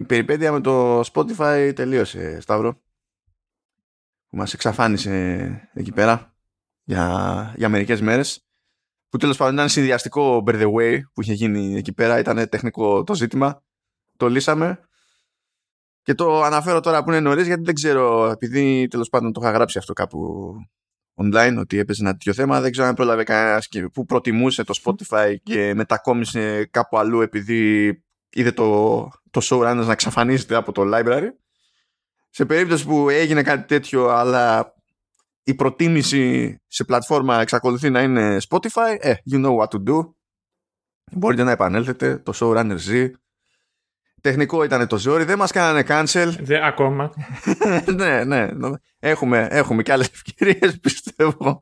η 0.00 0.04
περιπέτεια 0.04 0.52
με 0.52 0.60
το 0.60 1.00
Spotify 1.00 1.72
τελείωσε, 1.74 2.40
Σταύρο. 2.40 2.72
Που 4.28 4.36
μας 4.36 4.52
εξαφάνισε 4.52 5.70
εκεί 5.72 5.92
πέρα 5.92 6.34
για, 6.84 7.54
για 7.56 7.68
μερικές 7.68 8.00
μέρες. 8.00 8.46
Που 9.08 9.16
τέλος 9.16 9.36
πάντων 9.36 9.54
ήταν 9.54 9.68
συνδυαστικό 9.68 10.42
by 10.46 10.50
the 10.50 10.72
way 10.72 11.00
που 11.12 11.20
είχε 11.22 11.32
γίνει 11.32 11.76
εκεί 11.76 11.92
πέρα. 11.92 12.18
Ήταν 12.18 12.48
τεχνικό 12.48 13.04
το 13.04 13.14
ζήτημα. 13.14 13.62
Το 14.16 14.28
λύσαμε. 14.28 14.80
Και 16.02 16.14
το 16.14 16.42
αναφέρω 16.42 16.80
τώρα 16.80 17.04
που 17.04 17.10
είναι 17.10 17.20
νωρίς 17.20 17.46
γιατί 17.46 17.62
δεν 17.62 17.74
ξέρω, 17.74 18.30
επειδή 18.30 18.86
τέλος 18.88 19.08
πάντων 19.08 19.32
το 19.32 19.40
είχα 19.42 19.50
γράψει 19.50 19.78
αυτό 19.78 19.92
κάπου 19.92 20.52
online 21.14 21.56
ότι 21.58 21.78
έπαιζε 21.78 22.02
ένα 22.02 22.12
τέτοιο 22.12 22.32
θέμα. 22.32 22.60
Δεν 22.60 22.70
ξέρω 22.70 22.86
αν 22.86 22.94
πρόλαβε 22.94 23.22
κανένας 23.22 23.68
και 23.68 23.88
που 23.88 24.04
προτιμούσε 24.04 24.64
το 24.64 24.80
Spotify 24.84 25.34
και 25.42 25.74
μετακόμισε 25.74 26.64
κάπου 26.64 26.98
αλλού 26.98 27.20
επειδή 27.20 27.92
είδε 28.30 28.52
το, 28.52 29.00
το 29.30 29.40
showrunners 29.42 29.84
να 29.86 29.92
εξαφανίζεται 29.92 30.54
από 30.54 30.72
το 30.72 30.82
library. 30.84 31.28
Σε 32.30 32.44
περίπτωση 32.44 32.86
που 32.86 33.08
έγινε 33.08 33.42
κάτι 33.42 33.66
τέτοιο 33.66 34.08
αλλά 34.08 34.74
η 35.42 35.54
προτίμηση 35.54 36.56
σε 36.66 36.84
πλατφόρμα 36.84 37.40
εξακολουθεί 37.40 37.90
να 37.90 38.02
είναι 38.02 38.36
Spotify, 38.48 38.96
ε, 38.98 39.14
you 39.30 39.44
know 39.44 39.56
what 39.56 39.68
to 39.68 39.88
do. 39.88 40.12
Μπορείτε 41.12 41.42
να 41.42 41.50
επανέλθετε, 41.50 42.18
το 42.18 42.32
showrunner 42.34 42.76
ζει. 42.76 43.10
Τεχνικό 44.20 44.64
ήταν 44.64 44.86
το 44.86 44.98
ζόρι, 44.98 45.24
δεν 45.24 45.38
μας 45.38 45.52
κάνανε 45.52 45.84
cancel. 45.88 46.34
Δεν, 46.40 46.62
ακόμα. 46.62 47.12
ναι, 47.96 48.24
ναι. 48.24 48.48
Έχουμε, 48.98 49.48
έχουμε 49.50 49.82
και 49.82 49.92
άλλες 49.92 50.06
ευκαιρίες, 50.06 50.78
πιστεύω. 50.80 51.60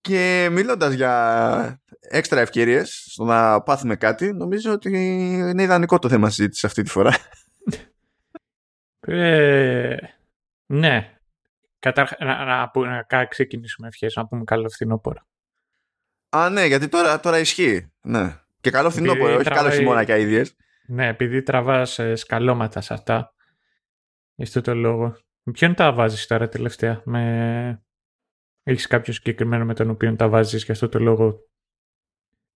και 0.00 0.48
μιλώντας 0.52 0.92
για 0.92 1.82
έξτρα 2.08 2.40
ευκαιρίες 2.40 3.06
στο 3.10 3.24
να 3.24 3.62
πάθουμε 3.62 3.96
κάτι, 3.96 4.32
νομίζω 4.32 4.72
ότι 4.72 4.88
είναι 5.50 5.62
ιδανικό 5.62 5.98
το 5.98 6.08
θέμα 6.08 6.30
συζήτησης 6.30 6.64
αυτή 6.64 6.82
τη 6.82 6.90
φορά. 6.90 7.16
Ε, 9.00 9.96
ναι. 10.66 11.12
Καταρχά, 11.78 12.16
να, 12.24 12.44
να, 12.44 12.70
να, 12.74 13.06
να 13.10 13.24
ξεκινήσουμε 13.24 13.88
ευχές, 13.88 14.14
να 14.14 14.26
πούμε 14.26 14.44
καλό 14.44 14.68
φθινόπωρο. 14.68 15.26
Α, 16.28 16.50
ναι, 16.50 16.64
γιατί 16.64 16.88
τώρα, 16.88 17.20
τώρα 17.20 17.38
ισχύει. 17.38 17.92
Ναι. 18.00 18.40
Και 18.60 18.70
καλό 18.70 18.90
φθινόπωρο, 18.90 19.34
όχι 19.34 19.44
τραβάει... 19.44 19.64
καλό 19.64 19.74
χειμώνα 19.76 20.04
και 20.04 20.12
αίδειες. 20.12 20.56
Ναι, 20.86 21.08
επειδή 21.08 21.42
τραβάς 21.42 21.98
ε, 21.98 22.14
σκαλώματα 22.14 22.80
σε 22.80 22.94
αυτά. 22.94 23.34
Γι' 24.34 24.42
αυτό 24.42 24.60
το 24.60 24.74
λόγο. 24.74 25.16
Με 25.42 25.52
ποιον 25.52 25.74
τα 25.74 25.92
βάζεις 25.92 26.26
τώρα 26.26 26.48
τελευταία. 26.48 27.02
Με... 27.04 27.82
Έχεις 28.62 28.86
κάποιο 28.86 29.12
συγκεκριμένο 29.12 29.64
με 29.64 29.74
τον 29.74 29.90
οποίο 29.90 30.16
τα 30.16 30.28
βάζεις 30.28 30.64
γι' 30.64 30.72
αυτό 30.72 30.88
το 30.88 30.98
λόγο. 30.98 31.47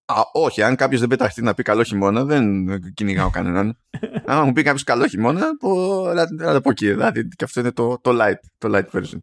Α, 0.05 0.21
όχι, 0.33 0.61
αν 0.61 0.75
κάποιος 0.75 0.99
δεν 0.99 1.09
πεταχτεί 1.09 1.41
να 1.41 1.53
πει 1.53 1.63
καλό 1.63 1.83
χειμώνα, 1.83 2.23
δεν 2.23 2.93
κυνηγάω 2.93 3.29
κανέναν. 3.29 3.77
αν 4.25 4.45
μου 4.45 4.51
πει 4.51 4.63
κάποιος 4.63 4.83
καλό 4.83 5.07
χειμώνα, 5.07 5.57
πω, 5.57 6.01
να, 6.13 6.31
να 6.31 6.53
το 6.53 6.61
πω 6.61 6.69
εκεί. 6.69 6.89
Δηλαδή, 6.89 7.27
και 7.27 7.43
αυτό 7.43 7.59
είναι 7.59 7.71
το, 7.71 7.99
το 7.99 8.11
light, 8.21 8.39
το 8.57 8.69
light 8.71 8.99
version. 8.99 9.21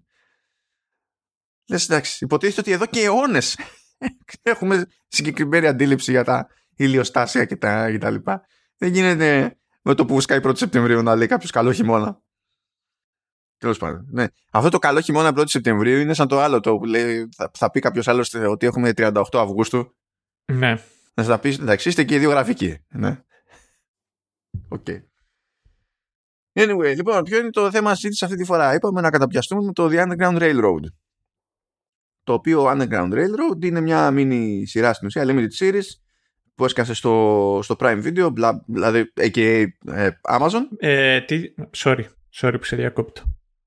Λες, 1.68 1.88
εντάξει, 1.88 2.24
υποτίθεται 2.24 2.60
ότι 2.60 2.70
εδώ 2.70 2.86
και 2.86 3.00
αιώνες 3.00 3.58
έχουμε 4.42 4.86
συγκεκριμένη 5.08 5.66
αντίληψη 5.66 6.10
για 6.10 6.24
τα 6.24 6.48
ηλιοστάσια 6.76 7.44
και 7.44 7.56
τα, 7.56 7.90
και 7.90 7.98
τα 7.98 8.10
λοιπά. 8.10 8.46
Δεν 8.76 8.92
γίνεται 8.92 9.56
με 9.82 9.94
το 9.94 10.04
που 10.04 10.14
σκάει 10.14 10.40
1η 10.42 10.56
Σεπτεμβρίου 10.56 11.02
να 11.02 11.16
λέει 11.16 11.26
κάποιος 11.26 11.50
καλό 11.50 11.72
χειμώνα. 11.72 12.20
Τέλος 13.58 13.78
πάντων. 13.78 14.06
Ναι. 14.10 14.26
Αυτό 14.50 14.68
το 14.68 14.78
καλό 14.78 15.00
χειμώνα 15.00 15.32
1η 15.36 15.48
Σεπτεμβρίου 15.48 15.98
είναι 15.98 16.14
σαν 16.14 16.28
το 16.28 16.40
άλλο 16.40 16.60
το 16.60 16.76
που 16.76 16.84
λέει, 16.84 17.28
θα, 17.36 17.50
θα 17.54 17.70
πει 17.70 17.80
κάποιος 17.80 18.08
άλλο 18.08 18.28
ότι 18.48 18.66
έχουμε 18.66 18.92
38 18.96 19.22
Αυγούστου. 19.32 19.94
Ναι. 20.52 20.74
Να 21.14 21.22
σας 21.22 21.40
πεις, 21.40 21.58
εντάξει, 21.58 21.88
είστε 21.88 22.04
και 22.04 22.14
οι 22.14 22.18
δύο 22.18 22.30
γραφικοί. 22.30 22.78
Ναι. 22.88 23.18
OK. 24.68 24.84
Okay. 24.86 24.98
Anyway, 26.52 26.94
λοιπόν, 26.96 27.22
ποιο 27.22 27.38
είναι 27.38 27.50
το 27.50 27.70
θέμα 27.70 27.94
συζήτησης 27.94 28.22
αυτή 28.22 28.36
τη 28.36 28.44
φορά; 28.44 28.74
Είπαμε 28.74 29.00
να 29.00 29.10
καταπιαστούμε 29.10 29.62
με 29.62 29.72
το 29.72 29.88
The 29.92 30.06
Underground 30.06 30.38
Railroad. 30.38 30.84
Το 32.22 32.32
οποίο 32.32 32.64
Underground 32.64 33.12
Railroad 33.12 33.64
είναι 33.64 33.80
μια 33.80 34.10
mini 34.12 34.62
σειρά 34.64 34.92
στην 34.92 35.06
ουσία, 35.06 35.24
limited 35.26 35.58
series, 35.58 35.86
που 36.54 36.64
έσκασε 36.64 36.94
στο, 36.94 37.58
στο 37.62 37.76
Prime 37.78 38.04
Video, 38.04 38.30
δηλαδή 38.66 39.12
AKA 39.20 39.66
ε, 39.86 40.08
Amazon. 40.28 40.62
Ε, 40.78 41.20
τι, 41.20 41.42
sorry, 41.76 42.04
sorry 42.40 42.54
που 42.58 42.64
σε 42.64 42.76
διακόπτω. 42.76 43.22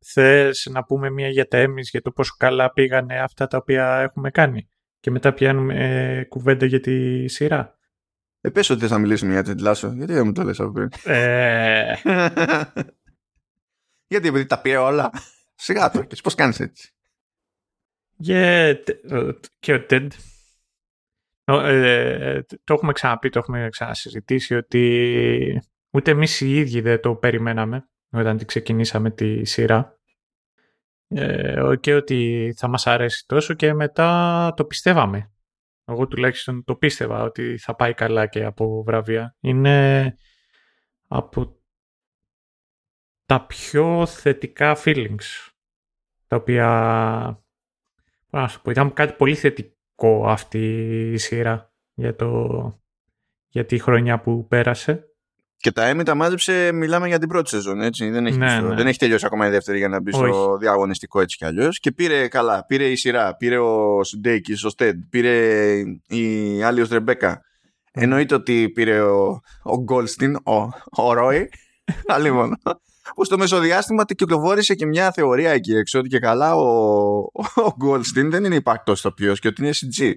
Θες 0.06 0.68
να 0.72 0.84
πούμε 0.84 1.10
μια 1.10 1.30
για 1.30 1.48
τα 1.48 1.58
έμεις, 1.58 1.90
για 1.90 2.02
το 2.02 2.12
πόσο 2.12 2.36
καλά 2.38 2.72
πήγανε 2.72 3.20
αυτά 3.20 3.48
τα 3.48 3.58
οποία 3.58 4.00
έχουμε 4.00 4.32
κάνει; 4.32 4.68
Και 5.04 5.12
μετά 5.12 5.34
πιάνουμε 5.34 5.74
ε, 5.74 6.24
κουβέντα 6.24 6.66
για 6.66 6.80
τη 6.80 7.28
σειρά. 7.28 7.78
Ε, 8.42 8.50
πες 8.50 8.70
ότι 8.70 8.80
θες 8.80 8.92
να 8.92 8.98
μιλήσουμε 8.98 9.32
για 9.32 9.44
την 9.44 9.60
Λάσο, 9.60 9.92
γιατί 9.92 10.14
δεν 10.14 10.26
μου 10.26 10.32
το 10.32 10.44
λες 10.44 10.60
από 10.60 10.72
πριν; 10.72 10.90
Ε... 11.04 11.94
γιατί 14.12 14.28
επειδή 14.28 14.46
τα 14.46 14.62
πει 14.62 14.70
όλα. 14.70 15.12
Σιγά 15.56 15.90
το, 15.90 16.04
και 16.04 16.16
πώς 16.24 16.36
κάνεις 16.36 16.60
έτσι; 16.60 16.94
Yeah, 18.26 18.76
και 19.60 19.74
ο 19.74 19.86
Ted 19.90 20.08
ε, 21.46 22.42
το 22.64 22.74
έχουμε 22.74 22.92
ξαναπεί, 22.92 23.30
το 23.30 23.40
έχουμε 23.40 23.68
ξανασυζητήσει 23.72 24.56
ότι 24.56 25.64
ούτε 25.90 26.12
εμείς 26.12 26.42
οι 26.42 26.56
ίδιοι 26.56 26.82
δεν 26.82 27.02
το 27.02 27.16
περιμέναμε 27.16 27.90
όταν 28.10 28.46
ξεκινήσαμε 28.46 29.12
τη 29.12 29.46
σειρά 29.46 29.78
ε, 29.78 29.96
και 31.80 31.94
ότι 31.94 32.54
θα 32.58 32.68
μας 32.68 32.88
αρέσει 32.88 33.26
τόσο 33.28 33.54
και 33.54 33.74
μετά 33.74 34.54
το 34.56 34.66
πιστεύαμε. 34.66 35.32
Εγώ 35.86 36.08
τουλάχιστον 36.08 36.64
το 36.64 36.76
πίστευα 36.76 37.24
ότι 37.24 37.58
θα 37.58 37.76
πάει 37.76 37.94
καλά 37.94 38.28
και 38.28 38.44
από 38.44 38.84
βραβεία. 38.84 39.36
Είναι 39.40 40.16
από 41.08 41.62
τα 43.26 43.46
πιο 43.46 44.06
θετικά 44.06 44.78
feelings 44.84 45.50
τα 46.28 46.36
οποία 46.36 46.68
να 48.30 48.48
σου 48.48 48.62
πω, 48.62 48.72
ήταν 48.72 48.94
κάτι 48.94 49.14
πολύ 49.14 49.36
θετικό 49.36 50.28
αυτή 50.28 50.60
η 51.14 51.18
σειρά 51.18 51.74
για, 51.94 52.16
το, 52.16 52.82
για 53.48 53.66
τη 53.66 53.80
χρονιά 53.80 54.20
που 54.20 54.48
πέρασε. 54.48 55.13
Και 55.58 55.72
τα 55.72 55.92
Emmy 55.92 56.02
τα 56.06 56.16
μάζεψε, 56.16 56.72
μιλάμε 56.72 57.08
για 57.08 57.20
την 57.20 57.28
πρώτη 57.28 57.50
σεζόν, 57.50 57.82
έτσι. 57.82 58.10
Δεν 58.10 58.26
έχει, 58.26 58.38
ναι, 58.38 58.60
ναι. 58.60 58.76
Δεν 58.76 58.88
έχει 58.88 58.98
τελειώσει 58.98 59.26
ακόμα 59.26 59.48
η 59.48 59.50
δεύτερη 59.50 59.78
για 59.78 59.88
να 59.88 60.02
μπει 60.02 60.14
Όχι. 60.14 60.34
στο 60.34 60.58
διαγωνιστικό 60.58 61.22
έτσι 61.22 61.38
κι 61.38 61.46
αλλιώς. 61.46 61.80
Και 61.80 61.92
πήρε 61.92 62.28
καλά. 62.28 62.66
Πήρε 62.66 62.86
η 62.86 62.96
σειρά, 62.96 63.36
πήρε 63.36 63.58
ο 63.58 64.04
Σουντέικη, 64.04 64.66
ο 64.66 64.70
Στέντ, 64.70 65.02
πήρε 65.10 65.72
η 66.08 66.64
Άλιος 66.64 66.90
Ρεμπέκα. 66.90 67.42
Εννοείται 67.92 68.36
ότι 68.36 68.70
πήρε 68.70 69.02
ο, 69.02 69.42
ο 69.64 69.78
Γκόλστιν, 69.78 70.36
ο, 70.36 70.54
ο 70.90 71.14
Ρόι. 71.14 71.50
Αλλήμον 72.08 72.58
που 73.16 73.26
στο 73.26 73.38
μεσοδιάστημα 73.38 74.06
κυκλοφόρησε 74.06 74.76
και 74.76 74.86
μια 74.86 75.12
θεωρία 75.12 75.52
εκεί 75.52 75.72
έξω 75.72 76.00
ότι 76.00 76.10
και 76.10 76.20
καλά 76.20 76.56
ο, 76.56 77.18
ο 77.68 77.76
Goldstein 77.86 78.28
δεν 78.30 78.44
είναι 78.44 78.56
υπαρκτός 78.56 79.02
τοπίο 79.02 79.34
και 79.34 79.48
ότι 79.48 79.62
είναι 79.62 79.74
CG. 79.74 80.12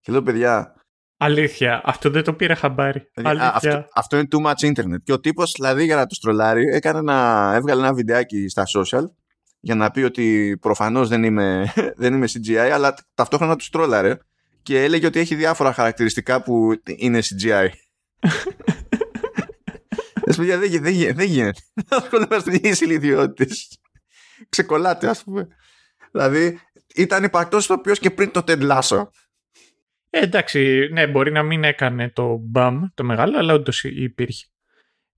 Και 0.00 0.12
λέω 0.12 0.22
παιδιά... 0.22 0.74
Αλήθεια, 1.22 1.80
αυτό 1.84 2.10
δεν 2.10 2.24
το 2.24 2.32
πήρε 2.32 2.54
χαμπάρι. 2.54 3.10
Αλήθεια. 3.14 3.54
Αυτό, 3.54 3.86
αυτό 3.94 4.16
είναι 4.16 4.28
too 4.30 4.46
much 4.46 4.72
internet. 4.72 5.02
Και 5.04 5.12
ο 5.12 5.20
τύπος 5.20 5.52
δηλαδή 5.56 5.84
για 5.84 5.96
να 5.96 6.06
το 6.06 6.14
στρολάρει 6.14 6.64
έκανε 6.64 6.98
ένα, 6.98 7.52
έβγαλε 7.54 7.80
ένα 7.80 7.94
βιντεάκι 7.94 8.48
στα 8.48 8.64
social 8.76 9.02
για 9.60 9.74
να 9.74 9.90
πει 9.90 10.02
ότι 10.02 10.56
προφανώς 10.60 11.08
δεν 11.08 11.22
είμαι, 11.22 11.72
δεν 12.00 12.14
είμαι 12.14 12.26
CGI 12.32 12.56
αλλά 12.56 12.94
ταυτόχρονα 13.14 13.56
του 13.56 13.64
στρόλαρε 13.64 14.16
και 14.62 14.82
έλεγε 14.82 15.06
ότι 15.06 15.18
έχει 15.18 15.34
διάφορα 15.34 15.72
χαρακτηριστικά 15.72 16.42
που 16.42 16.74
είναι 16.96 17.18
CGI. 17.18 17.68
Λες 20.26 20.36
παιδιά 20.36 20.58
δεν, 20.58 20.70
δεν, 20.70 21.14
δεν 21.14 21.26
γίνεται. 21.26 21.60
Ασχολούμαστε 21.88 22.50
με 22.50 22.58
τις 22.58 22.80
ηλικιότητες. 22.80 23.78
Ξεκολλάτε 24.48 25.08
ας 25.08 25.24
πούμε. 25.24 25.46
Δηλαδή 26.12 26.60
ήταν 26.94 27.24
υπαρκτός 27.24 27.66
το 27.66 27.74
οποίο 27.74 27.94
και 27.94 28.10
πριν 28.10 28.30
το 28.30 28.42
Ted 28.46 28.70
Lasso. 28.70 29.02
Ε, 30.10 30.20
εντάξει, 30.20 30.88
ναι, 30.92 31.06
μπορεί 31.06 31.32
να 31.32 31.42
μην 31.42 31.64
έκανε 31.64 32.10
το 32.10 32.36
μπαμ 32.36 32.84
το 32.94 33.04
μεγάλο, 33.04 33.38
αλλά 33.38 33.54
όντως 33.54 33.84
υπήρχε. 33.84 34.46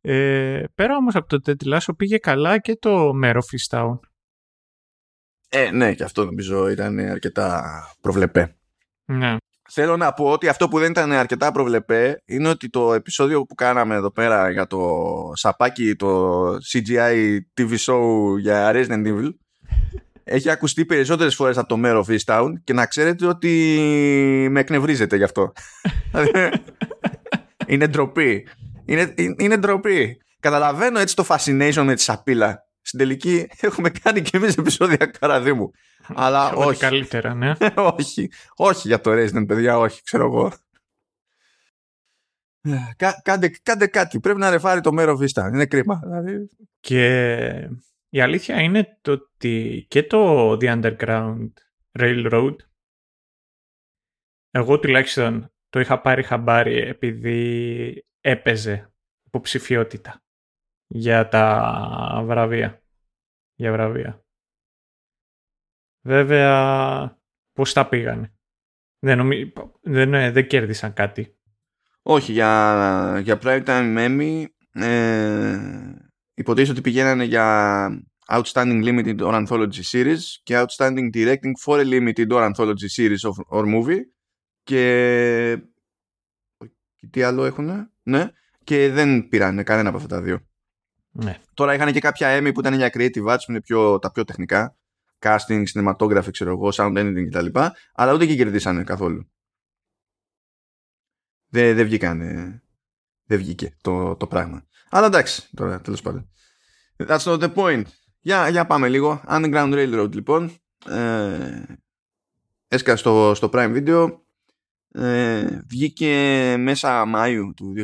Ε, 0.01 0.65
πέρα 0.75 0.97
όμως 0.97 1.15
από 1.15 1.27
το 1.27 1.41
Ted 1.47 1.73
Lasso 1.73 1.97
πήγε 1.97 2.19
καλά 2.19 2.59
και 2.59 2.77
το 2.77 3.13
Mare 3.25 3.35
of 3.35 3.79
Town. 3.79 3.99
Ε, 5.49 5.71
ναι, 5.71 5.95
και 5.95 6.05
αυτό 6.05 6.25
νομίζω 6.25 6.69
ήταν 6.69 6.99
αρκετά 6.99 7.65
προβλεπέ. 8.01 8.57
Ναι. 9.05 9.37
Θέλω 9.69 9.97
να 9.97 10.13
πω 10.13 10.31
ότι 10.31 10.49
αυτό 10.49 10.69
που 10.69 10.79
δεν 10.79 10.91
ήταν 10.91 11.13
αρκετά 11.13 11.53
προβλεπέ 11.53 12.23
είναι 12.25 12.49
ότι 12.49 12.71
το 12.71 12.95
επεισόδιο 12.95 13.45
που 13.45 13.55
κάναμε 13.55 13.95
εδώ 13.95 14.11
πέρα 14.11 14.51
για 14.51 14.67
το 14.67 14.81
σαπάκι, 15.35 15.97
το 15.97 16.43
CGI 16.55 17.39
TV 17.57 17.77
show 17.77 18.39
για 18.39 18.73
Resident 18.75 19.07
Evil 19.07 19.31
έχει 20.25 20.51
ακουστεί 20.51 20.85
περισσότερες 20.85 21.35
φορές 21.35 21.59
από 21.59 21.69
το 21.69 21.77
μέρο 21.77 22.07
of 22.09 22.17
Town 22.25 22.53
και 22.65 22.73
να 22.73 22.87
ξέρετε 22.87 23.27
ότι 23.27 23.77
με 24.51 24.61
εκνευρίζετε 24.61 25.17
γι' 25.17 25.23
αυτό. 25.23 25.53
είναι 27.67 27.87
ντροπή. 27.87 28.47
Είναι, 28.85 29.15
είναι 29.39 29.57
ντροπή. 29.57 30.21
Καταλαβαίνω 30.41 30.99
έτσι 30.99 31.17
το 31.17 31.25
fascination 31.29 31.83
με 31.85 31.95
τη 31.95 32.03
σαπίλα. 32.03 32.67
Στην 32.81 32.99
τελική 32.99 33.49
έχουμε 33.61 33.91
κάνει 33.91 34.23
και 34.23 34.37
εμείς 34.37 34.57
επεισόδια 34.57 35.07
καραδίμου. 35.07 35.71
Αλλά 36.15 36.53
όχι. 36.53 36.81
καλύτερα, 36.81 37.35
ναι. 37.35 37.53
όχι. 37.99 38.31
Όχι 38.57 38.89
για 38.89 39.01
το 39.01 39.11
Resident, 39.13 39.47
παιδιά, 39.47 39.79
όχι, 39.79 40.03
ξέρω 40.03 40.25
εγώ. 40.25 40.53
Κα, 42.97 43.21
κάντε, 43.25 43.51
κάντε 43.63 43.87
κάτι. 43.87 44.21
Πρέπει 44.21 44.39
να 44.39 44.51
ρεφάρει 44.51 44.81
το 44.81 44.93
μέρο 44.93 45.19
Vista. 45.21 45.49
Είναι 45.53 45.67
κρίμα. 45.67 46.01
Δηλαδή. 46.05 46.49
Και 46.81 47.71
η 48.13 48.21
αλήθεια 48.21 48.61
είναι 48.61 48.99
το 49.01 49.13
ότι 49.13 49.87
και 49.89 50.03
το 50.03 50.53
The 50.53 50.83
Underground 50.83 51.51
Railroad 51.99 52.57
εγώ 54.51 54.79
τουλάχιστον 54.79 55.53
το 55.69 55.81
είχα 55.81 56.01
πάρει 56.01 56.23
χαμπάρι 56.23 56.77
επειδή 56.77 58.07
έπαιζε 58.21 58.93
υποψηφιότητα 59.23 60.23
για 60.87 61.29
τα 61.29 62.23
βραβεία. 62.25 62.83
Για 63.55 63.73
βραβεία. 63.73 64.25
Βέβαια, 66.05 67.21
πώς 67.53 67.73
τα 67.73 67.89
πήγανε; 67.89 68.35
Δεν, 68.99 69.19
νομί... 69.19 69.53
δεν, 69.81 70.15
ε, 70.15 70.31
δεν 70.31 70.47
κέρδισαν 70.47 70.93
κάτι. 70.93 71.39
Όχι, 72.03 72.33
για, 72.33 73.21
για 73.23 73.39
Prime 73.43 73.65
Time 73.65 73.97
Emmy 73.97 74.45
ε, 74.73 75.59
υποτίθεται 76.43 76.73
ότι 76.73 76.81
πηγαίνανε 76.81 77.25
για 77.25 77.89
Outstanding 78.27 78.85
Limited 78.85 79.19
or 79.19 79.47
Anthology 79.47 79.83
Series 79.91 80.21
και 80.43 80.65
Outstanding 80.65 81.11
Directing 81.15 81.53
for 81.65 81.79
a 81.79 81.85
Limited 81.85 82.29
or 82.29 82.53
Anthology 82.53 82.89
Series 82.97 83.31
or 83.49 83.65
Movie 83.75 84.01
και... 84.63 85.63
και 86.97 87.07
τι 87.11 87.23
άλλο 87.23 87.45
έχουν, 87.45 87.91
ναι, 88.03 88.31
και 88.65 88.91
δεν 88.91 89.29
πήραν 89.29 89.65
κανένα 89.65 89.89
από 89.89 89.97
αυτά 89.97 90.09
τα 90.09 90.23
δύο. 90.23 90.47
Ναι. 91.11 91.39
Τώρα 91.55 91.75
είχαν 91.75 91.93
και 91.93 92.01
κάποια 92.01 92.39
Emmy 92.39 92.51
που 92.55 92.61
ήταν 92.61 92.75
για 92.75 92.91
creative 92.93 93.27
arts 93.27 93.43
που 93.47 93.51
είναι 93.51 93.61
πιο, 93.61 93.99
τα 93.99 94.11
πιο 94.11 94.25
τεχνικά 94.25 94.77
casting, 95.19 95.65
cinematography, 95.73 96.31
ξέρω 96.31 96.51
εγώ, 96.51 96.69
sound 96.73 96.99
editing 96.99 97.27
κτλ. 97.31 97.59
Αλλά 97.93 98.13
ούτε 98.13 98.27
και 98.27 98.37
κερδίσανε 98.37 98.85
καθόλου. 98.85 99.31
Δεν, 101.49 101.77
δεν 101.77 101.85
βγήκανε. 101.85 102.63
Δεν 103.25 103.39
βγήκε 103.39 103.77
το, 103.81 104.17
το 104.17 104.27
πράγμα. 104.27 104.67
Αλλά 104.95 105.07
εντάξει, 105.07 105.49
τώρα 105.57 105.81
τέλος 105.81 106.03
πάντων. 106.03 106.31
That's 106.97 107.19
not 107.19 107.41
the 107.41 107.55
point. 107.55 107.83
Για, 108.21 108.49
για 108.49 108.67
πάμε 108.67 108.89
λίγο. 108.89 109.23
Underground 109.29 109.73
Railroad 109.75 110.13
λοιπόν. 110.13 110.53
Ε, 110.87 111.63
έσκασε 112.69 112.97
στο, 112.97 113.33
στο 113.35 113.51
Prime 113.53 113.77
Video. 113.77 114.17
Ε, 114.89 115.61
βγήκε 115.69 116.55
μέσα 116.59 117.05
Μάιου 117.05 117.53
του 117.57 117.75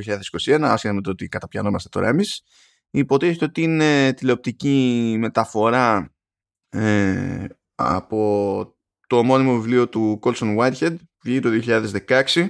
2021, 0.47 0.61
άσχετα 0.63 0.95
με 0.95 1.01
το 1.01 1.11
ότι 1.11 1.29
καταπιανόμαστε 1.29 1.89
τώρα 1.89 2.09
εμείς. 2.09 2.43
Υποτίθεται 2.91 3.45
ότι 3.45 3.63
είναι 3.63 4.13
τηλεοπτική 4.13 5.17
μεταφορά 5.19 6.15
ε, 6.69 7.45
από 7.75 8.77
το 9.07 9.17
ομώνυμο 9.19 9.55
βιβλίο 9.55 9.89
του 9.89 10.21
Colson 10.23 10.57
Whitehead, 10.59 10.97
βγήκε 11.23 11.41
το 11.41 11.81
2016. 12.07 12.49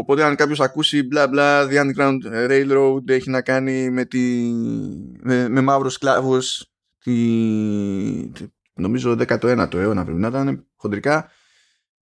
Οπότε 0.00 0.24
αν 0.24 0.36
κάποιος 0.36 0.60
ακούσει 0.60 1.02
μπλα 1.02 1.28
μπλα 1.28 1.66
The 1.68 1.72
Underground 1.72 2.18
Railroad 2.50 3.08
έχει 3.08 3.30
να 3.30 3.42
κάνει 3.42 3.90
με, 3.90 4.04
τη, 4.04 4.52
με, 5.20 5.48
με 5.48 5.60
μαύρους 5.60 5.92
σκλάβους 5.92 6.66
τη, 6.98 7.12
νομίζω 8.74 9.16
19ο 9.18 9.74
αιώνα 9.74 10.04
πρέπει 10.04 10.20
να 10.20 10.28
ήταν 10.28 10.66
χοντρικά 10.76 11.30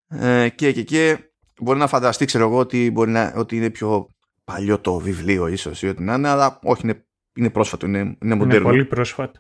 ε, 0.08 0.50
και 0.50 0.72
και 0.72 0.84
και 0.84 1.32
μπορεί 1.62 1.80
να 1.80 1.88
φανταστεί 1.88 2.26
ξέρω 2.26 2.44
εγώ 2.44 2.58
ότι, 2.58 2.92
μπορεί 2.92 3.12
να, 3.12 3.34
ότι 3.36 3.56
είναι 3.56 3.70
πιο 3.70 4.10
παλιό 4.44 4.80
το 4.80 4.98
βιβλίο 4.98 5.48
ίσως 5.48 5.82
ή 5.82 5.88
ό,τι 5.88 6.04
να 6.04 6.14
είναι 6.14 6.28
αλλά 6.28 6.60
όχι 6.64 6.82
είναι, 6.84 7.06
είναι 7.36 7.50
πρόσφατο, 7.50 7.86
είναι, 7.86 8.18
είναι 8.22 8.36
μοντέρνο. 8.36 8.70
Είναι 8.70 8.78
πολύ 8.78 8.86
πρόσφατο. 8.86 9.40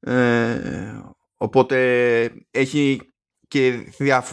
Ε, 0.00 1.00
οπότε 1.36 1.76
έχει 2.50 3.00
και 3.48 3.70
διαφ... 3.98 4.32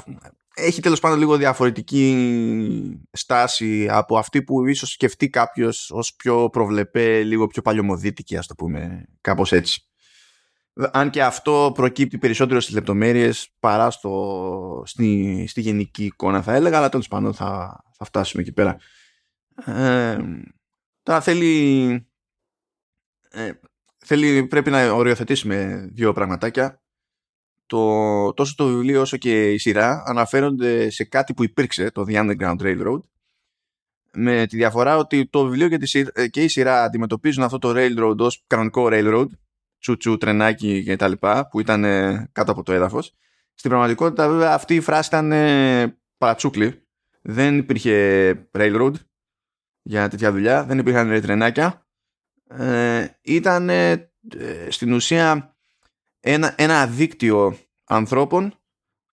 έχει 0.60 0.82
τέλος 0.82 1.00
πάντων 1.00 1.20
λίγο 1.20 1.38
διαφορετική 1.38 3.00
στάση 3.12 3.88
από 3.90 4.18
αυτή 4.18 4.44
που 4.44 4.68
ίσως 4.68 4.92
σκεφτεί 4.92 5.30
κάποιος 5.30 5.92
ως 5.92 6.16
πιο 6.16 6.50
προβλεπέ, 6.50 7.24
λίγο 7.24 7.48
πιο 7.48 7.62
παλιωμοδίτικη 7.62 8.38
ας 8.38 8.48
το 8.48 8.56
πούμε 8.56 9.06
κάπως 9.22 9.52
έτσι. 9.52 9.82
Αν 10.92 11.10
και 11.10 11.24
αυτό 11.24 11.72
προκύπτει 11.74 12.18
περισσότερο 12.18 12.60
στις 12.60 12.74
λεπτομέρειες 12.74 13.50
παρά 13.60 13.90
στο, 13.92 14.84
στη, 14.86 15.46
στη 15.48 15.62
γενική 15.62 16.06
εικόνα 16.06 16.42
θα 16.42 16.54
έλεγα, 16.54 16.78
αλλά 16.78 16.90
τέλος 16.90 17.08
πάντων 17.08 17.34
θα, 17.34 17.84
θα 17.94 18.06
φτάσουμε 18.06 18.42
εκεί 18.42 18.52
πέρα. 18.52 18.78
Ε, 19.66 20.18
τώρα 21.04 21.22
θέλει 21.22 22.08
ε, 23.30 23.52
θέλει, 23.98 24.48
πρέπει 24.48 24.70
να 24.70 24.92
οριοθετήσουμε 24.92 25.90
δύο 25.94 26.14
πραγματάκια. 26.14 26.82
Το, 27.68 28.34
τόσο 28.34 28.54
το 28.58 28.68
βιβλίο 28.68 29.02
όσο 29.02 29.18
και 29.18 29.52
η 29.52 29.58
σειρά 29.58 30.04
αναφέρονται 30.06 30.90
σε 30.90 31.04
κάτι 31.04 31.34
που 31.34 31.44
υπήρξε, 31.44 31.92
το 31.92 32.06
The 32.08 32.14
Underground 32.14 32.58
Railroad, 32.62 33.00
με 34.14 34.46
τη 34.48 34.56
διαφορά 34.56 34.98
ότι 34.98 35.28
το 35.28 35.44
βιβλίο 35.44 35.70
και, 35.70 35.78
τη, 35.78 36.04
και 36.30 36.44
η 36.44 36.48
σειρά 36.48 36.84
αντιμετωπίζουν 36.84 37.44
αυτό 37.44 37.58
το 37.58 37.74
Railroad 37.76 38.18
ως 38.18 38.44
κανονικό 38.48 38.88
Railroad, 38.92 39.28
τσουτσου, 39.80 40.18
τρενάκι 40.18 40.84
και 40.84 40.96
τα 40.96 41.08
λοιπά, 41.08 41.48
που 41.48 41.60
ήταν 41.60 41.84
ε, 41.84 42.30
κάτω 42.32 42.52
από 42.52 42.64
το 42.64 42.74
έδαφος. 42.74 43.14
Στην 43.54 43.70
πραγματικότητα 43.70 44.30
βέβαια 44.30 44.54
αυτή 44.54 44.76
η 44.76 44.82
φράση 44.82 45.08
ήταν 45.08 45.32
ε, 45.32 45.98
παρατσούκλη. 46.18 46.88
Δεν 47.22 47.58
υπήρχε 47.58 48.50
Railroad 48.52 48.94
για 49.82 50.08
τέτοια 50.08 50.32
δουλειά, 50.32 50.64
δεν 50.64 50.78
υπήρχαν 50.78 51.22
τρενάκια 51.22 51.88
ε, 52.50 53.08
ήταν 53.22 53.70
ε, 53.70 54.12
στην 54.70 54.94
ουσία 54.94 55.57
ένα, 56.32 56.54
ένα 56.58 56.88
δίκτυο 56.88 57.58
ανθρώπων 57.84 58.54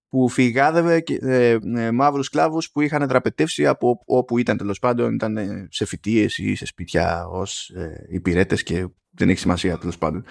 που 0.08 0.28
φυγάδευε 0.28 1.00
και, 1.00 1.19
ε, 1.22 1.58
ε, 1.76 1.90
μαύρους 1.90 2.26
σκλάβους 2.26 2.70
που 2.70 2.81
είχαν 2.81 3.08
δραπετεύσει 3.08 3.66
από 3.66 4.00
όπου 4.05 4.38
ήταν 4.38 4.56
τέλος 4.56 4.78
πάντων 4.78 5.14
ήταν 5.14 5.38
σε 5.70 5.84
φοιτίες 5.84 6.38
ή 6.38 6.55
σε 6.55 6.66
σπίτια 6.66 7.26
ως 7.26 7.69
ε, 7.69 8.06
υπηρέτες 8.08 8.62
και 8.62 8.88
δεν 9.11 9.28
έχει 9.28 9.38
σημασία 9.38 9.78
τέλος 9.78 9.99
πάντων. 9.99 10.25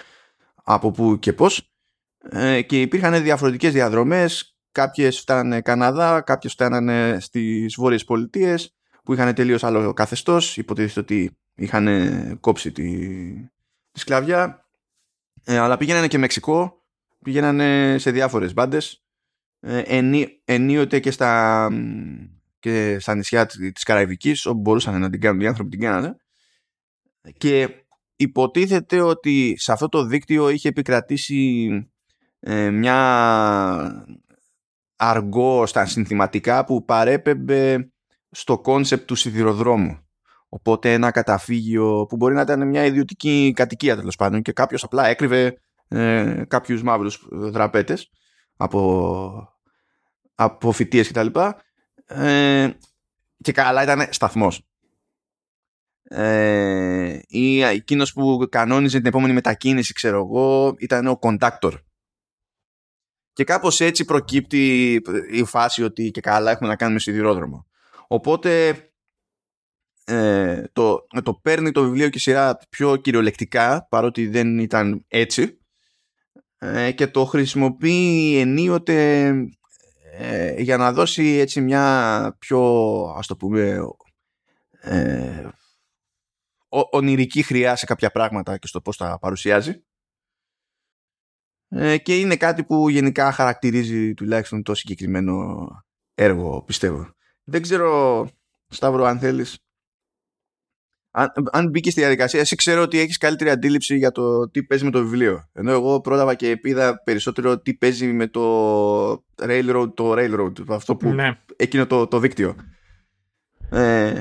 Από 0.64 0.90
που 0.90 1.18
και 1.18 1.32
πώς. 1.32 1.72
Ε, 2.30 2.62
και 2.62 2.80
υπήρχαν 2.80 3.22
διαφορετικές 3.22 3.72
διαδρομές. 3.72 4.58
Κάποιες 4.72 5.20
φτάνανε 5.20 5.60
Καναδά 5.60 6.20
κάποιες 6.20 6.52
φτάνανε 6.52 7.16
στις 7.20 7.74
Βόρειες 7.74 8.04
Πολιτείες 8.04 8.74
που 9.04 9.12
είχαν 9.12 9.34
τελείως 9.34 9.64
άλλο 9.64 9.92
καθεστώς. 9.92 10.56
Υποτίθεται 10.56 11.00
ότι 11.00 11.38
είχαν 11.54 11.86
κόψει 12.40 12.72
τη, 12.72 12.84
τη 13.90 14.00
σκλαβιά 14.00 14.63
ε, 15.44 15.58
αλλά 15.58 15.76
πήγαιναν 15.76 16.08
και 16.08 16.18
Μεξικό 16.18 16.82
πήγαιναν 17.22 17.98
σε 17.98 18.10
διάφορες 18.10 18.52
μπάντες. 18.52 19.04
ε, 19.60 20.00
ενίοτε 20.44 21.00
και 21.00 21.10
στα, 21.10 21.68
και 22.58 22.98
στα 23.00 23.14
νησιά 23.14 23.46
της 23.46 23.82
Καραϊβικής 23.82 24.46
όπου 24.46 24.60
μπορούσαν 24.60 25.00
να 25.00 25.10
την 25.10 25.20
κάνουν 25.20 25.40
οι 25.40 25.46
άνθρωποι 25.46 25.70
την 25.70 25.80
κάνανε 25.80 26.16
και 27.36 27.84
υποτίθεται 28.16 29.00
ότι 29.00 29.54
σε 29.58 29.72
αυτό 29.72 29.88
το 29.88 30.04
δίκτυο 30.04 30.48
είχε 30.48 30.68
επικρατήσει 30.68 31.68
ε, 32.40 32.70
μια 32.70 34.06
αργκό 34.96 35.66
στα 35.66 35.86
συνθηματικά 35.86 36.64
που 36.64 36.84
παρέπεμπε 36.84 37.92
στο 38.30 38.58
κόνσεπτ 38.58 39.06
του 39.06 39.14
σιδηροδρόμου. 39.14 40.03
Οπότε 40.54 40.92
ένα 40.92 41.10
καταφύγιο 41.10 42.06
που 42.08 42.16
μπορεί 42.16 42.34
να 42.34 42.40
ήταν 42.40 42.68
μια 42.68 42.84
ιδιωτική 42.84 43.52
κατοικία 43.56 43.96
τέλος 43.96 44.16
πάντων 44.16 44.42
και 44.42 44.52
κάποιος 44.52 44.84
απλά 44.84 45.06
έκρυβε 45.06 45.58
ε, 45.88 46.42
κάποιους 46.48 46.82
μαύρους 46.82 47.26
δραπέτες 47.30 48.10
από, 48.56 49.48
από 50.34 50.72
φοιτίε 50.72 51.04
κτλ. 51.04 51.26
Ε, 52.06 52.70
και 53.36 53.52
καλά 53.52 53.82
ήταν 53.82 54.06
σταθμός. 54.10 54.66
Ε, 56.02 57.18
ή 57.26 57.62
εκείνος 57.62 58.12
που 58.12 58.46
κανόνιζε 58.50 58.96
την 58.96 59.06
επόμενη 59.06 59.32
μετακίνηση 59.32 59.92
ξέρω 59.92 60.16
εγώ 60.16 60.74
ήταν 60.78 61.06
ο 61.06 61.18
κοντάκτορ 61.18 61.80
και 63.32 63.44
κάπως 63.44 63.80
έτσι 63.80 64.04
προκύπτει 64.04 64.92
η 65.30 65.44
φάση 65.44 65.82
ότι 65.82 66.10
και 66.10 66.20
καλά 66.20 66.50
έχουμε 66.50 66.68
να 66.68 66.76
κάνουμε 66.76 66.98
σιδηρόδρομο 66.98 67.66
οπότε 68.06 68.76
ε, 70.04 70.64
το, 70.72 71.06
το 71.22 71.34
παίρνει 71.34 71.72
το 71.72 71.82
βιβλίο 71.82 72.08
και 72.08 72.18
η 72.18 72.20
σειρά 72.20 72.58
πιο 72.68 72.96
κυριολεκτικά 72.96 73.86
παρότι 73.90 74.26
δεν 74.26 74.58
ήταν 74.58 75.04
έτσι 75.08 75.58
ε, 76.58 76.92
και 76.92 77.06
το 77.06 77.24
χρησιμοποιεί 77.24 78.36
ενίοτε 78.38 79.28
ε, 80.12 80.60
για 80.60 80.76
να 80.76 80.92
δώσει 80.92 81.24
έτσι 81.24 81.60
μια 81.60 82.36
πιο 82.38 82.60
ας 83.16 83.26
το 83.26 83.36
πούμε 83.36 83.80
ε, 84.80 85.48
ονειρική 86.68 87.42
χρειά 87.42 87.76
σε 87.76 87.86
κάποια 87.86 88.10
πράγματα 88.10 88.58
και 88.58 88.66
στο 88.66 88.80
πώς 88.80 88.96
τα 88.96 89.18
παρουσιάζει 89.18 89.84
ε, 91.68 91.98
και 91.98 92.18
είναι 92.18 92.36
κάτι 92.36 92.64
που 92.64 92.88
γενικά 92.88 93.32
χαρακτηρίζει 93.32 94.14
τουλάχιστον 94.14 94.62
το 94.62 94.74
συγκεκριμένο 94.74 95.66
έργο 96.14 96.62
πιστεύω. 96.62 97.14
Δεν 97.44 97.62
ξέρω 97.62 98.28
Σταύρο 98.68 99.04
αν 99.04 99.18
θέλεις 99.18 99.63
αν, 101.16 101.32
αν 101.52 101.68
μπήκε 101.68 101.90
στη 101.90 102.00
διαδικασία, 102.00 102.40
εσύ 102.40 102.56
ξέρω 102.56 102.82
ότι 102.82 102.98
έχεις 102.98 103.18
καλύτερη 103.18 103.50
αντίληψη 103.50 103.96
για 103.96 104.10
το 104.10 104.50
τι 104.50 104.62
παίζει 104.62 104.84
με 104.84 104.90
το 104.90 105.02
βιβλίο. 105.02 105.48
Ενώ 105.52 105.70
εγώ 105.70 106.00
πρόλαβα 106.00 106.34
και 106.34 106.60
είδα 106.62 107.02
περισσότερο 107.02 107.58
τι 107.58 107.74
παίζει 107.74 108.06
με 108.06 108.26
το 108.26 109.24
Railroad, 109.36 109.90
το 109.94 110.12
Railroad, 110.16 110.52
αυτό 110.68 110.96
που 110.96 111.08
ναι. 111.08 111.38
εκείνο 111.56 111.86
το, 111.86 112.06
το 112.06 112.18
δίκτυο. 112.18 112.56
Ε, 113.70 114.12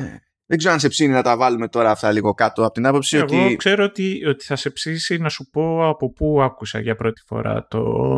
δεν 0.46 0.58
ξέρω 0.58 0.74
αν 0.74 0.80
σε 0.80 0.88
ψήνει 0.88 1.14
να 1.14 1.22
τα 1.22 1.38
βάλουμε 1.38 1.68
τώρα 1.68 1.92
αυτά 1.92 2.12
λίγο 2.12 2.34
κάτω 2.34 2.64
από 2.64 2.74
την 2.74 2.86
άποψη 2.86 3.18
Εγώ 3.18 3.44
ότι... 3.46 3.56
ξέρω 3.56 3.84
ότι, 3.84 4.26
ότι 4.26 4.46
θα 4.46 4.56
σε 4.56 4.70
ψήσει 4.70 5.18
να 5.18 5.30
σου 5.30 5.50
πω 5.50 5.88
από 5.88 6.12
πού 6.12 6.42
άκουσα 6.42 6.80
για 6.80 6.96
πρώτη 6.96 7.22
φορά 7.26 7.68
το 7.68 8.16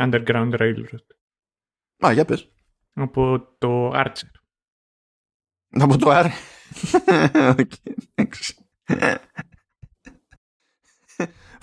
Underground 0.00 0.50
Railroad. 0.58 1.04
Α, 2.06 2.12
για 2.12 2.24
πες. 2.24 2.48
Από 2.92 3.54
το 3.58 3.90
Archer. 3.94 4.30
Από 5.70 5.98
το 5.98 6.10
Άρ. 6.10 6.26
Οκ, 7.58 7.72
εντάξει. 8.14 8.54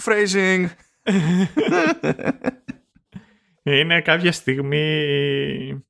Phrasing. 0.04 0.66
Είναι 3.64 4.02
κάποια 4.02 4.32
στιγμή 4.32 5.86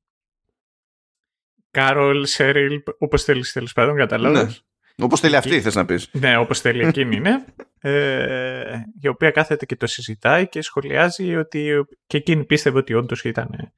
Κάρολ, 1.72 2.26
Σέριλ, 2.26 2.84
όπως 2.98 3.24
θέλεις 3.24 3.52
τέλος 3.52 3.74
πάντων, 3.74 3.98
καταλάβεις. 3.98 4.64
Όπως 4.98 5.20
θέλει 5.20 5.36
αυτή, 5.36 5.62
θες 5.62 5.76
να 5.76 5.86
πεις. 5.86 6.10
Ναι, 6.12 6.38
όπως 6.38 6.60
θέλει 6.62 6.86
εκείνη 6.86 7.16
είναι. 7.16 7.46
Ε, 7.80 8.82
η 9.02 9.08
οποία 9.08 9.32
κάθεται 9.32 9.66
και 9.66 9.76
το 9.76 9.88
συζητάει 9.88 10.48
και 10.48 10.62
σχολιάζει 10.62 11.36
ότι 11.36 11.86
και 12.08 12.18
εκείνη 12.18 12.46
πίστευε 12.46 12.78
ότι 12.78 12.94
όντως 12.94 13.24
ήταν 13.24 13.74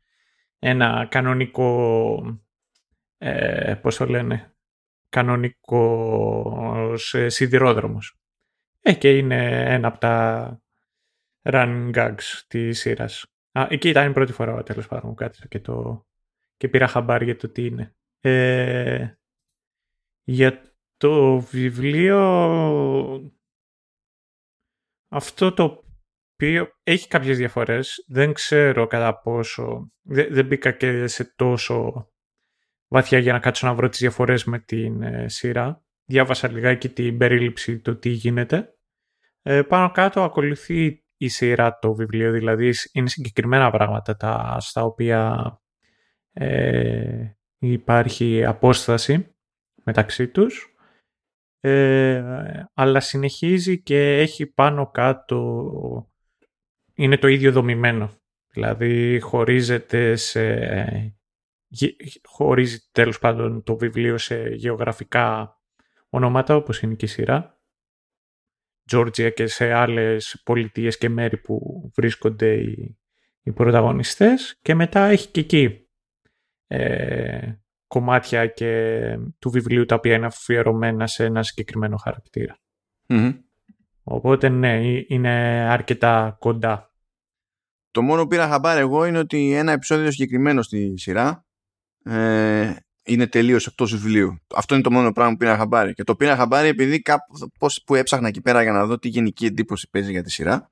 ένα 0.60 1.08
κανονικό, 1.10 2.42
ε, 3.18 3.74
πώς 3.82 3.96
το 3.96 4.06
λένε, 4.06 4.56
κανονικός 5.10 7.14
ε, 7.14 7.30
σιδηρόδρομος. 7.30 8.16
Ε, 8.82 8.94
και 8.94 9.18
είναι 9.18 9.64
ένα 9.74 9.88
από 9.88 9.98
τα 9.98 10.62
run 11.50 11.92
gags 11.94 12.44
της 12.48 12.80
σειράς. 12.80 13.26
Α, 13.52 13.68
εκεί 13.70 13.90
ήταν 13.90 14.10
η 14.10 14.14
πρώτη 14.14 14.32
φορά 14.32 14.64
τέλος 14.64 14.88
πάντων 14.88 15.10
που 15.10 15.16
κάθισα 15.16 15.48
και, 15.48 15.60
το, 15.60 16.06
και 16.58 16.70
πήρα 16.70 16.88
χαμπάρι 16.88 17.26
για 17.26 17.36
το 17.36 17.50
τι 17.50 17.66
είναι. 17.66 17.96
Ε, 18.20 19.14
για 20.24 20.62
το 20.98 21.40
βιβλίο 21.40 22.22
αυτό 25.08 25.54
το 25.54 25.84
οποίο 26.34 26.72
έχει 26.84 27.08
κάποιες 27.08 27.38
διαφορές. 27.38 28.06
Δεν 28.08 28.34
ξέρω 28.34 28.88
κατά 28.88 29.20
πόσο... 29.20 29.92
Δεν, 30.02 30.34
δεν 30.34 30.46
μπήκα 30.46 30.72
και 30.72 31.08
σε 31.08 31.34
τόσο 31.36 32.08
βαθιά 32.88 33.20
για 33.20 33.34
να 33.34 33.40
κάτσω 33.40 33.68
να 33.68 33.74
βρω 33.74 33.90
τις 33.90 34.00
διαφορές 34.00 34.44
με 34.44 34.60
την 34.60 35.02
ε, 35.02 35.30
σειρά. 35.30 35.84
Διάβασα 36.06 36.52
λιγάκι 36.52 36.90
την 36.90 37.18
περίληψη 37.18 37.80
του 37.80 38.00
τι 38.00 38.10
γίνεται. 38.10 38.74
Ε, 39.42 39.62
πάνω 39.62 39.92
κάτω 39.92 40.24
ακολουθεί 40.24 41.04
η 41.18 41.28
σειρά 41.28 41.80
το 41.80 41.94
βιβλίο, 41.94 42.32
δηλαδή 42.32 42.74
είναι 42.92 43.10
συγκεκριμένα 43.10 43.72
πράγματα 43.72 44.16
τα, 44.16 44.58
στα 44.60 44.84
οποία 44.84 45.52
ε, 46.34 47.32
υπάρχει 47.58 48.46
απόσταση 48.46 49.36
μεταξύ 49.84 50.28
τους 50.28 50.76
ε, 51.60 52.64
αλλά 52.74 53.00
συνεχίζει 53.00 53.82
και 53.82 54.18
έχει 54.18 54.46
πάνω 54.46 54.92
κάτω 54.92 56.12
είναι 56.94 57.18
το 57.18 57.28
ίδιο 57.28 57.52
δομημένο 57.52 58.12
δηλαδή 58.54 59.20
χωρίζεται 59.20 60.16
σε 60.16 61.17
χωρίζει 62.24 62.90
τέλος 62.92 63.20
πάντων 63.20 63.64
το 63.64 63.78
βιβλίο 63.78 64.18
σε 64.18 64.50
γεωγραφικά 64.50 65.58
ονόματα 66.10 66.56
όπως 66.56 66.82
είναι 66.82 66.94
και 66.94 67.06
η 67.06 67.08
σειρά. 67.08 67.62
Τζόρτζια 68.86 69.30
και 69.30 69.48
σε 69.48 69.72
άλλες 69.72 70.42
πολιτείες 70.46 70.98
και 70.98 71.10
μέρη 71.10 71.38
που 71.38 71.62
βρίσκονται 71.96 72.54
οι, 72.54 72.98
οι 73.42 73.52
πρωταγωνιστές. 73.52 74.60
Και 74.62 74.76
μετά 74.76 75.06
έχει 75.06 75.28
και 75.28 75.40
εκεί 75.40 75.88
ε, 76.68 77.52
κομμάτια 77.88 78.48
και 78.48 79.02
του 79.40 79.50
βιβλίου 79.50 79.86
τα 79.86 79.96
οποία 79.96 80.16
είναι 80.16 80.26
αφιερωμένα 80.26 81.08
σε 81.08 81.26
ένα 81.26 81.44
συγκεκριμένο 81.44 81.98
Οπότε 84.04 84.50
ναι, 84.50 84.82
είναι 85.08 85.30
αρκετά 85.70 86.36
κοντά. 86.40 86.92
Το 87.92 88.02
μόνο 88.02 88.22
που 88.22 88.28
πήρα 88.28 88.48
χαμπάρ 88.48 88.78
εγώ 88.78 89.06
είναι 89.06 89.18
ότι 89.18 89.54
ένα 89.54 89.72
επεισόδιο 89.72 90.12
συγκεκριμένο 90.12 90.62
στη 90.62 90.98
σειρά 90.98 91.47
ε, 92.08 92.76
είναι 93.04 93.28
τελείως 93.28 93.68
εκτός 93.68 93.92
βιβλίου. 93.92 94.38
Αυτό 94.56 94.74
είναι 94.74 94.84
το 94.84 94.92
μόνο 94.92 95.12
πράγμα 95.12 95.32
που 95.32 95.38
πήρα 95.38 95.58
χαμπάρι. 95.58 95.94
Και 95.94 96.04
το 96.04 96.16
πήρα 96.16 96.36
χαμπάρι 96.36 96.68
επειδή 96.68 97.02
κάπου 97.02 97.50
πώς, 97.60 97.84
που 97.86 97.96
έψαχνα 97.96 98.28
εκεί 98.28 98.42
πέρα 98.42 98.62
για 98.64 98.72
να 98.72 98.86
δω 98.86 99.00
τι 99.00 99.08
γενική 99.08 99.46
εντύπωση 99.46 99.90
παίζει 99.90 100.12
για 100.12 100.24
τη 100.24 100.32
σειρά. 100.32 100.72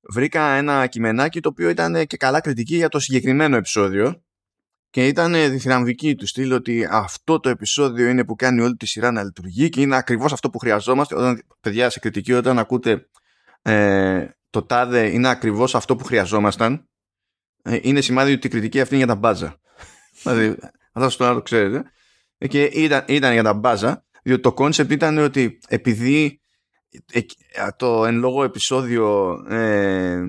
Βρήκα 0.00 0.42
ένα 0.42 0.86
κειμενάκι 0.86 1.40
το 1.40 1.48
οποίο 1.48 1.68
ήταν 1.68 2.06
και 2.06 2.16
καλά 2.16 2.40
κριτική 2.40 2.76
για 2.76 2.88
το 2.88 2.98
συγκεκριμένο 2.98 3.56
επεισόδιο 3.56 4.22
και 4.90 5.06
ήταν 5.06 5.32
διθυραμβική 5.32 6.14
του 6.14 6.26
στυλ 6.26 6.52
ότι 6.52 6.88
αυτό 6.90 7.40
το 7.40 7.48
επεισόδιο 7.48 8.08
είναι 8.08 8.24
που 8.24 8.34
κάνει 8.34 8.60
όλη 8.60 8.76
τη 8.76 8.86
σειρά 8.86 9.10
να 9.10 9.22
λειτουργεί 9.22 9.68
και 9.68 9.80
είναι 9.80 9.96
ακριβώς 9.96 10.32
αυτό 10.32 10.50
που 10.50 10.58
χρειαζόμαστε 10.58 11.14
όταν, 11.14 11.42
παιδιά 11.60 11.90
σε 11.90 11.98
κριτική 11.98 12.32
όταν 12.32 12.58
ακούτε 12.58 13.08
ε, 13.62 14.26
το 14.50 14.62
τάδε 14.62 15.10
είναι 15.10 15.28
ακριβώς 15.28 15.74
αυτό 15.74 15.96
που 15.96 16.04
χρειαζόμασταν 16.04 16.88
ε, 17.62 17.78
είναι 17.82 18.00
σημάδι 18.00 18.32
ότι 18.32 18.46
η 18.46 18.50
κριτική 18.50 18.80
αυτή 18.80 18.94
είναι 18.94 19.04
για 19.04 19.14
τα 19.14 19.18
μπάζα 19.20 19.60
δηλαδή 20.34 20.56
αυτό 20.92 21.10
στο 21.10 21.34
το 21.34 21.42
ξέρετε 21.42 21.82
ε, 22.38 22.46
και 22.46 22.62
ήταν, 22.62 23.04
ήταν 23.08 23.32
για 23.32 23.42
τα 23.42 23.54
μπάζα 23.54 24.04
διότι 24.22 24.42
το 24.42 24.52
κόνσεπτ 24.52 24.90
ήταν 24.90 25.18
ότι 25.18 25.58
επειδή 25.68 26.40
το 27.76 28.04
εν 28.04 28.18
λόγω 28.18 28.44
επεισόδιο 28.44 29.32
ε, 29.48 30.22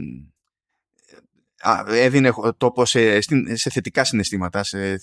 έδινε 1.88 2.32
τόπο 2.58 2.86
σε, 2.86 3.22
σε 3.54 3.70
θετικά 3.70 4.04
συναισθήματα, 4.04 4.63
σε 4.63 5.00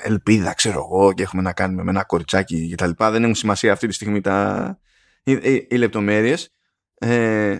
ελπίδα, 0.00 0.54
ξέρω 0.54 0.78
εγώ, 0.78 1.12
και 1.12 1.22
έχουμε 1.22 1.42
να 1.42 1.52
κάνουμε 1.52 1.82
με 1.82 1.90
ένα 1.90 2.04
κοριτσάκι 2.04 2.68
και 2.68 2.74
τα 2.74 2.86
λοιπά. 2.86 3.10
Δεν 3.10 3.22
έχουν 3.22 3.34
σημασία 3.34 3.72
αυτή 3.72 3.86
τη 3.86 3.94
στιγμή 3.94 4.20
τα, 4.20 4.78
οι, 5.22 5.32
οι, 5.32 5.66
οι 5.70 5.76
λεπτομέρειες. 5.76 6.52
Ε, 6.98 7.58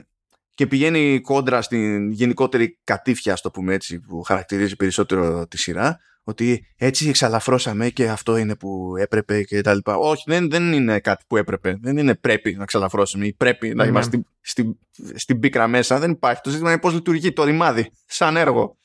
και 0.54 0.66
πηγαίνει 0.66 1.20
κόντρα 1.20 1.62
στην 1.62 2.10
γενικότερη 2.10 2.78
κατήφια, 2.84 3.34
το 3.34 3.50
πούμε 3.50 3.74
έτσι, 3.74 4.00
που 4.00 4.22
χαρακτηρίζει 4.22 4.76
περισσότερο 4.76 5.46
τη 5.46 5.58
σειρά, 5.58 5.98
ότι 6.24 6.66
έτσι 6.76 7.08
εξαλαφρώσαμε 7.08 7.88
και 7.88 8.08
αυτό 8.08 8.36
είναι 8.36 8.56
που 8.56 8.96
έπρεπε 8.96 9.42
και 9.42 9.60
τα 9.60 9.74
λοιπά. 9.74 9.96
Όχι, 9.96 10.22
δεν, 10.26 10.50
δεν 10.50 10.72
είναι 10.72 11.00
κάτι 11.00 11.24
που 11.26 11.36
έπρεπε. 11.36 11.78
Δεν 11.80 11.96
είναι 11.96 12.14
πρέπει 12.14 12.54
να 12.54 12.62
εξαλαφρώσουμε 12.62 13.26
ή 13.26 13.32
πρέπει 13.32 13.74
να 13.74 13.82
ναι. 13.82 13.90
είμαστε 13.90 14.22
στην, 14.40 14.78
στην, 15.14 15.40
πίκρα 15.40 15.68
μέσα. 15.68 15.98
Δεν 15.98 16.10
υπάρχει. 16.10 16.40
Το 16.42 16.50
ζήτημα 16.50 16.70
είναι 16.70 16.80
πώς 16.80 16.92
λειτουργεί 16.92 17.32
το 17.32 17.44
ρημάδι 17.44 17.92
σαν 18.06 18.36
έργο. 18.36 18.76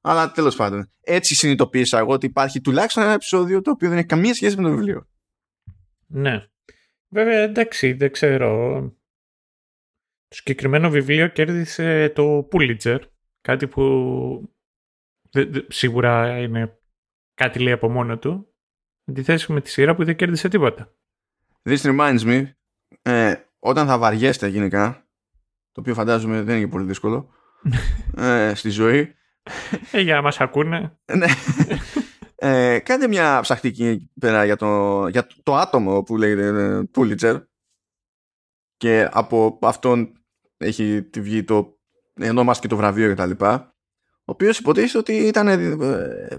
Αλλά 0.00 0.30
τέλος 0.30 0.56
πάντων, 0.56 0.90
έτσι 1.00 1.34
συνειδητοποίησα 1.34 1.98
εγώ 1.98 2.12
ότι 2.12 2.26
υπάρχει 2.26 2.60
τουλάχιστον 2.60 3.02
ένα 3.02 3.12
επεισόδιο 3.12 3.60
το 3.60 3.70
οποίο 3.70 3.88
δεν 3.88 3.98
έχει 3.98 4.06
καμία 4.06 4.34
σχέση 4.34 4.56
με 4.56 4.62
το 4.62 4.70
βιβλίο. 4.70 5.08
Ναι. 6.06 6.44
Βέβαια, 7.08 7.40
εντάξει, 7.40 7.92
δεν 7.92 8.12
ξέρω. 8.12 8.80
Το 10.28 10.36
συγκεκριμένο 10.36 10.90
βιβλίο 10.90 11.28
κέρδισε 11.28 12.08
το 12.14 12.48
Pulitzer. 12.52 12.98
Κάτι 13.40 13.66
που 13.66 14.54
σίγουρα 15.68 16.38
είναι 16.38 16.79
κάτι 17.40 17.58
λέει 17.58 17.72
από 17.72 17.88
μόνο 17.88 18.18
του. 18.18 18.54
Αντιθέσει 19.08 19.52
με 19.52 19.60
τη 19.60 19.70
σειρά 19.70 19.94
που 19.94 20.04
δεν 20.04 20.16
κέρδισε 20.16 20.48
τίποτα. 20.48 20.94
This 21.62 21.76
reminds 21.76 22.20
me, 22.20 22.50
ε, 23.02 23.34
όταν 23.58 23.86
θα 23.86 23.98
βαριέστε 23.98 24.46
γενικά, 24.46 25.08
το 25.72 25.80
οποίο 25.80 25.94
φαντάζομαι 25.94 26.42
δεν 26.42 26.56
είναι 26.56 26.68
πολύ 26.68 26.84
δύσκολο, 26.84 27.30
ε, 28.16 28.52
στη 28.54 28.68
ζωή. 28.70 29.14
Ε, 29.90 30.00
για 30.00 30.14
να 30.14 30.22
μας 30.22 30.40
ακούνε. 30.40 30.98
ναι. 31.16 31.26
Ε, 32.42 32.78
κάντε 32.78 33.08
μια 33.08 33.40
ψαχτική 33.42 34.10
πέρα 34.20 34.44
για 34.44 34.56
το, 34.56 35.06
για 35.08 35.26
το 35.42 35.56
άτομο 35.56 36.02
που 36.02 36.16
λέγεται 36.16 36.88
Pulitzer 36.94 37.42
και 38.76 39.08
από 39.12 39.58
αυτόν 39.62 40.12
έχει 40.56 41.02
τη 41.02 41.20
βγει 41.20 41.44
το 41.44 41.78
ονόμαστε 42.22 42.62
και 42.62 42.74
το 42.74 42.76
βραβείο 42.76 43.14
κτλ 43.14 43.44
ο 44.30 44.32
οποίος 44.32 44.58
υποτίθεται 44.58 44.98
ότι 44.98 45.12
ήταν 45.12 45.48
ε, 45.48 46.38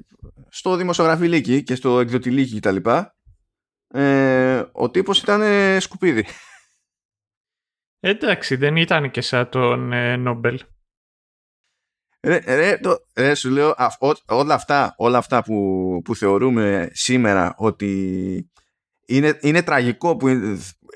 στο 0.49 0.75
δημοσιογραφιλίκι 0.75 1.63
και 1.63 1.75
στο 1.75 1.99
εκδοτηλίκι 1.99 2.59
κτλ. 2.59 2.77
Ε, 3.87 4.63
ο 4.71 4.89
τύπος 4.89 5.21
ήταν 5.21 5.41
σκουπίδι. 5.81 6.25
Εντάξει, 7.99 8.55
δεν 8.55 8.75
ήταν 8.75 9.11
και 9.11 9.21
σαν 9.21 9.49
τον 9.49 9.93
ε, 9.93 10.15
Νόμπελ. 10.15 10.59
Ρε, 12.21 12.37
ρε, 12.45 12.77
το, 12.77 12.97
ρε, 13.15 13.35
σου 13.35 13.49
λέω 13.49 13.75
όλα 14.25 14.53
αυτά, 14.53 14.93
όλα 14.97 15.17
αυτά 15.17 15.43
που, 15.43 16.01
που 16.03 16.15
θεωρούμε 16.15 16.89
σήμερα 16.91 17.53
ότι 17.57 18.51
είναι, 19.05 19.39
είναι 19.41 19.63
τραγικό 19.63 20.15
που 20.15 20.27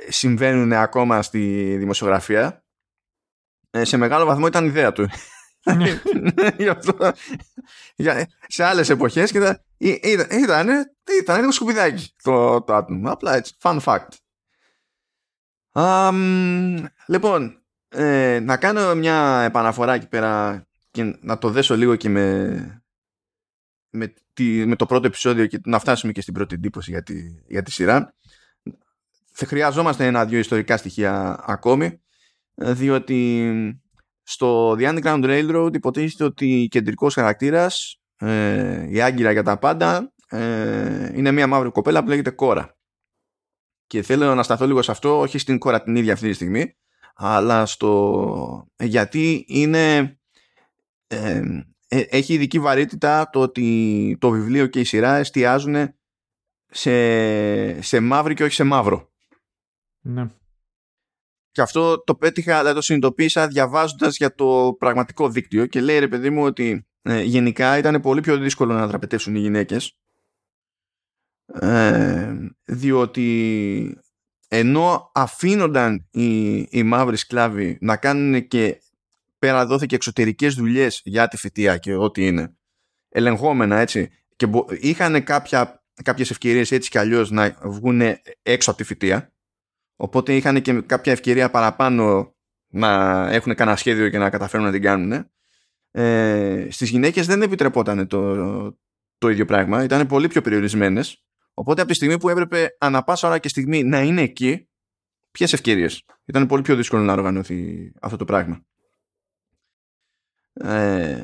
συμβαίνουν 0.08 0.74
ακόμα 0.74 1.22
στη 1.22 1.76
δημοσιογραφία 1.78 2.66
σε 3.82 3.98
μεγάλο 3.98 4.26
βαθμό 4.26 4.48
ήταν 4.48 4.66
ιδέα 4.66 4.92
του. 4.92 5.10
Ναι. 5.66 6.00
σε 8.48 8.64
άλλες 8.64 8.90
εποχές 8.90 9.32
και 9.32 9.38
ήταν, 9.38 10.28
ήταν, 10.32 10.70
ήταν 11.22 11.40
λίγο 11.40 11.52
σκουπιδάκι 11.52 12.14
το, 12.22 12.62
το 12.62 12.74
άτομο. 12.74 13.12
Απλά 13.12 13.36
έτσι, 13.36 13.56
fun 13.62 13.80
fact. 13.80 14.08
λοιπόν, 17.08 17.64
ε, 17.90 18.40
να 18.40 18.58
κάνω 18.58 18.96
μια 18.96 19.42
επαναφορά 19.42 19.94
εκεί 19.94 20.08
πέρα 20.08 20.64
και 20.92 21.18
να 21.22 21.38
το 21.38 21.50
δέσω 21.50 21.76
λίγο 21.76 21.96
και 21.96 22.10
με 22.10 22.86
με, 23.96 24.14
τη, 24.34 24.66
με 24.66 24.76
το 24.76 24.86
πρώτο 24.86 25.08
επεισόδιο 25.08 25.46
και 25.46 25.60
να 25.66 25.80
φτάσουμε 25.80 26.12
και 26.12 26.22
στην 26.22 26.34
πρώτη 26.34 26.56
εντύπωση 26.56 26.92
για 26.92 27.04
τη, 27.04 27.14
για 27.48 27.64
τη 27.64 27.72
σειρά 27.72 28.16
θα 29.32 29.46
χρειαζόμαστε 29.46 30.06
ένα-δυο 30.06 30.40
ιστορικά 30.40 30.78
στοιχεία 30.78 31.44
ακόμη 31.46 32.02
διότι 32.54 33.82
στο 34.28 34.72
The 34.72 34.94
Underground 34.94 35.24
Railroad 35.24 35.72
υποτίθεται 35.74 36.24
ότι 36.24 36.68
κεντρικός 36.72 37.14
χαρακτήρας 37.14 38.02
ε, 38.18 38.88
η 38.90 39.02
άγκυρα 39.02 39.32
για 39.32 39.44
τα 39.44 39.60
πάντα 39.60 40.14
ε, 40.30 41.12
είναι 41.14 41.32
μια 41.32 41.48
μαύρη 41.48 41.72
κοπέλα 41.72 42.04
που 42.04 42.10
λέγεται 42.10 42.30
Κόρα 42.30 42.78
και 43.88 44.02
θέλω 44.02 44.36
να 44.36 44.44
σταθώ 44.44 44.66
λίγο 44.66 44.82
σε 44.82 44.92
αυτό 44.92 45.20
όχι 45.20 45.38
στην 45.38 45.58
Κόρα 45.58 45.84
την 45.84 45.96
ίδια 45.96 46.14
αυτή 46.14 46.28
τη 46.28 46.34
στιγμή 46.34 46.76
αλλά 47.16 47.66
στο 47.66 48.68
γιατί 48.84 49.46
είναι 49.48 50.18
ε, 51.08 51.42
ε, 51.88 52.00
έχει 52.10 52.34
ειδική 52.34 52.60
βαρύτητα 52.60 53.30
το 53.30 53.42
ότι 53.42 54.18
το 54.20 54.30
βιβλίο 54.30 54.68
και 54.68 54.80
η 54.80 54.84
σειρά 54.84 55.16
εστιάζουν 55.16 55.96
σε, 56.66 57.82
σε 57.82 58.00
μαύρη 58.00 58.34
και 58.34 58.44
όχι 58.44 58.54
σε 58.54 58.64
μαύρο. 58.64 59.12
Ναι. 60.02 60.30
Και 61.56 61.62
αυτό 61.62 62.04
το 62.04 62.16
πέτυχα, 62.16 62.58
δηλαδή 62.58 62.76
το 62.76 62.82
συνειδητοποίησα 62.82 63.48
διαβάζοντας 63.48 64.18
για 64.18 64.36
το 64.36 64.76
πραγματικό 64.80 65.30
δίκτυο 65.30 65.66
και 65.66 65.82
λέει 65.82 66.00
ρε 66.00 66.08
παιδί 66.08 66.30
μου 66.30 66.44
ότι 66.44 66.88
ε, 67.02 67.22
γενικά 67.22 67.78
ήταν 67.78 68.02
πολύ 68.02 68.22
πιο 68.22 68.38
δύσκολο 68.38 68.74
να 68.74 68.88
δραπετεύσουν 68.88 69.36
οι 69.36 69.40
γυναίκες. 69.40 69.98
Ε, 71.54 72.36
διότι 72.66 73.98
ενώ 74.48 75.12
αφήνονταν 75.14 76.08
οι, 76.12 76.56
οι 76.70 76.84
μαύροι 76.84 77.18
σκλάβοι 77.18 77.78
να 77.82 77.98
κάνουν 77.98 78.48
και 78.48 78.82
πέρα 79.40 79.66
δόθηκε 79.66 79.96
εξωτερικές 79.96 80.56
δουλειές 80.56 81.02
για 81.04 81.28
τη 81.28 81.38
φυτεία 81.38 81.78
και 81.78 81.96
ό,τι 81.96 82.26
είναι 82.26 82.56
ελεγχόμενα 83.10 83.78
έτσι 83.78 84.10
και 84.36 84.48
είχαν 84.80 85.24
κάποια, 85.24 85.84
κάποιες 86.04 86.30
ευκαιρίες 86.30 86.72
έτσι 86.72 86.90
κι 86.90 86.98
αλλιώς 86.98 87.32
να 87.32 87.58
βγουν 87.64 88.02
έξω 88.44 88.70
από 88.70 88.80
τη 88.80 88.86
φυτεία 88.86 89.35
οπότε 89.96 90.36
είχαν 90.36 90.62
και 90.62 90.82
κάποια 90.82 91.12
ευκαιρία 91.12 91.50
παραπάνω 91.50 92.36
να 92.68 93.22
έχουν 93.32 93.56
κανένα 93.56 93.78
σχέδιο 93.78 94.10
και 94.10 94.18
να 94.18 94.30
καταφέρουν 94.30 94.66
να 94.66 94.72
την 94.72 94.82
κάνουν 94.82 95.30
ε, 95.98 96.68
στις 96.70 96.90
γυναίκες 96.90 97.26
δεν 97.26 97.42
επιτρεπόταν 97.42 98.08
το, 98.08 98.36
το 99.18 99.30
ίδιο 99.30 99.46
πράγμα. 99.46 99.84
Ήταν 99.84 100.08
πολύ 100.08 100.28
πιο 100.28 100.42
περιορισμένες. 100.42 101.24
Οπότε 101.54 101.82
από 101.82 101.90
τη 101.90 101.96
στιγμή 101.96 102.20
που 102.20 102.30
έπρεπε 102.30 102.76
ανα 102.80 103.04
πάσα 103.04 103.28
ώρα 103.28 103.38
και 103.38 103.50
στιγμή 103.50 103.84
να 103.84 104.02
είναι 104.02 104.22
εκεί 104.22 104.70
ποιες 105.32 105.54
ευκαιρίες. 105.54 106.06
Ήταν 106.26 106.48
πολύ 106.48 106.62
πιο 106.62 106.76
δύσκολο 106.76 107.04
να 107.04 107.14
οργανωθεί 107.14 107.92
αυτό 108.02 108.18
το 108.18 108.26
πράγμα. 108.26 108.66
Ε, 110.54 111.24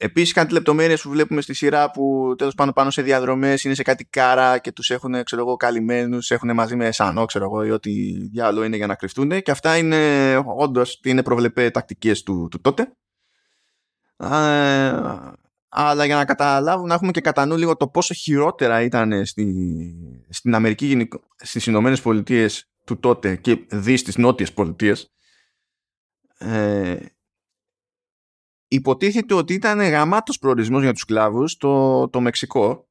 Επίσης 0.00 0.32
κάτι 0.32 0.52
λεπτομέρειες 0.52 1.02
που 1.02 1.10
βλέπουμε 1.10 1.40
στη 1.40 1.54
σειρά 1.54 1.90
που 1.90 2.34
τέλος 2.38 2.54
πάνω 2.54 2.72
πάνω 2.72 2.90
σε 2.90 3.02
διαδρομές 3.02 3.64
είναι 3.64 3.74
σε 3.74 3.82
κάτι 3.82 4.04
κάρα 4.04 4.58
και 4.58 4.72
τους 4.72 4.90
έχουν 4.90 5.24
ξέρω 5.24 5.42
εγώ 5.42 5.56
καλυμμένους, 5.56 6.30
έχουν 6.30 6.54
μαζί 6.54 6.76
με 6.76 6.92
σανό 6.92 7.24
ξέρω 7.24 7.44
εγώ 7.44 7.64
ή 7.64 7.70
ό,τι 7.70 7.90
διάλογο 8.28 8.64
είναι 8.64 8.76
για 8.76 8.86
να 8.86 8.94
κρυφτούν 8.94 9.42
και 9.42 9.50
αυτά 9.50 9.76
είναι 9.76 10.36
όντως 10.56 11.00
είναι 11.04 11.22
προβλεπέ 11.22 11.70
τακτικές 11.70 12.22
του, 12.22 12.48
του 12.50 12.60
τότε. 12.60 12.92
Ε, 14.16 14.92
αλλά 15.68 16.04
για 16.04 16.16
να 16.16 16.24
καταλάβουμε, 16.24 16.88
να 16.88 16.94
έχουμε 16.94 17.10
και 17.10 17.20
κατά 17.20 17.46
νου 17.46 17.56
λίγο 17.56 17.76
το 17.76 17.88
πόσο 17.88 18.14
χειρότερα 18.14 18.82
ήταν 18.82 19.26
στη, 19.26 19.46
στην 20.28 20.54
Αμερική, 20.54 21.08
στις 21.36 21.66
Ηνωμένες 21.66 22.00
Πολιτείες 22.00 22.70
του 22.84 22.98
τότε 22.98 23.36
και 23.36 23.66
δει 23.70 23.96
στις 23.96 24.16
Νότιες 24.16 24.52
Πολιτείες 24.52 25.12
ε, 26.38 26.96
υποτίθεται 28.68 29.34
ότι 29.34 29.54
ήταν 29.54 29.80
γαμάτος 29.80 30.38
προορισμός 30.38 30.82
για 30.82 30.92
τους 30.92 31.00
σκλάβους 31.00 31.56
το, 31.56 32.08
το 32.08 32.20
Μεξικό 32.20 32.88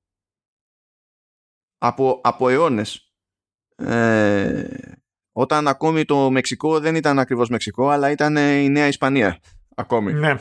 από, 1.77 2.21
από 2.23 2.49
αιώνες. 2.49 3.11
Ε, 3.75 4.67
όταν 5.31 5.67
ακόμη 5.67 6.05
το 6.05 6.31
Μεξικό 6.31 6.79
δεν 6.79 6.95
ήταν 6.95 7.19
ακριβώς 7.19 7.49
Μεξικό 7.49 7.89
αλλά 7.89 8.11
ήταν 8.11 8.35
η 8.35 8.69
Νέα 8.69 8.87
Ισπανία 8.87 9.39
ακόμη. 9.75 10.13
Ναι. 10.13 10.39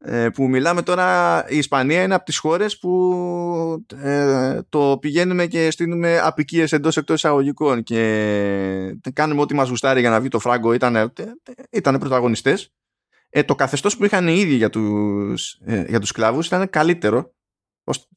Ε, 0.00 0.28
που 0.28 0.48
μιλάμε 0.48 0.82
τώρα 0.82 1.44
η 1.48 1.56
Ισπανία 1.56 2.02
είναι 2.02 2.14
από 2.14 2.24
τις 2.24 2.38
χώρες 2.38 2.78
που 2.78 3.84
ε, 3.94 4.60
το 4.68 4.98
πηγαίνουμε 5.00 5.46
και 5.46 5.70
στείλουμε 5.70 6.18
απικίες 6.18 6.72
εντός 6.72 6.96
εκτός 6.96 7.16
εισαγωγικών 7.16 7.82
και 7.82 8.98
κάνουμε 9.12 9.40
ό,τι 9.40 9.54
μας 9.54 9.68
γουστάρει 9.68 10.00
για 10.00 10.10
να 10.10 10.20
βγει 10.20 10.28
το 10.28 10.38
φράγκο 10.38 10.72
ήταν, 10.72 11.12
ήταν 11.70 11.98
πρωταγωνιστές 11.98 12.72
ε, 13.30 13.42
το 13.42 13.54
καθεστώς 13.54 13.96
που 13.96 14.04
είχαν 14.04 14.28
οι 14.28 14.38
ίδιοι 14.38 14.54
για 14.54 14.70
τους, 14.70 15.60
ε, 15.64 15.84
για 15.88 16.00
τους 16.00 16.08
σκλάβους 16.08 16.46
ήταν 16.46 16.70
καλύτερο 16.70 17.32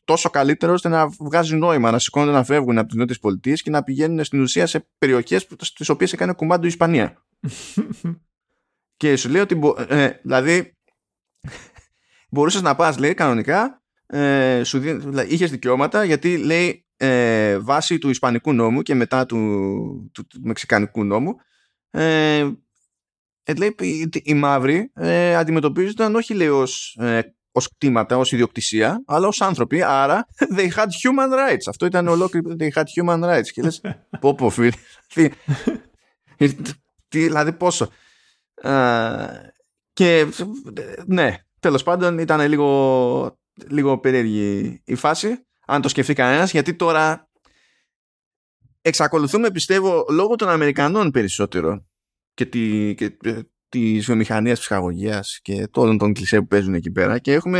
τόσο 0.04 0.30
καλύτερο 0.30 0.74
ώστε 0.74 0.90
να 0.90 1.08
βγάζει 1.08 1.56
νόημα 1.56 1.92
να 1.92 2.00
σηκώνονται 2.00 2.32
να 2.32 2.44
φεύγουν 2.44 2.78
από 2.78 2.88
τις 2.88 2.96
νότιες 2.96 3.20
πολιτείες 3.20 3.62
και 3.62 3.70
να 3.70 3.84
πηγαίνουν 3.84 4.24
στην 4.24 4.42
ουσία 4.42 4.66
σε 4.68 4.88
περιοχές 4.98 5.48
στις 5.60 5.90
οποίες 5.90 6.14
έκανε 6.14 6.34
κουμάντο 6.34 6.64
η 6.64 6.68
Ισπανία. 6.68 7.26
Και 8.98 9.16
σου 9.16 9.30
λέει 9.30 9.42
ότι 9.42 9.60
ε, 9.88 10.10
δηλαδή 10.24 10.78
μπορούσες 12.30 12.62
να 12.62 12.76
πας 12.76 12.98
λέει 12.98 13.14
κανονικά 13.14 13.82
ε, 14.06 14.62
σου 14.64 14.80
δι... 14.80 14.94
δηλαδή, 14.94 15.34
είχες 15.34 15.52
δικαιώματα 15.52 16.04
γιατί 16.04 16.38
λέει 16.38 16.86
ε, 16.98 17.58
βάσει 17.60 17.98
του 17.98 18.10
Ισπανικού 18.10 18.54
νόμου 18.54 18.82
και 18.82 18.96
μετά 18.96 19.26
του, 19.26 19.38
του, 20.14 20.28
του 20.28 20.40
Μεξικανικού 20.44 21.04
νόμου 21.04 21.36
ε, 21.90 22.52
ε, 23.52 23.54
λέει, 23.54 23.76
οι 24.24 24.34
μαύροι 24.34 24.92
ε, 24.94 25.36
αντιμετωπίζονταν 25.36 26.16
όχι 26.16 26.34
λέει 26.34 26.48
ως, 26.48 26.98
ε, 27.00 27.20
ως 27.52 27.68
κτήματα, 27.68 28.18
ως 28.18 28.32
ιδιοκτησία, 28.32 29.04
αλλά 29.06 29.28
ως 29.28 29.42
άνθρωποι, 29.42 29.84
άρα 29.84 30.28
they 30.56 30.68
had 30.68 30.86
human 30.86 31.50
rights. 31.50 31.64
Αυτό 31.68 31.86
ήταν 31.86 32.08
ολόκληρο, 32.08 32.56
they 32.60 32.70
had 32.74 32.84
human 32.84 33.24
rights. 33.24 33.48
Και 33.54 33.62
λες, 33.62 33.82
πω 34.22 34.36
πω 34.36 34.50
φίλοι, 34.50 34.74
δηλαδή 37.10 37.52
πόσο. 37.52 37.90
και 39.94 40.26
ναι, 41.06 41.38
τέλος 41.60 41.84
πάντων 41.84 42.18
ήταν 42.18 42.48
λίγο, 42.48 43.40
λίγο 43.68 44.00
περίεργη 44.00 44.82
η 44.86 44.96
φάση, 44.96 45.46
αν 45.66 45.82
το 45.82 45.90
σκεφτεί 45.90 46.14
κανένας, 46.14 46.52
γιατί 46.52 46.74
τώρα 46.74 47.30
εξακολουθούμε 48.82 49.52
πιστεύω 49.52 50.06
λόγω 50.10 50.36
των 50.36 50.50
Αμερικανών 50.50 51.12
περισσότερο 51.12 51.86
και, 52.44 52.46
τη, 52.46 52.96
και 52.96 53.18
ε, 53.24 53.40
της 53.70 54.06
βιομηχανίας 54.06 54.60
ψυχαγωγίας 54.60 55.40
και 55.42 55.68
όλων 55.76 55.98
των 55.98 56.14
κλισέ 56.14 56.40
που 56.40 56.48
παίζουν 56.48 56.74
εκεί 56.74 56.92
πέρα 56.92 57.20
και 57.20 57.34
έχουμε 57.34 57.60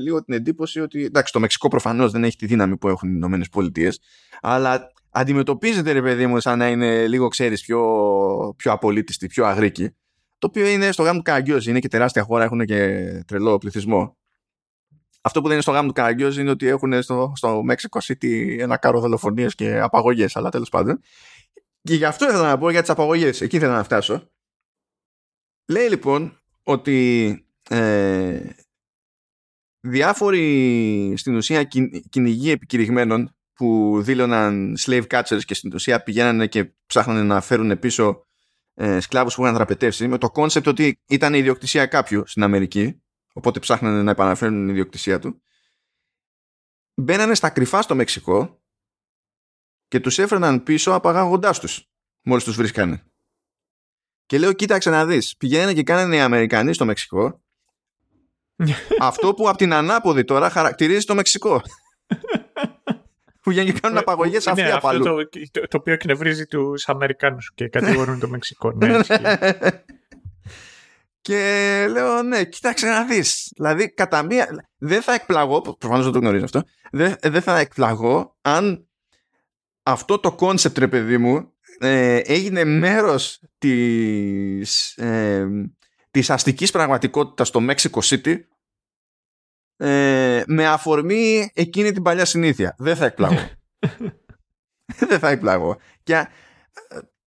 λίγο 0.00 0.24
την 0.24 0.34
εντύπωση 0.34 0.80
ότι 0.80 1.04
εντάξει 1.04 1.32
το 1.32 1.40
Μεξικό 1.40 1.68
προφανώς 1.68 2.12
δεν 2.12 2.24
έχει 2.24 2.36
τη 2.36 2.46
δύναμη 2.46 2.76
που 2.76 2.88
έχουν 2.88 3.08
οι 3.08 3.12
Ηνωμένες 3.16 3.48
Πολιτείες 3.48 4.00
αλλά 4.40 4.92
αντιμετωπίζεται 5.10 5.92
ρε 5.92 6.02
παιδί 6.02 6.26
μου 6.26 6.40
σαν 6.40 6.58
να 6.58 6.68
είναι 6.68 7.06
λίγο 7.06 7.28
ξέρεις 7.28 7.62
πιο, 7.62 7.82
πιο 8.56 8.72
απολύτιστη, 8.72 9.26
πιο 9.26 9.44
αγρίκη 9.44 9.94
το 10.42 10.48
οποίο 10.48 10.66
είναι 10.66 10.92
στο 10.92 11.02
γάμο 11.02 11.16
του 11.16 11.24
Καραγκιόζη, 11.24 11.70
είναι 11.70 11.78
και 11.78 11.88
τεράστια 11.88 12.22
χώρα, 12.22 12.44
έχουν 12.44 12.64
και 12.64 13.00
τρελό 13.26 13.58
πληθυσμό. 13.58 14.16
Αυτό 15.20 15.38
που 15.40 15.44
δεν 15.44 15.52
είναι 15.52 15.62
στο 15.62 15.72
γάμο 15.72 15.86
του 15.86 15.92
Καραγκιόζη 15.92 16.40
είναι 16.40 16.50
ότι 16.50 16.66
έχουν 16.66 17.02
στο, 17.02 17.32
στο 17.36 17.62
Mexico 17.70 17.98
City 18.00 18.56
ένα 18.58 18.76
κάρο 18.76 19.00
δολοφονίες 19.00 19.54
και 19.54 19.78
απαγωγές, 19.80 20.36
αλλά 20.36 20.48
τέλος 20.48 20.68
πάντων. 20.68 21.00
Και 21.82 21.94
γι' 21.94 22.04
αυτό 22.04 22.24
ήθελα 22.24 22.48
να 22.48 22.58
πω 22.58 22.70
για 22.70 22.80
τις 22.80 22.90
απαγωγές. 22.90 23.40
Εκεί 23.40 23.56
ήθελα 23.56 23.74
να 23.74 23.84
φτάσω. 23.84 24.30
Λέει 25.68 25.88
λοιπόν 25.88 26.40
ότι 26.62 27.46
ε, 27.68 28.50
διάφοροι 29.80 31.14
στην 31.16 31.34
ουσία 31.34 31.64
κυνηγοί 32.10 32.50
επικηρυγμένων 32.50 33.36
που 33.52 33.98
δήλωναν 34.02 34.76
slave 34.78 35.06
catchers 35.06 35.40
και 35.44 35.54
στην 35.54 35.74
ουσία 35.74 36.02
πηγαίνανε 36.02 36.46
και 36.46 36.72
ψάχνανε 36.86 37.22
να 37.22 37.40
φέρουν 37.40 37.78
πίσω 37.78 38.26
ε, 38.74 39.00
σκλάβους 39.00 39.34
που 39.34 39.42
είχαν 39.42 39.54
δραπετεύσει 39.54 40.08
με 40.08 40.18
το 40.18 40.30
κόνσεπτ 40.30 40.66
ότι 40.66 41.00
ήταν 41.08 41.34
η 41.34 41.38
ιδιοκτησία 41.38 41.86
κάποιου 41.86 42.26
στην 42.26 42.42
Αμερική 42.42 43.02
οπότε 43.32 43.58
ψάχνανε 43.58 44.02
να 44.02 44.10
επαναφέρουν 44.10 44.54
την 44.54 44.68
ιδιοκτησία 44.68 45.18
του 45.18 45.42
μπαίνανε 46.94 47.34
στα 47.34 47.50
κρυφά 47.50 47.82
στο 47.82 47.94
Μεξικό 47.94 48.61
και 49.92 50.00
τους 50.00 50.18
έφερναν 50.18 50.62
πίσω 50.62 50.92
απαγάγοντάς 50.92 51.60
τους 51.60 51.88
μόλις 52.22 52.44
τους 52.44 52.56
βρίσκανε. 52.56 53.02
Και 54.26 54.38
λέω 54.38 54.52
κοίταξε 54.52 54.90
να 54.90 55.06
δεις, 55.06 55.36
πηγαίνανε 55.36 55.72
και 55.72 55.82
κάνανε 55.82 56.16
οι 56.16 56.20
Αμερικανοί 56.20 56.72
στο 56.72 56.84
Μεξικό 56.84 57.42
αυτό 59.00 59.34
που 59.34 59.48
από 59.48 59.58
την 59.58 59.72
ανάποδη 59.72 60.24
τώρα 60.24 60.50
χαρακτηρίζει 60.50 61.06
το 61.06 61.14
Μεξικό. 61.14 61.62
που 63.40 63.50
βγαίνουν 63.50 63.72
και 63.72 63.80
κάνουν 63.80 63.98
απαγωγές 63.98 64.46
αυτοί 64.46 64.62
ναι, 64.62 64.72
από 64.72 64.88
αυτό 64.88 65.02
το, 65.02 65.28
το, 65.50 65.68
το, 65.68 65.76
οποίο 65.76 65.92
εκνευρίζει 65.92 66.46
τους 66.46 66.88
Αμερικάνους 66.88 67.52
και 67.54 67.68
κατηγορούν 67.68 68.18
το 68.20 68.28
Μεξικό. 68.28 68.72
Ναι, 68.72 69.00
και 71.26 71.86
λέω, 71.90 72.22
ναι, 72.22 72.44
κοίταξε 72.44 72.86
να 72.86 73.04
δεις. 73.04 73.52
Δηλαδή, 73.56 73.92
κατά 73.92 74.22
μία. 74.22 74.68
Δεν 74.78 75.02
θα 75.02 75.14
εκπλαγώ, 75.14 75.60
προφανώς 75.60 76.04
δεν 76.04 76.12
το 76.12 76.18
γνωρίζω 76.18 76.44
αυτό, 76.44 76.62
δεν, 76.90 77.16
δεν 77.22 77.42
θα 77.42 77.58
εκπλαγώ 77.58 78.36
αν 78.40 78.86
αυτό 79.82 80.18
το 80.18 80.32
κόνσεπτ 80.32 80.78
ρε 80.78 80.88
παιδί 80.88 81.18
μου 81.18 81.52
ε, 81.78 82.16
έγινε 82.16 82.64
μέρος 82.64 83.42
της, 83.58 84.96
ε, 84.96 85.48
της 86.10 86.30
αστικής 86.30 86.70
πραγματικότητας 86.70 87.48
στο 87.48 87.60
Mexico 87.68 88.00
City 88.00 88.40
ε, 89.76 90.42
με 90.46 90.66
αφορμή 90.66 91.50
εκείνη 91.54 91.92
την 91.92 92.02
παλιά 92.02 92.24
συνήθεια. 92.24 92.74
Δεν 92.78 92.96
θα 92.96 93.04
εκπλαγώ. 93.04 93.48
Δεν 95.08 95.18
θα 95.18 95.28
εκπλαγώ. 95.28 95.78
Και 96.02 96.14
ε, 96.14 96.28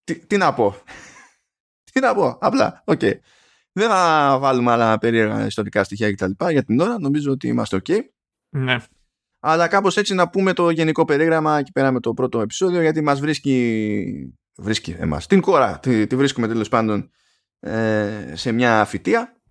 τι, 0.03 0.19
τι 0.19 0.37
να 0.37 0.53
πω. 0.53 0.75
τι 1.91 1.99
να 1.99 2.15
πω. 2.15 2.37
Απλά. 2.41 2.81
Οκ. 2.85 2.99
Okay. 3.01 3.13
Δεν 3.71 3.89
θα 3.89 4.37
βάλουμε 4.39 4.71
άλλα 4.71 4.97
περίεργα 4.97 5.45
ιστορικά 5.45 5.83
στοιχεία 5.83 6.13
κτλ. 6.13 6.31
Για 6.49 6.63
την 6.63 6.79
ώρα 6.79 6.99
νομίζω 6.99 7.31
ότι 7.31 7.47
είμαστε 7.47 7.75
οκ. 7.75 7.87
Ναι. 8.49 8.77
Αλλά 9.47 9.67
κάπως 9.67 9.97
έτσι 9.97 10.13
να 10.13 10.29
πούμε 10.29 10.53
το 10.53 10.69
γενικό 10.69 11.05
περίγραμμα 11.05 11.58
εκεί 11.58 11.71
πέρα 11.71 11.91
με 11.91 11.99
το 11.99 12.13
πρώτο 12.13 12.41
επεισόδιο 12.41 12.81
γιατί 12.81 13.01
μας 13.01 13.19
βρίσκει. 13.19 14.38
Βρίσκει 14.58 14.95
εμάς. 14.99 15.27
Την 15.27 15.41
Κόρα 15.41 15.79
τη, 15.79 16.08
τη 16.08 16.15
βρίσκουμε 16.15 16.47
τέλος 16.47 16.69
πάντων 16.69 17.12
ε, 17.60 18.31
σε 18.34 18.51
μια 18.51 18.86
φοιτεία. 18.86 19.41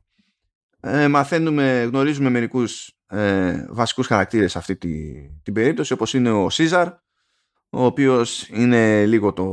Ε, 0.81 1.09
μαθαίνουμε, 1.09 1.83
γνωρίζουμε 1.83 2.31
μερικούς 2.31 2.97
ε, 3.07 3.67
βασικούς 3.69 4.07
χαρακτήρες 4.07 4.51
σε 4.51 4.59
αυτή 4.59 4.77
τη, 4.77 5.13
την 5.43 5.55
περίπτωση 5.55 5.93
όπως 5.93 6.15
είναι 6.15 6.31
ο 6.31 6.51
Σίζαρ 6.51 6.89
ο 7.71 7.85
οποίος 7.85 8.49
είναι 8.49 9.07
λίγο 9.07 9.33
το, 9.33 9.47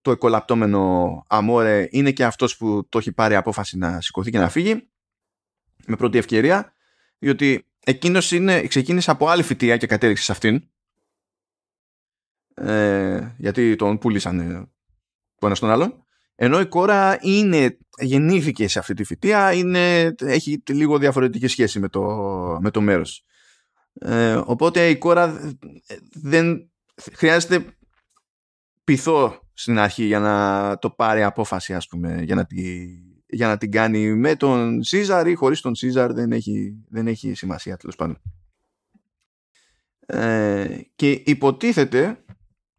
το 0.00 0.10
εκολαπτώμενο 0.10 1.24
αμόρε 1.28 1.88
είναι 1.90 2.12
και 2.12 2.24
αυτός 2.24 2.56
που 2.56 2.88
το 2.88 2.98
έχει 2.98 3.12
πάρει 3.12 3.34
απόφαση 3.34 3.78
να 3.78 4.00
σηκωθεί 4.00 4.30
και 4.30 4.38
να 4.38 4.48
φύγει 4.48 4.90
με 5.86 5.96
πρώτη 5.96 6.18
ευκαιρία 6.18 6.72
διότι 7.18 7.69
εκείνος 7.84 8.32
είναι, 8.32 8.66
ξεκίνησε 8.66 9.10
από 9.10 9.28
άλλη 9.28 9.42
φοιτεία 9.42 9.76
και 9.76 9.86
κατέληξε 9.86 10.22
σε 10.22 10.32
αυτήν 10.32 10.68
ε, 12.54 13.34
γιατί 13.38 13.76
τον 13.76 13.98
πούλησαν 13.98 14.68
το 15.38 15.46
ένα 15.46 15.54
στον 15.54 15.70
άλλον 15.70 16.04
ενώ 16.42 16.60
η 16.60 16.66
κόρα 16.66 17.18
είναι, 17.20 17.78
γεννήθηκε 17.98 18.68
σε 18.68 18.78
αυτή 18.78 18.94
τη 18.94 19.04
φοιτεία, 19.04 19.52
είναι, 19.52 20.14
έχει 20.20 20.62
λίγο 20.68 20.98
διαφορετική 20.98 21.46
σχέση 21.46 21.78
με 21.78 21.88
το, 21.88 22.02
με 22.60 22.70
το 22.70 22.80
μέρος. 22.80 23.24
Ε, 23.92 24.34
οπότε 24.44 24.88
η 24.88 24.98
κόρα 24.98 25.54
δεν 26.12 26.70
χρειάζεται 27.12 27.64
πειθό 28.84 29.48
στην 29.52 29.78
αρχή 29.78 30.04
για 30.04 30.18
να 30.18 30.78
το 30.78 30.90
πάρει 30.90 31.22
απόφαση 31.22 31.74
ας 31.74 31.86
πούμε 31.86 32.22
για 32.22 32.34
να, 32.34 32.44
τη, 32.44 32.86
για 33.30 33.46
να 33.46 33.58
την 33.58 33.70
κάνει 33.70 34.14
με 34.14 34.36
τον 34.36 34.82
Σίζαρ 34.82 35.26
ή 35.28 35.34
χωρίς 35.34 35.60
τον 35.60 35.74
Σίζαρ 35.74 36.12
δεν 36.12 36.32
έχει, 36.32 36.84
δεν 36.88 37.06
έχει 37.06 37.34
σημασία 37.34 37.76
τέλος 37.76 37.96
πάντων. 37.96 38.20
Ε, 40.06 40.78
και 40.94 41.10
υποτίθεται 41.10 42.24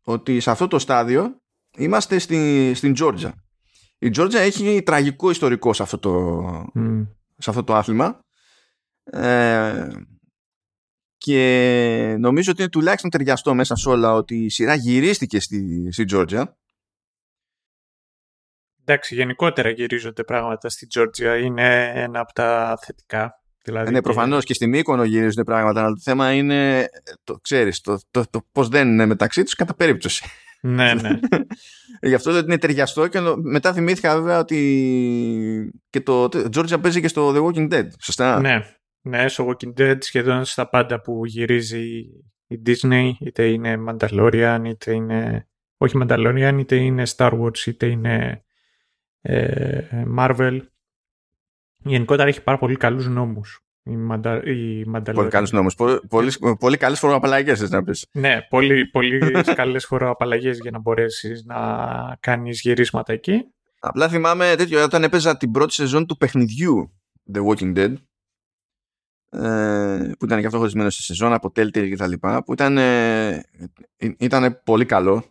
ότι 0.01 0.39
σε 0.39 0.51
αυτό 0.51 0.67
το 0.67 0.79
στάδιο 0.79 1.41
είμαστε 1.77 2.19
στη, 2.19 2.71
στην 2.75 2.93
Τζόρτζα. 2.93 3.33
Η 3.97 4.09
Τζόρτζα 4.09 4.39
έχει 4.39 4.83
τραγικό 4.83 5.29
ιστορικό 5.29 5.73
σε 5.73 5.83
αυτό 5.83 5.97
το, 5.97 6.43
σε 7.37 7.49
αυτό 7.49 7.63
το 7.63 7.75
άθλημα. 7.75 8.19
Ε, 9.03 9.87
και 11.17 12.15
νομίζω 12.19 12.51
ότι 12.51 12.61
είναι 12.61 12.71
τουλάχιστον 12.71 13.09
ταιριαστό 13.09 13.53
μέσα 13.53 13.75
σε 13.75 13.89
όλα 13.89 14.13
ότι 14.13 14.35
η 14.35 14.49
σειρά 14.49 14.75
γυρίστηκε 14.75 15.39
στη, 15.39 15.87
στη 15.91 16.05
Τζόρτζια 16.05 16.57
Εντάξει, 18.91 19.15
γενικότερα 19.15 19.69
γυρίζονται 19.69 20.23
πράγματα 20.23 20.69
στη 20.69 20.87
Τζόρτζια. 20.87 21.37
Είναι 21.37 21.91
ένα 21.95 22.19
από 22.19 22.33
τα 22.33 22.77
θετικά. 22.85 23.33
Δηλαδή 23.63 23.91
ναι, 23.91 24.01
προφανώς 24.01 24.45
και 24.45 24.53
στη 24.53 24.67
Μύκονο 24.67 25.03
γυρίζονται 25.03 25.43
πράγματα, 25.43 25.79
αλλά 25.79 25.89
το 25.89 26.01
θέμα 26.03 26.33
είναι, 26.33 26.89
το 27.23 27.33
ξέρεις, 27.41 27.81
το, 27.81 27.99
το, 28.11 28.23
το, 28.29 28.47
πώς 28.51 28.67
δεν 28.67 28.87
είναι 28.87 29.05
μεταξύ 29.05 29.43
τους 29.43 29.55
κατά 29.55 29.75
περίπτωση. 29.75 30.25
Ναι, 30.61 30.93
ναι. 30.93 31.19
Γι' 32.09 32.13
αυτό 32.13 32.31
δεν 32.31 32.43
είναι 32.43 32.57
ταιριαστό 32.57 33.07
και 33.07 33.19
μετά 33.41 33.73
θυμήθηκα 33.73 34.15
βέβαια 34.15 34.39
ότι 34.39 35.71
και 35.89 36.01
το 36.01 36.23
Georgia 36.23 36.81
παίζει 36.81 37.01
και 37.01 37.07
στο 37.07 37.33
The 37.35 37.45
Walking 37.45 37.73
Dead. 37.73 37.87
Σωστά; 38.01 38.39
Ναι, 38.39 38.61
ναι, 39.01 39.27
στο 39.27 39.47
Walking 39.47 39.81
Dead 39.81 39.97
σχεδόν 39.99 40.45
στα 40.45 40.69
πάντα 40.69 41.01
που 41.01 41.25
γυρίζει 41.25 41.83
η 42.47 42.61
Disney, 42.65 43.11
είτε 43.19 43.47
είναι 43.47 43.77
Mandalorian, 43.87 44.61
είτε 44.65 44.93
είναι. 44.93 45.47
Όχι 45.77 45.97
Mandalorian, 46.01 46.55
είτε 46.59 46.75
είναι 46.75 47.03
Star 47.15 47.41
Wars, 47.41 47.57
είτε 47.65 47.85
είναι 47.85 48.15
ε, 48.15 48.50
Marvel. 50.17 50.59
Γενικότερα 51.83 52.29
έχει 52.29 52.43
πάρα 52.43 52.57
πολύ 52.57 52.75
καλούς 52.75 53.07
νόμους. 53.07 53.61
Η, 53.83 53.95
Μαντα... 53.95 54.43
η 54.43 54.83
Πολύ 55.13 55.29
καλούς 55.29 55.51
νόμους. 55.51 55.75
Πολύ, 55.75 55.99
πολύ, 56.09 56.31
πολύ 56.59 56.77
καλές 56.77 56.99
φοροαπαλλαγές, 56.99 57.69
να 57.69 57.83
πεις. 57.83 58.07
Ναι, 58.11 58.41
πολύ, 58.49 58.85
πολύ 58.85 59.19
καλές 59.55 59.85
φοροαπαλλαγές 59.85 60.59
για 60.61 60.71
να 60.71 60.79
μπορέσεις 60.79 61.43
να 61.45 61.57
κάνεις 62.19 62.61
γυρίσματα 62.61 63.13
εκεί. 63.13 63.45
Απλά 63.79 64.09
θυμάμαι 64.09 64.53
τέτοιο, 64.57 64.83
όταν 64.83 65.03
έπαιζα 65.03 65.37
την 65.37 65.51
πρώτη 65.51 65.73
σεζόν 65.73 66.05
του 66.05 66.17
παιχνιδιού 66.17 66.91
The 67.33 67.45
Walking 67.45 67.77
Dead, 67.77 67.93
ε, 69.29 70.11
που 70.19 70.25
ήταν 70.25 70.39
και 70.39 70.45
αυτό 70.45 70.57
χωρισμένο 70.57 70.89
σε 70.89 71.01
σεζόν 71.01 71.33
από 71.33 71.51
Telltale 71.55 71.89
και 71.89 71.95
τα 71.95 72.07
λοιπά, 72.07 72.43
που 72.43 72.53
ήταν, 72.53 72.77
ε, 72.77 73.45
ήταν 74.17 74.61
πολύ 74.63 74.85
καλό 74.85 75.15
ε, 75.15 75.23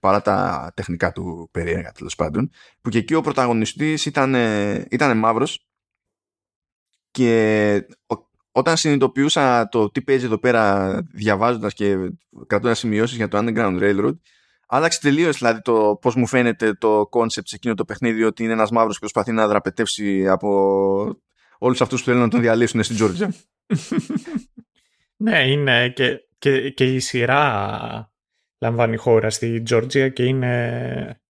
παρά 0.00 0.22
τα 0.22 0.70
τεχνικά 0.76 1.12
του 1.12 1.48
περίεργα 1.50 1.92
τέλος 1.92 2.14
πάντων, 2.14 2.50
που 2.80 2.90
και 2.90 2.98
εκεί 2.98 3.14
ο 3.14 3.20
πρωταγωνιστής 3.20 4.06
ήταν, 4.06 4.34
ήταν 4.90 5.18
μαύρος 5.18 5.66
και 7.10 7.86
όταν 8.52 8.76
συνειδητοποιούσα 8.76 9.68
το 9.68 9.90
τι 9.90 10.02
παίζει 10.02 10.24
εδώ 10.24 10.38
πέρα 10.38 10.92
διαβάζοντας 11.12 11.74
και 11.74 11.96
κρατώντας 12.46 12.78
σημειώσεις 12.78 13.16
για 13.16 13.28
το 13.28 13.38
Underground 13.38 13.80
Railroad, 13.80 14.16
άλλαξε 14.66 15.00
τελείως 15.00 15.38
δηλαδή 15.38 15.60
το 15.60 15.98
πώς 16.00 16.14
μου 16.14 16.26
φαίνεται 16.26 16.74
το 16.74 17.08
concept 17.12 17.44
σε 17.44 17.54
εκείνο 17.54 17.74
το 17.74 17.84
παιχνίδι 17.84 18.24
ότι 18.24 18.42
είναι 18.42 18.52
ένας 18.52 18.70
μαύρος 18.70 18.94
που 18.94 19.00
προσπαθεί 19.00 19.32
να 19.32 19.48
δραπετεύσει 19.48 20.28
από 20.28 21.16
όλους 21.58 21.80
αυτούς 21.80 22.00
που 22.00 22.06
θέλουν 22.06 22.20
να 22.20 22.28
τον 22.28 22.40
διαλύσουν 22.40 22.82
στην 22.82 22.96
Τζόρτζια. 22.96 23.34
ναι, 25.16 25.50
είναι 25.50 25.88
και, 25.88 26.18
και, 26.38 26.70
και 26.70 26.94
η 26.94 26.98
σειρά 26.98 28.11
λαμβάνει 28.62 28.96
χώρα 28.96 29.30
στη 29.30 29.62
Τζόρτζια 29.62 30.08
και 30.08 30.24
είναι 30.24 31.20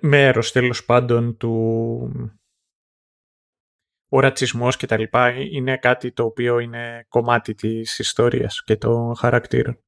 μέρος 0.00 0.52
τέλος 0.52 0.84
πάντων 0.84 1.36
του 1.36 1.52
ο 4.08 4.20
ρατσισμός 4.20 4.76
και 4.76 4.86
τα 4.86 4.98
λοιπά 4.98 5.30
είναι 5.30 5.76
κάτι 5.76 6.12
το 6.12 6.24
οποίο 6.24 6.58
είναι 6.58 7.06
κομμάτι 7.08 7.54
της 7.54 7.98
ιστορίας 7.98 8.62
και 8.64 8.76
των 8.76 9.16
χαρακτήρων. 9.16 9.78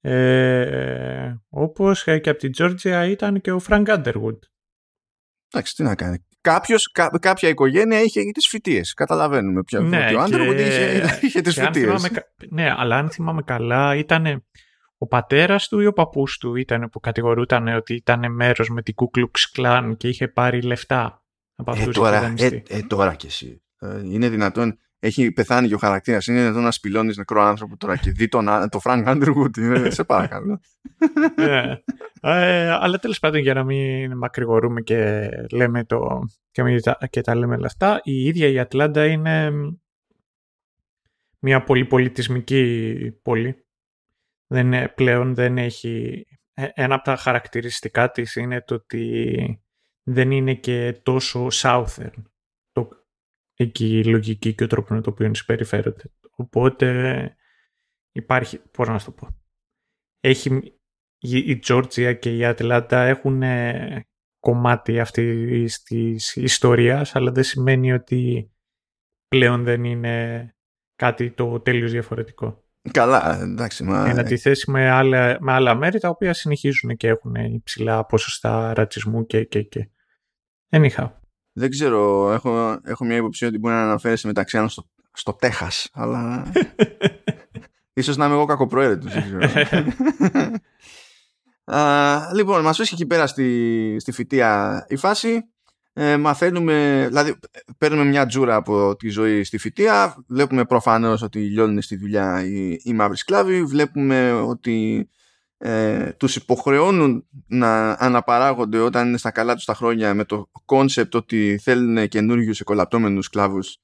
Ε, 0.00 1.34
όπως 1.48 2.04
και 2.04 2.30
από 2.30 2.38
την 2.38 2.52
Τζόρτζια 2.52 3.04
ήταν 3.04 3.40
και 3.40 3.52
ο 3.52 3.58
Φρανκ 3.58 3.88
Άντεργουντ. 3.90 4.42
Εντάξει, 5.52 5.74
τι 5.74 5.82
να 5.82 5.94
κάνει. 5.94 6.26
Κάποιος, 6.40 6.92
κάποια 7.20 7.48
οικογένεια 7.48 8.02
είχε 8.02 8.20
τις 8.34 8.48
φυτείες. 8.48 8.94
Καταλαβαίνουμε 8.94 9.62
πια. 9.62 9.80
Ναι, 9.80 10.14
ο 10.16 10.20
Άντεργουντ 10.20 10.58
είχε, 10.58 11.18
είχε 11.22 11.40
τις 11.40 11.54
φυτείες. 11.54 12.10
ναι, 12.50 12.74
αλλά 12.76 12.96
αν 12.96 13.10
θυμάμαι 13.10 13.42
καλά 13.42 13.96
ήταν 13.96 14.44
ο 14.98 15.06
πατέρας 15.06 15.68
του 15.68 15.80
ή 15.80 15.86
ο 15.86 15.92
παππούς 15.92 16.38
του 16.38 16.56
ήταν 16.56 16.88
που 16.92 17.00
κατηγορούταν 17.00 17.68
ότι 17.68 17.94
ήταν 17.94 18.32
μέρος 18.32 18.68
με 18.68 18.82
την 18.82 18.94
Ku 18.96 19.18
Klux 19.18 19.96
και 19.96 20.08
είχε 20.08 20.28
πάρει 20.28 20.62
λεφτά 20.62 21.22
από 21.54 21.72
ε, 21.76 21.86
τώρα, 21.86 22.34
ε, 22.36 22.62
ε, 22.68 22.82
τώρα 22.82 23.14
κι 23.14 23.26
εσύ. 23.26 23.62
Ε, 23.78 24.00
είναι 24.04 24.28
δυνατόν. 24.28 24.78
Έχει 25.00 25.32
πεθάνει 25.32 25.68
και 25.68 25.74
ο 25.74 25.78
χαρακτήρας. 25.78 26.26
Είναι 26.26 26.40
δυνατόν 26.40 26.62
να 26.62 26.70
σπιλώνεις 26.70 27.16
νεκρό 27.16 27.42
άνθρωπο 27.42 27.76
τώρα 27.76 27.96
και 27.96 28.10
δη 28.10 28.28
τον, 28.28 28.46
το 28.70 28.80
Frank 28.82 29.06
Underwood. 29.06 29.86
σε 29.88 30.04
παρακαλώ. 30.04 30.60
yeah. 31.38 31.76
ε, 32.20 32.70
αλλά 32.70 32.98
τέλος 32.98 33.18
πάντων 33.18 33.40
για 33.40 33.54
να 33.54 33.64
μην 33.64 34.16
μακρηγορούμε 34.16 34.80
και 34.80 35.28
λέμε 35.52 35.84
το. 35.84 36.22
Και, 36.50 36.62
μην, 36.62 36.80
και 37.10 37.20
τα 37.20 37.34
λέμε 37.34 37.54
όλα 37.54 37.66
αυτά, 37.66 38.00
η 38.02 38.24
ίδια 38.24 38.48
η 38.48 38.58
Ατλάντα 38.58 39.06
είναι 39.06 39.50
μια 41.38 41.64
πολυπολιτισμική 41.64 42.94
πόλη. 43.22 43.67
Δεν, 44.50 44.94
πλέον 44.94 45.34
δεν 45.34 45.58
έχει. 45.58 46.26
Ε, 46.54 46.68
ένα 46.74 46.94
από 46.94 47.04
τα 47.04 47.16
χαρακτηριστικά 47.16 48.10
της 48.10 48.34
είναι 48.34 48.62
το 48.62 48.74
ότι 48.74 49.62
δεν 50.02 50.30
είναι 50.30 50.54
και 50.54 51.00
τόσο 51.02 51.46
southern 51.52 52.22
το, 52.72 52.88
εκεί 53.54 53.98
η 53.98 54.04
λογική 54.04 54.54
και 54.54 54.64
ο 54.64 54.66
τρόπος 54.66 54.90
με 54.90 55.00
το 55.00 55.10
οποίο 55.10 55.34
συμπεριφέρονται. 55.34 56.12
Οπότε 56.30 57.36
υπάρχει, 58.12 58.58
πώς 58.58 58.88
να 58.88 58.98
το 58.98 59.12
πω, 59.12 59.28
έχει, 60.20 60.78
η 61.18 61.58
Τζόρτζια 61.58 62.14
και 62.14 62.36
η 62.36 62.44
Ατλάντα 62.44 63.02
έχουν 63.02 63.42
κομμάτι 64.38 65.00
αυτή 65.00 65.64
της 65.84 66.36
ιστορίας, 66.36 67.14
αλλά 67.14 67.32
δεν 67.32 67.42
σημαίνει 67.42 67.92
ότι 67.92 68.50
πλέον 69.28 69.64
δεν 69.64 69.84
είναι 69.84 70.56
κάτι 70.94 71.30
το 71.30 71.60
τέλειος 71.60 71.90
διαφορετικό. 71.90 72.67
Καλά, 72.92 73.40
εντάξει. 73.40 73.84
Μα... 73.84 74.08
Εν 74.08 74.18
αντιθέσει 74.18 74.70
με 74.70 74.90
άλλα, 74.90 75.36
με 75.40 75.52
άλλα 75.52 75.74
μέρη 75.74 76.00
τα 76.00 76.08
οποία 76.08 76.32
συνεχίζουν 76.34 76.96
και 76.96 77.08
έχουν 77.08 77.34
υψηλά 77.34 78.06
ποσοστά 78.06 78.74
ρατσισμού 78.74 79.26
και, 79.26 79.44
και, 79.44 79.62
και. 79.62 79.88
Anyhow. 80.70 81.10
Δεν 81.52 81.70
ξέρω, 81.70 82.32
έχω, 82.32 82.80
έχω 82.84 83.04
μια 83.04 83.16
υποψία 83.16 83.48
ότι 83.48 83.58
μπορεί 83.58 83.74
να 83.74 83.82
αναφέρεσαι 83.82 84.26
μεταξύ 84.26 84.56
άλλων 84.56 84.68
στο, 84.68 84.88
στο 85.12 85.32
Τέχας, 85.32 85.88
αλλά 85.92 86.52
ίσως 87.92 88.16
να 88.16 88.24
είμαι 88.24 88.34
εγώ 88.34 88.44
κακοπροαίρετος, 88.44 89.12
δεν 89.12 89.22
ξέρω. 89.22 89.38
Α, 91.76 92.34
λοιπόν, 92.34 92.62
μας 92.62 92.76
βρίσκει 92.76 92.94
εκεί 92.94 93.06
πέρα 93.06 93.26
στη, 93.26 93.96
στη 93.98 94.12
φοιτεία 94.12 94.84
η 94.88 94.96
φάση. 94.96 95.44
Ε, 96.00 96.16
μαθαίνουμε, 96.16 97.04
δηλαδή 97.06 97.34
παίρνουμε 97.78 98.04
μια 98.04 98.26
τζούρα 98.26 98.54
από 98.54 98.96
τη 98.96 99.08
ζωή 99.08 99.44
στη 99.44 99.58
φυτεία, 99.58 100.24
βλέπουμε 100.28 100.64
προφανώς 100.64 101.22
ότι 101.22 101.38
λιώνουν 101.38 101.82
στη 101.82 101.96
δουλειά 101.96 102.44
οι, 102.44 102.76
οι 102.82 102.92
μαύροι 102.92 103.16
σκλάβοι, 103.16 103.64
βλέπουμε 103.64 104.32
ότι 104.32 105.08
ε, 105.58 106.12
τους 106.12 106.36
υποχρεώνουν 106.36 107.26
να 107.46 107.90
αναπαράγονται 107.90 108.78
όταν 108.78 109.08
είναι 109.08 109.16
στα 109.16 109.30
καλά 109.30 109.54
τους 109.54 109.64
τα 109.64 109.74
χρόνια 109.74 110.14
με 110.14 110.24
το 110.24 110.50
κόνσεπτ 110.64 111.14
ότι 111.14 111.58
θέλουν 111.62 112.08
καινούριους 112.08 112.60
εκκολαπτόμενους 112.60 113.24
σκλάβους 113.24 113.78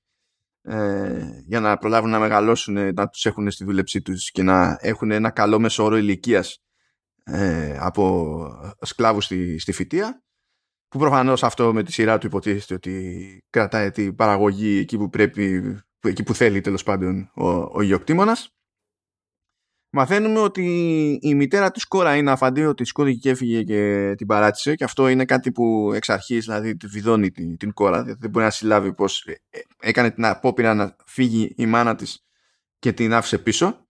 ε, 0.62 1.22
για 1.46 1.60
να 1.60 1.76
προλάβουν 1.76 2.10
να 2.10 2.18
μεγαλώσουν, 2.18 2.94
να 2.94 3.08
τους 3.08 3.26
έχουν 3.26 3.50
στη 3.50 3.64
δούλεψή 3.64 4.02
τους 4.02 4.30
και 4.30 4.42
να 4.42 4.78
έχουν 4.80 5.10
ένα 5.10 5.30
καλό 5.30 5.58
μέσο 5.58 5.84
όρο 5.84 5.96
ηλικίας 5.96 6.58
ε, 7.24 7.76
από 7.80 8.46
σκλάβους 8.80 9.24
στη, 9.24 9.58
στη 9.58 9.72
φυτεία 9.72 10.23
που 10.94 11.00
προφανώς 11.00 11.42
αυτό 11.42 11.72
με 11.72 11.82
τη 11.82 11.92
σειρά 11.92 12.18
του 12.18 12.26
υποτίθεται 12.26 12.74
ότι 12.74 13.44
κρατάει 13.50 13.90
την 13.90 14.14
παραγωγή 14.14 14.78
εκεί 14.78 14.96
που 14.98 15.08
πρέπει, 15.08 15.62
εκεί 16.00 16.22
που 16.22 16.34
θέλει 16.34 16.60
τέλος 16.60 16.82
πάντων 16.82 17.30
ο, 17.34 17.48
ο 17.48 18.02
Μαθαίνουμε 19.90 20.38
ότι 20.38 20.64
η 21.22 21.34
μητέρα 21.34 21.70
του 21.70 21.80
Κόρα 21.88 22.16
είναι 22.16 22.30
αφαντή 22.30 22.64
ότι 22.64 22.84
σκόθηκε 22.84 23.18
και 23.18 23.30
έφυγε 23.30 23.62
και 23.62 24.12
την 24.16 24.26
παράτησε 24.26 24.74
και 24.74 24.84
αυτό 24.84 25.08
είναι 25.08 25.24
κάτι 25.24 25.52
που 25.52 25.92
εξ 25.94 26.08
αρχής 26.08 26.44
δηλαδή 26.44 26.76
βιδώνει 26.84 27.30
την, 27.30 27.56
την 27.56 27.72
Κόρα 27.72 28.02
δηλαδή 28.02 28.18
δεν 28.20 28.30
μπορεί 28.30 28.44
να 28.44 28.50
συλλάβει 28.50 28.92
πως 28.94 29.24
ε, 29.24 29.32
ε, 29.50 29.60
έκανε 29.80 30.10
την 30.10 30.24
απόπειρα 30.24 30.74
να 30.74 30.96
φύγει 31.06 31.54
η 31.56 31.66
μάνα 31.66 31.94
της 31.94 32.24
και 32.78 32.92
την 32.92 33.14
άφησε 33.14 33.38
πίσω. 33.38 33.86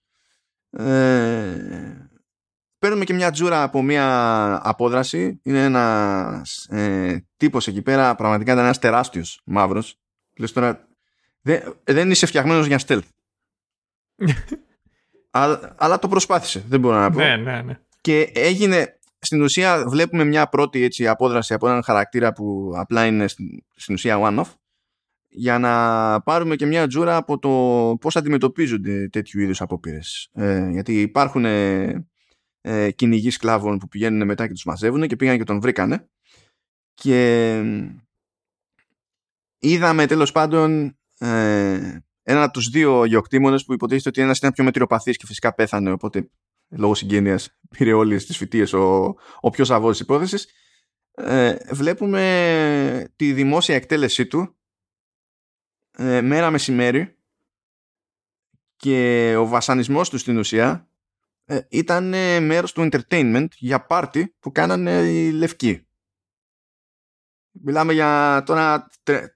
Ε, 0.70 2.03
παίρνουμε 2.84 3.04
και 3.04 3.14
μια 3.14 3.30
τζούρα 3.30 3.62
από 3.62 3.82
μια 3.82 4.60
απόδραση. 4.62 5.40
Είναι 5.42 5.64
ένας 5.64 6.66
ε, 6.70 7.24
τύπος 7.36 7.66
εκεί 7.66 7.82
πέρα, 7.82 8.14
πραγματικά 8.14 8.52
ήταν 8.52 8.64
ένας 8.64 8.78
τεράστιος 8.78 9.40
μαύρος. 9.44 9.98
Λες 10.38 10.52
τώρα, 10.52 10.88
δεν, 11.40 11.76
δεν 11.84 12.10
είσαι 12.10 12.26
φτιαγμένος 12.26 12.66
για 12.66 12.80
stealth. 12.86 13.08
αλλά, 15.30 15.74
αλλά 15.78 15.98
το 15.98 16.08
προσπάθησε, 16.08 16.64
δεν 16.68 16.80
μπορώ 16.80 16.96
να 16.96 17.10
πω. 17.10 17.18
Ναι, 17.18 17.36
ναι, 17.36 17.62
ναι. 17.62 17.78
Και 18.00 18.30
έγινε, 18.34 18.98
στην 19.18 19.42
ουσία 19.42 19.84
βλέπουμε 19.86 20.24
μια 20.24 20.48
πρώτη 20.48 20.82
έτσι, 20.82 21.08
απόδραση 21.08 21.54
από 21.54 21.68
έναν 21.68 21.82
χαρακτήρα 21.82 22.32
που 22.32 22.72
απλά 22.74 23.06
είναι 23.06 23.28
στην, 23.28 23.46
στην 23.74 23.94
ουσία 23.94 24.18
one-off 24.20 24.52
για 25.28 25.58
να 25.58 26.20
πάρουμε 26.20 26.56
και 26.56 26.66
μια 26.66 26.86
τζούρα 26.86 27.16
από 27.16 27.38
το 27.38 27.50
πώς 28.00 28.16
αντιμετωπίζονται 28.16 29.08
τέτοιου 29.08 29.40
είδους 29.40 29.60
απόπειρες. 29.60 30.28
Ε, 30.32 30.68
γιατί 30.70 31.00
υπάρχουν 31.00 31.44
ε, 31.44 32.06
ε, 32.66 32.90
κυνηγοί 32.90 33.30
σκλάβων 33.30 33.78
που 33.78 33.88
πηγαίνουν 33.88 34.26
μετά 34.26 34.46
και 34.46 34.52
τους 34.52 34.64
μαζεύουν 34.64 35.06
και 35.06 35.16
πήγαν 35.16 35.38
και 35.38 35.44
τον 35.44 35.60
βρήκανε. 35.60 36.08
Και 36.94 37.62
είδαμε 39.58 40.06
τέλος 40.06 40.32
πάντων 40.32 40.98
ε, 41.18 41.98
ένα 42.22 42.42
από 42.42 42.52
τους 42.52 42.68
δύο 42.68 43.04
γεωκτήμονες 43.04 43.64
που 43.64 43.72
υποτίθεται 43.72 44.08
ότι 44.08 44.20
ένας 44.20 44.38
ήταν 44.38 44.52
πιο 44.52 44.64
μετριοπαθής 44.64 45.16
και 45.16 45.26
φυσικά 45.26 45.54
πέθανε 45.54 45.90
οπότε 45.90 46.30
λόγω 46.68 46.94
συγγένειας 46.94 47.58
πήρε 47.68 47.92
όλες 47.92 48.26
τις 48.26 48.36
φοιτίες 48.36 48.72
ο, 48.72 49.14
ο 49.40 49.50
πιο 49.50 49.64
σαβός 49.64 49.90
της 49.90 50.00
υπόθεσης. 50.00 50.48
Ε, 51.14 51.56
βλέπουμε 51.70 53.12
τη 53.16 53.32
δημόσια 53.32 53.74
εκτέλεσή 53.74 54.26
του 54.26 54.56
ε, 55.96 56.20
μέρα 56.20 56.50
μεσημέρι 56.50 57.18
και 58.76 59.34
ο 59.38 59.46
βασανισμός 59.46 60.10
του 60.10 60.18
στην 60.18 60.38
ουσία 60.38 60.88
ε, 61.44 61.60
ήταν 61.68 62.08
μέρος 62.44 62.72
του 62.72 62.88
entertainment 62.90 63.46
για 63.56 63.86
πάρτι 63.86 64.34
που 64.40 64.52
κάνανε 64.52 64.90
οι 64.90 65.30
λευκοί. 65.30 65.86
Μιλάμε 67.50 67.92
για 67.92 68.42
τώρα 68.46 68.88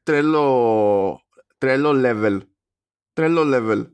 τρελό, 0.02 1.20
τρελό 1.58 1.92
level. 1.94 2.40
Τρελό 3.12 3.42
level. 3.44 3.86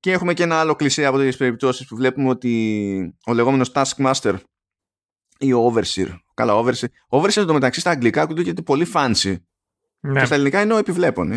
Και 0.00 0.12
έχουμε 0.12 0.34
και 0.34 0.42
ένα 0.42 0.60
άλλο 0.60 0.74
κλισέ 0.74 1.04
από 1.04 1.16
τέτοιες 1.16 1.36
περιπτώσεις 1.36 1.86
που 1.86 1.96
βλέπουμε 1.96 2.28
ότι 2.28 3.16
ο 3.26 3.32
λεγόμενος 3.32 3.72
Taskmaster 3.74 4.34
ή 5.38 5.52
ο 5.52 5.74
Overseer. 5.74 6.18
Καλά, 6.34 6.54
Overseer. 6.54 6.86
Overseer 7.08 7.44
το 7.46 7.52
μεταξύ 7.52 7.80
στα 7.80 7.90
αγγλικά 7.90 8.22
ακούγεται 8.22 8.62
πολύ 8.62 8.86
fancy. 8.94 9.36
Ναι. 10.00 10.20
Και 10.20 10.26
στα 10.26 10.34
ελληνικά 10.34 10.62
είναι 10.62 10.74
ο 10.74 10.76
επιβλέπων. 10.76 11.28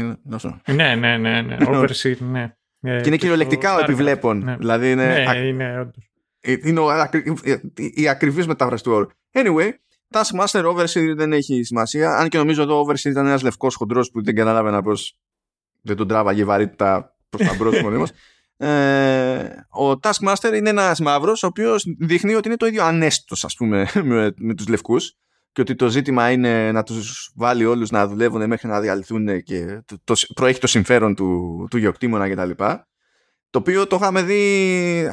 ναι, 0.65 0.95
ναι, 0.95 1.17
ναι, 1.17 1.41
ναι. 1.41 1.57
Overseer, 1.67 2.17
ναι. 2.17 2.55
Ε, 2.83 3.01
και 3.01 3.07
είναι 3.07 3.17
κυριολεκτικά 3.17 3.75
ο 3.75 3.79
επιβλέπων. 3.79 4.43
Ναι. 4.43 4.55
Δηλαδή 4.55 4.91
είναι, 4.91 5.05
ναι, 5.05 5.37
είναι, 5.37 5.79
όντως. 5.79 6.11
Ε, 6.39 6.55
είναι 6.63 6.79
ο, 6.79 6.87
η 7.75 8.07
ακριβής 8.07 8.47
μετάφραση 8.47 8.83
του 8.83 8.91
όρου. 8.91 9.07
Anyway, 9.31 9.69
Taskmaster 10.11 10.65
Overseer 10.65 11.13
δεν 11.15 11.33
έχει 11.33 11.63
σημασία. 11.63 12.15
Αν 12.15 12.29
και 12.29 12.37
νομίζω 12.37 12.61
εδώ 12.61 12.79
ο 12.79 12.85
Overseer 12.87 13.05
ήταν 13.05 13.25
ένας 13.25 13.41
λευκός 13.43 13.75
χοντρός 13.75 14.11
που 14.11 14.23
δεν 14.23 14.35
καταλάβαινα 14.35 14.81
πώ 14.81 14.91
δεν 15.81 15.95
τον 15.95 16.07
τράβαγε 16.07 16.43
βαρύτητα 16.43 17.15
προς 17.29 17.47
τα 17.47 17.55
μπρος 17.57 17.81
μονίμω. 17.81 18.05
Ε, 18.57 19.65
ο 19.69 19.91
Taskmaster 20.01 20.53
είναι 20.55 20.69
ένας 20.69 20.99
μαύρος 20.99 21.43
ο 21.43 21.47
οποίος 21.47 21.85
δείχνει 21.99 22.33
ότι 22.33 22.47
είναι 22.47 22.57
το 22.57 22.65
ίδιο 22.65 22.83
ανέστητος, 22.83 23.45
ας 23.45 23.55
πούμε, 23.55 23.87
με, 24.03 24.33
με 24.37 24.53
τους 24.53 24.67
λευκούς 24.67 25.17
και 25.53 25.61
ότι 25.61 25.75
το 25.75 25.89
ζήτημα 25.89 26.31
είναι 26.31 26.71
να 26.71 26.83
τους 26.83 27.31
βάλει 27.35 27.65
όλους 27.65 27.89
να 27.89 28.07
δουλεύουν 28.07 28.47
μέχρι 28.47 28.67
να 28.67 28.81
διαλυθούν 28.81 29.43
και 29.43 29.81
το, 29.85 29.97
το, 30.03 30.13
προέχει 30.33 30.59
το 30.59 30.67
συμφέρον 30.67 31.15
του, 31.15 31.67
του 31.69 31.77
γεωκτήμονα 31.77 32.29
κτλ. 32.29 32.63
Το 33.49 33.59
οποίο 33.59 33.87
το 33.87 33.95
είχαμε 33.95 34.21
δει 34.21 35.09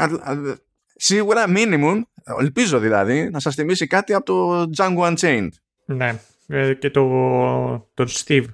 σίγουρα 0.94 1.44
minimum, 1.48 2.00
ελπίζω 2.40 2.78
δηλαδή, 2.78 3.30
να 3.30 3.40
σας 3.40 3.54
θυμίσει 3.54 3.86
κάτι 3.86 4.14
από 4.14 4.24
το 4.24 4.70
Django 4.76 5.14
Unchained. 5.14 5.48
Ναι, 5.84 6.18
ε, 6.46 6.74
και 6.74 6.90
το, 6.90 7.08
το 7.94 8.06
Steve, 8.08 8.44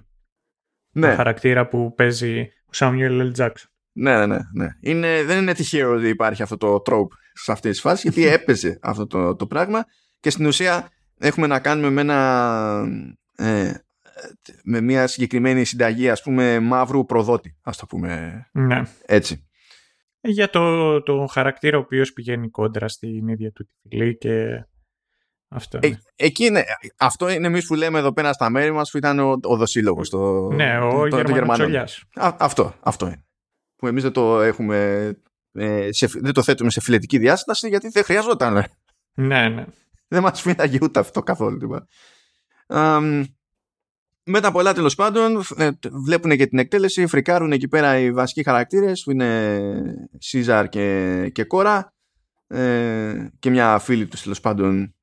ναι. 0.92 1.08
το 1.08 1.16
χαρακτήρα 1.16 1.68
που 1.68 1.94
παίζει 1.94 2.40
ο 2.40 2.70
Samuel 2.74 3.20
L. 3.20 3.32
Jackson. 3.36 3.64
Ναι, 3.92 4.16
ναι, 4.16 4.26
ναι. 4.26 4.38
ναι. 4.52 4.68
Είναι, 4.80 5.22
δεν 5.24 5.38
είναι 5.38 5.54
τυχαίο 5.54 5.94
ότι 5.94 6.08
υπάρχει 6.08 6.42
αυτό 6.42 6.56
το 6.56 6.82
trope 6.86 7.16
σε 7.32 7.52
αυτή 7.52 7.70
τη 7.70 7.80
φάση, 7.80 8.08
γιατί 8.08 8.26
έπαιζε 8.26 8.78
αυτό 8.82 9.06
το, 9.06 9.36
το 9.36 9.46
πράγμα 9.46 9.84
και 10.20 10.30
στην 10.30 10.46
ουσία 10.46 10.90
έχουμε 11.18 11.46
να 11.46 11.60
κάνουμε 11.60 11.90
με 11.90 12.00
ένα 12.00 12.86
ε, 13.36 13.72
με 14.64 14.80
μια 14.80 15.06
συγκεκριμένη 15.06 15.64
συνταγή 15.64 16.10
ας 16.10 16.22
πούμε 16.22 16.60
μαύρου 16.60 17.04
προδότη 17.04 17.56
ας 17.62 17.76
το 17.76 17.86
πούμε. 17.86 18.46
Ναι. 18.52 18.82
έτσι. 19.06 19.46
Για 20.20 20.50
το, 20.50 21.02
το 21.02 21.26
χαρακτήρα 21.26 21.76
ο 21.76 21.80
οποίος 21.80 22.12
πηγαίνει 22.12 22.50
κόντρα 22.50 22.88
στην 22.88 23.28
ίδια 23.28 23.52
του 23.52 23.64
τη 23.64 23.88
φυλή 23.88 24.16
και 24.16 24.64
αυτό 25.48 25.78
ε, 25.82 25.98
εκεί 26.16 26.44
είναι, 26.44 26.64
αυτό 26.98 27.28
είναι 27.28 27.46
εμείς 27.46 27.66
που 27.66 27.74
λέμε 27.74 27.98
εδώ 27.98 28.12
πέρα 28.12 28.32
στα 28.32 28.50
μέρη 28.50 28.72
μας 28.72 28.90
που 28.90 28.96
ήταν 28.96 29.18
ο, 29.18 29.38
ο 29.42 29.56
δοσύλλογος 29.56 30.10
το, 30.10 30.50
ναι 30.52 30.78
ο 30.78 31.08
το, 31.08 31.20
Γερμανός 31.20 32.06
αυτό, 32.14 32.74
αυτό 32.80 33.06
είναι. 33.06 33.24
Που 33.76 33.86
εμείς 33.86 34.02
δεν 34.02 34.12
το 34.12 34.40
έχουμε 34.40 35.10
ε, 35.52 35.88
σε, 35.92 36.06
δεν 36.06 36.32
το 36.32 36.42
θέτουμε 36.42 36.70
σε 36.70 36.80
φιλετική 36.80 37.18
διάσταση 37.18 37.68
γιατί 37.68 37.88
δεν 37.88 38.04
χρειαζόταν 38.04 38.64
ναι 39.14 39.48
ναι 39.48 39.64
δεν 40.08 40.22
μας 40.22 40.40
φύγει 40.40 40.78
ούτε 40.82 41.00
αυτό 41.00 41.22
καθόλου. 41.22 41.86
Um, 42.66 43.24
μετά 44.24 44.52
πολλά 44.52 44.72
τέλος 44.72 44.94
πάντων 44.94 45.42
ε, 45.56 45.70
βλέπουν 45.90 46.36
και 46.36 46.46
την 46.46 46.58
εκτέλεση, 46.58 47.06
φρικάρουν 47.06 47.52
εκεί 47.52 47.68
πέρα 47.68 47.98
οι 47.98 48.12
βασικοί 48.12 48.42
χαρακτήρες 48.42 49.02
που 49.02 49.10
είναι 49.10 50.08
Σίζαρ 50.18 50.68
και, 50.68 51.28
και 51.32 51.44
Κόρα 51.44 51.94
ε, 52.46 53.28
και 53.38 53.50
μια 53.50 53.78
φίλη 53.78 54.06
τους 54.06 54.22
τέλος 54.22 54.40
πάντων 54.40 54.94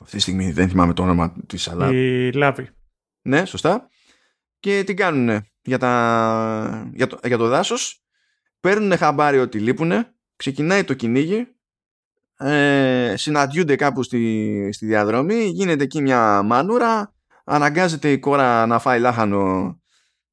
αυτή 0.00 0.16
τη 0.16 0.22
στιγμή 0.22 0.52
δεν 0.52 0.68
θυμάμαι 0.68 0.92
το 0.92 1.02
όνομα 1.02 1.36
της 1.46 1.68
αλλά... 1.68 1.90
Η 1.90 2.32
Λάβη. 2.32 2.68
Ναι, 3.22 3.44
σωστά. 3.44 3.88
Και 4.60 4.82
την 4.84 4.96
κάνουν 4.96 5.44
για, 5.62 5.78
τα, 5.78 6.90
για, 6.94 7.06
το, 7.06 7.18
για 7.24 7.38
το 7.38 7.48
δάσος. 7.48 8.04
Παίρνουν 8.60 8.96
χαμπάρι 8.96 9.38
ότι 9.38 9.58
λείπουν. 9.58 9.92
Ξεκινάει 10.36 10.84
το 10.84 10.94
κυνήγι 10.94 11.46
ε, 12.40 13.14
συναντιούνται 13.16 13.76
κάπου 13.76 14.02
στη, 14.02 14.68
στη 14.72 14.86
διαδρομή, 14.86 15.44
γίνεται 15.44 15.84
εκεί 15.84 16.02
μια 16.02 16.42
μανούρα, 16.42 17.14
αναγκάζεται 17.44 18.10
η 18.10 18.18
κόρα 18.18 18.66
να 18.66 18.78
φάει 18.78 19.00
λάχανο 19.00 19.74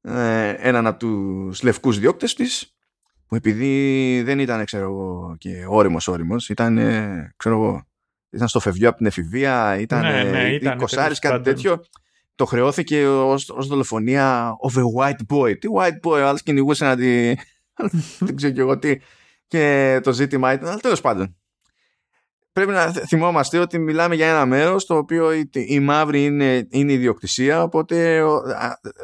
ε, 0.00 0.48
έναν 0.58 0.86
από 0.86 0.98
τους 0.98 1.62
λευκούς 1.62 1.98
διώκτες 1.98 2.34
της, 2.34 2.76
που 3.26 3.34
επειδή 3.34 4.22
δεν 4.24 4.38
ήταν, 4.38 4.64
ξέρω 4.64 4.84
εγώ, 4.84 5.34
και 5.38 5.64
όριμος 5.68 6.08
όριμος, 6.08 6.48
ήταν, 6.48 6.76
ξέρω 7.36 7.54
εγώ, 7.54 7.86
ήταν 8.30 8.48
στο 8.48 8.60
φευγείο 8.60 8.88
από 8.88 8.96
την 8.96 9.06
εφηβεία, 9.06 9.78
ήταν, 9.80 10.00
ναι, 10.00 10.22
ναι, 10.22 10.54
ήταν 10.54 10.76
κοσάρις, 10.76 11.18
κάτι 11.18 11.42
τέτοιο, 11.42 11.84
το 12.34 12.44
χρεώθηκε 12.44 13.06
ως, 13.06 13.50
ως 13.50 13.66
δολοφονία 13.66 14.56
of 14.68 14.78
a 14.78 14.82
white 14.98 15.36
boy. 15.36 15.58
Τι 15.58 15.68
white 15.76 16.08
boy, 16.08 16.18
άλλος 16.18 16.42
κυνηγούσε 16.42 16.84
να 16.84 16.96
τη... 16.96 17.34
δεν 18.26 18.36
ξέρω 18.36 18.52
και 18.52 18.60
εγώ 18.60 18.78
τι. 18.78 18.96
Και 19.46 20.00
το 20.02 20.12
ζήτημα 20.12 20.52
ήταν, 20.52 20.68
αλλά 20.68 20.78
τέλος 20.78 21.00
πάντων 21.00 21.37
πρέπει 22.64 22.72
να 22.72 22.92
θυμόμαστε 22.92 23.58
ότι 23.58 23.78
μιλάμε 23.78 24.14
για 24.14 24.28
ένα 24.28 24.46
μέρος 24.46 24.86
το 24.86 24.96
οποίο 24.96 25.32
η, 25.32 25.50
η 25.52 25.80
μαύρη 25.80 26.24
είναι, 26.24 26.66
είναι 26.70 26.92
ιδιοκτησία 26.92 27.62
οπότε 27.62 28.22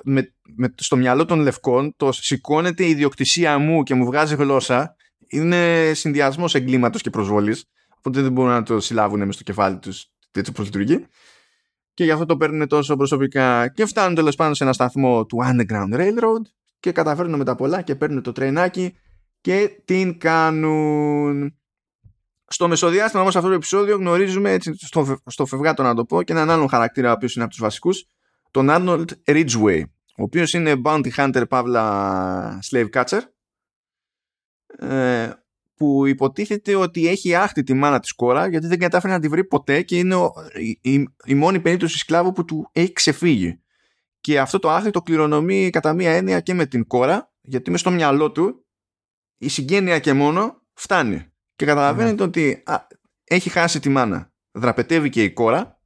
με, 0.04 0.32
με, 0.56 0.74
στο 0.76 0.96
μυαλό 0.96 1.24
των 1.24 1.40
λευκών 1.40 1.94
το 1.96 2.12
σηκώνεται 2.12 2.84
η 2.84 2.90
ιδιοκτησία 2.90 3.58
μου 3.58 3.82
και 3.82 3.94
μου 3.94 4.04
βγάζει 4.04 4.34
γλώσσα 4.34 4.96
είναι 5.26 5.92
συνδυασμός 5.94 6.54
εγκλήματος 6.54 7.02
και 7.02 7.10
προσβολής 7.10 7.64
οπότε 7.98 8.20
δεν 8.20 8.32
μπορούν 8.32 8.50
να 8.50 8.62
το 8.62 8.80
συλλάβουν 8.80 9.24
μες 9.24 9.34
στο 9.34 9.44
κεφάλι 9.44 9.78
τους 9.78 10.06
έτσι 10.32 10.50
όπως 10.50 10.64
λειτουργεί 10.64 11.06
και 11.94 12.04
γι' 12.04 12.10
αυτό 12.10 12.26
το 12.26 12.36
παίρνουν 12.36 12.68
τόσο 12.68 12.96
προσωπικά 12.96 13.68
και 13.68 13.86
φτάνουν 13.86 14.14
τέλος 14.14 14.36
πάντων 14.36 14.54
σε 14.54 14.64
ένα 14.64 14.72
σταθμό 14.72 15.26
του 15.26 15.38
Underground 15.44 15.94
Railroad 15.94 16.42
και 16.80 16.92
καταφέρνουν 16.92 17.38
με 17.38 17.44
τα 17.44 17.54
πολλά 17.54 17.82
και 17.82 17.94
παίρνουν 17.94 18.22
το 18.22 18.32
τρενάκι 18.32 18.96
και 19.40 19.80
την 19.84 20.18
κάνουν. 20.18 21.58
Στο 22.46 22.68
μεσοδιάστημα 22.68 23.22
όμως 23.22 23.36
αυτό 23.36 23.48
το 23.48 23.54
επεισόδιο 23.54 23.96
γνωρίζουμε 23.96 24.50
έτσι, 24.50 24.72
στο, 24.76 25.18
στο 25.26 25.46
φευγάτο 25.46 25.82
να 25.82 25.94
το 25.94 26.04
πω 26.04 26.22
και 26.22 26.32
έναν 26.32 26.50
άλλον 26.50 26.68
χαρακτήρα 26.68 27.10
ο 27.10 27.12
οποίος 27.12 27.34
είναι 27.34 27.44
από 27.44 27.52
τους 27.52 27.62
βασικούς, 27.62 28.06
τον 28.50 28.66
Arnold 28.70 29.04
Ridgway, 29.26 29.82
ο 30.16 30.22
οποίος 30.22 30.52
είναι 30.52 30.80
bounty 30.84 31.10
hunter 31.16 31.42
παύλα 31.48 32.58
slave 32.70 32.88
catcher 32.92 33.20
ε, 34.78 35.30
που 35.74 36.06
υποτίθεται 36.06 36.74
ότι 36.74 37.08
έχει 37.08 37.34
άχτη 37.34 37.62
τη 37.62 37.74
μάνα 37.74 38.00
της 38.00 38.12
κόρα 38.12 38.48
γιατί 38.48 38.66
δεν 38.66 38.78
κατάφερε 38.78 39.12
να 39.12 39.20
τη 39.20 39.28
βρει 39.28 39.44
ποτέ 39.44 39.82
και 39.82 39.98
είναι 39.98 40.14
ο, 40.14 40.32
η, 40.80 41.08
η, 41.24 41.34
μόνη 41.34 41.60
περίπτωση 41.60 41.98
σκλάβου 41.98 42.32
που 42.32 42.44
του 42.44 42.68
έχει 42.72 42.92
ξεφύγει. 42.92 43.60
Και 44.20 44.40
αυτό 44.40 44.58
το 44.58 44.70
άχτη 44.70 44.90
το 44.90 45.02
κληρονομεί 45.02 45.70
κατά 45.70 45.92
μία 45.92 46.10
έννοια 46.10 46.40
και 46.40 46.54
με 46.54 46.66
την 46.66 46.86
κόρα 46.86 47.32
γιατί 47.40 47.70
μες 47.70 47.80
στο 47.80 47.90
μυαλό 47.90 48.32
του 48.32 48.66
η 49.38 49.48
συγγένεια 49.48 49.98
και 49.98 50.12
μόνο 50.12 50.62
φτάνει. 50.72 51.33
Και 51.56 51.66
καταλαβαίνετε 51.66 52.14
ναι. 52.14 52.22
ότι 52.22 52.62
έχει 53.24 53.50
χάσει 53.50 53.80
τη 53.80 53.88
μάνα. 53.88 54.32
Δραπετεύει 54.52 55.08
και 55.08 55.22
η 55.22 55.32
κόρα, 55.32 55.80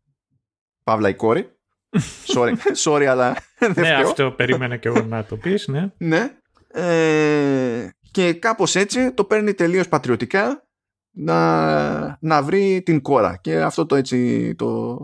παύλα 0.85 1.09
η 1.09 1.15
κόρη. 1.15 1.53
sorry, 2.35 2.55
sorry 2.85 3.05
αλλά 3.05 3.37
δεν 3.59 3.73
Ναι, 3.77 3.95
αυτό 3.95 4.31
περίμενα 4.31 4.77
και 4.77 4.89
εγώ 4.89 5.03
να 5.03 5.25
το 5.25 5.37
πεις, 5.37 5.69
ναι. 5.69 5.93
ναι. 5.99 6.39
Ε, 6.69 7.89
και 8.11 8.33
κάπως 8.33 8.77
έτσι 8.77 9.13
το 9.13 9.25
παίρνει 9.25 9.55
τελείως 9.55 9.89
πατριωτικά 9.89 10.69
να, 11.11 12.19
να 12.21 12.43
βρει 12.43 12.83
την 12.85 13.03
κόρα 13.03 13.37
και 13.37 13.61
αυτό 13.61 13.87
το 13.87 13.95
έτσι 13.95 14.55
το, 14.55 14.99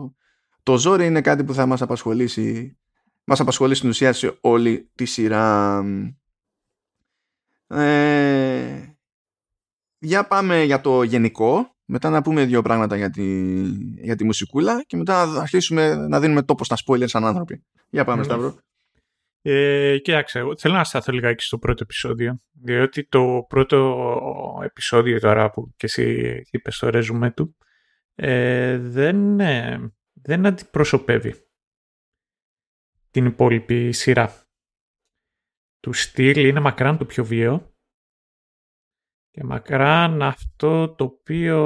το 0.63 0.77
ζόρι 0.77 1.05
είναι 1.05 1.21
κάτι 1.21 1.43
που 1.43 1.53
θα 1.53 1.65
μας 1.65 1.81
απασχολήσει 1.81 2.77
μας 3.23 3.39
απασχολήσει 3.39 3.77
στην 3.77 3.89
ουσία 3.89 4.13
σε 4.13 4.37
όλη 4.41 4.91
τη 4.95 5.05
σειρά 5.05 5.83
ε, 7.67 8.84
για 10.05 10.27
πάμε 10.27 10.63
για 10.63 10.81
το 10.81 11.03
γενικό 11.03 11.75
μετά 11.85 12.09
να 12.09 12.21
πούμε 12.21 12.45
δύο 12.45 12.61
πράγματα 12.61 12.95
για 12.95 13.09
τη, 13.09 13.51
για 14.03 14.15
τη 14.15 14.23
μουσικούλα 14.23 14.83
και 14.83 14.97
μετά 14.97 15.25
να 15.25 15.39
αρχίσουμε 15.39 15.95
να 15.95 16.19
δίνουμε 16.19 16.43
τόπο 16.43 16.63
στα 16.63 16.75
spoilers 16.85 17.07
σαν 17.07 17.25
άνθρωποι 17.25 17.65
για 17.89 18.03
πάμε 18.03 18.21
mm. 18.21 18.25
Σταύρο 18.25 18.55
ε, 19.47 19.97
κοίταξε, 19.97 20.41
θέλω 20.57 20.73
να 20.73 20.83
σταθώ 20.83 21.11
λιγάκι 21.11 21.43
στο 21.43 21.57
πρώτο 21.57 21.83
επεισόδιο, 21.83 22.39
διότι 22.51 23.07
το 23.07 23.45
πρώτο 23.49 24.61
επεισόδιο 24.63 25.19
τώρα 25.19 25.51
που 25.51 25.73
και 25.75 25.85
εσύ 25.85 26.41
είπες 26.51 26.75
στο 26.75 26.89
ρεζουμέ 26.89 27.31
του 27.31 27.55
ε, 28.15 28.77
δεν, 28.77 29.39
ε, 29.39 29.93
δεν 30.13 30.45
αντιπροσωπεύει 30.45 31.33
την 33.11 33.25
υπόλοιπη 33.25 33.91
σειρά. 33.91 34.43
Του 35.79 35.93
στυλ 35.93 36.45
είναι 36.45 36.59
μακράν 36.59 36.97
το 36.97 37.05
πιο 37.05 37.25
βίαιο 37.25 37.74
και 39.35 39.43
μακράν 39.43 40.21
αυτό 40.21 40.89
το 40.89 41.03
οποίο 41.03 41.59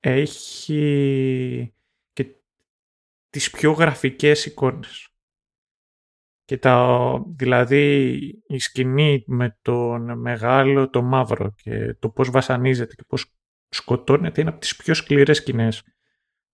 έχει 0.00 1.74
και 2.12 2.26
τις 3.30 3.50
πιο 3.50 3.72
γραφικές 3.72 4.46
εικόνες. 4.46 5.08
Και 6.44 6.58
τα, 6.58 7.24
δηλαδή 7.36 8.14
η 8.46 8.58
σκηνή 8.58 9.24
με 9.26 9.58
τον 9.62 10.20
μεγάλο 10.20 10.90
το 10.90 11.02
μαύρο 11.02 11.54
και 11.56 11.94
το 11.94 12.08
πώς 12.08 12.30
βασανίζεται 12.30 12.94
και 12.94 13.04
πώς 13.06 13.34
σκοτώνεται 13.68 14.40
είναι 14.40 14.50
από 14.50 14.60
τις 14.60 14.76
πιο 14.76 14.94
σκληρές 14.94 15.36
σκηνές 15.36 15.82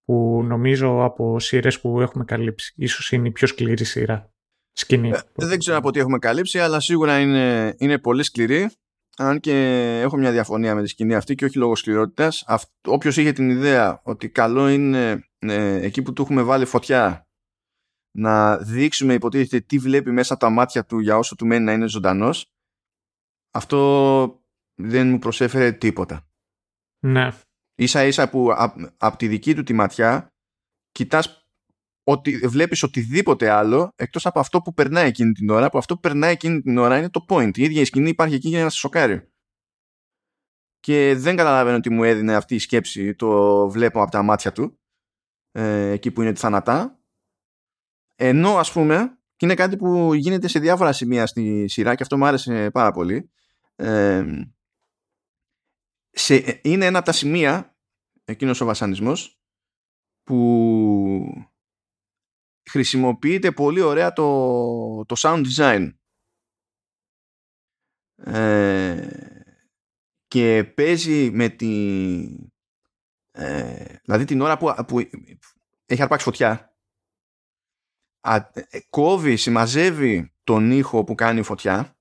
που 0.05 0.43
νομίζω 0.45 1.05
από 1.05 1.41
σειρές 1.41 1.81
που 1.81 2.01
έχουμε 2.01 2.25
καλύψει. 2.25 2.75
Ίσως 2.77 3.13
είναι 3.13 3.29
η 3.29 3.33
πιο 3.33 3.47
σκληρή 3.47 3.85
σειρά. 3.85 4.33
Σκηνή. 4.73 5.09
Ε, 5.09 5.21
δεν 5.35 5.59
ξέρω 5.59 5.77
από 5.77 5.91
τι 5.91 5.99
έχουμε 5.99 6.19
καλύψει, 6.19 6.59
αλλά 6.59 6.81
σίγουρα 6.81 7.21
είναι, 7.21 7.75
είναι 7.79 7.99
πολύ 7.99 8.23
σκληρή. 8.23 8.71
Αν 9.17 9.41
και 9.41 9.53
έχω 10.01 10.17
μια 10.17 10.33
διαφωνία 10.33 10.75
με 10.75 10.83
τη 10.83 10.89
σκηνή 10.89 11.15
αυτή 11.15 11.35
και 11.35 11.45
όχι 11.45 11.59
λόγω 11.59 11.77
σκληρότητας. 11.77 12.45
Όποιος 12.87 13.17
είχε 13.17 13.33
την 13.33 13.51
ιδέα 13.51 14.01
ότι 14.05 14.29
καλό 14.29 14.69
είναι 14.69 15.29
ε, 15.39 15.85
εκεί 15.85 16.03
που 16.03 16.13
του 16.13 16.23
έχουμε 16.23 16.43
βάλει 16.43 16.65
φωτιά 16.65 17.29
να 18.17 18.57
δείξουμε 18.57 19.15
υποτίθεται 19.15 19.65
τι 19.67 19.79
βλέπει 19.79 20.11
μέσα 20.11 20.37
τα 20.37 20.51
μάτια 20.51 20.85
του 20.85 20.99
για 20.99 21.17
όσο 21.17 21.37
του 21.37 21.47
μένει 21.47 21.65
να 21.65 21.73
είναι 21.73 21.89
ζωντανός 21.89 22.55
αυτό 23.55 24.43
δεν 24.75 25.09
μου 25.09 25.19
προσέφερε 25.19 25.73
τίποτα. 25.73 26.29
Ναι. 27.07 27.29
Ίσα 27.75 28.05
ίσα 28.05 28.29
που 28.29 28.53
από 28.97 29.17
τη 29.17 29.29
δική 29.29 29.55
του 29.55 29.63
τη 29.63 29.73
ματιά 29.73 30.33
κοιτάς 30.91 31.44
ότι 32.05 32.37
βλέπεις 32.37 32.83
οτιδήποτε 32.83 33.51
άλλο 33.51 33.93
εκτός 33.97 34.27
από 34.27 34.41
αυτό 34.41 34.61
που 34.61 34.75
περνάει 34.75 35.09
εκείνη 35.09 35.33
την 35.33 35.51
ώρα 35.51 35.71
που 35.71 35.79
αυτό 35.79 35.95
που 35.95 36.01
περνάει 36.01 36.33
εκείνη 36.33 36.61
την 36.61 36.79
ώρα 36.79 36.99
είναι 36.99 37.11
το 37.11 37.25
point. 37.29 37.59
Η 37.59 37.63
ίδια 37.63 37.81
η 37.81 37.85
σκηνή 37.85 38.09
υπάρχει 38.09 38.35
εκεί 38.35 38.49
για 38.49 38.63
να 38.63 38.71
σε 38.71 38.79
σοκάρει. 38.79 39.33
Και 40.81 41.15
δεν 41.17 41.37
καταλαβαίνω 41.37 41.81
τι 41.81 41.91
μου 41.91 42.05
έδινε 42.05 42.35
αυτή 42.35 42.55
η 42.55 42.59
σκέψη 42.59 43.15
το 43.15 43.69
βλέπω 43.69 44.03
από 44.03 44.11
τα 44.11 44.23
μάτια 44.23 44.53
του 44.53 44.81
ε, 45.51 45.91
εκεί 45.91 46.11
που 46.11 46.23
είναι 46.23 46.33
τη 46.33 46.41
θανατά 46.41 46.99
ενώ 48.17 48.57
ας 48.59 48.73
πούμε, 48.73 49.19
και 49.37 49.47
είναι 49.47 49.55
κάτι 49.55 49.77
που 49.77 50.15
γίνεται 50.15 50.49
σε 50.49 50.59
διάφορα 50.59 50.93
σημεία 50.93 51.27
στη 51.27 51.69
σειρά 51.69 51.95
και 51.95 52.03
αυτό 52.03 52.17
μου 52.17 52.27
άρεσε 52.27 52.71
πάρα 52.71 52.91
πολύ, 52.91 53.31
ε, 53.77 54.25
σε, 56.11 56.61
είναι 56.63 56.87
ένα 56.87 56.99
από 56.99 57.07
τα 57.07 57.13
σημεία, 57.13 57.77
εκείνος 58.25 58.61
ο 58.61 58.65
βασανισμός, 58.65 59.41
που 60.23 61.49
χρησιμοποιείται 62.71 63.53
πολύ 63.53 63.81
ωραία 63.81 64.13
το, 64.13 65.05
το 65.05 65.15
sound 65.19 65.45
design. 65.57 65.95
Ε, 68.17 69.09
και 70.27 70.65
παίζει 70.65 71.31
με 71.31 71.49
τη... 71.49 72.25
Ε, 73.31 73.85
δηλαδή 74.03 74.25
την 74.25 74.41
ώρα 74.41 74.57
που, 74.57 74.85
που 74.87 74.99
έχει 75.87 76.03
αρπάξει 76.03 76.25
φωτιά 76.25 76.77
α, 78.21 78.37
ε, 78.53 78.81
κόβει, 78.91 79.37
συμμαζεύει 79.37 80.35
τον 80.45 80.71
ήχο 80.71 81.05
που 81.05 81.15
κάνει 81.15 81.43
φωτιά 81.43 81.99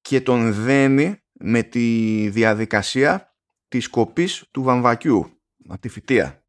και 0.00 0.20
τον 0.20 0.52
δένει 0.52 1.22
με 1.32 1.62
τη 1.62 2.28
διαδικασία 2.28 3.36
της 3.68 3.88
κοπής 3.88 4.48
του 4.50 4.62
βαμβακιού 4.62 5.42
από 5.68 5.80
τη 5.80 5.88
φυτεία 5.88 6.41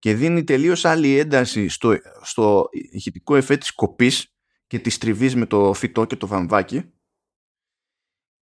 και 0.00 0.14
δίνει 0.14 0.44
τελείως 0.44 0.84
άλλη 0.84 1.18
ένταση 1.18 1.68
στο, 1.68 1.96
στο 2.22 2.68
ηχητικό 2.70 3.36
εφέ 3.36 3.56
της 3.56 3.74
κοπής 3.74 4.34
και 4.66 4.78
της 4.78 4.98
τριβής 4.98 5.34
με 5.34 5.46
το 5.46 5.72
φυτό 5.72 6.04
και 6.04 6.16
το 6.16 6.26
βαμβάκι. 6.26 6.92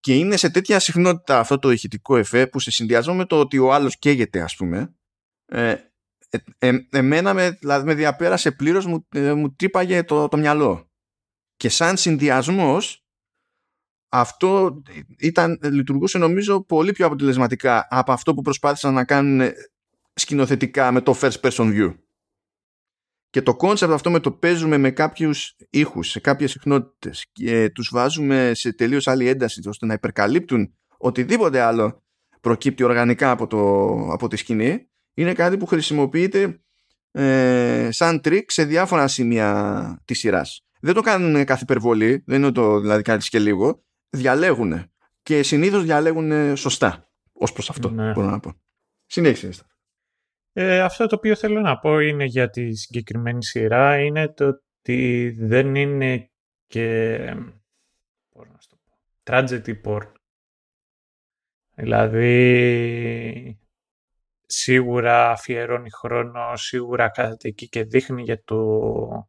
Και 0.00 0.14
είναι 0.14 0.36
σε 0.36 0.50
τέτοια 0.50 0.78
συχνότητα 0.78 1.38
αυτό 1.38 1.58
το 1.58 1.70
ηχητικό 1.70 2.16
εφέ 2.16 2.46
που 2.46 2.60
σε 2.60 2.70
συνδυασμό 2.70 3.14
με 3.14 3.24
το 3.24 3.40
ότι 3.40 3.58
ο 3.58 3.72
άλλος 3.72 3.98
καίγεται 3.98 4.40
ας 4.40 4.56
πούμε. 4.56 4.94
Ε, 5.46 5.76
ε, 6.30 6.38
ε, 6.58 6.78
εμένα 6.90 7.34
με, 7.34 7.50
δηλαδή 7.50 7.86
με 7.86 7.94
διαπέρασε 7.94 8.52
πλήρως 8.52 8.86
μου, 8.86 9.06
ε, 9.08 9.32
μου 9.32 9.54
τρύπαγε 9.54 10.02
το, 10.04 10.28
το 10.28 10.36
μυαλό. 10.36 10.90
Και 11.56 11.68
σαν 11.68 11.96
συνδυασμός, 11.96 13.06
αυτό 14.08 14.82
ήταν, 15.18 15.58
λειτουργούσε 15.62 16.18
νομίζω 16.18 16.64
πολύ 16.64 16.92
πιο 16.92 17.06
αποτελεσματικά 17.06 17.86
από 17.90 18.12
αυτό 18.12 18.34
που 18.34 18.42
προσπάθησαν 18.42 18.94
να 18.94 19.04
κάνουν 19.04 19.50
σκηνοθετικά 20.18 20.92
με 20.92 21.00
το 21.00 21.14
first 21.20 21.40
person 21.40 21.72
view 21.74 21.94
και 23.30 23.42
το 23.42 23.56
concept 23.60 23.90
αυτό 23.90 24.10
με 24.10 24.20
το 24.20 24.32
παίζουμε 24.32 24.76
με 24.76 24.90
κάποιους 24.90 25.56
ήχους 25.70 26.08
σε 26.08 26.20
κάποιες 26.20 26.50
συχνότητες 26.50 27.26
και 27.32 27.70
τους 27.70 27.90
βάζουμε 27.92 28.50
σε 28.54 28.72
τελείως 28.72 29.08
άλλη 29.08 29.28
ένταση 29.28 29.68
ώστε 29.68 29.86
να 29.86 29.92
υπερκαλύπτουν 29.92 30.74
οτιδήποτε 30.96 31.60
άλλο 31.60 32.02
προκύπτει 32.40 32.82
οργανικά 32.82 33.30
από, 33.30 33.46
το, 33.46 33.58
από 34.12 34.28
τη 34.28 34.36
σκηνή 34.36 34.88
είναι 35.14 35.32
κάτι 35.32 35.56
που 35.56 35.66
χρησιμοποιείται 35.66 36.60
ε, 37.10 37.88
σαν 37.90 38.20
τρικ 38.20 38.50
σε 38.50 38.64
διάφορα 38.64 39.08
σημεία 39.08 40.02
της 40.04 40.18
σειράς. 40.18 40.62
Δεν 40.80 40.94
το 40.94 41.00
κάνουν 41.00 41.44
καθ' 41.44 41.62
υπερβολή, 41.62 42.22
δεν 42.26 42.42
είναι 42.42 42.52
το 42.52 42.80
δηλαδή 42.80 43.02
κάθε 43.02 43.28
και 43.28 43.38
λίγο. 43.38 43.84
Διαλέγουν 44.10 44.90
και 45.22 45.42
συνήθως 45.42 45.84
διαλέγουν 45.84 46.56
σωστά 46.56 47.10
ως 47.32 47.52
προς 47.52 47.70
αυτό 47.70 47.90
ναι. 47.90 48.12
μπορώ 48.12 48.30
να 48.30 48.40
πω. 48.40 48.52
Συνέχισε. 49.06 49.50
Ε, 50.52 50.80
αυτό 50.80 51.06
το 51.06 51.16
οποίο 51.16 51.36
θέλω 51.36 51.60
να 51.60 51.78
πω 51.78 52.00
είναι 52.00 52.24
για 52.24 52.50
τη 52.50 52.74
συγκεκριμένη 52.74 53.44
σειρά 53.44 53.98
είναι 53.98 54.28
το 54.28 54.46
ότι 54.46 55.30
δεν 55.38 55.74
είναι 55.74 56.30
και 56.66 57.16
πώς 58.30 58.46
να 58.48 58.58
το 58.68 58.78
πω, 58.84 58.98
tragedy 59.24 59.80
porn. 59.84 60.12
Δηλαδή 61.74 63.58
σίγουρα 64.46 65.30
αφιερώνει 65.30 65.90
χρόνο, 65.90 66.56
σίγουρα 66.56 67.08
κάθεται 67.08 67.48
εκεί 67.48 67.68
και 67.68 67.84
δείχνει 67.84 68.22
για, 68.22 68.42
το... 68.44 69.28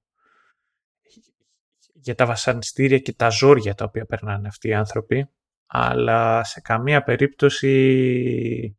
για 1.93 2.15
τα 2.15 2.25
βασανιστήρια 2.25 2.99
και 2.99 3.13
τα 3.13 3.29
ζόρια 3.29 3.73
τα 3.73 3.85
οποία 3.85 4.05
περνάνε 4.05 4.47
αυτοί 4.47 4.67
οι 4.67 4.73
άνθρωποι, 4.73 5.29
αλλά 5.65 6.43
σε 6.43 6.61
καμία 6.61 7.03
περίπτωση 7.03 8.78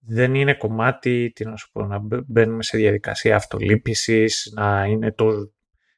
δεν 0.00 0.34
είναι 0.34 0.54
κομμάτι, 0.54 1.32
τι 1.34 1.44
να 1.44 1.56
σου 1.56 1.70
πω, 1.72 1.84
να 1.84 2.00
μπαίνουμε 2.26 2.62
σε 2.62 2.76
διαδικασία 2.76 3.36
αυτολύπησης, 3.36 4.52
να 4.54 4.84
είναι 4.84 5.12
το, 5.12 5.52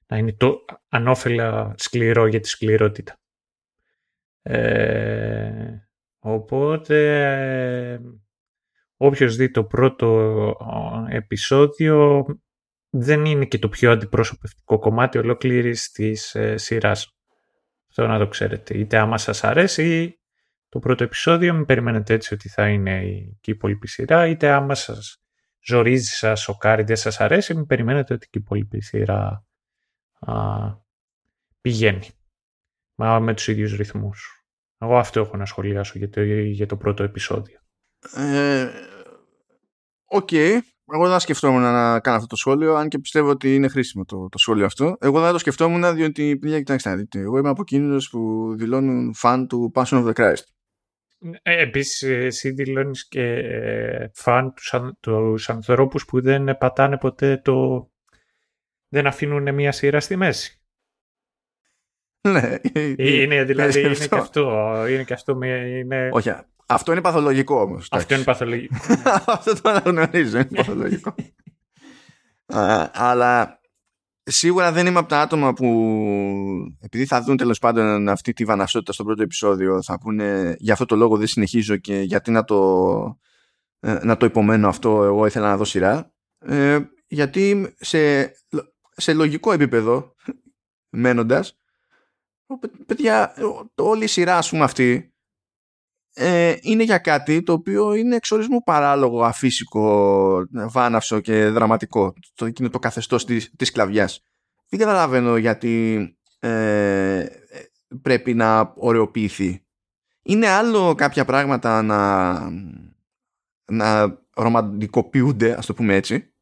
να 0.06 0.16
είναι 0.16 0.32
το 0.32 0.64
ανώφελα 0.88 1.74
σκληρό 1.76 2.26
για 2.26 2.40
τη 2.40 2.48
σκληρότητα. 2.48 3.20
Ε, 4.42 5.88
οπότε, 6.18 7.22
ε, 7.92 8.00
όποιος 8.96 9.36
δει 9.36 9.50
το 9.50 9.64
πρώτο 9.64 10.56
επεισόδιο, 11.10 12.26
δεν 12.90 13.24
είναι 13.24 13.44
και 13.44 13.58
το 13.58 13.68
πιο 13.68 13.90
αντιπροσωπευτικό 13.90 14.78
κομμάτι 14.78 15.18
ολόκληρης 15.18 15.90
της 15.90 16.34
ε, 16.34 16.56
σειράς. 16.56 17.16
Αυτό 17.88 18.06
να 18.06 18.18
το 18.18 18.26
ξέρετε. 18.26 18.78
Είτε 18.78 18.98
άμα 18.98 19.18
σας 19.18 19.44
αρέσει 19.44 20.21
το 20.72 20.78
πρώτο 20.78 21.04
επεισόδιο, 21.04 21.54
μην 21.54 21.64
περιμένετε 21.64 22.14
έτσι 22.14 22.34
ότι 22.34 22.48
θα 22.48 22.68
είναι 22.68 23.00
και 23.40 23.50
η 23.50 23.54
υπόλοιπη 23.56 23.88
σειρά, 23.88 24.26
είτε 24.26 24.50
άμα 24.50 24.74
σας 24.74 25.22
ζορίζει, 25.62 26.10
σας 26.10 26.40
σοκάρει, 26.40 26.82
δεν 26.82 26.96
σας 26.96 27.20
αρέσει, 27.20 27.54
μην 27.54 27.66
περιμένετε 27.66 28.14
ότι 28.14 28.28
και 28.30 28.38
η 28.38 28.40
υπόλοιπη 28.44 28.80
σειρά 28.80 29.44
α, 30.20 30.34
πηγαίνει. 31.60 32.08
Μα 32.94 33.20
με 33.20 33.34
τους 33.34 33.48
ίδιους 33.48 33.76
ρυθμούς. 33.76 34.46
Εγώ 34.78 34.98
αυτό 34.98 35.20
έχω 35.20 35.36
να 35.36 35.44
σχολιάσω 35.44 35.98
για 35.98 36.08
το, 36.08 36.22
για 36.22 36.66
το 36.66 36.76
πρώτο 36.76 37.02
επεισόδιο. 37.02 37.58
Ε, 38.14 38.68
OK. 40.04 40.28
okay. 40.30 40.58
Εγώ 40.92 41.08
δεν 41.08 41.20
σκεφτόμουν 41.20 41.60
να 41.60 42.00
κάνω 42.00 42.16
αυτό 42.16 42.28
το 42.28 42.36
σχόλιο, 42.36 42.74
αν 42.74 42.88
και 42.88 42.98
πιστεύω 42.98 43.28
ότι 43.28 43.54
είναι 43.54 43.68
χρήσιμο 43.68 44.04
το, 44.04 44.28
το 44.28 44.38
σχόλιο 44.38 44.64
αυτό. 44.64 44.96
Εγώ 45.00 45.20
δεν 45.20 45.32
το 45.32 45.38
σκεφτόμουν 45.38 45.94
διότι, 45.94 46.38
κοιτάξτε 46.42 46.88
να 46.90 46.96
δείτε, 46.96 47.18
εγώ 47.18 47.38
είμαι 47.38 47.48
από 47.48 47.62
εκείνους 47.62 47.98
που 48.10 48.52
δηλώνουν 48.56 49.14
φαν 49.14 49.46
του 49.46 49.72
Passion 49.74 50.04
of 50.04 50.06
the 50.06 50.12
Christ. 50.12 50.42
Ε, 51.42 51.62
Επίσης, 51.62 52.02
εσύ 52.02 52.50
δηλώνεις 52.50 53.08
και 53.08 53.22
ε, 53.22 54.10
φαν 54.14 54.54
του 55.00 55.34
ανθρώπους 55.46 56.04
που 56.04 56.20
δεν 56.22 56.58
πατάνε 56.58 56.98
ποτέ 56.98 57.36
το. 57.36 57.88
δεν 58.88 59.06
αφήνουν 59.06 59.54
μια 59.54 59.72
σειρά 59.72 60.00
στη 60.00 60.16
μέση. 60.16 60.62
Ναι. 62.28 62.56
Είναι, 62.96 63.44
δηλαδή, 63.44 63.80
είναι 63.80 63.94
και 63.94 64.08
αυτό. 64.10 64.74
Είναι 64.88 65.04
και 65.04 65.12
αυτό 65.12 65.38
είναι... 65.42 66.08
Όχι, 66.12 66.32
αυτό 66.66 66.92
είναι 66.92 67.00
παθολογικό 67.00 67.60
όμως. 67.60 67.88
Αυτό 67.90 68.14
είναι 68.14 68.24
παθολογικό. 68.24 68.76
αυτό 69.26 69.60
το 69.62 69.68
αναγνωρίζω. 69.68 70.38
Είναι 70.38 70.48
παθολογικό. 70.54 71.14
αλλά 72.92 73.60
σίγουρα 74.24 74.72
δεν 74.72 74.86
είμαι 74.86 74.98
από 74.98 75.08
τα 75.08 75.20
άτομα 75.20 75.52
που 75.52 75.66
επειδή 76.80 77.06
θα 77.06 77.22
δουν 77.22 77.36
τέλος 77.36 77.58
πάντων 77.58 78.08
αυτή 78.08 78.32
τη 78.32 78.44
βαναυσότητα 78.44 78.92
στο 78.92 79.04
πρώτο 79.04 79.22
επεισόδιο 79.22 79.82
θα 79.82 79.98
πούνε 79.98 80.56
για 80.58 80.72
αυτό 80.72 80.84
το 80.84 80.96
λόγο 80.96 81.16
δεν 81.16 81.26
συνεχίζω 81.26 81.76
και 81.76 82.00
γιατί 82.00 82.30
να 82.30 82.44
το, 82.44 83.18
ε, 83.80 83.98
να 84.02 84.16
το 84.16 84.26
υπομένω 84.26 84.68
αυτό 84.68 85.04
εγώ 85.04 85.26
ήθελα 85.26 85.48
να 85.48 85.56
δω 85.56 85.64
σειρά 85.64 86.12
ε, 86.38 86.78
γιατί 87.06 87.74
σε, 87.80 88.32
σε 88.90 89.12
λογικό 89.12 89.52
επίπεδο 89.52 90.14
μένοντας 90.96 91.58
παιδιά 92.86 93.34
όλη 93.74 94.04
η 94.04 94.06
σειρά 94.06 94.36
ας 94.36 94.48
πούμε 94.50 94.64
αυτή 94.64 95.11
ε, 96.14 96.56
είναι 96.60 96.82
για 96.82 96.98
κάτι 96.98 97.42
το 97.42 97.52
οποίο 97.52 97.94
είναι 97.94 98.16
εξορισμού 98.16 98.62
παράλογο, 98.62 99.22
αφύσικο, 99.24 100.46
βάναυσο 100.50 101.20
και 101.20 101.48
δραματικό. 101.48 102.12
Το 102.34 102.46
εκείνο 102.46 102.68
το 102.68 102.78
καθεστώς 102.78 103.24
της, 103.24 103.50
της 103.56 103.68
σκλαβιάς. 103.68 104.24
Δεν 104.68 104.80
καταλαβαίνω 104.80 105.36
γιατί 105.36 106.06
ε, 106.38 107.26
πρέπει 108.02 108.34
να 108.34 108.72
ωρεοποιηθεί. 108.76 109.64
Είναι 110.22 110.48
άλλο 110.48 110.94
κάποια 110.94 111.24
πράγματα 111.24 111.82
να, 111.82 112.40
να 113.64 114.18
ρομαντικοποιούνται, 114.34 115.52
ας 115.58 115.66
το 115.66 115.74
πούμε 115.74 115.94
έτσι, 115.94 116.34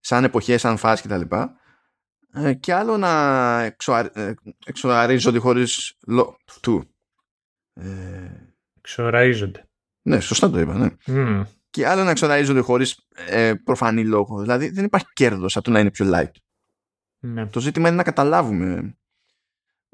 σαν 0.00 0.24
εποχές, 0.24 0.60
σαν 0.60 0.76
φάση 0.76 1.02
κτλ. 1.02 1.36
Ε, 2.34 2.54
και 2.54 2.74
άλλο 2.74 2.96
να 2.96 3.74
εξοαρίζονται 4.66 5.38
χωρίς 5.38 5.98
λόγο 6.06 6.36
του. 6.60 6.94
Ε, 7.74 8.41
Εξοραίζονται. 8.82 9.68
Ναι, 10.02 10.20
σωστά 10.20 10.50
το 10.50 10.60
είπα, 10.60 10.74
ναι. 10.74 10.88
Mm. 11.06 11.42
Και 11.70 11.86
άλλο 11.86 12.04
να 12.04 12.10
εξοραίζονται 12.10 12.60
χωρίς 12.60 13.06
ε, 13.26 13.54
προφανή 13.64 14.04
λόγο. 14.04 14.40
Δηλαδή 14.40 14.68
δεν 14.68 14.84
υπάρχει 14.84 15.06
κέρδος 15.12 15.56
από 15.56 15.64
το 15.64 15.70
να 15.70 15.80
είναι 15.80 15.90
πιο 15.90 16.10
light. 16.14 16.30
Ναι. 17.18 17.46
Το 17.46 17.60
ζήτημα 17.60 17.88
είναι 17.88 17.96
να 17.96 18.02
καταλάβουμε. 18.02 18.96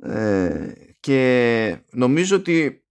Ε, 0.02 0.72
και 1.00 1.82
νομίζω 1.90 2.36
ότι 2.36 2.84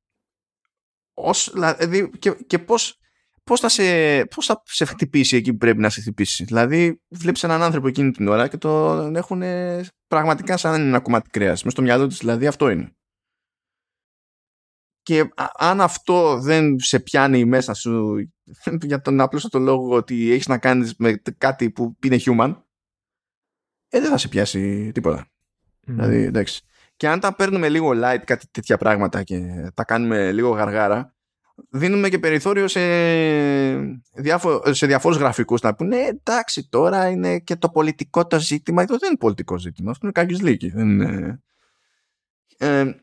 ως, 1.14 1.50
δηλαδή, 1.54 2.10
και, 2.20 2.32
και 2.48 2.60
πώς, 2.60 3.00
πώς, 3.43 3.60
θα 3.60 3.70
σε, 3.70 4.26
πώς 4.26 4.45
θα 4.45 4.62
σε 4.66 4.86
χτυπήσει 4.86 5.36
εκεί 5.36 5.52
που 5.52 5.58
πρέπει 5.58 5.80
να 5.80 5.89
σε 5.89 6.02
χτυπήσει. 6.02 6.43
Δηλαδή 6.43 7.02
βλέπεις 7.08 7.43
έναν 7.43 7.62
άνθρωπο 7.62 7.88
εκείνη 7.88 8.12
την 8.12 8.28
ώρα 8.28 8.48
και 8.48 8.58
τον 8.58 9.16
έχουν 9.16 9.41
πραγματικά 10.08 10.58
σαν 10.58 10.74
ένα 10.82 11.00
κομμάτι 11.00 11.30
κρέας. 11.30 11.64
Μες 11.64 11.74
στο 11.74 11.82
μυαλό 11.82 12.08
της 12.08 12.18
δηλαδή 12.18 12.48
αυτό 12.48 12.70
είναι 12.70 12.97
και 15.08 15.30
αν 15.58 15.82
αυτό 15.82 16.39
δεν 16.39 16.80
σε 16.80 16.99
πιάνει 16.99 17.45
μέσα 17.45 17.74
σου 17.74 18.16
για 18.89 19.01
τον 19.01 19.22
απλό 19.22 19.39
το 19.49 19.60
λόγο 19.60 19.95
ότι 19.95 20.32
έχεις 20.32 20.47
να 20.47 20.58
κάνεις 20.58 20.95
με 20.97 21.22
κάτι 21.38 21.70
που 21.70 21.97
είναι 22.03 22.18
human 22.26 22.55
ε, 23.89 23.99
δεν 23.99 24.10
θα 24.10 24.18
σε 24.18 24.28
πιάσει 24.28 24.91
τίποτα. 24.91 25.24
Mm. 25.24 25.28
Δηλαδή, 25.84 26.24
εντάξει. 26.24 26.62
Και 26.95 27.08
αν 27.08 27.20
τα 27.20 27.36
παίρνουμε 27.36 27.70
λίγο 27.70 27.91
light 27.93 28.22
κάτι 28.26 28.47
τέτοια 28.51 28.78
πράγματα 28.78 29.24
και 29.24 29.70
τα 29.74 29.84
κάνουμε 29.84 30.32
λίγο 30.32 30.49
γαργάρα 30.49 31.16
δίνουμε 31.70 32.10
και 32.10 32.20
περιθώριο 32.20 32.68
σε, 32.68 32.80
διάφο- 34.14 34.74
σε 34.74 34.86
διαφόρους 34.86 35.18
γραφικούς 35.18 35.62
να 35.62 35.76
πούνε 35.76 35.97
«Ε, 35.97 36.08
εντάξει 36.08 36.70
τώρα 36.70 37.08
είναι 37.08 37.39
και 37.39 37.55
το 37.55 37.70
πολιτικό 37.70 38.28
το 38.28 38.39
ζήτημα. 38.39 38.82
Αυτό 38.82 38.97
δεν 38.97 39.10
είναι 39.10 39.18
πολιτικό 39.18 39.58
ζήτημα. 39.58 39.91
Αυτό 39.91 40.05
είναι 40.05 40.22
κάποιος 40.22 40.41
λύκης. 40.41 40.74
Δεν 40.74 40.89
είναι... 40.89 41.41
Ε, 42.58 42.95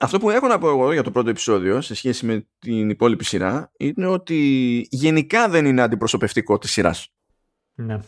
αυτό 0.00 0.18
που 0.18 0.30
έχω 0.30 0.46
να 0.46 0.58
πω 0.58 0.68
εγώ 0.68 0.92
για 0.92 1.02
το 1.02 1.10
πρώτο 1.10 1.30
επεισόδιο 1.30 1.80
σε 1.80 1.94
σχέση 1.94 2.26
με 2.26 2.48
την 2.58 2.90
υπόλοιπη 2.90 3.24
σειρά 3.24 3.72
είναι 3.76 4.06
ότι 4.06 4.36
γενικά 4.90 5.48
δεν 5.48 5.64
είναι 5.64 5.82
αντιπροσωπευτικό 5.82 6.58
της 6.58 6.70
σειράς. 6.70 7.08
Ναι. 7.74 8.00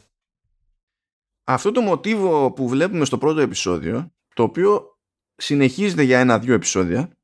Αυτό 1.45 1.73
το 1.73 1.81
μοτίβο 1.81 2.53
που 2.53 2.69
βλέπουμε 2.69 3.05
στο 3.05 3.19
πρώτο 3.19 3.41
επεισόδιο, 3.41 4.13
το 4.35 4.43
οποίο 4.43 4.99
συνεχίζεται 5.37 6.03
για 6.03 6.19
ένα-δύο 6.19 6.55
επεισόδια, 6.55 7.19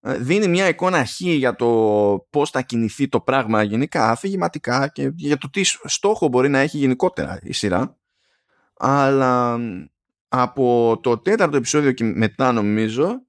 ε, 0.00 0.18
δίνει 0.18 0.48
μια 0.48 0.68
εικόνα 0.68 1.04
χ 1.04 1.20
για 1.20 1.54
το 1.54 1.66
πώς 2.30 2.50
θα 2.50 2.62
κινηθεί 2.62 3.08
το 3.08 3.20
πράγμα 3.20 3.62
γενικά, 3.62 4.10
αφηγηματικά 4.10 4.88
και 4.88 5.12
για 5.14 5.36
το 5.36 5.50
τι 5.50 5.62
στόχο 5.84 6.28
μπορεί 6.28 6.48
να 6.48 6.58
έχει 6.58 6.78
γενικότερα 6.78 7.38
η 7.42 7.52
σειρά. 7.52 7.96
Αλλά 8.76 9.58
από 10.28 10.98
το 11.02 11.18
τέταρτο 11.18 11.56
επεισόδιο 11.56 11.92
και 11.92 12.04
μετά 12.04 12.52
νομίζω 12.52 13.22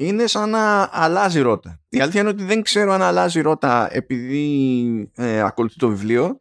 είναι 0.00 0.26
σαν 0.26 0.50
να 0.50 0.88
αλλάζει 0.92 1.40
ρότα. 1.40 1.80
Η 1.88 2.00
αλήθεια 2.00 2.20
είναι 2.20 2.30
ότι 2.30 2.44
δεν 2.44 2.62
ξέρω 2.62 2.92
αν 2.92 3.02
αλλάζει 3.02 3.40
ρότα 3.40 3.88
επειδή 3.94 5.12
ε, 5.14 5.40
ακολουθεί 5.40 5.78
το 5.78 5.88
βιβλίο 5.88 6.40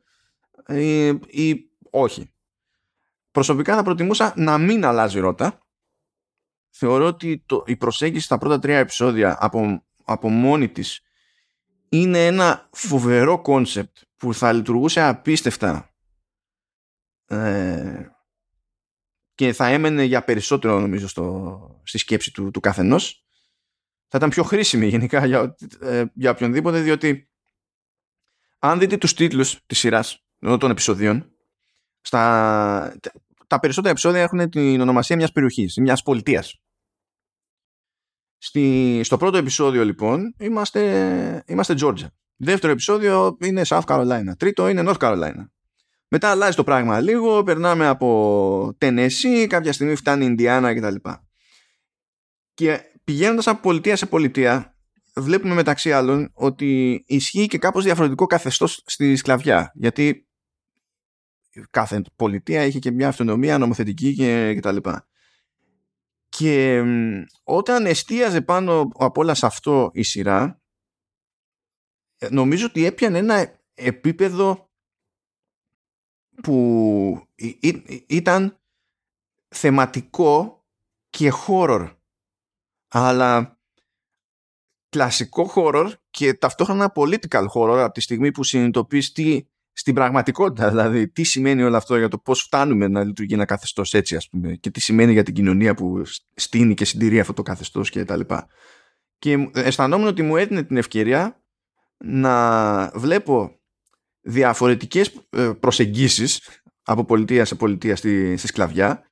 ε, 0.66 1.14
ή 1.28 1.70
όχι. 1.90 2.34
Προσωπικά 3.32 3.76
θα 3.76 3.84
προτιμούσα 3.84 4.34
να 4.36 4.58
μην 4.58 4.86
αλλάζει 4.86 5.20
ρότα. 5.20 5.68
Θεωρώ 6.70 7.06
ότι 7.06 7.44
το, 7.46 7.64
η 7.66 7.76
προσέγγιση 7.76 8.26
στα 8.26 8.38
πρώτα 8.38 8.60
τρία 8.60 8.78
επεισόδια 8.78 9.38
από, 9.40 9.84
από 10.04 10.30
μόνη 10.30 10.70
της 10.70 11.02
είναι 11.90 12.26
ένα 12.26 12.70
φοβερό 12.72 13.42
κόνσεπτ 13.42 13.98
που 14.16 14.34
θα 14.34 14.54
λειτουργούσε 14.54 15.02
απίστευτα 15.02 15.96
ε, 17.26 18.08
και 19.36 19.54
θα 19.54 19.68
έμενε 19.68 20.04
για 20.04 20.24
περισσότερο 20.24 20.80
νομίζω 20.80 21.08
στο, 21.08 21.82
στη 21.84 21.98
σκέψη 21.98 22.34
του, 22.34 22.52
του 22.52 22.60
καθενός 22.60 23.27
θα 24.08 24.18
ήταν 24.18 24.30
πιο 24.30 24.44
χρήσιμη 24.44 24.88
γενικά 24.88 25.26
για, 25.26 25.56
ε, 25.82 26.04
για 26.14 26.32
οποιονδήποτε 26.32 26.82
διότι 26.82 27.30
αν 28.60 28.80
δείτε 28.80 28.98
τους 28.98 29.14
τίτλους 29.14 29.60
της 29.66 29.80
σειράς 29.80 30.26
των 30.40 30.72
επεισοδίων 30.72 31.32
στα, 32.02 32.98
τα 33.48 33.60
περισσότερα 33.60 33.92
επεισόδια 33.92 34.22
έχουν 34.22 34.50
την 34.50 34.82
ονομασία 34.82 35.16
μιας 35.16 35.32
περιοχής, 35.32 35.78
μιας 35.78 36.04
πολιτείας. 36.04 36.62
Στη, 38.38 39.00
στο 39.04 39.18
πρώτο 39.18 39.38
επεισόδιο 39.38 39.86
λοιπόν 39.86 40.36
είμαστε, 40.40 41.44
είμαστε 41.48 41.76
Georgia. 41.80 42.08
Δεύτερο 42.36 42.72
επεισόδιο 42.72 43.38
είναι 43.42 43.62
South 43.68 43.84
Carolina. 43.86 44.32
Τρίτο 44.38 44.68
είναι 44.68 44.84
North 44.86 44.98
Carolina. 44.98 45.46
Μετά 46.08 46.30
αλλάζει 46.30 46.56
το 46.56 46.64
πράγμα 46.64 47.00
λίγο, 47.00 47.44
περνάμε 47.44 47.88
από 47.88 48.78
Tennessee, 48.82 49.46
κάποια 49.50 49.74
στιγμή 49.74 49.96
φτάνει 49.96 50.26
Ινδιάνα 50.26 50.76
κτλ. 50.76 50.96
Και 52.54 52.82
πηγαίνοντας 53.08 53.48
από 53.48 53.62
πολιτεία 53.62 53.96
σε 53.96 54.06
πολιτεία, 54.06 54.78
βλέπουμε 55.16 55.54
μεταξύ 55.54 55.92
άλλων 55.92 56.32
ότι 56.34 57.04
ισχύει 57.08 57.48
και 57.48 57.58
κάπως 57.58 57.84
διαφορετικό 57.84 58.26
καθεστώς 58.26 58.84
στη 58.86 59.16
σκλαβιά. 59.16 59.72
Γιατί 59.76 60.28
κάθε 61.70 62.02
πολιτεία 62.16 62.62
έχει 62.62 62.80
και 62.80 62.92
μια 62.92 63.08
αυτονομία 63.08 63.58
νομοθετική 63.58 64.16
και, 64.16 64.54
και 64.54 64.60
τα 64.60 64.72
λοιπά. 64.72 65.08
Και 66.30 66.84
όταν 67.44 67.86
εστίαζε 67.86 68.42
πάνω 68.42 68.92
από 68.98 69.22
όλα 69.22 69.34
σε 69.34 69.46
αυτό 69.46 69.90
η 69.94 70.04
σειρά, 70.04 70.62
νομίζω 72.30 72.66
ότι 72.66 72.86
έπιανε 72.86 73.18
ένα 73.18 73.62
επίπεδο 73.74 74.70
που 76.44 77.28
ήταν 78.08 78.60
θεματικό 79.48 80.66
και 81.10 81.32
horror 81.48 81.97
αλλά 82.88 83.60
κλασικό 84.90 85.52
horror 85.56 85.92
και 86.10 86.34
ταυτόχρονα 86.34 86.92
political 86.96 87.46
horror 87.56 87.80
από 87.84 87.92
τη 87.92 88.02
στιγμή 88.02 88.32
που 88.32 88.44
συνειδητοποιείς 88.44 89.12
τι 89.12 89.46
στην 89.72 89.94
πραγματικότητα 89.94 90.70
δηλαδή 90.72 91.10
τι 91.10 91.24
σημαίνει 91.24 91.64
όλο 91.64 91.78
αυτό 91.78 91.98
για 91.98 92.08
το 92.08 92.18
πώς 92.18 92.42
φτάνουμε 92.42 92.88
να 92.88 93.04
λειτουργεί 93.04 93.34
ένα 93.34 93.46
καθεστώς 93.46 93.94
έτσι 93.94 94.16
ας 94.16 94.30
πούμε 94.30 94.56
και 94.56 94.72
τι 94.72 94.82
σημαίνει 94.82 95.12
για 95.12 95.24
την 95.24 95.34
κοινωνία 95.34 95.74
που 95.74 96.02
στείνει 96.34 96.74
και 96.74 96.86
συντηρεί 96.86 97.20
αυτό 97.20 97.34
το 97.34 97.42
καθεστώς 97.42 97.90
και 97.90 98.06
τα 98.06 98.18
λοιπά. 98.18 98.48
Και 99.18 99.50
αισθανόμουν 99.54 100.08
ότι 100.08 100.22
μου 100.22 100.36
έδινε 100.36 100.64
την 100.64 100.78
ευκαιρία 100.78 101.42
να 101.98 102.90
βλέπω 102.90 103.60
διαφορετικές 104.22 105.28
ε, 105.30 105.52
προσεγγίσεις 105.60 106.62
από 106.84 107.06
πολιτεία 107.06 107.46
σε 107.46 107.56
πολιτεία 107.56 107.96
στη, 107.96 108.38
στη 108.38 108.48
σκλαβιά 108.48 109.07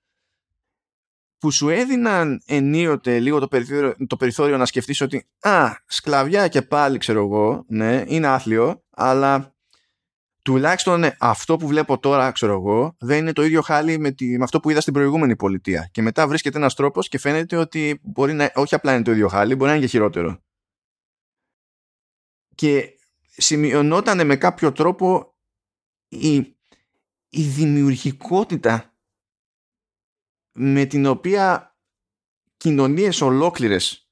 που 1.38 1.52
σου 1.52 1.70
έδιναν 1.70 2.42
ενίοτε 2.46 3.20
λίγο 3.20 3.40
το 3.40 3.48
περιθώριο, 3.48 3.96
το 4.08 4.16
περιθώριο 4.16 4.58
να 4.58 4.66
σκεφτείς 4.66 5.02
ότι 5.02 5.28
α, 5.40 5.72
σκλαβιά 5.86 6.48
και 6.48 6.62
πάλι 6.62 6.98
ξέρω 6.98 7.20
εγώ, 7.20 7.66
ναι, 7.68 8.04
είναι 8.08 8.28
άθλιο, 8.28 8.84
αλλά 8.90 9.56
τουλάχιστον 10.42 11.00
ναι, 11.00 11.16
αυτό 11.20 11.58
που 11.58 11.68
βλέπω 11.68 12.00
τώρα, 12.00 12.32
ξέρω 12.32 12.54
εγώ, 12.54 12.96
δεν 13.00 13.18
είναι 13.18 13.34
το 13.34 13.44
ίδιο 13.44 13.62
χάλι 13.62 13.98
με, 13.98 14.12
τη, 14.12 14.38
με 14.38 14.44
αυτό 14.44 14.60
που 14.60 14.70
είδα 14.70 14.82
στην 14.82 14.94
προηγούμενη 14.94 15.36
πολιτεία. 15.36 15.90
Και 15.92 16.02
μετά 16.02 16.28
βρίσκεται 16.28 16.58
ένας 16.58 16.74
τρόπος 16.74 17.08
και 17.08 17.20
φαίνεται 17.20 17.56
ότι 17.56 18.00
μπορεί 18.04 18.34
να, 18.34 18.52
όχι 18.56 18.76
απλά 18.76 18.94
είναι 18.94 19.04
το 19.04 19.12
ίδιο 19.12 19.28
χάλι, 19.28 19.56
μπορεί 19.56 19.70
να 19.70 19.76
είναι 19.76 19.86
και 19.86 19.92
χειρότερο. 19.92 20.40
Και 22.56 22.90
σημειωνόταν 23.38 24.26
με 24.26 24.36
κάποιο 24.36 24.72
τρόπο 24.72 25.36
η, 26.08 26.36
η 27.30 27.42
δημιουργικότητα 27.42 28.95
με 30.58 30.86
την 30.86 31.06
οποία 31.06 31.76
κοινωνίες 32.58 33.22
ολόκληρες 33.22 34.10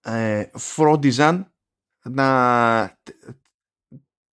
ε, 0.00 0.50
φρόντιζαν 0.54 1.54
να, 2.02 3.00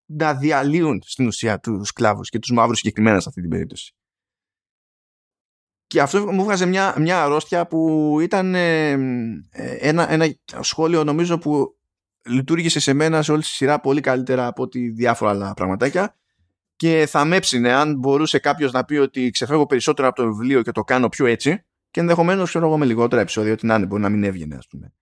να 0.05 0.35
διαλύουν 0.35 1.01
στην 1.05 1.27
ουσία 1.27 1.59
τους 1.59 1.87
σκλάβους 1.87 2.29
και 2.29 2.39
τους 2.39 2.51
μαύρους 2.51 2.77
συγκεκριμένα 2.77 3.19
σε 3.19 3.29
αυτή 3.29 3.41
την 3.41 3.49
περίπτωση. 3.49 3.95
Και 5.87 6.01
αυτό 6.01 6.31
μου 6.31 6.43
βγάζε 6.43 6.65
μια, 6.65 6.95
μια 6.99 7.23
αρρώστια 7.23 7.67
που 7.67 8.17
ήταν 8.21 8.55
ε, 8.55 8.89
ένα, 9.79 10.11
ένα 10.11 10.35
σχόλιο 10.61 11.03
νομίζω 11.03 11.37
που 11.37 11.77
λειτουργήσε 12.25 12.79
σε 12.79 12.93
μένα 12.93 13.21
σε 13.21 13.31
όλη 13.31 13.41
τη 13.41 13.47
σειρά 13.47 13.79
πολύ 13.79 14.01
καλύτερα 14.01 14.47
από 14.47 14.63
ότι 14.63 14.89
διάφορα 14.89 15.31
άλλα 15.31 15.53
πραγματάκια 15.53 16.15
και 16.75 17.05
θα 17.07 17.25
με 17.25 17.35
έψινε 17.35 17.73
αν 17.73 17.95
μπορούσε 17.97 18.39
κάποιος 18.39 18.71
να 18.71 18.85
πει 18.85 18.95
ότι 18.95 19.29
ξεφεύγω 19.29 19.65
περισσότερο 19.65 20.07
από 20.07 20.21
το 20.21 20.27
βιβλίο 20.27 20.61
και 20.61 20.71
το 20.71 20.83
κάνω 20.83 21.09
πιο 21.09 21.25
έτσι 21.25 21.65
και 21.91 21.99
ενδεχομένως 21.99 22.49
ξέρω 22.49 22.65
εγώ 22.65 22.77
με 22.77 22.85
λιγότερα 22.85 23.21
επεισόδια 23.21 23.53
ότι 23.53 23.65
να 23.65 23.75
είναι, 23.75 23.85
μπορεί 23.85 24.01
να 24.01 24.09
μην 24.09 24.23
έβγαινε, 24.23 24.55
ας 24.55 24.67
πούμε. 24.67 24.93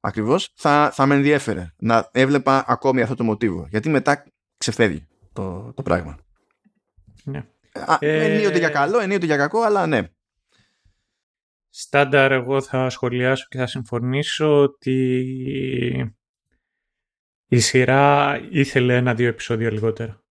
Ακριβώς, 0.00 0.52
θα, 0.54 0.90
θα 0.92 1.06
με 1.06 1.14
ενδιέφερε 1.14 1.74
να 1.78 2.08
έβλεπα 2.12 2.64
ακόμη 2.68 3.02
αυτό 3.02 3.14
το 3.14 3.24
μοτίβο. 3.24 3.66
Γιατί 3.70 3.88
μετά 3.88 4.24
ξεφεύγει 4.56 5.06
το, 5.32 5.72
το 5.72 5.82
πράγμα. 5.82 6.18
Ναι. 7.24 7.46
ε... 7.98 8.24
Ενίοτε 8.24 8.58
για 8.58 8.68
καλό, 8.68 8.98
ενίοτε 9.00 9.26
για 9.26 9.36
κακό, 9.36 9.60
αλλά 9.60 9.86
ναι. 9.86 10.08
Στάνταρ, 11.68 12.32
εγώ 12.32 12.62
θα 12.62 12.90
σχολιάσω 12.90 13.46
και 13.48 13.58
θα 13.58 13.66
συμφωνήσω 13.66 14.62
ότι 14.62 16.14
η 17.46 17.58
σειρά 17.58 18.38
ήθελε 18.50 18.96
ένα-δύο 18.96 19.28
επεισόδια 19.28 19.72
λιγότερα. 19.72 20.22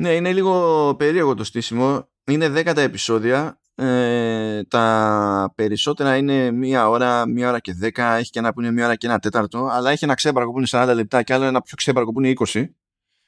Ναι, 0.00 0.14
είναι 0.14 0.32
λίγο 0.32 0.94
περίεργο 0.98 1.34
το 1.34 1.44
στήσιμο. 1.44 2.08
Είναι 2.24 2.48
δέκατα 2.48 2.80
επεισόδια. 2.80 3.60
Ε, 3.74 4.62
τα 4.64 5.52
περισσότερα 5.54 6.16
είναι 6.16 6.50
μία 6.50 6.88
ώρα, 6.88 7.26
μία 7.26 7.48
ώρα 7.48 7.58
και 7.58 7.72
δέκα. 7.74 8.14
Έχει 8.14 8.30
και 8.30 8.38
ένα 8.38 8.52
που 8.52 8.60
είναι 8.60 8.70
μία 8.70 8.84
ώρα 8.84 8.96
και 8.96 9.06
ένα 9.06 9.18
τέταρτο. 9.18 9.68
Αλλά 9.70 9.90
έχει 9.90 10.04
ένα 10.04 10.14
ξέμπαρκο 10.14 10.52
που 10.52 10.58
είναι 10.58 10.66
40 10.70 10.92
λεπτά 10.94 11.22
και 11.22 11.32
άλλο 11.32 11.44
ένα 11.44 11.62
πιο 11.62 11.76
ξέμπαρκο 11.76 12.12
που 12.12 12.20
είναι 12.20 12.32
20. 12.48 12.64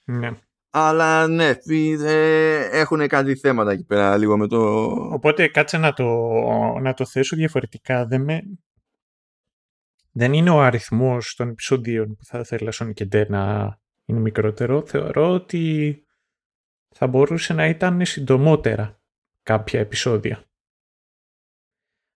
Ναι. 0.04 0.30
Αλλά 0.70 1.26
ναι, 1.26 1.52
ε, 2.04 2.78
έχουν 2.78 3.06
κάτι 3.06 3.36
θέματα 3.36 3.70
εκεί 3.70 3.84
πέρα 3.84 4.16
λίγο 4.16 4.36
με 4.36 4.46
το... 4.46 4.82
Οπότε 5.12 5.48
κάτσε 5.48 5.78
να 5.78 5.92
το, 5.92 6.04
να 6.80 6.94
το 6.94 7.06
θέσω 7.06 7.36
διαφορετικά. 7.36 8.06
Δεν, 8.06 8.22
με... 8.22 8.42
Δεν 10.12 10.32
είναι 10.32 10.50
ο 10.50 10.60
αριθμός 10.60 11.34
των 11.34 11.48
επεισοδίων 11.48 12.16
που 12.16 12.24
θα 12.24 12.38
ήθελα 12.38 12.72
Sonic 12.74 13.26
να 13.28 13.76
είναι 14.04 14.20
μικρότερο. 14.20 14.82
Θεωρώ 14.86 15.30
ότι 15.30 15.96
θα 16.92 17.06
μπορούσε 17.06 17.52
να 17.52 17.66
ήταν 17.66 18.04
συντομότερα 18.04 19.00
κάποια 19.42 19.80
επεισόδια. 19.80 20.44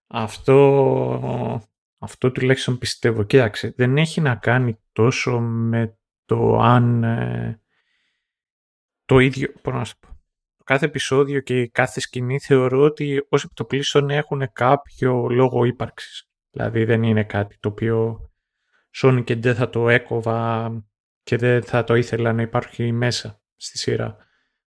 Αυτό, 0.06 1.62
αυτό 1.98 2.32
τουλάχιστον 2.32 2.78
πιστεύω. 2.78 3.22
Κοίταξε, 3.22 3.72
δεν 3.76 3.96
έχει 3.96 4.20
να 4.20 4.36
κάνει 4.36 4.78
τόσο 4.92 5.38
με 5.40 5.98
το 6.24 6.58
αν 6.58 7.04
ε, 7.04 7.60
το 9.04 9.18
ίδιο, 9.18 9.52
πώς 9.62 9.74
να 9.74 9.84
σου 9.84 9.98
πω. 9.98 10.08
Κάθε 10.64 10.86
επεισόδιο 10.86 11.40
και 11.40 11.68
κάθε 11.68 12.00
σκηνή 12.00 12.40
θεωρώ 12.40 12.80
ότι 12.80 13.26
ως 13.28 13.44
επιτοπλίστων 13.44 14.10
έχουν 14.10 14.52
κάποιο 14.52 15.28
λόγο 15.28 15.64
ύπαρξης. 15.64 16.28
Δηλαδή 16.50 16.84
δεν 16.84 17.02
είναι 17.02 17.24
κάτι 17.24 17.58
το 17.60 17.68
οποίο 17.68 18.30
Sony 18.96 19.22
και 19.24 19.36
δεν 19.36 19.54
θα 19.54 19.70
το 19.70 19.88
έκοβα 19.88 20.70
και 21.22 21.36
δεν 21.36 21.62
θα 21.62 21.84
το 21.84 21.94
ήθελα 21.94 22.32
να 22.32 22.42
υπάρχει 22.42 22.92
μέσα 22.92 23.40
στη 23.56 23.78
σειρά. 23.78 24.25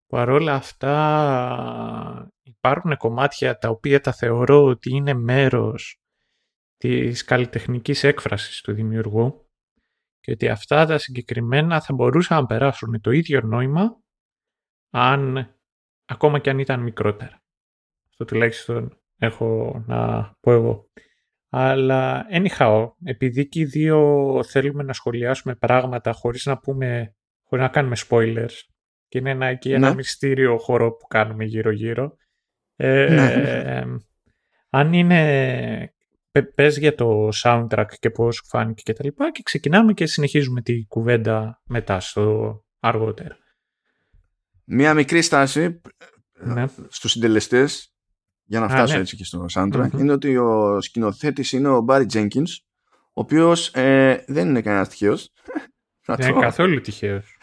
Παρόλα 0.09 0.53
αυτά 0.53 2.31
υπάρχουν 2.43 2.97
κομμάτια 2.97 3.57
τα 3.57 3.69
οποία 3.69 3.99
τα 3.99 4.13
θεωρώ 4.13 4.63
ότι 4.63 4.95
είναι 4.95 5.13
μέρος 5.13 6.01
της 6.77 7.23
καλλιτεχνικής 7.23 8.03
έκφρασης 8.03 8.61
του 8.61 8.73
δημιουργού 8.73 9.49
και 10.19 10.31
ότι 10.31 10.47
αυτά 10.47 10.85
τα 10.85 10.97
συγκεκριμένα 10.97 11.81
θα 11.81 11.93
μπορούσαν 11.93 12.37
να 12.37 12.45
περάσουν 12.45 13.01
το 13.01 13.11
ίδιο 13.11 13.41
νόημα 13.41 14.01
αν 14.89 15.55
ακόμα 16.05 16.39
και 16.39 16.49
αν 16.49 16.59
ήταν 16.59 16.81
μικρότερα. 16.81 17.43
Αυτό 18.09 18.25
τουλάχιστον 18.25 19.01
έχω 19.17 19.81
να 19.87 20.31
πω 20.39 20.51
εγώ. 20.51 20.89
Αλλά 21.49 22.25
anyhow, 22.31 22.91
επειδή 23.03 23.47
και 23.47 23.59
οι 23.59 23.65
δύο 23.65 24.39
θέλουμε 24.43 24.83
να 24.83 24.93
σχολιάσουμε 24.93 25.55
πράγματα 25.55 26.11
χωρίς 26.11 26.45
να 26.45 26.57
πούμε, 26.57 27.15
χωρίς 27.43 27.65
να 27.65 27.71
κάνουμε 27.71 27.95
spoilers 28.07 28.55
και 29.09 29.17
είναι 29.17 29.29
ένα, 29.29 29.45
εκεί 29.45 29.71
ένα 29.71 29.89
ναι. 29.89 29.95
μυστήριο 29.95 30.57
χώρο 30.57 30.91
που 30.91 31.07
κάνουμε 31.07 31.43
γύρω-γύρω. 31.43 32.17
Ε, 32.75 33.07
ναι. 33.09 33.83
αν 34.69 34.93
είναι... 34.93 35.93
Πες 36.55 36.77
για 36.77 36.95
το 36.95 37.29
soundtrack 37.43 37.87
και 37.99 38.09
πώς 38.09 38.35
σου 38.35 38.45
φάνηκε 38.45 38.81
και 38.81 38.93
τα 38.93 39.03
λοιπά 39.03 39.31
και 39.31 39.41
ξεκινάμε 39.43 39.93
και 39.93 40.05
συνεχίζουμε 40.05 40.61
τη 40.61 40.85
κουβέντα 40.85 41.61
μετά 41.65 41.99
στο 41.99 42.59
αργότερα. 42.79 43.37
Μία 44.63 44.93
μικρή 44.93 45.21
στάση 45.21 45.81
ναι. 46.33 46.65
στους 46.87 47.11
συντελεστές 47.11 47.93
για 48.43 48.59
να 48.59 48.69
φτάσω 48.69 48.93
ναι. 48.93 48.99
έτσι 48.99 49.15
και 49.15 49.23
στο 49.23 49.45
soundtrack 49.53 49.89
είναι 49.97 50.11
ότι 50.11 50.37
ο 50.37 50.81
σκηνοθέτης 50.81 51.51
είναι 51.51 51.69
ο 51.69 51.85
Barry 51.89 52.05
Jenkins 52.13 52.49
ο 52.93 53.21
οποίος 53.21 53.67
ε, 53.67 54.23
δεν 54.27 54.49
είναι 54.49 54.61
κανένας 54.61 54.89
τυχαίος. 54.89 55.31
Δεν 56.05 56.29
είναι 56.29 56.39
καθόλου 56.39 56.81
τυχαίος 56.81 57.38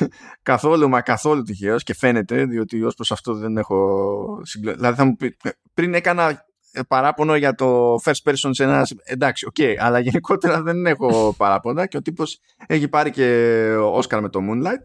καθόλου 0.42 0.88
μα 0.88 1.00
καθόλου 1.00 1.42
τυχαίος 1.42 1.82
και 1.82 1.94
φαίνεται 1.94 2.44
διότι 2.44 2.82
ως 2.82 2.94
προς 2.94 3.12
αυτό 3.12 3.34
δεν 3.34 3.56
έχω 3.56 4.40
συγκλώ... 4.42 4.74
δηλαδή 4.74 4.96
θα 4.96 5.04
μου 5.04 5.16
πει 5.16 5.36
πριν 5.74 5.94
έκανα 5.94 6.44
παράπονο 6.88 7.36
για 7.36 7.54
το 7.54 7.94
first 8.04 8.30
person 8.30 8.50
σε 8.50 8.62
ένας 8.62 8.94
εντάξει 9.04 9.46
OK 9.46 9.54
okay, 9.58 9.74
αλλά 9.78 9.98
γενικότερα 9.98 10.62
δεν 10.62 10.86
έχω 10.86 11.34
παράπονα 11.36 11.86
και 11.86 11.96
ο 11.96 12.02
τύπος 12.02 12.40
έχει 12.66 12.88
πάρει 12.88 13.10
και 13.10 13.66
Oscar 13.76 14.18
με 14.20 14.28
το 14.28 14.40
Moonlight. 14.42 14.82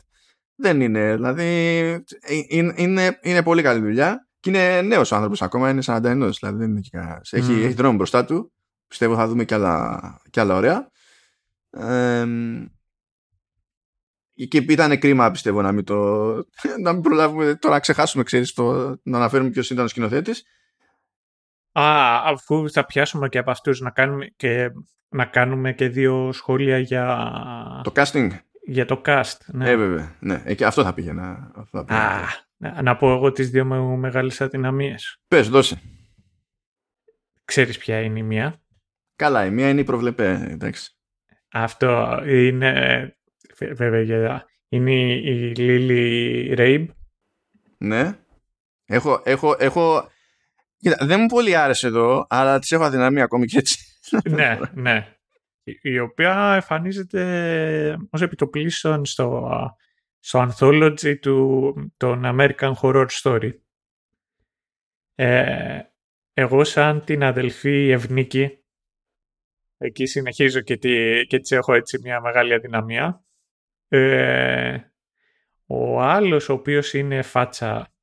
Δεν 0.56 0.82
είναι 0.82 1.16
δηλαδή 1.16 1.84
είναι, 2.48 2.74
είναι, 2.76 3.20
είναι 3.22 3.44
πολύ 3.44 3.62
καλή 3.62 3.80
δουλειά 3.80 4.28
και 4.40 4.50
είναι 4.50 4.82
νέος 4.82 5.12
άνθρωπος 5.12 5.42
ακόμα 5.42 5.70
είναι 5.70 5.82
41 5.86 6.00
δηλαδή 6.00 6.58
δεν 6.58 6.70
είναι 6.70 6.80
και 6.80 6.98
έχει, 7.30 7.52
έχει 7.52 7.74
δρόμο 7.74 7.96
μπροστά 7.96 8.26
του 8.26 8.52
πιστεύω 8.88 9.16
θα 9.16 9.28
δούμε 9.28 9.46
κι 9.46 9.54
άλλα, 9.54 10.00
κι 10.30 10.40
άλλα 10.40 10.56
ωραία. 10.56 10.90
Ε, 11.70 12.26
και 14.48 14.58
ήταν 14.68 15.00
κρίμα 15.00 15.32
πιστεύω 15.32 15.62
να 15.62 15.72
μην, 15.72 15.84
το, 15.84 16.34
να 16.82 16.94
μην 16.94 17.02
προλάβουμε 17.02 17.56
τώρα 17.56 17.74
να 17.74 17.80
ξεχάσουμε 17.80 18.24
ξέρεις 18.24 18.54
το, 18.54 18.96
να 19.04 19.18
αναφέρουμε 19.18 19.50
ποιος 19.50 19.70
ήταν 19.70 19.86
ο 19.86 19.88
σκηνοθέτης 19.88 20.44
Α, 21.72 22.22
αφού 22.26 22.72
θα 22.72 22.86
πιάσουμε 22.86 23.30
και 23.30 23.38
από 23.38 23.52
αυτούς 23.52 23.80
να 23.80 23.90
κάνουμε 23.90 24.34
και, 24.36 24.72
να 25.10 25.26
κάνουμε 25.26 25.74
και 25.74 25.90
δύο 25.90 26.32
σχόλια 26.32 26.80
για... 26.80 27.32
Το 27.84 27.92
casting; 27.96 28.30
Για 28.68 28.86
το 28.86 29.02
cast, 29.06 29.38
ναι. 29.46 29.70
Ε, 29.70 29.76
βέβαια. 29.76 30.16
Ναι. 30.20 30.42
Ε, 30.46 30.66
αυτό 30.66 30.84
θα 30.84 30.94
πήγαινα. 30.94 31.52
Αυτό 31.56 31.86
θα 31.88 31.96
Α, 31.96 32.22
να, 32.58 32.82
να 32.82 32.96
πω 32.96 33.12
εγώ 33.12 33.32
τις 33.32 33.50
δύο 33.50 33.66
μεγάλες 33.98 34.42
αδυναμίες. 34.42 35.20
Πες, 35.28 35.50
δώσε. 35.50 35.82
Ξέρεις 37.46 37.78
ποια 37.78 38.02
είναι 38.02 38.20
η 38.20 38.24
μία; 38.24 38.62
Καλά, 39.16 39.46
η 39.46 39.52
μία 39.52 39.70
είναι 39.70 39.80
η 39.80 39.84
προβλεπέ, 39.84 40.48
εντάξει. 40.50 40.92
Αυτό 41.52 42.22
είναι. 42.26 43.17
Βέβαια, 43.60 44.46
είναι 44.70 45.14
η 45.14 45.56
Λίλι 45.56 46.54
Ρέιμπ. 46.54 46.90
Ναι. 47.78 48.20
Έχω, 48.86 49.22
έχω, 49.26 49.56
έχω... 49.60 50.12
Κοίτα, 50.78 51.06
δεν 51.06 51.20
μου 51.20 51.26
πολύ 51.26 51.56
άρεσε 51.56 51.88
εδώ, 51.88 52.26
αλλά 52.30 52.60
της 52.60 52.72
έχω 52.72 52.84
αδυναμία 52.84 53.24
ακόμη 53.24 53.46
και 53.46 53.58
έτσι. 53.58 53.78
ναι, 54.30 54.60
ναι. 54.74 55.12
Η 55.82 56.00
οποία 56.00 56.54
εμφανίζεται 56.54 57.98
ως 58.10 58.22
επιτοπλίστων 58.22 59.06
στο, 59.06 59.50
στο 60.20 60.50
anthology 60.50 61.20
του 61.20 61.74
των 61.98 62.22
American 62.26 62.74
Horror 62.82 63.08
Story. 63.22 63.52
Ε, 65.16 65.82
εγώ 66.34 66.64
σαν 66.64 67.04
την 67.04 67.24
αδελφή 67.24 67.90
Ευνίκη 67.90 68.58
εκεί 69.78 70.06
συνεχίζω 70.06 70.62
και, 70.62 70.78
τι, 70.78 70.90
και 71.28 71.36
έτσι 71.36 71.56
έχω 71.56 71.74
έτσι 71.74 72.00
μια 72.04 72.22
μεγάλη 72.22 72.54
αδυναμία. 72.54 73.26
Ε, 73.88 74.78
ο 75.66 76.02
άλλος 76.02 76.50
ο 76.50 76.54
οποίος 76.54 76.94
είναι 76.94 77.22
φάτσα 77.22 77.94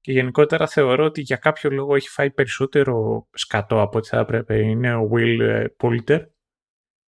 και 0.00 0.12
γενικότερα 0.12 0.66
θεωρώ 0.66 1.04
ότι 1.04 1.20
για 1.20 1.36
κάποιο 1.36 1.70
λόγο 1.70 1.94
έχει 1.94 2.08
φάει 2.08 2.30
περισσότερο 2.30 3.28
σκατό 3.32 3.80
από 3.80 3.98
ό,τι 3.98 4.08
θα 4.08 4.18
έπρεπε 4.18 4.58
είναι 4.58 4.94
ο 4.94 5.10
Will 5.12 5.66
Poulter 5.76 6.26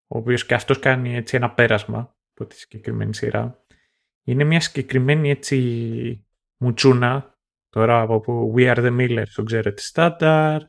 ο 0.06 0.18
οποίος 0.18 0.46
και 0.46 0.54
αυτός 0.54 0.78
κάνει 0.78 1.16
έτσι 1.16 1.36
ένα 1.36 1.50
πέρασμα 1.50 2.16
από 2.34 2.48
τη 2.48 2.56
συγκεκριμένη 2.56 3.14
σειρά. 3.14 3.64
Είναι 4.22 4.44
μια 4.44 4.60
συγκεκριμένη 4.60 5.30
έτσι 5.30 6.26
μουτσούνα 6.56 7.38
τώρα 7.68 8.00
από 8.00 8.20
που 8.20 8.54
We 8.56 8.74
Are 8.74 8.78
The 8.78 9.00
Millers, 9.00 9.28
τον 9.34 9.44
ξέρετε, 9.44 9.82
Standard, 9.92 10.60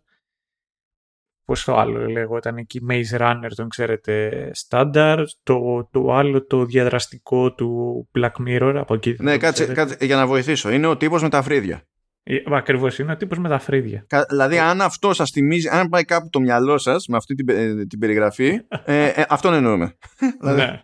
πώς 1.46 1.64
το 1.64 1.78
άλλο 1.78 2.06
λέγω, 2.10 2.38
ήταν 2.38 2.58
εκεί 2.58 2.80
Maze 2.90 3.20
Runner, 3.20 3.50
τον 3.56 3.70
ξέρετε, 3.70 4.32
Standard, 4.68 5.24
το, 5.44 5.88
το 5.92 6.14
άλλο 6.14 6.46
το 6.46 6.66
διαδραστικό 6.66 7.54
του 7.54 8.10
Black 8.20 8.48
Mirror, 8.48 8.74
από 8.78 8.94
εκεί. 8.94 9.16
Ναι, 9.20 9.38
κάτσε, 9.38 9.66
κάτσε, 9.66 9.98
για 10.02 10.16
να 10.16 10.28
βοηθήσω, 10.28 10.72
είναι 10.72 10.88
ο 10.88 10.98
τύπος 10.98 11.22
με 11.22 11.30
τα 11.30 11.42
φρύδια. 11.42 11.86
Ε, 12.24 12.38
Ακριβώς 12.46 13.00
είναι 13.00 13.12
ο 13.12 13.18
τύπος 13.18 13.38
με 13.38 13.50
τα 13.50 13.60
φρύδια. 13.60 14.06
Δηλαδή, 14.30 14.58
αν 14.60 14.82
αυτό 14.82 15.14
σας 15.14 15.30
θυμίζει, 15.30 15.68
αν 15.68 15.90
πάει 15.90 16.04
κάπου 16.06 16.30
το 16.30 16.40
μυαλό 16.40 16.78
σας 16.78 17.08
με 17.08 17.18
αυτή 17.18 17.36
την, 17.36 17.50
ε, 17.50 17.86
την 17.86 18.00
περιγραφή, 18.00 18.60
ε, 18.86 19.06
ε, 19.08 19.26
αυτόν 19.30 19.54
εννοούμε. 19.54 19.98
Δηλαδή- 20.42 20.62
ναι. 20.62 20.82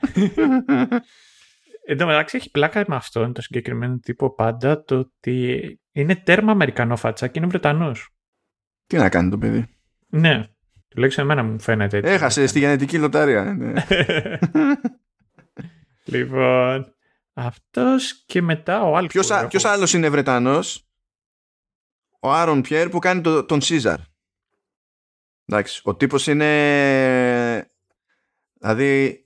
Εν 1.90 1.98
τω 1.98 2.06
μεταξύ 2.06 2.38
έχει 2.38 2.52
πλάκα 2.52 2.84
με 2.88 2.96
αυτόν 2.96 3.34
το 3.34 3.42
συγκεκριμένο 3.42 3.98
τύπο 4.00 4.34
πάντα 4.34 4.84
το 4.84 4.98
ότι 4.98 5.80
είναι 5.92 6.16
τέρμα 6.16 6.52
Αμερικανό 6.52 6.96
φάτσα 6.96 7.28
και 7.28 7.40
είναι 7.40 7.48
Βρετανός. 7.48 8.10
Τι 8.88 8.98
να 8.98 9.10
κάνει 9.10 9.30
το 9.30 9.38
παιδί. 9.38 9.77
Ναι. 10.08 10.48
Τουλάχιστον 10.88 11.24
εμένα 11.24 11.44
μου 11.44 11.60
φαίνεται 11.60 11.98
έτσι. 11.98 12.12
Έχασες 12.12 12.50
στη 12.50 12.60
γενετική 12.60 12.98
λοταρία. 12.98 13.44
Ναι. 13.44 13.86
λοιπόν, 16.14 16.96
αυτός 17.34 18.24
και 18.26 18.42
μετά 18.42 18.84
ο 18.84 18.96
άλλος. 18.96 19.12
Ποιος, 19.12 19.32
ποιος 19.48 19.66
άλλος 19.66 19.94
είναι 19.94 20.10
Βρετανός; 20.10 20.88
Ο 22.20 22.32
Άρον 22.32 22.62
Πιέρ 22.62 22.90
που 22.90 23.00
κάνει 23.00 23.22
το, 23.22 23.46
τον 23.46 23.62
Σίζαρ. 23.62 24.00
Εντάξει, 25.46 25.82
ο 25.84 25.96
τύπος 25.96 26.28
είναι... 26.28 27.72
Δηλαδή... 28.54 29.22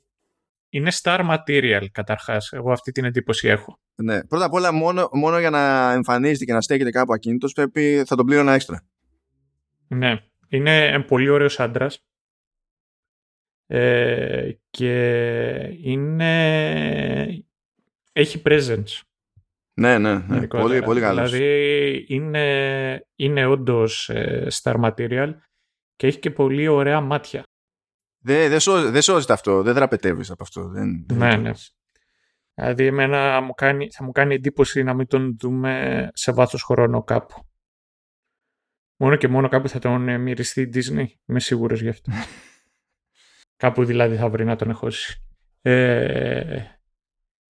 Είναι 0.70 0.92
star 1.02 1.30
material 1.30 1.86
καταρχάς. 1.92 2.52
Εγώ 2.52 2.72
αυτή 2.72 2.92
την 2.92 3.06
εντύπωση 3.06 3.48
έχω. 3.48 3.80
Ναι. 3.96 4.24
Πρώτα 4.24 4.46
απ' 4.46 4.54
όλα 4.54 4.72
μόνο, 4.72 5.10
μόνο 5.12 5.40
για 5.40 5.50
να 5.50 5.92
εμφανίζεται 5.92 6.46
και 6.46 6.54
να 6.54 6.62
στέκεται 6.62 6.90
κάπου 6.90 7.14
ακίνητος 7.14 7.54
πρέπει, 7.54 8.04
θα 8.06 8.16
τον 8.16 8.26
πλήρωνα 8.26 8.54
έξτρα. 8.54 8.86
Ναι. 9.88 10.31
Είναι 10.52 11.04
πολύ 11.08 11.30
ωραίος 11.30 11.60
άντρας. 11.60 12.06
Ε, 13.68 14.52
και 14.70 14.94
είναι... 15.82 17.44
Έχει 18.12 18.42
presence. 18.46 19.02
Ναι, 19.74 19.98
ναι, 19.98 20.18
ναι. 20.18 20.48
Πολύ, 20.48 20.82
πολύ 20.82 21.00
καλός. 21.00 21.32
Δηλαδή 21.32 22.06
είναι, 22.08 23.08
είναι 23.16 23.46
όντως 23.46 24.10
ε, 24.10 24.48
star 24.62 24.80
material 24.84 25.34
και 25.96 26.08
έχει 26.08 26.20
και 26.20 26.32
πολύ 26.32 26.68
ωραία 26.68 27.02
μάτια. 27.02 27.44
Δεν 28.24 28.50
δε 28.50 28.60
σώζει, 28.60 28.90
δε 28.90 29.02
σώζεται 29.02 29.34
αυτό, 29.34 29.62
δεν 29.62 29.74
δραπετεύεις 29.74 30.32
από 30.32 30.44
αυτό. 30.44 30.68
Δεν, 30.68 31.06
ναι, 31.14 31.36
ναι. 31.36 31.52
Δηλαδή 32.54 32.86
εμένα 32.86 33.42
μου 33.42 33.54
κάνει, 33.54 33.92
θα 33.92 34.04
μου 34.04 34.12
κάνει 34.12 34.34
εντύπωση 34.34 34.84
να 34.84 34.94
μην 34.94 35.08
τον 35.08 35.38
δούμε 35.40 36.10
σε 36.14 36.32
βάθος 36.32 36.64
χρόνο 36.64 37.04
κάπου. 37.04 37.46
Μόνο 39.02 39.16
και 39.16 39.28
μόνο 39.28 39.48
κάπου 39.48 39.70
θα 39.70 39.80
τον 39.80 40.22
μυριστεί 40.22 40.62
η 40.62 40.70
Disney. 40.74 41.06
Είμαι 41.26 41.40
σίγουρος 41.40 41.82
γι' 41.82 41.90
αυτό. 41.90 42.12
κάπου 43.64 43.86
δηλαδή 43.86 44.16
θα 44.16 44.30
βρει 44.30 44.46
να 44.46 44.56
τον 44.56 44.70
εχώσει. 44.70 45.22
Ε, 45.62 46.62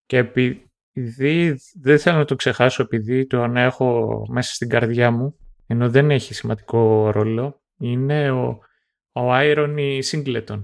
και 0.06 0.16
επειδή 0.16 1.60
δεν 1.80 1.98
θέλω 1.98 2.18
να 2.18 2.24
το 2.24 2.34
ξεχάσω 2.34 2.82
επειδή 2.82 3.26
το 3.26 3.46
να 3.46 3.60
έχω 3.60 4.22
μέσα 4.30 4.54
στην 4.54 4.68
καρδιά 4.68 5.10
μου 5.10 5.36
ενώ 5.66 5.90
δεν 5.90 6.10
έχει 6.10 6.34
σημαντικό 6.34 7.10
ρόλο 7.10 7.62
είναι 7.78 8.30
ο, 8.30 8.58
ο 9.12 9.22
Irony 9.30 10.00
Singleton 10.10 10.62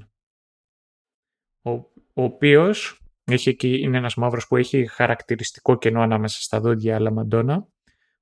ο, 1.63 1.71
ο 1.71 2.23
οποίος 2.23 3.03
έχει 3.25 3.49
εκεί, 3.49 3.81
είναι 3.81 3.97
ένας 3.97 4.15
μαύρος 4.15 4.47
που 4.47 4.57
έχει 4.57 4.87
χαρακτηριστικό 4.87 5.79
κενό 5.79 6.01
ανάμεσα 6.01 6.41
στα 6.41 6.61
δόντια 6.61 6.95
αλλά 6.95 7.11
μαντόνα 7.11 7.69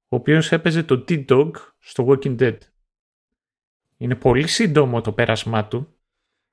ο 0.09 0.17
οποίος 0.17 0.53
έπαιζε 0.53 0.83
το 0.83 1.05
T-Dog 1.09 1.51
στο 1.79 2.07
Walking 2.09 2.41
Dead. 2.41 2.59
Είναι 3.97 4.15
πολύ 4.15 4.47
σύντομο 4.47 5.01
το 5.01 5.13
πέρασμά 5.13 5.67
του. 5.67 5.95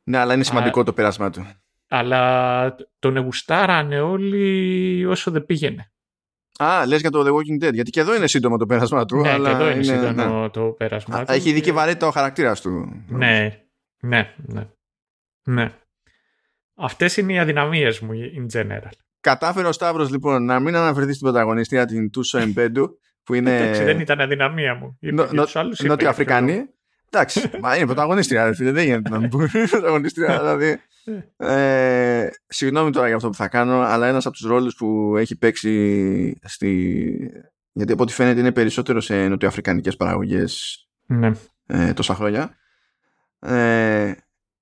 Ναι, 0.04 0.18
αλλά 0.18 0.34
είναι 0.34 0.44
σημαντικό 0.44 0.84
το 0.84 0.94
πέρασμά 0.94 1.30
του 1.30 1.46
αλλά 1.96 2.76
τον 3.00 3.18
εγουστάρανε 3.18 4.00
όλοι 4.00 5.06
όσο 5.06 5.32
δεν 5.32 5.46
πήγαινε. 5.46 5.92
Α, 6.60 6.86
λες 6.86 7.02
για 7.02 7.10
το 7.10 7.22
The 7.22 7.32
Walking 7.32 7.66
Dead, 7.66 7.74
γιατί 7.74 7.90
και 7.90 8.00
εδώ 8.00 8.16
είναι 8.16 8.28
σύντομο 8.28 8.58
το 8.58 8.66
πέρασμά 8.66 9.06
του. 9.06 9.18
Ναι, 9.18 9.30
αλλά 9.30 9.50
και 9.50 9.56
εδώ 9.56 9.64
είναι, 9.66 9.74
είναι 9.74 9.84
σύντομο 9.84 10.42
ναι. 10.42 10.50
το 10.50 10.66
πέρασμά 10.66 11.26
του. 11.26 11.32
Έχει 11.32 11.50
ειδική 11.50 11.72
βαρύτητα 11.72 12.08
ο 12.08 12.12
χαρακτήρας 12.12 12.62
του. 12.62 13.04
Ναι, 13.08 13.64
ναι, 14.00 14.34
ναι. 14.38 14.68
ναι. 15.44 15.74
Αυτές 16.76 17.18
είναι 17.18 17.34
οι 17.34 17.40
αδυναμίες 17.40 18.00
μου 18.00 18.12
in 18.14 18.58
general. 18.58 18.92
Κατάφερε 19.20 19.68
ο 19.68 19.72
Σταύρος 19.72 20.10
λοιπόν 20.10 20.46
να 20.46 20.60
μην 20.60 20.76
αναφερθείς 20.76 21.16
στην 21.16 21.28
πρωταγωνιστία 21.28 21.86
την 21.86 22.12
Τούσο 22.12 22.38
Εμπέντου 22.38 23.00
που 23.24 23.34
είναι... 23.34 23.58
Εντάξει, 23.58 23.84
δεν 23.84 24.00
ήταν 24.00 24.22
αδυναμία 24.22 24.76
μου. 24.76 24.98
Νο, 25.00 25.28
νο, 25.32 25.46
Νότιο 25.84 26.10
Αφρικανή. 26.10 26.66
Εντάξει, 27.10 27.50
μα 27.62 27.76
είναι 27.76 27.86
πρωταγωνίστρια, 27.86 28.54
φίλε, 28.54 28.72
δεν 28.72 28.84
γίνεται 28.84 29.10
να 29.10 29.20
μην 29.20 29.30
πούμε 29.30 29.50
πρωταγωνίστρια, 29.72 30.40
δηλαδή. 30.40 30.80
Ε, 31.38 32.30
συγγνώμη 32.48 32.92
τώρα 32.92 33.08
για 33.08 33.16
αυτό 33.16 33.30
που 33.30 33.36
θα 33.36 33.48
κάνω, 33.48 33.80
αλλά 33.80 34.08
ένας 34.08 34.26
από 34.26 34.36
τους 34.36 34.46
ρόλους 34.46 34.76
που 34.76 35.18
έχει 35.18 35.38
παίξει 35.38 36.40
στη... 36.44 37.12
γιατί 37.72 37.92
από 37.92 38.04
ό,τι 38.04 38.14
φαίνεται 38.14 38.40
είναι 38.40 38.52
περισσότερος 38.52 39.06
σε 39.06 39.28
νοτιοαφρικανικές 39.28 39.96
παραγωγές 39.96 40.84
ναι. 41.06 41.32
ε, 41.66 41.94
τόσα 41.94 42.16
χρόνια. 42.16 42.58
Ε, 43.40 44.14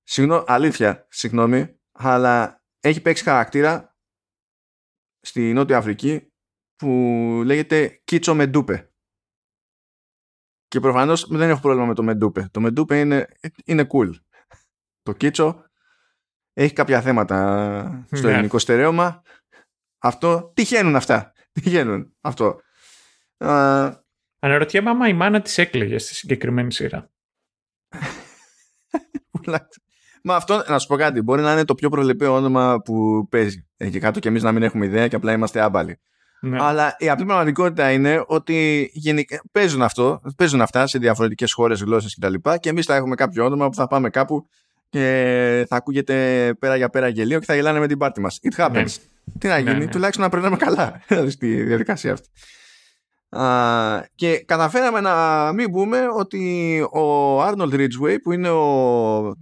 συγγνώ, 0.02 0.44
αλήθεια, 0.46 1.06
συγγνώμη, 1.08 1.76
αλλά 1.92 2.62
έχει 2.80 3.00
παίξει 3.00 3.24
χαρακτήρα 3.24 3.96
στη 5.20 5.52
Νότια 5.52 5.76
Αφρική 5.76 6.31
που 6.82 7.42
λέγεται 7.44 8.00
Κίτσο 8.04 8.34
Μεντούπε. 8.34 8.92
Και 10.68 10.80
προφανώς 10.80 11.26
δεν 11.28 11.50
έχω 11.50 11.60
πρόβλημα 11.60 11.86
με 11.86 11.94
το 11.94 12.02
Μεντούπε. 12.02 12.48
Το 12.50 12.60
Μεντούπε 12.60 13.00
είναι, 13.00 13.28
είναι 13.64 13.86
cool. 13.92 14.10
Το 15.02 15.12
Κίτσο 15.12 15.64
έχει 16.52 16.72
κάποια 16.72 17.00
θέματα 17.02 18.06
στο 18.10 18.26
ναι. 18.26 18.32
ελληνικό 18.32 18.58
στερέωμα. 18.58 19.22
Αυτό, 19.98 20.52
τυχαίνουν 20.54 20.96
αυτά; 20.96 21.32
Τυχαίνουν 21.52 22.16
αυτό; 22.20 22.60
Αναρωτιέμαι 24.38 24.90
άμα 24.90 25.08
η 25.08 25.12
μάνα 25.12 25.42
της 25.42 25.58
έκλαιγε 25.58 25.98
στη 25.98 26.14
συγκεκριμένη 26.14 26.72
σειρά. 26.72 27.10
Μα 30.24 30.36
αυτό, 30.36 30.64
να 30.68 30.78
σου 30.78 30.86
πω 30.86 30.96
κάτι, 30.96 31.22
μπορεί 31.22 31.42
να 31.42 31.52
είναι 31.52 31.64
το 31.64 31.74
πιο 31.74 31.88
προλεπαίο 31.88 32.34
όνομα 32.34 32.80
που 32.80 33.26
παίζει. 33.30 33.68
Εκεί 33.76 33.98
κάτω 33.98 34.20
και 34.20 34.28
εμείς 34.28 34.42
να 34.42 34.52
μην 34.52 34.62
έχουμε 34.62 34.86
ιδέα 34.86 35.08
και 35.08 35.16
απλά 35.16 35.32
είμαστε 35.32 35.60
άμπαλοι. 35.60 36.00
Ναι. 36.44 36.56
Αλλά 36.60 36.96
η 36.98 37.08
απλή 37.08 37.24
πραγματικότητα 37.24 37.90
είναι 37.90 38.24
ότι 38.26 38.90
γενικά, 38.92 39.42
παίζουν, 39.52 39.82
αυτό, 39.82 40.20
παίζουν 40.36 40.60
αυτά 40.60 40.86
σε 40.86 40.98
διαφορετικές 40.98 41.52
χώρες, 41.52 41.82
γλώσσες 41.82 42.16
κτλ. 42.20 42.34
Και, 42.34 42.56
και 42.60 42.68
εμείς 42.68 42.86
θα 42.86 42.94
έχουμε 42.94 43.14
κάποιο 43.14 43.44
όνομα 43.44 43.68
που 43.68 43.74
θα 43.74 43.86
πάμε 43.86 44.10
κάπου 44.10 44.46
και 44.88 45.66
θα 45.68 45.76
ακούγεται 45.76 46.14
πέρα 46.58 46.76
για 46.76 46.88
πέρα 46.88 47.08
γελίο 47.08 47.38
και 47.38 47.44
θα 47.44 47.54
γελάνε 47.54 47.78
με 47.78 47.86
την 47.86 47.98
πάρτη 47.98 48.20
μας. 48.20 48.40
It 48.42 48.60
happens. 48.60 48.72
Ναι. 48.72 48.84
Τι 49.38 49.48
να 49.48 49.58
γίνει, 49.58 49.72
ναι, 49.72 49.78
ναι. 49.78 49.86
τουλάχιστον 49.86 50.24
να 50.24 50.30
περνάμε 50.30 50.56
καλά 50.56 51.00
στη 51.34 51.62
διαδικασία 51.62 52.12
αυτή. 52.12 52.28
Uh, 53.36 54.00
και 54.14 54.44
καταφέραμε 54.46 55.00
να 55.00 55.52
μην 55.52 55.70
πούμε 55.70 56.00
ότι 56.16 56.80
ο 56.80 57.42
Arnold 57.42 57.72
Ridgway 57.72 58.16
που 58.22 58.32
είναι 58.32 58.48
ο, 58.48 59.16
ο, 59.26 59.34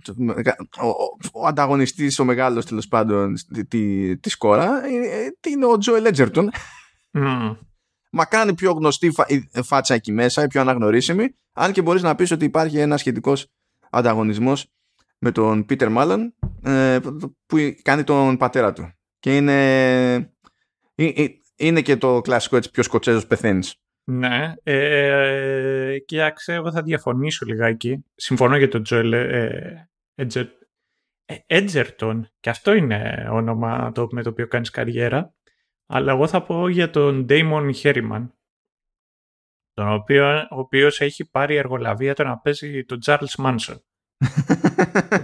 ο, 1.32 1.46
ανταγωνιστής 1.46 2.18
ο 2.18 2.24
μεγάλος 2.24 2.66
τέλος 2.66 2.88
πάντων 2.88 3.34
τη, 3.68 4.16
της 4.18 4.32
σκόρα 4.32 4.80
είναι 5.48 5.66
ο 5.66 5.78
Joel 5.86 6.14
Edgerton 6.14 6.48
mm. 7.12 7.56
μα 8.10 8.24
κάνει 8.24 8.54
πιο 8.54 8.72
γνωστή 8.72 9.12
φάτσα 9.62 9.94
εκεί 9.94 10.12
μέσα, 10.12 10.46
πιο 10.46 10.60
αναγνωρίσιμη 10.60 11.34
αν 11.52 11.72
και 11.72 11.82
μπορείς 11.82 12.02
να 12.02 12.14
πεις 12.14 12.30
ότι 12.30 12.44
υπάρχει 12.44 12.78
ένα 12.78 12.96
σχετικός 12.96 13.46
ανταγωνισμός 13.90 14.66
με 15.18 15.32
τον 15.32 15.64
Πίτερ 15.64 15.88
Μάλλον 15.88 16.34
που 17.46 17.56
κάνει 17.82 18.04
τον 18.04 18.36
πατέρα 18.36 18.72
του. 18.72 18.92
Και 19.18 19.36
είναι, 19.36 20.32
είναι 21.56 21.80
και 21.80 21.96
το 21.96 22.20
κλασικό 22.20 22.56
έτσι 22.56 22.70
πιο 22.70 22.82
σκοτσέζος 22.82 23.26
πεθαίνεις. 23.26 23.74
Ναι, 24.04 24.54
ε, 24.62 25.98
κοίταξε, 25.98 26.52
εγώ 26.52 26.72
θα 26.72 26.82
διαφωνήσω 26.82 27.46
λιγάκι. 27.46 28.04
Συμφωνώ 28.14 28.56
για 28.56 28.68
τον 28.68 28.82
Τζοέλ 28.82 29.12
ε, 29.12 29.88
Έτζερτον, 31.46 32.30
και 32.40 32.50
αυτό 32.50 32.72
είναι 32.72 33.28
όνομα 33.30 33.92
το, 33.92 34.08
με 34.10 34.22
το 34.22 34.28
οποίο 34.28 34.46
κάνεις 34.46 34.70
καριέρα, 34.70 35.34
αλλά 35.92 36.12
εγώ 36.12 36.26
θα 36.26 36.42
πω 36.42 36.68
για 36.68 36.90
τον 36.90 37.24
Ντέιμον 37.24 37.72
Χέριμαν, 37.72 38.34
τον 39.72 39.92
οποίο, 39.92 40.26
ο 40.50 40.58
οποίος 40.58 41.00
έχει 41.00 41.30
πάρει 41.30 41.56
εργολαβία 41.56 42.14
το 42.14 42.24
να 42.24 42.38
παίζει 42.38 42.84
τον 42.84 42.98
Charles 43.04 43.34
Μάνσον. 43.38 43.84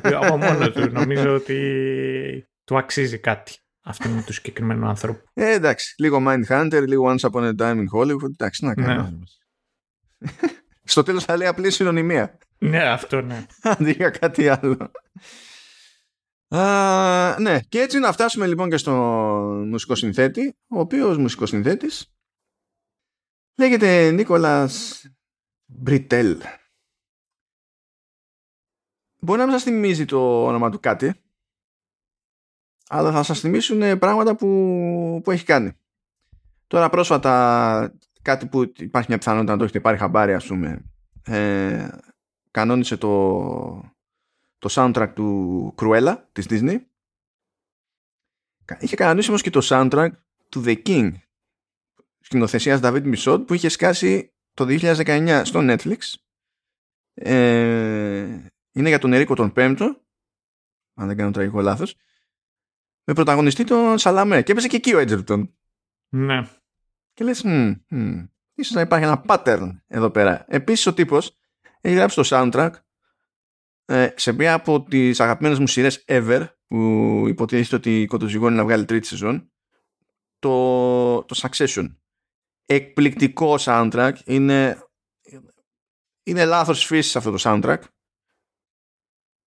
από 0.03 0.37
μόνο 0.37 0.71
του 0.71 0.91
νομίζω 0.99 1.35
ότι 1.35 2.49
του 2.65 2.77
αξίζει 2.79 3.19
κάτι 3.19 3.57
αυτού 3.85 4.25
του 4.25 4.33
συγκεκριμένου 4.33 4.87
άνθρωπου. 4.87 5.25
Ε, 5.35 5.53
εντάξει, 5.53 5.95
λίγο 5.99 6.19
Mindhunter, 6.27 6.83
λίγο 6.87 7.15
Once 7.15 7.31
Upon 7.31 7.43
a 7.43 7.55
Time 7.59 7.77
in 7.77 7.99
Hollywood, 7.99 8.31
εντάξει, 8.33 8.65
να 8.65 8.75
κάνω. 8.75 9.03
Ναι. 9.03 10.31
Στο 10.85 11.03
τέλος 11.03 11.25
θα 11.25 11.37
λέει 11.37 11.49
απλή 11.49 11.71
συνωνυμία. 11.71 12.39
Ναι, 12.59 12.89
αυτό 12.89 13.21
ναι. 13.21 13.47
Αντί 13.63 13.91
για 13.91 14.11
κάτι 14.11 14.49
άλλο. 14.49 14.91
Α, 16.49 17.41
ναι, 17.41 17.61
και 17.61 17.81
έτσι 17.81 17.99
να 17.99 18.13
φτάσουμε 18.13 18.47
λοιπόν 18.47 18.71
και 18.71 18.77
στο 18.77 18.93
μουσικό 19.67 19.95
συνθέτη, 19.95 20.57
ο 20.69 20.79
οποίος 20.81 21.17
μουσικό 21.19 21.47
συνθέτης 21.47 22.15
λέγεται 23.59 24.11
Νίκολας 24.11 25.05
Μπριτέλ. 25.67 26.41
Μπορεί 29.21 29.39
να 29.39 29.45
μην 29.45 29.55
σας 29.55 29.63
θυμίζει 29.63 30.05
το 30.05 30.45
όνομα 30.47 30.71
του 30.71 30.81
κάτι, 30.81 31.15
αλλά 32.89 33.13
θα 33.13 33.23
σας 33.23 33.41
θυμίσουν 33.41 33.99
πράγματα 33.99 34.37
που, 34.37 35.21
που 35.25 35.31
έχει 35.31 35.45
κάνει. 35.45 35.73
Τώρα 36.67 36.89
πρόσφατα 36.89 37.99
κάτι 38.23 38.47
που 38.47 38.63
υπάρχει 38.63 39.09
μια 39.09 39.19
πιθανότητα 39.19 39.53
να 39.53 39.59
το 39.59 39.65
έχετε 39.65 39.81
πάρει 39.81 39.97
χαμπάρι 39.97 40.35
ας 40.35 40.47
πούμε 40.47 40.85
ε, 41.23 41.89
κανόνισε 42.51 42.97
το, 42.97 43.96
το 44.67 44.83
soundtrack 44.83 45.13
του 45.15 45.75
Cruella 45.79 46.17
της 46.33 46.47
Disney. 46.49 46.77
Είχε 48.79 48.97
κανονίσει 48.97 49.29
όμως 49.29 49.43
και 49.43 49.51
το 49.51 49.61
soundtrack 49.63 50.11
του 50.49 50.63
The 50.67 50.83
King 50.87 51.13
σκηνοθεσίας 52.21 52.81
David 52.83 53.15
Michaud 53.15 53.45
που 53.47 53.55
είχε 53.55 53.69
σκάσει 53.69 54.35
το 54.55 54.65
2019 54.69 55.43
στο 55.45 55.61
Netflix. 55.63 55.99
Ε, 57.15 58.49
είναι 58.73 58.89
για 58.89 58.99
τον 58.99 59.13
Ερίκο 59.13 59.35
τον 59.35 59.53
Πέμπτο 59.53 60.05
αν 60.95 61.07
δεν 61.07 61.17
κάνω 61.17 61.31
τραγικό 61.31 61.61
λάθος 61.61 61.97
με 63.05 63.15
πρωταγωνιστή 63.15 63.65
τον 63.65 63.99
Σαλαμέ. 63.99 64.43
Και 64.43 64.53
έπαιζε 64.53 64.69
και 64.69 64.77
εκεί 64.77 64.95
ο 64.95 64.99
Edgerton. 64.99 65.49
Ναι. 66.09 66.49
Και 67.13 67.25
λες 67.25 67.45
ίσως 68.55 68.75
να 68.75 68.81
υπάρχει 68.81 69.05
ένα 69.05 69.25
pattern 69.27 69.81
εδώ 69.87 70.11
πέρα 70.11 70.45
επίσης 70.49 70.87
ο 70.87 70.95
τύπος 70.95 71.37
έχει 71.81 71.95
γράψει 71.95 72.17
το 72.17 72.23
soundtrack 72.27 72.71
ε, 72.73 72.79
σε 74.15 74.33
μία 74.33 74.55
από 74.55 74.83
τις 74.83 75.21
αγαπημένες 75.21 75.59
μου 75.59 75.67
σειρές 75.67 76.05
ever 76.07 76.47
που 76.67 77.25
υποτίθεται 77.29 77.77
ότι 77.77 78.07
κοντοζυγώνει 78.09 78.57
να 78.57 78.65
βγάλει 78.65 78.85
τρίτη 78.85 79.07
σεζόν 79.07 79.53
το, 80.39 81.25
το 81.25 81.41
Succession. 81.43 81.95
Εκπληκτικό 82.67 83.55
soundtrack. 83.59 84.13
Είναι 84.25 84.81
είναι 86.23 86.45
λάθος 86.45 86.85
φύσης 86.85 87.17
αυτό 87.17 87.31
το 87.31 87.39
soundtrack. 87.41 87.83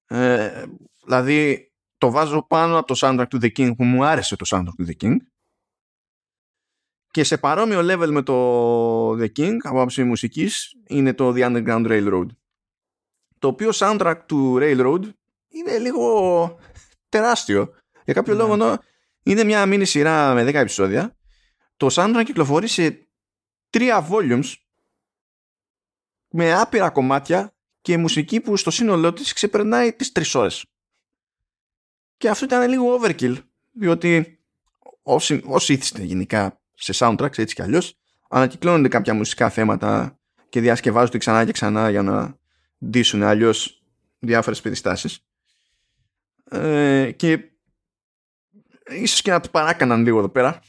Ε, 0.06 0.66
δηλαδή 1.04 1.72
το 1.98 2.12
βάζω 2.12 2.46
πάνω 2.48 2.78
από 2.78 2.88
το 2.88 2.96
soundtrack 2.98 3.28
του 3.30 3.38
The 3.42 3.52
King 3.58 3.76
που 3.76 3.84
μου 3.84 4.06
άρεσε 4.06 4.36
το 4.36 4.46
soundtrack 4.48 4.74
του 4.78 4.86
The 4.88 5.04
King. 5.04 5.16
Και 7.12 7.24
σε 7.24 7.38
παρόμοιο 7.38 7.80
level 7.80 8.10
με 8.12 8.24
το 8.24 9.12
The 9.12 9.32
King 9.38 9.56
από 9.62 9.82
άψη 9.82 10.04
μουσικής 10.04 10.76
είναι 10.88 11.14
το 11.14 11.34
The 11.36 11.46
Underground 11.46 11.88
Railroad 11.88 12.28
το 13.40 13.48
οποίο 13.48 13.70
soundtrack 13.74 14.18
του 14.26 14.58
Railroad 14.62 15.02
είναι 15.50 15.78
λίγο 15.78 16.58
τεράστιο 17.10 17.74
για 18.06 18.14
κάποιο 18.14 18.34
ναι. 18.34 18.40
λόγο 18.44 18.80
είναι 19.24 19.44
μια 19.44 19.66
μίνι 19.66 19.86
σειρά 19.86 20.34
με 20.34 20.44
10 20.44 20.54
επεισόδια 20.54 21.16
το 21.78 21.88
soundtrack 21.92 22.24
κυκλοφορεί 22.26 22.68
σε 22.68 23.08
τρία 23.70 24.08
volumes 24.12 24.54
με 26.30 26.54
άπειρα 26.54 26.90
κομμάτια 26.90 27.54
και 27.82 27.98
μουσική 27.98 28.40
που 28.40 28.58
στο 28.58 28.72
σύνολό 28.72 29.14
της 29.14 29.34
ξεπερνάει 29.34 29.94
τις 29.94 30.12
τρεις 30.12 30.36
ώρες. 30.36 30.66
Και 32.18 32.30
αυτό 32.30 32.46
ήταν 32.46 32.70
λίγο 32.70 33.00
overkill, 33.02 33.36
διότι 33.72 34.40
όσοι, 35.02 35.42
όσοι 35.46 35.74
ήθιστε 35.74 36.04
γενικά 36.04 36.62
σε 36.74 36.94
soundtracks 36.96 37.38
έτσι 37.38 37.56
κι 37.56 37.62
αλλιώς, 37.62 38.00
ανακυκλώνονται 38.30 38.88
κάποια 38.88 39.14
μουσικά 39.14 39.50
θέματα 39.50 40.20
και 40.50 40.62
διασκευάζονται 40.62 41.18
ξανά 41.18 41.46
και 41.46 41.52
ξανά 41.52 41.90
για 41.90 42.02
να 42.02 42.38
ντύσουν 42.86 43.24
αλλιώς 43.24 43.84
διάφορες 44.20 44.62
περιστάσεις. 44.62 45.20
Ε, 46.52 47.12
και 47.16 47.52
ίσως 48.90 49.22
και 49.22 49.32
να 49.32 49.40
το 49.40 49.50
παράκαναν 49.50 50.04
λίγο 50.04 50.18
εδώ 50.18 50.30
πέρα. 50.30 50.60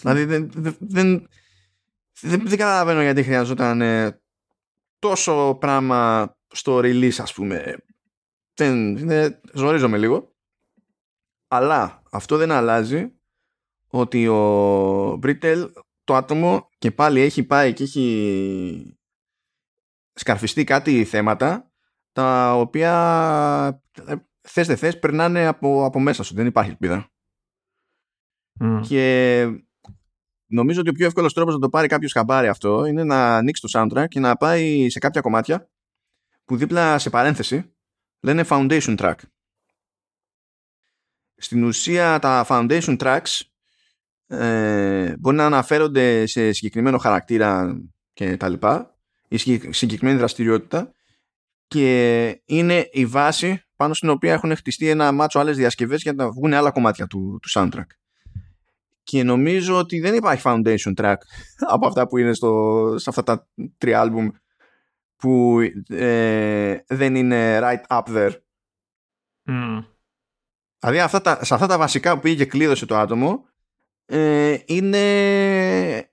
Δηλαδή 0.00 0.24
δεν, 0.24 0.50
δεν, 0.54 0.76
δεν, 0.78 1.28
δεν, 2.20 2.48
καταλαβαίνω 2.48 3.02
γιατί 3.02 3.22
χρειαζόταν 3.22 3.80
ε, 3.80 4.20
τόσο 4.98 5.56
πράγμα 5.60 6.32
στο 6.48 6.78
release 6.78 7.18
ας 7.18 7.34
πούμε. 7.34 7.76
Δεν, 8.54 8.96
είναι, 8.96 9.40
ζορίζομαι 9.52 9.98
λίγο. 9.98 10.32
Αλλά 11.48 12.02
αυτό 12.10 12.36
δεν 12.36 12.50
αλλάζει 12.50 13.12
ότι 13.86 14.28
ο 14.28 15.16
Μπρίτελ 15.16 15.70
το 16.04 16.14
άτομο 16.14 16.68
και 16.78 16.90
πάλι 16.90 17.20
έχει 17.20 17.42
πάει 17.42 17.72
και 17.72 17.82
έχει 17.82 18.97
σκαρφιστεί 20.18 20.64
κάτι 20.64 21.04
θέματα 21.04 21.70
τα 22.12 22.54
οποία 22.54 23.82
ε, 24.06 24.14
θες 24.40 24.66
δεν 24.66 24.76
θες 24.76 24.98
περνάνε 24.98 25.46
από, 25.46 25.84
από 25.84 26.00
μέσα 26.00 26.22
σου. 26.22 26.34
Δεν 26.34 26.46
υπάρχει 26.46 26.70
ελπίδα. 26.70 27.10
Και 28.82 29.46
νομίζω 30.46 30.80
ότι 30.80 30.90
ο 30.90 30.92
πιο 30.92 31.06
εύκολος 31.06 31.34
τρόπος 31.34 31.54
να 31.54 31.60
το 31.60 31.68
πάρει 31.68 31.88
κάποιος 31.88 32.12
χαμπάρι 32.12 32.48
αυτό 32.48 32.84
είναι 32.84 33.04
να 33.04 33.36
ανοίξει 33.36 33.62
το 33.62 33.80
soundtrack 33.80 34.06
και 34.08 34.20
να 34.20 34.36
πάει 34.36 34.90
σε 34.90 34.98
κάποια 34.98 35.20
κομμάτια 35.20 35.70
που 36.44 36.56
δίπλα 36.56 36.98
σε 36.98 37.10
παρένθεση 37.10 37.74
λένε 38.20 38.44
foundation 38.48 38.96
track. 38.98 39.14
Στην 41.36 41.64
ουσία 41.64 42.18
τα 42.18 42.46
foundation 42.48 42.96
tracks 42.98 43.40
ε, 44.26 45.16
μπορεί 45.16 45.36
να 45.36 45.46
αναφέρονται 45.46 46.26
σε 46.26 46.52
συγκεκριμένο 46.52 46.98
χαρακτήρα 46.98 47.80
και 48.12 48.36
τα 48.36 48.48
λοιπά 48.48 48.97
η 49.28 49.36
συγκεκριμένη 49.72 50.18
δραστηριότητα 50.18 50.92
και 51.68 52.42
είναι 52.44 52.88
η 52.90 53.06
βάση 53.06 53.62
πάνω 53.76 53.94
στην 53.94 54.08
οποία 54.08 54.32
έχουν 54.32 54.56
χτιστεί 54.56 54.88
ένα 54.88 55.12
μάτσο 55.12 55.38
άλλες 55.38 55.56
διασκευές 55.56 56.02
για 56.02 56.12
να 56.12 56.30
βγουν 56.30 56.54
άλλα 56.54 56.70
κομμάτια 56.70 57.06
του, 57.06 57.38
του 57.42 57.50
soundtrack. 57.50 57.86
Και 59.02 59.22
νομίζω 59.22 59.78
ότι 59.78 60.00
δεν 60.00 60.14
υπάρχει 60.14 60.42
foundation 60.44 60.94
track 60.96 61.16
από 61.58 61.86
αυτά 61.86 62.08
που 62.08 62.18
είναι 62.18 62.34
στο, 62.34 62.94
σε 62.96 63.10
αυτά 63.10 63.22
τα 63.22 63.48
τρία 63.78 64.00
άλμπουμ 64.00 64.28
που 65.16 65.58
ε, 65.88 66.76
δεν 66.86 67.14
είναι 67.14 67.58
right 67.62 67.82
up 67.88 68.02
there. 68.02 68.32
Mm. 69.48 69.84
Δηλαδή 70.78 71.00
αυτά 71.00 71.20
τα, 71.20 71.44
σε 71.44 71.54
αυτά 71.54 71.66
τα 71.66 71.78
βασικά 71.78 72.14
που 72.14 72.20
πήγε 72.20 72.36
και 72.36 72.50
κλείδωσε 72.50 72.86
το 72.86 72.96
άτομο 72.96 73.44
ε, 74.06 74.56
είναι, 74.66 76.10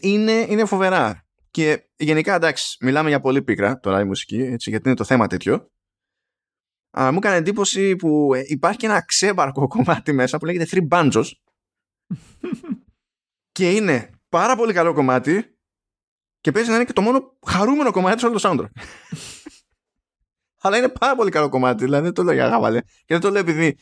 είναι, 0.00 0.32
είναι 0.48 0.64
φοβερά. 0.64 1.23
Και 1.54 1.88
γενικά 1.96 2.34
εντάξει, 2.34 2.76
μιλάμε 2.80 3.08
για 3.08 3.20
πολύ 3.20 3.42
πίκρα 3.42 3.80
τώρα 3.80 4.00
η 4.00 4.04
μουσική, 4.04 4.36
έτσι, 4.36 4.70
γιατί 4.70 4.88
είναι 4.88 4.96
το 4.96 5.04
θέμα 5.04 5.26
τέτοιο. 5.26 5.70
Α, 6.98 7.12
μου 7.12 7.18
έκανε 7.18 7.36
εντύπωση 7.36 7.96
που 7.96 8.34
ε, 8.34 8.42
υπάρχει 8.46 8.78
και 8.78 8.86
ένα 8.86 9.04
ξέμπαρκο 9.04 9.66
κομμάτι 9.74 10.12
μέσα 10.12 10.38
που 10.38 10.44
λέγεται 10.44 10.66
Three 10.70 10.88
Banjos 10.88 11.24
και 13.56 13.70
είναι 13.70 14.10
πάρα 14.28 14.56
πολύ 14.56 14.72
καλό 14.72 14.92
κομμάτι 14.92 15.58
και 16.40 16.52
παίζει 16.52 16.68
να 16.68 16.74
είναι 16.74 16.84
και 16.84 16.92
το 16.92 17.00
μόνο 17.00 17.38
χαρούμενο 17.46 17.90
κομμάτι 17.90 18.20
σε 18.20 18.26
όλο 18.26 18.40
το 18.40 18.48
soundtrack. 18.48 18.82
Αλλά 20.62 20.76
είναι 20.76 20.88
πάρα 20.88 21.16
πολύ 21.16 21.30
καλό 21.30 21.48
κομμάτι, 21.48 21.84
δηλαδή 21.84 22.04
δεν 22.04 22.12
το 22.12 22.22
λέω 22.22 22.34
για 22.34 22.48
γάβαλε. 22.48 22.80
Και 22.80 23.04
δεν 23.06 23.20
το 23.20 23.30
λέω 23.30 23.40
επειδή 23.40 23.78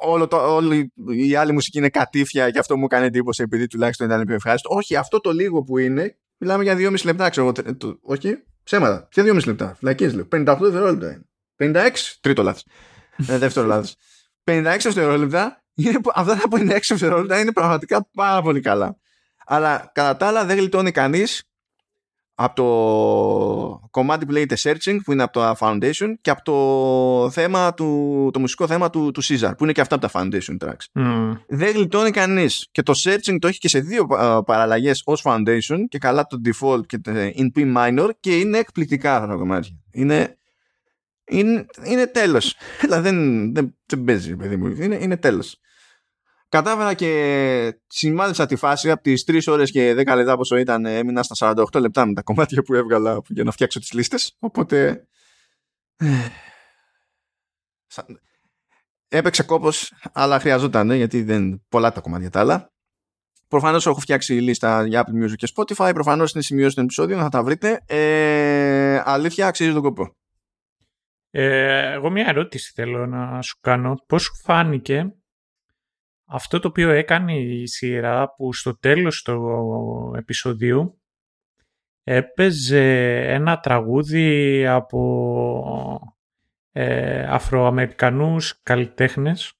όλο 0.00 0.28
το, 0.28 0.54
όλη 0.54 0.92
η 1.06 1.34
άλλη 1.34 1.52
μουσική 1.52 1.78
είναι 1.78 1.88
κατήφια 1.88 2.50
και 2.50 2.58
αυτό 2.58 2.76
μου 2.76 2.84
έκανε 2.84 3.06
εντύπωση 3.06 3.42
επειδή 3.42 3.66
τουλάχιστον 3.66 4.06
ήταν 4.06 4.24
πιο 4.24 4.34
ευχάριστο. 4.34 4.74
Όχι, 4.74 4.96
αυτό 4.96 5.20
το 5.20 5.32
λίγο 5.32 5.62
που 5.62 5.78
είναι, 5.78 6.18
μιλάμε 6.38 6.62
για 6.62 6.76
2,5 6.76 7.04
λεπτά, 7.04 7.28
ξέρω 7.28 7.52
εγώ. 7.56 7.74
Το, 7.76 7.98
όχι, 8.02 8.44
ψέματα. 8.62 9.06
Ποια 9.06 9.24
2,5 9.26 9.46
λεπτά, 9.46 9.74
φυλακίε 9.78 10.08
λέω. 10.08 10.28
58 10.32 10.56
δευτερόλεπτα 10.60 11.12
είναι. 11.12 11.82
56, 11.84 11.90
τρίτο 12.20 12.42
λάθος. 12.42 12.64
ε, 13.28 13.38
δεύτερο 13.38 13.66
λάθος. 13.66 13.96
56 14.44 14.62
δευτερόλεπτα, 14.82 15.62
είναι, 15.74 16.00
αυτά 16.14 16.34
τα 16.36 16.42
56 16.58 16.66
δευτερόλεπτα 16.66 17.40
είναι 17.40 17.52
πραγματικά 17.52 18.08
πάρα 18.14 18.42
πολύ 18.42 18.60
καλά. 18.60 18.96
Αλλά 19.46 19.90
κατά 19.94 20.16
τα 20.16 20.26
άλλα 20.26 20.44
δεν 20.44 20.56
γλιτώνει 20.56 20.90
κανείς 20.90 21.42
από 22.34 22.54
το 22.54 23.88
κομμάτι 23.90 24.26
που 24.26 24.32
λέγεται 24.32 24.56
Searching 24.58 24.98
που 25.04 25.12
είναι 25.12 25.22
από 25.22 25.32
το 25.32 25.54
Foundation 25.60 26.14
και 26.20 26.30
από 26.30 26.42
το, 26.42 27.30
θέμα 27.30 27.74
του, 27.74 28.30
το 28.32 28.40
μουσικό 28.40 28.66
θέμα 28.66 28.90
του, 28.90 29.10
του 29.10 29.24
Caesar 29.24 29.52
που 29.56 29.64
είναι 29.64 29.72
και 29.72 29.80
αυτά 29.80 29.94
από 29.94 30.08
τα 30.08 30.20
Foundation 30.20 30.56
tracks. 30.66 31.02
Mm. 31.02 31.36
Δεν 31.46 31.72
γλιτώνει 31.72 32.10
κανείς. 32.10 32.68
Και 32.70 32.82
το 32.82 32.92
Searching 33.04 33.36
το 33.38 33.46
έχει 33.46 33.58
και 33.58 33.68
σε 33.68 33.80
δύο 33.80 34.06
παραλλαγές 34.46 35.02
ως 35.04 35.22
Foundation 35.24 35.78
και 35.88 35.98
καλά 35.98 36.26
το 36.26 36.40
Default 36.44 36.86
και 36.86 36.98
το 36.98 37.12
In 37.14 37.58
P 37.58 37.76
minor 37.76 38.10
και 38.20 38.38
είναι 38.38 38.58
εκπληκτικά 38.58 39.14
αυτά 39.14 39.26
τα 39.26 39.34
κομμάτια. 39.34 39.76
Είναι, 39.90 40.38
είναι, 41.24 41.66
είναι 41.84 42.06
τέλος. 42.06 42.56
Δηλαδή 42.80 43.08
δεν, 43.08 43.52
δεν, 43.54 43.76
δεν 43.86 44.04
παίζει 44.04 44.36
παιδί 44.36 44.56
μου. 44.56 44.66
Είναι, 44.66 44.98
είναι 45.00 45.16
τέλος 45.16 45.58
κατάφερα 46.54 46.94
και 46.94 47.78
σημάδεψα 47.86 48.46
τη 48.46 48.56
φάση 48.56 48.90
από 48.90 49.02
τις 49.02 49.24
3 49.26 49.40
ώρες 49.46 49.70
και 49.70 49.92
10 49.92 50.14
λεπτά 50.14 50.36
πόσο 50.36 50.56
ήταν 50.56 50.86
έμεινα 50.86 51.22
στα 51.22 51.54
48 51.54 51.80
λεπτά 51.80 52.06
με 52.06 52.12
τα 52.12 52.22
κομμάτια 52.22 52.62
που 52.62 52.74
έβγαλα 52.74 53.20
για 53.28 53.44
να 53.44 53.50
φτιάξω 53.50 53.80
τις 53.80 53.92
λίστες 53.92 54.36
οπότε 54.38 55.06
έπαιξε 59.08 59.42
κόπος 59.42 59.92
αλλά 60.12 60.40
χρειαζόταν 60.40 60.90
γιατί 60.90 61.22
δεν 61.22 61.64
πολλά 61.68 61.92
τα 61.92 62.00
κομμάτια 62.00 62.30
τα 62.30 62.40
άλλα 62.40 62.72
Προφανώς 63.48 63.86
έχω 63.86 64.00
φτιάξει 64.00 64.32
λίστα 64.32 64.86
για 64.86 65.04
Apple 65.06 65.24
Music 65.24 65.34
και 65.36 65.48
Spotify. 65.56 65.90
Προφανώς 65.94 66.32
είναι 66.32 66.42
σημειώσει 66.42 66.74
των 66.74 66.84
επεισόδιων, 66.84 67.20
θα 67.20 67.28
τα 67.28 67.42
βρείτε. 67.42 67.80
Ε, 67.86 69.02
αλήθεια, 69.04 69.46
αξίζει 69.46 69.72
τον 69.72 69.82
κόπο. 69.82 70.16
Ε, 71.30 71.92
εγώ 71.92 72.10
μια 72.10 72.26
ερώτηση 72.26 72.72
θέλω 72.74 73.06
να 73.06 73.42
σου 73.42 73.58
κάνω. 73.60 73.94
Πώς 74.06 74.22
σου 74.22 74.32
φάνηκε 74.44 75.14
αυτό 76.24 76.60
το 76.60 76.68
οποίο 76.68 76.90
έκανε 76.90 77.38
η 77.38 77.66
σειρά 77.66 78.34
που 78.34 78.52
στο 78.52 78.78
τέλος 78.78 79.22
του 79.22 80.14
επεισοδίου 80.16 81.00
έπαιζε 82.02 83.18
ένα 83.32 83.60
τραγούδι 83.60 84.66
από 84.66 86.14
ε, 86.72 87.22
Αφροαμερικανούς 87.22 88.60
καλλιτέχνες 88.62 89.52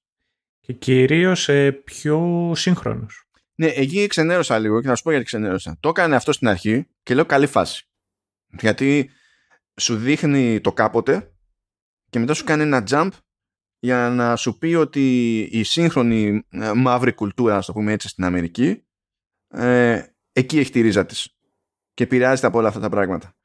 και 0.61 0.73
κυρίως 0.73 1.49
ε, 1.49 1.73
πιο 1.73 2.53
σύγχρονους. 2.55 3.29
Ναι, 3.55 3.67
εκεί 3.67 4.07
ξενέρωσα 4.07 4.59
λίγο 4.59 4.81
και 4.81 4.89
θα 4.89 4.95
σου 4.95 5.03
πω 5.03 5.11
γιατί 5.11 5.25
ξενέρωσα. 5.25 5.77
Το 5.81 5.89
έκανε 5.89 6.17
αυτό 6.17 6.33
στην 6.33 6.49
αρχή 6.49 6.87
και 7.03 7.15
λέω 7.15 7.25
καλή 7.25 7.47
φάση. 7.47 7.89
Γιατί 8.61 9.11
σου 9.81 9.97
δείχνει 9.97 10.61
το 10.61 10.73
κάποτε 10.73 11.33
και 12.11 12.19
μετά 12.19 12.35
σου 12.35 12.45
κάνει 12.45 12.63
ένα 12.63 12.85
jump 12.89 13.11
για 13.85 14.11
να 14.11 14.37
σου 14.37 14.59
πει 14.59 14.75
ότι 14.75 15.39
η 15.41 15.63
σύγχρονη 15.63 16.47
ε, 16.51 16.73
μαύρη 16.73 17.13
κουλτούρα, 17.13 17.57
ας 17.57 17.67
το 17.67 17.73
πούμε 17.73 17.93
έτσι, 17.93 18.09
στην 18.09 18.25
Αμερική, 18.25 18.85
ε, 19.49 20.03
εκεί 20.33 20.59
έχει 20.59 20.71
τη 20.71 20.81
ρίζα 20.81 21.07
της 21.07 21.37
και 21.95 22.03
επηρεάζεται 22.05 22.47
από 22.47 22.59
όλα 22.59 22.69
αυτά 22.69 22.81
τα 22.81 22.89
πράγματα. 22.89 23.37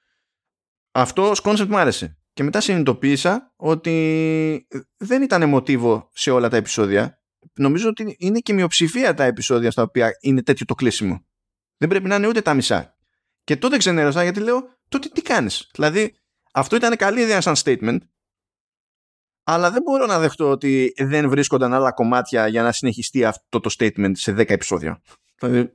Αυτό 0.91 1.29
ως 1.29 1.39
κόνσεπτ 1.39 1.69
μου 1.69 1.77
άρεσε. 1.77 2.17
Και 2.33 2.43
μετά 2.43 2.61
συνειδητοποίησα 2.61 3.53
ότι 3.55 4.67
δεν 4.97 5.21
ήταν 5.21 5.49
μοτίβο 5.49 6.09
σε 6.13 6.31
όλα 6.31 6.49
τα 6.49 6.57
επεισόδια. 6.57 7.21
Νομίζω 7.53 7.89
ότι 7.89 8.15
είναι 8.19 8.39
και 8.39 8.53
μειοψηφία 8.53 9.13
τα 9.13 9.23
επεισόδια 9.23 9.71
στα 9.71 9.81
οποία 9.81 10.11
είναι 10.21 10.43
τέτοιο 10.43 10.65
το 10.65 10.75
κλείσιμο. 10.75 11.25
Δεν 11.77 11.89
πρέπει 11.89 12.07
να 12.07 12.15
είναι 12.15 12.27
ούτε 12.27 12.41
τα 12.41 12.53
μισά. 12.53 12.97
Και 13.43 13.57
τότε 13.57 13.77
ξενέρωσα 13.77 14.23
γιατί 14.23 14.39
λέω, 14.39 14.77
τότε 14.89 15.09
τι 15.09 15.21
κάνεις; 15.21 15.69
Δηλαδή, 15.73 16.15
αυτό 16.53 16.75
ήταν 16.75 16.95
καλή 16.95 17.21
ιδέα 17.21 17.41
σαν 17.41 17.55
statement, 17.63 17.97
αλλά 19.51 19.71
δεν 19.71 19.81
μπορώ 19.81 20.05
να 20.05 20.19
δεχτώ 20.19 20.49
ότι 20.49 20.93
δεν 20.97 21.29
βρίσκονταν 21.29 21.73
άλλα 21.73 21.91
κομμάτια 21.91 22.47
για 22.47 22.63
να 22.63 22.71
συνεχιστεί 22.71 23.25
αυτό 23.25 23.59
το 23.59 23.75
statement 23.77 24.11
σε 24.13 24.31
10 24.31 24.49
επεισόδια. 24.49 25.01
Δηλαδή, 25.39 25.73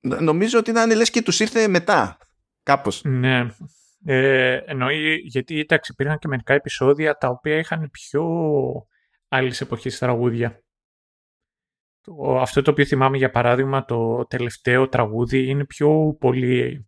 νομίζω 0.00 0.58
ότι 0.58 0.70
ήταν 0.70 0.96
λες 0.96 1.10
και 1.10 1.22
τους 1.22 1.40
ήρθε 1.40 1.68
μετά, 1.68 2.18
κάπως. 2.62 3.02
Ναι. 3.04 3.46
Ε, 4.04 4.60
εννοεί, 4.64 5.14
γιατί 5.14 5.58
εντάξει, 5.58 5.92
υπήρχαν 5.92 6.18
και 6.18 6.28
μερικά 6.28 6.54
επεισόδια 6.54 7.16
τα 7.16 7.28
οποία 7.28 7.56
είχαν 7.56 7.90
πιο 7.90 8.24
άλλη 9.28 9.54
εποχή 9.60 9.90
τραγούδια. 9.90 10.64
αυτό 12.40 12.62
το 12.62 12.70
οποίο 12.70 12.84
θυμάμαι 12.84 13.16
για 13.16 13.30
παράδειγμα 13.30 13.84
το 13.84 14.26
τελευταίο 14.26 14.88
τραγούδι 14.88 15.48
είναι 15.48 15.64
πιο 15.64 16.16
πολύ 16.20 16.86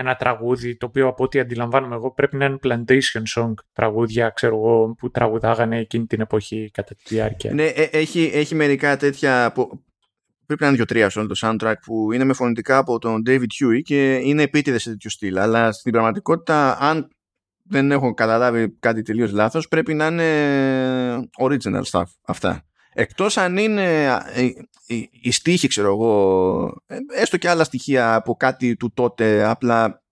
ένα 0.00 0.14
τραγούδι 0.14 0.76
το 0.76 0.86
οποίο 0.86 1.06
από 1.06 1.24
ό,τι 1.24 1.40
αντιλαμβάνομαι 1.40 1.94
εγώ 1.94 2.12
πρέπει 2.12 2.36
να 2.36 2.44
είναι 2.44 2.58
plantation 2.62 3.22
song 3.36 3.54
τραγούδια 3.72 4.28
ξέρω 4.28 4.56
εγώ 4.56 4.94
που 4.98 5.10
τραγουδάγανε 5.10 5.78
εκείνη 5.78 6.06
την 6.06 6.20
εποχή 6.20 6.70
κατά 6.72 6.94
τη 6.94 7.02
διάρκεια. 7.14 7.54
Ναι, 7.54 7.64
ε, 7.64 7.82
έχει, 7.82 8.30
έχει 8.34 8.54
μερικά 8.54 8.96
τέτοια 8.96 9.52
πρέπει 10.46 10.62
να 10.62 10.66
είναι 10.66 10.76
δύο-τρία 10.76 11.10
σε 11.10 11.18
όλο 11.18 11.28
το 11.28 11.34
soundtrack 11.42 11.74
που 11.84 12.12
είναι 12.12 12.24
με 12.24 12.32
φωνητικά 12.32 12.78
από 12.78 12.98
τον 12.98 13.22
David 13.26 13.40
Huey 13.40 13.80
και 13.82 14.14
είναι 14.14 14.42
επίτηδες 14.42 14.82
σε 14.82 14.90
τέτοιο 14.90 15.10
στυλ 15.10 15.38
αλλά 15.38 15.72
στην 15.72 15.92
πραγματικότητα 15.92 16.78
αν 16.80 17.08
δεν 17.62 17.90
έχω 17.90 18.14
καταλάβει 18.14 18.76
κάτι 18.80 19.02
τελείως 19.02 19.32
λάθος 19.32 19.68
πρέπει 19.68 19.94
να 19.94 20.06
είναι 20.06 21.28
original 21.40 21.82
stuff 21.90 22.04
αυτά. 22.22 22.64
Εκτός 22.92 23.36
αν 23.36 23.56
είναι 23.56 24.18
η 25.10 25.30
στίχη, 25.30 25.68
ξέρω 25.68 25.88
εγώ, 25.88 26.82
ε, 26.86 26.96
έστω 27.14 27.36
και 27.36 27.48
άλλα 27.48 27.64
στοιχεία 27.64 28.14
από 28.14 28.34
κάτι 28.34 28.76
του 28.76 28.92
τότε, 28.92 29.44
απλά 29.44 30.02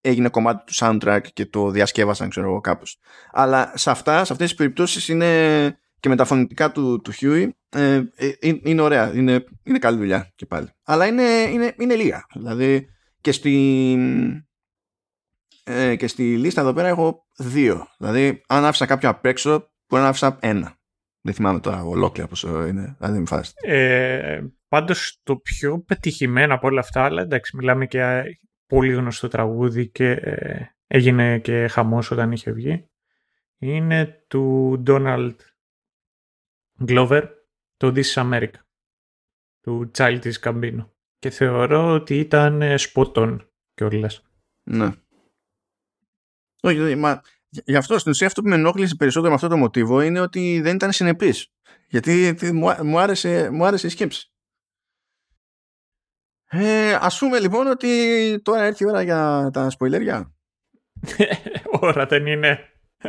έγινε 0.00 0.28
κομμάτι 0.28 0.64
του 0.64 0.72
soundtrack 0.74 1.20
και 1.32 1.46
το 1.46 1.70
διασκεύασαν, 1.70 2.28
ξέρω 2.28 2.46
εγώ, 2.46 2.60
κάπως. 2.60 2.98
Αλλά 3.32 3.72
σε 3.74 3.90
αυτά, 3.90 4.24
σε 4.24 4.32
αυτές 4.32 4.48
τις 4.48 4.56
περιπτώσεις 4.56 5.08
είναι 5.08 5.78
και 6.00 6.08
με 6.08 6.16
τα 6.16 6.24
φωνητικά 6.24 6.72
του, 6.72 7.00
του 7.00 7.12
Huey, 7.20 7.48
ε, 7.68 8.02
ε, 8.16 8.30
είναι 8.62 8.80
ωραία, 8.80 9.14
είναι, 9.14 9.44
είναι 9.62 9.78
καλή 9.78 9.96
δουλειά 9.96 10.32
και 10.34 10.46
πάλι. 10.46 10.68
Αλλά 10.84 11.06
είναι, 11.06 11.22
είναι, 11.22 11.74
είναι 11.78 11.94
λίγα. 11.94 12.26
Δηλαδή 12.34 12.86
και 13.20 13.32
στη, 13.32 13.96
ε, 15.64 15.96
και 15.96 16.06
στη 16.06 16.36
λίστα 16.36 16.60
εδώ 16.60 16.72
πέρα 16.72 16.88
έχω 16.88 17.26
δύο. 17.36 17.86
Δηλαδή 17.98 18.42
αν 18.48 18.64
άφησα 18.64 18.86
κάποιο 18.86 19.08
απ' 19.08 19.24
έξω, 19.24 19.70
μπορεί 19.88 20.02
να 20.02 20.08
άφησα 20.08 20.38
ένα. 20.40 20.78
Δεν 21.22 21.34
θυμάμαι 21.34 21.60
τώρα 21.60 21.82
ολόκληρα 21.82 22.28
πόσο 22.28 22.66
είναι. 22.66 22.96
Αν 22.98 23.24
δεν 23.24 23.38
ε, 23.62 24.46
πάντως 24.68 25.20
το 25.22 25.36
πιο 25.36 25.82
πετυχημένο 25.82 26.54
από 26.54 26.66
όλα 26.66 26.80
αυτά, 26.80 27.04
αλλά 27.04 27.22
εντάξει 27.22 27.56
μιλάμε 27.56 27.86
και 27.86 28.22
πολύ 28.66 28.92
γνωστό 28.92 29.28
τραγούδι 29.28 29.88
και 29.88 30.10
ε, 30.10 30.66
έγινε 30.86 31.38
και 31.38 31.68
χαμός 31.68 32.10
όταν 32.10 32.32
είχε 32.32 32.52
βγει, 32.52 32.90
είναι 33.58 34.24
του 34.28 34.74
Donald 34.86 35.34
Glover, 36.86 37.28
το 37.76 37.92
This 37.94 38.14
is 38.14 38.14
America, 38.14 38.60
του 39.60 39.90
Child 39.94 40.32
is 40.32 40.84
Και 41.18 41.30
θεωρώ 41.30 41.92
ότι 41.92 42.18
ήταν 42.18 42.78
σποτών 42.78 43.50
κιόλας. 43.74 44.24
Ναι. 44.62 44.90
Όχι, 46.62 46.94
μα 46.94 47.22
Γι' 47.50 47.76
αυτό 47.76 47.98
στην 47.98 48.10
ουσία 48.10 48.26
αυτό 48.26 48.42
που 48.42 48.48
με 48.48 48.54
ενόχλησε 48.54 48.94
περισσότερο 48.94 49.28
με 49.28 49.34
αυτό 49.34 49.48
το 49.48 49.56
μοτίβο 49.56 50.00
είναι 50.00 50.20
ότι 50.20 50.60
δεν 50.60 50.74
ήταν 50.74 50.92
συνεπής. 50.92 51.52
Γιατί 51.88 52.36
μου 52.82 52.98
άρεσε, 52.98 53.50
μου 53.50 53.64
άρεσε 53.64 53.86
η 53.86 53.90
σκέψη. 53.90 54.32
Ε, 56.52 56.98
ας 57.00 57.18
πούμε 57.18 57.38
λοιπόν 57.38 57.66
ότι 57.66 57.88
τώρα 58.42 58.62
έρθει 58.62 58.84
η 58.84 58.86
ώρα 58.86 59.02
για 59.02 59.50
τα 59.52 59.70
σποιλέρια. 59.70 60.34
ώρα 61.80 62.06
δεν 62.06 62.26
είναι. 62.26 62.58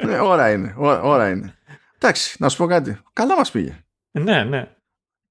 Ναι, 0.05 0.19
ώρα 0.19 0.51
είναι. 0.51 0.73
Ώρα, 0.77 1.29
είναι. 1.29 1.55
Εντάξει, 1.95 2.35
να 2.39 2.49
σου 2.49 2.57
πω 2.57 2.65
κάτι. 2.65 2.97
Καλά 3.13 3.35
μας 3.35 3.51
πήγε. 3.51 3.85
Ναι, 4.11 4.43
ναι. 4.43 4.75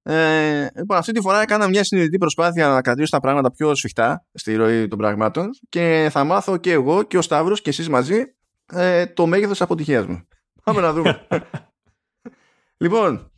Ε, 0.03 0.67
λοιπόν, 0.75 0.97
αυτή 0.97 1.11
τη 1.11 1.21
φορά 1.21 1.41
έκανα 1.41 1.67
μια 1.67 1.83
συνειδητή 1.83 2.17
προσπάθεια 2.17 2.67
να 2.67 2.81
κρατήσω 2.81 3.09
τα 3.09 3.19
πράγματα 3.19 3.51
πιο 3.51 3.75
σφιχτά 3.75 4.25
στη 4.33 4.55
ροή 4.55 4.87
των 4.87 4.97
πραγμάτων 4.97 5.49
και 5.69 6.07
θα 6.11 6.23
μάθω 6.23 6.57
και 6.57 6.71
εγώ 6.71 7.03
και 7.03 7.17
ο 7.17 7.21
Σταύρος 7.21 7.61
και 7.61 7.69
εσείς 7.69 7.89
μαζί 7.89 8.35
ε, 8.71 9.05
το 9.05 9.25
μέγεθος 9.25 9.61
αποτυχίας 9.61 10.05
μου. 10.05 10.27
Πάμε 10.63 10.81
να 10.81 10.93
δούμε. 10.93 11.27
λοιπόν, 12.77 13.31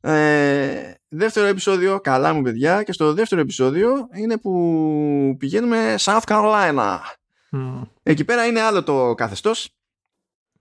ε, 0.00 0.94
δεύτερο 1.08 1.46
επεισόδιο, 1.46 2.00
καλά 2.00 2.32
μου 2.32 2.42
παιδιά, 2.42 2.82
και 2.82 2.92
στο 2.92 3.12
δεύτερο 3.12 3.40
επεισόδιο 3.40 4.08
είναι 4.14 4.38
που 4.38 5.36
πηγαίνουμε 5.38 5.94
South 5.98 6.22
Carolina. 6.26 6.98
Εκεί 8.02 8.24
πέρα 8.24 8.46
είναι 8.46 8.60
άλλο 8.60 8.82
το 8.82 9.14
καθεστώς. 9.14 9.70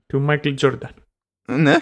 Του 0.05 0.25
Michael 0.29 0.55
Jordan. 0.59 0.89
Ναι. 1.47 1.75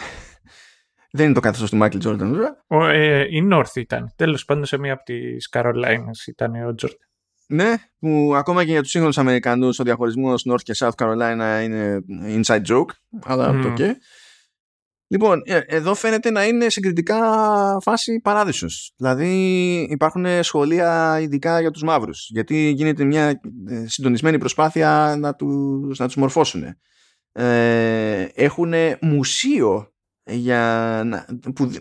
Δεν 1.11 1.25
είναι 1.25 1.33
το 1.33 1.39
καθεστώς 1.39 1.69
του 1.69 1.77
Michael 1.81 2.01
Jordan, 2.07 2.17
βέβαια. 2.17 2.63
ε, 2.93 3.25
η 3.29 3.49
North 3.51 3.75
ήταν. 3.75 4.13
Τέλος 4.15 4.45
πάντων 4.45 4.65
σε 4.65 4.77
μία 4.77 4.93
από 4.93 5.03
τις 5.03 5.49
Καρολάινες 5.49 6.27
ήταν 6.27 6.55
ο 6.55 6.75
Jordan. 6.81 7.12
Ναι, 7.53 7.73
που 7.99 8.33
ακόμα 8.35 8.65
και 8.65 8.71
για 8.71 8.81
τους 8.81 8.89
σύγχρονους 8.89 9.17
Αμερικανούς 9.17 9.79
ο 9.79 9.83
διαχωρισμός 9.83 10.45
North 10.49 10.61
και 10.63 10.73
South 10.77 10.95
Carolina 10.97 11.61
είναι 11.63 12.03
inside 12.25 12.61
joke, 12.67 12.89
αλλά 13.23 13.49
mm. 13.49 13.61
το 13.61 13.73
και. 13.73 13.97
Λοιπόν, 15.07 15.41
ε, 15.45 15.59
εδώ 15.65 15.95
φαίνεται 15.95 16.31
να 16.31 16.45
είναι 16.45 16.69
συγκριτικά 16.69 17.19
φάση 17.81 18.19
παράδεισος. 18.19 18.93
Δηλαδή 18.97 19.27
υπάρχουν 19.89 20.25
σχολεία 20.43 21.19
ειδικά 21.19 21.59
για 21.59 21.71
τους 21.71 21.83
μαύρους, 21.83 22.29
γιατί 22.29 22.69
γίνεται 22.69 23.03
μια 23.03 23.41
ε, 23.67 23.85
συντονισμένη 23.87 24.37
προσπάθεια 24.37 25.15
να 25.19 25.35
τους, 25.35 25.99
να 25.99 26.05
τους 26.05 26.15
μορφώσουν. 26.15 26.63
Ε, 27.31 28.27
έχουν 28.33 28.73
μουσείο 29.01 29.93
για, 30.23 31.03
που, 31.55 31.71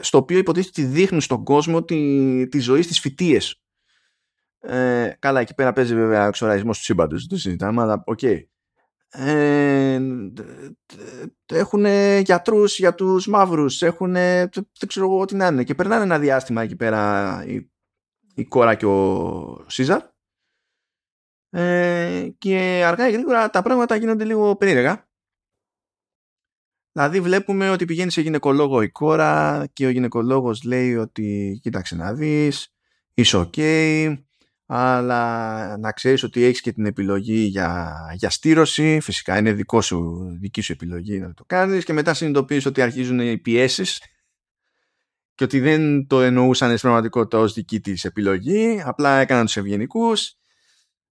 στο 0.00 0.18
οποίο 0.18 0.38
υποτίθεται 0.38 0.82
ότι 0.82 0.90
δείχνουν 0.90 1.20
στον 1.20 1.44
κόσμο 1.44 1.84
τη, 1.84 2.48
τη 2.48 2.58
ζωή 2.58 2.82
στις 2.82 3.00
φυτείες 3.00 3.63
Ε, 4.66 5.16
καλά, 5.18 5.40
εκεί 5.40 5.54
πέρα 5.54 5.72
παίζει 5.72 5.94
βέβαια 5.94 6.26
εξωραϊσμός 6.26 6.78
του 6.78 6.84
σύμπαντος, 6.84 7.20
δεν 7.20 7.28
το 7.28 7.36
συζητάμε, 7.36 7.82
αλλά 7.82 8.02
OK. 8.06 8.18
Okay. 8.22 8.42
Ε, 9.16 10.00
έχουν 11.46 11.84
γιατρούς 12.20 12.78
για 12.78 12.94
τους 12.94 13.26
μαύρους, 13.26 13.82
έχουν 13.82 14.12
δεν 14.12 14.86
ξέρω 14.86 15.06
εγώ 15.06 15.24
τι 15.24 15.34
να 15.34 15.46
είναι 15.46 15.64
και 15.64 15.74
περνάνε 15.74 16.02
ένα 16.02 16.18
διάστημα 16.18 16.62
εκεί 16.62 16.76
πέρα 16.76 17.44
η, 17.46 17.70
η 18.34 18.44
κόρα 18.44 18.74
και 18.74 18.86
ο 18.86 19.64
Σίζαρ 19.66 20.00
ε, 21.50 22.28
και 22.38 22.82
αργά 22.86 23.08
ή 23.08 23.12
γρήγορα 23.12 23.50
τα 23.50 23.62
πράγματα 23.62 23.96
γίνονται 23.96 24.24
λίγο 24.24 24.56
περίεργα 24.56 25.08
Δηλαδή 26.92 27.20
βλέπουμε 27.20 27.70
ότι 27.70 27.84
πηγαίνει 27.84 28.10
σε 28.10 28.20
γυναικολόγο 28.20 28.82
η 28.82 28.90
κόρα 28.90 29.66
και 29.72 29.86
ο 29.86 29.90
γυναικολόγος 29.90 30.62
λέει 30.62 30.96
ότι 30.96 31.58
κοίταξε 31.62 31.96
να 31.96 32.14
δεις, 32.14 32.74
είσαι 33.14 33.36
ok, 33.36 33.58
αλλά 34.66 35.76
να 35.76 35.92
ξέρεις 35.92 36.22
ότι 36.22 36.42
έχεις 36.42 36.60
και 36.60 36.72
την 36.72 36.86
επιλογή 36.86 37.38
για, 37.38 37.96
για 38.14 38.30
στήρωση, 38.30 39.00
φυσικά 39.00 39.38
είναι 39.38 39.52
δικό 39.52 39.80
σου, 39.80 40.28
δική 40.40 40.60
σου 40.60 40.72
επιλογή 40.72 41.18
να 41.18 41.34
το 41.34 41.44
κάνεις 41.46 41.84
και 41.84 41.92
μετά 41.92 42.14
συνειδητοποιείς 42.14 42.66
ότι 42.66 42.82
αρχίζουν 42.82 43.20
οι 43.20 43.38
πιέσεις 43.38 44.00
και 45.34 45.44
ότι 45.44 45.60
δεν 45.60 46.06
το 46.06 46.22
εννοούσαν 46.22 46.68
στην 46.68 46.80
πραγματικότητα 46.80 47.38
ως 47.38 47.52
δική 47.52 47.80
της 47.80 48.04
επιλογή, 48.04 48.82
απλά 48.84 49.18
έκαναν 49.18 49.44
τους 49.44 49.56
ευγενικούς. 49.56 50.36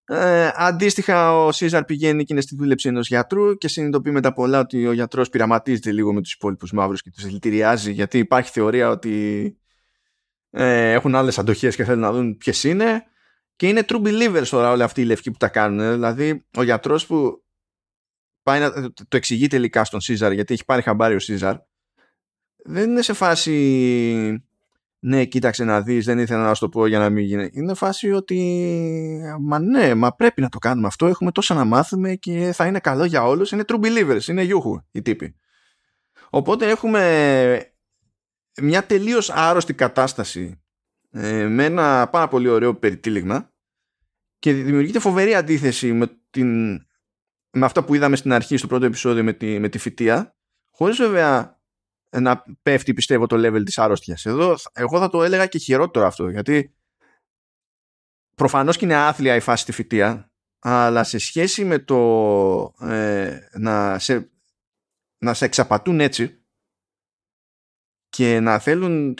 Ε, 0.05 0.49
αντίστοιχα, 0.55 1.45
ο 1.45 1.51
Σίζαρ 1.51 1.85
πηγαίνει 1.85 2.23
και 2.23 2.33
είναι 2.33 2.41
στη 2.41 2.55
δούλεψη 2.55 2.87
ενός 2.87 3.07
γιατρού 3.07 3.57
και 3.57 3.67
συνειδητοποιεί 3.67 4.11
μετά 4.15 4.33
πολλά 4.33 4.59
ότι 4.59 4.87
ο 4.87 4.91
γιατρός 4.91 5.29
πειραματίζεται 5.29 5.91
λίγο 5.91 6.13
με 6.13 6.21
τους 6.21 6.33
υπόλοιπους 6.33 6.71
μαύρους 6.71 7.01
και 7.01 7.11
τους 7.11 7.25
δηλητηριάζει 7.25 7.91
γιατί 7.91 8.17
υπάρχει 8.17 8.51
θεωρία 8.51 8.89
ότι 8.89 9.57
ε, 10.49 10.91
έχουν 10.91 11.15
άλλες 11.15 11.39
αντοχές 11.39 11.75
και 11.75 11.83
θέλουν 11.83 11.99
να 11.99 12.11
δουν 12.11 12.37
ποιες 12.37 12.63
είναι. 12.63 13.03
Και 13.63 13.69
είναι 13.69 13.85
true 13.87 14.01
believers 14.01 14.47
τώρα 14.49 14.71
όλοι 14.71 14.83
αυτοί 14.83 15.01
οι 15.01 15.05
λευκοί 15.05 15.31
που 15.31 15.37
τα 15.37 15.47
κάνουν. 15.47 15.91
Δηλαδή, 15.91 16.45
ο 16.55 16.63
γιατρός 16.63 17.05
που 17.05 17.43
πάει 18.41 18.59
να 18.59 18.91
το 18.91 19.17
εξηγεί 19.17 19.47
τελικά 19.47 19.83
στον 19.83 20.01
Σίζαρ 20.01 20.31
γιατί 20.31 20.53
έχει 20.53 20.65
πάρει 20.65 20.81
χαμπάρι 20.81 21.15
ο 21.15 21.19
Σίζαρ 21.19 21.55
δεν 22.63 22.89
είναι 22.89 23.01
σε 23.01 23.13
φάση 23.13 24.43
ναι, 24.99 25.25
κοίταξε 25.25 25.63
να 25.63 25.81
δεις, 25.81 26.05
δεν 26.05 26.19
ήθελα 26.19 26.43
να 26.43 26.53
σου 26.53 26.59
το 26.59 26.69
πω 26.69 26.87
για 26.87 26.99
να 26.99 27.09
μην 27.09 27.23
γίνει. 27.23 27.49
Είναι 27.53 27.73
φάση 27.73 28.11
ότι, 28.11 29.21
μα 29.39 29.59
ναι, 29.59 29.95
μα 29.95 30.15
πρέπει 30.15 30.41
να 30.41 30.49
το 30.49 30.57
κάνουμε 30.57 30.87
αυτό, 30.87 31.07
έχουμε 31.07 31.31
τόσα 31.31 31.53
να 31.53 31.65
μάθουμε 31.65 32.15
και 32.15 32.51
θα 32.53 32.65
είναι 32.65 32.79
καλό 32.79 33.05
για 33.05 33.23
όλους. 33.23 33.51
Είναι 33.51 33.63
true 33.67 33.79
believers, 33.85 34.27
είναι 34.27 34.43
γιούχου 34.43 34.79
οι 34.91 35.01
τύποι. 35.01 35.35
Οπότε 36.29 36.69
έχουμε 36.69 37.73
μια 38.61 38.85
τελείως 38.85 39.29
άρρωστη 39.29 39.73
κατάσταση 39.73 40.61
ε, 41.11 41.47
με 41.47 41.65
ένα 41.65 42.07
πάρα 42.11 42.27
πολύ 42.27 42.49
ωραίο 42.49 42.75
περιτύλιγμα 42.75 43.52
και 44.43 44.53
δημιουργείται 44.53 44.99
φοβερή 44.99 45.35
αντίθεση 45.35 45.93
με, 45.93 46.19
την, 46.29 46.71
με 47.51 47.65
αυτά 47.65 47.83
που 47.83 47.95
είδαμε 47.95 48.15
στην 48.15 48.33
αρχή 48.33 48.57
στο 48.57 48.67
πρώτο 48.67 48.85
επεισόδιο 48.85 49.23
με 49.23 49.33
τη, 49.33 49.59
με 49.59 49.69
τη 49.69 49.77
φυτεία 49.77 50.35
χωρίς 50.71 50.97
βέβαια 50.97 51.61
να 52.09 52.43
πέφτει 52.61 52.93
πιστεύω 52.93 53.27
το 53.27 53.35
level 53.35 53.61
της 53.65 53.77
άρρωστιας. 53.77 54.25
Εδώ 54.25 54.55
εγώ 54.73 54.99
θα 54.99 55.09
το 55.09 55.23
έλεγα 55.23 55.47
και 55.47 55.57
χειρότερο 55.57 56.05
αυτό 56.05 56.29
γιατί 56.29 56.75
προφανώς 58.35 58.77
και 58.77 58.85
είναι 58.85 58.95
άθλια 58.95 59.35
η 59.35 59.39
φάση 59.39 59.61
στη 59.63 59.71
φυτεία 59.71 60.31
αλλά 60.59 61.03
σε 61.03 61.17
σχέση 61.17 61.65
με 61.65 61.79
το 61.79 62.73
ε, 62.79 63.39
να, 63.53 63.99
σε, 63.99 64.31
να 65.17 65.33
σε 65.33 65.45
εξαπατούν 65.45 65.99
έτσι 65.99 66.43
και 68.09 68.39
να 68.39 68.59
θέλουν 68.59 69.17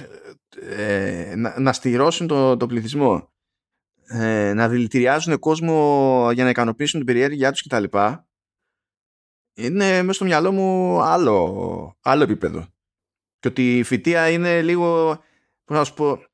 ε, 0.61 1.33
να, 1.35 1.59
να 1.59 1.73
στηρώσουν 1.73 2.27
το, 2.27 2.57
το 2.57 2.67
πληθυσμό 2.67 3.32
ε, 4.07 4.53
να 4.53 4.69
δηλητηριάζουν 4.69 5.39
κόσμο 5.39 6.29
για 6.33 6.43
να 6.43 6.49
ικανοποιήσουν 6.49 6.99
την 6.99 7.07
περιέργειά 7.07 7.51
τους 7.51 7.61
κτλ 7.61 7.83
είναι 9.53 10.01
μέσα 10.01 10.13
στο 10.13 10.25
μυαλό 10.25 10.51
μου 10.51 11.01
άλλο, 11.01 11.97
άλλο 12.01 12.23
επίπεδο 12.23 12.67
και 13.39 13.47
ότι 13.47 13.77
η 13.77 13.83
φυτεία 13.83 14.29
είναι 14.29 14.61
λίγο, 14.61 15.17
πώς 15.63 15.77
να 15.77 15.83
σου 15.83 15.93
πω, 15.93 16.25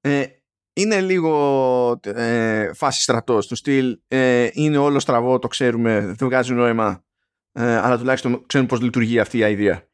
ε, 0.00 0.26
είναι 0.72 1.00
λίγο 1.00 2.00
ε, 2.02 2.72
φάση 2.72 3.02
στρατός 3.02 3.46
του 3.46 3.54
στυλ 3.54 4.00
ε, 4.08 4.48
είναι 4.52 4.76
όλο 4.76 5.00
στραβό, 5.00 5.38
το 5.38 5.48
ξέρουμε, 5.48 6.00
δεν 6.00 6.28
βγάζει 6.28 6.54
νόημα 6.54 7.04
ε, 7.52 7.76
αλλά 7.76 7.98
τουλάχιστον 7.98 8.46
ξέρουμε 8.46 8.68
πώς 8.68 8.80
λειτουργεί 8.80 9.20
αυτή 9.20 9.38
η 9.38 9.50
ιδέα. 9.50 9.88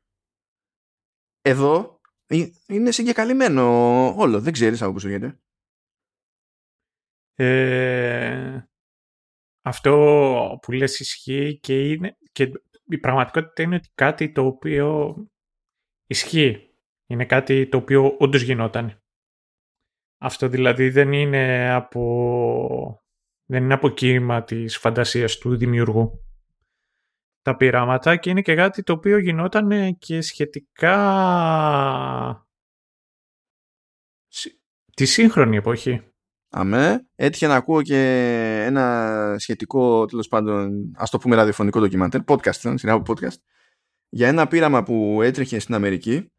Εδώ 1.42 2.00
ε, 2.26 2.46
είναι 2.66 2.90
συγκεκαλυμμένο 2.90 3.64
όλο, 4.16 4.40
δεν 4.40 4.52
ξέρεις 4.52 4.82
από 4.82 4.92
πού 4.92 5.00
σου 5.00 5.08
γίνεται. 5.08 5.38
Ε, 7.41 8.68
αυτό 9.62 10.59
που 10.62 10.72
λες 10.72 11.01
ισχύει 11.01 11.59
και, 11.59 11.89
είναι, 11.89 12.16
και 12.32 12.53
η 12.84 12.99
πραγματικότητα 12.99 13.62
είναι 13.62 13.74
ότι 13.74 13.89
κάτι 13.95 14.32
το 14.32 14.45
οποίο 14.45 15.16
Ισχύει. 16.11 16.70
Είναι 17.07 17.24
κάτι 17.24 17.68
το 17.68 17.76
οποίο 17.76 18.16
όντως 18.18 18.43
γινόταν. 18.43 19.03
Αυτό 20.20 20.49
δηλαδή 20.49 20.91
δεν 20.91 21.12
είναι 21.12 21.72
από, 21.72 23.03
δεν 23.45 23.62
είναι 23.62 23.74
από 23.74 23.89
κύμα 23.89 24.45
της 24.45 24.76
φαντασίας 24.76 25.39
του 25.39 25.57
δημιουργού. 25.57 26.24
Τα 27.43 27.57
πειράματα 27.57 28.16
και 28.16 28.30
είναι 28.30 28.43
και 28.43 28.55
κάτι 28.55 28.82
το 28.82 28.93
οποίο 28.93 29.18
γινόταν 29.18 29.99
και 29.99 30.20
σχετικά 30.20 30.97
τη 34.95 35.07
σύγχρονη 35.07 35.57
εποχή. 35.57 36.07
Αμέ, 36.51 37.07
έτυχε 37.14 37.46
να 37.46 37.55
ακούω 37.55 37.82
και 37.82 37.99
ένα 38.66 39.34
σχετικό, 39.38 40.07
τέλος 40.07 40.28
πάντων, 40.28 40.92
ας 40.96 41.11
το 41.11 41.18
πούμε 41.18 41.36
ραδιοφωνικό 41.36 41.80
ντοκιμαντέρ, 41.80 42.20
podcast, 42.26 42.55
ήταν 42.55 42.78
σειρά 42.78 42.92
από 42.92 43.12
podcast, 43.12 43.36
για 44.09 44.28
ένα 44.28 44.46
πείραμα 44.46 44.82
που 44.82 45.22
έτρεχε 45.22 45.59
στην 45.59 45.74
Αμερική. 45.74 46.32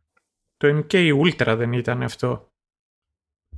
Το 0.58 0.68
MK 0.68 1.24
Ultra 1.24 1.56
δεν 1.58 1.74
ήταν 1.74 2.04
αυτό. 2.04 2.52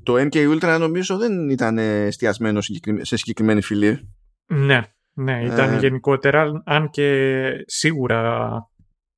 Το 0.04 0.14
MK 0.14 0.36
Ultra 0.36 0.78
νομίζω 0.80 1.18
δεν 1.18 1.50
ήταν 1.50 1.78
εστιασμένο 1.78 2.62
σε 3.02 3.18
συγκεκριμένη 3.18 3.62
φυλή. 3.62 4.10
Ναι, 4.46 4.82
ναι, 5.14 5.44
ήταν 5.44 5.74
ε... 5.74 5.78
γενικότερα, 5.78 6.62
αν 6.66 6.90
και 6.90 7.50
σίγουρα 7.66 8.52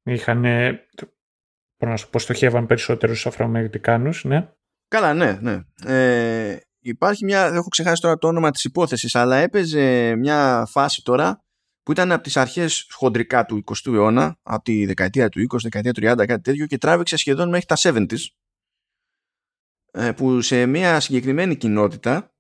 είχαν, 0.03 0.45
πώς 1.77 1.89
να 1.89 1.97
σου 1.97 2.09
πω, 2.09 2.19
στοχεύαν 2.19 2.65
περισσότερους 2.65 3.25
Αφροαμερικάνους, 3.25 4.23
ναι. 4.23 4.49
Καλά, 4.87 5.13
ναι, 5.13 5.39
ναι. 5.41 5.59
Ε, 5.85 6.57
υπάρχει 6.83 7.25
μια, 7.25 7.45
έχω 7.45 7.67
ξεχάσει 7.67 8.01
τώρα 8.01 8.17
το 8.17 8.27
όνομα 8.27 8.51
της 8.51 8.63
υπόθεσης, 8.63 9.15
αλλά 9.15 9.35
έπαιζε 9.35 10.15
μια 10.15 10.65
φάση 10.69 11.03
τώρα 11.03 11.43
που 11.83 11.91
ήταν 11.91 12.11
από 12.11 12.23
τις 12.23 12.37
αρχές 12.37 12.87
χοντρικά 12.91 13.45
του 13.45 13.63
20ου 13.65 13.93
αιώνα, 13.93 14.39
από 14.43 14.63
τη 14.63 14.85
δεκαετία 14.85 15.29
του 15.29 15.39
20, 15.53 15.57
δεκαετία 15.61 15.93
του 15.93 16.01
30, 16.01 16.25
κάτι 16.27 16.41
τέτοιο 16.41 16.65
και 16.65 16.77
τράβηξε 16.77 17.17
σχεδόν 17.17 17.49
μέχρι 17.49 17.65
τα 17.65 17.75
70s 17.81 18.25
ε, 19.91 20.11
που 20.11 20.41
σε 20.41 20.65
μια 20.65 20.99
συγκεκριμένη 20.99 21.55
κοινότητα 21.55 22.33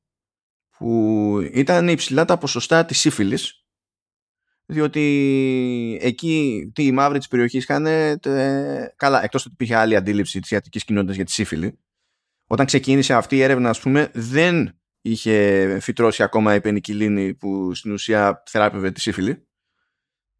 που 0.77 1.39
ήταν 1.53 1.87
υψηλά 1.87 2.25
τα 2.25 2.37
ποσοστά 2.37 2.85
της 2.85 2.99
σύφυλης 2.99 3.63
διότι 4.65 5.01
εκεί 6.01 6.71
τι 6.75 6.85
οι 6.85 6.91
μαύροι 6.91 7.17
της 7.17 7.27
περιοχής 7.27 7.63
είχαν 7.63 7.85
καλά 8.95 9.23
εκτός 9.23 9.45
ότι 9.45 9.53
υπήρχε 9.53 9.75
άλλη 9.75 9.95
αντίληψη 9.95 10.39
της 10.39 10.51
ιατρικής 10.51 10.83
κοινότητας 10.83 11.15
για 11.15 11.25
τη 11.25 11.31
σύφυλη 11.31 11.79
όταν 12.53 12.65
ξεκίνησε 12.65 13.13
αυτή 13.13 13.35
η 13.35 13.41
έρευνα 13.41 13.69
ας 13.69 13.79
πούμε 13.79 14.11
δεν 14.13 14.79
είχε 15.01 15.77
φυτρώσει 15.81 16.23
ακόμα 16.23 16.55
η 16.55 16.61
πενικυλίνη 16.61 17.33
που 17.33 17.73
στην 17.73 17.91
ουσία 17.91 18.43
θεράπευε 18.45 18.91
τη 18.91 19.01
σύφυλλη. 19.01 19.47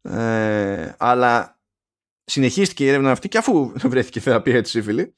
Ε, 0.02 0.94
αλλά 0.98 1.60
συνεχίστηκε 2.24 2.84
η 2.84 2.88
έρευνα 2.88 3.10
αυτή 3.10 3.28
και 3.28 3.38
αφού 3.38 3.72
βρέθηκε 3.92 4.20
θεραπεία 4.20 4.62
της 4.62 4.70
σύφυλλη 4.70 5.14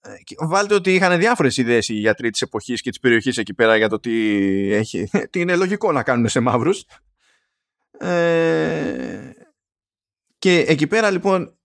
ε, 0.00 0.10
βάλτε 0.46 0.74
ότι 0.74 0.94
είχαν 0.94 1.18
διάφορες 1.18 1.56
ιδέες 1.56 1.88
οι 1.88 1.94
γιατροί 1.94 2.30
της 2.30 2.40
εποχής 2.40 2.80
και 2.80 2.90
της 2.90 2.98
περιοχής 2.98 3.36
εκεί 3.36 3.54
πέρα 3.54 3.76
για 3.76 3.88
το 3.88 4.00
τι, 4.00 4.12
έχει, 4.72 5.08
τι 5.30 5.40
είναι 5.40 5.56
λογικό 5.56 5.92
να 5.92 6.02
κάνουν 6.02 6.28
σε 6.28 6.40
μαύρους. 6.40 6.84
Ε, 7.98 9.30
και 10.38 10.58
εκεί 10.58 10.86
πέρα 10.86 11.10
λοιπόν 11.10 11.58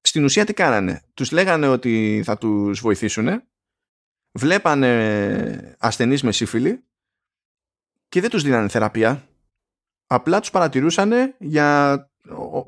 στην 0.00 0.24
ουσία 0.24 0.44
τι 0.44 0.52
κάνανε; 0.52 1.02
Τους 1.14 1.30
λέγανε 1.30 1.68
ότι 1.68 2.22
θα 2.24 2.38
τους 2.38 2.80
βοηθήσουν 2.80 3.42
βλέπανε 4.38 5.76
ασθενείς 5.78 6.22
με 6.22 6.32
σύφυλλη 6.32 6.84
και 8.08 8.20
δεν 8.20 8.30
τους 8.30 8.42
δίνανε 8.42 8.68
θεραπεία. 8.68 9.28
Απλά 10.06 10.40
τους 10.40 10.50
παρατηρούσαν 10.50 11.34
για, 11.38 12.10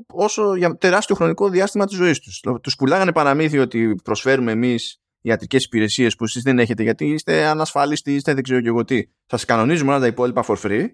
όσο, 0.07 0.55
για 0.55 0.77
τεράστιο 0.77 1.15
χρονικό 1.15 1.49
διάστημα 1.49 1.87
της 1.87 1.97
ζωής 1.97 2.19
τους. 2.19 2.43
Τους 2.63 2.77
πουλάγανε 2.77 3.13
παραμύθι 3.13 3.59
ότι 3.59 3.95
προσφέρουμε 4.05 4.53
εμείς 4.53 5.01
ιατρικές 5.21 5.65
υπηρεσίες 5.65 6.17
που 6.17 6.25
εσείς 6.25 6.43
δεν 6.43 6.59
έχετε 6.59 6.83
γιατί 6.83 7.07
είστε 7.07 7.47
ανασφάλιστοι, 7.47 8.15
είστε 8.15 8.35
δεν 8.35 8.43
ξέρω 8.43 8.61
και 8.61 8.69
εγώ 8.69 8.85
τι. 8.85 9.03
Σας 9.27 9.45
κανονίζουμε 9.45 9.91
όλα 9.91 10.01
τα 10.01 10.07
υπόλοιπα 10.07 10.45
for 10.47 10.57
free 10.57 10.87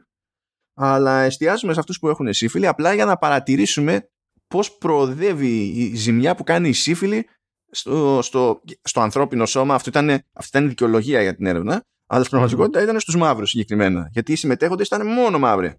αλλά 0.75 1.23
εστιάζουμε 1.23 1.73
σε 1.73 1.81
αυτούς 1.81 1.99
που 1.99 2.09
έχουν 2.09 2.33
σύφυλλη 2.33 2.67
απλά 2.67 2.95
για 2.95 3.05
να 3.05 3.17
παρατηρήσουμε 3.17 4.09
πώς 4.49 4.73
προοδεύει 4.73 5.65
η 5.65 5.95
ζημιά 5.95 6.35
που 6.35 6.45
κάνει 6.45 6.69
η 6.69 6.73
σύφυλλη 6.73 7.29
στο, 7.71 8.19
στο, 8.23 8.63
στο 8.83 9.01
ανθρώπινο 9.01 9.47
σώμα, 9.47 9.75
αυτό 9.75 9.89
ήταν, 9.89 10.09
αυτή 10.09 10.49
ήταν 10.49 10.65
η 10.65 10.69
δικαιολογία 10.69 11.23
για 11.23 11.35
την 11.35 11.47
έρευνα, 11.47 11.85
Αλλά 12.07 12.25
στην 12.25 12.31
πραγματικότητα 12.31 12.83
ήταν 12.83 13.01
στους 13.01 13.17
μαύρους 13.17 13.51
συγκεκριμένα. 13.51 14.09
Γιατί 14.13 14.33
οι 14.33 14.37
συμμετέχοντες 14.37 14.87
ήταν 14.87 15.07
μόνο 15.07 15.39
μαύροι. 15.39 15.75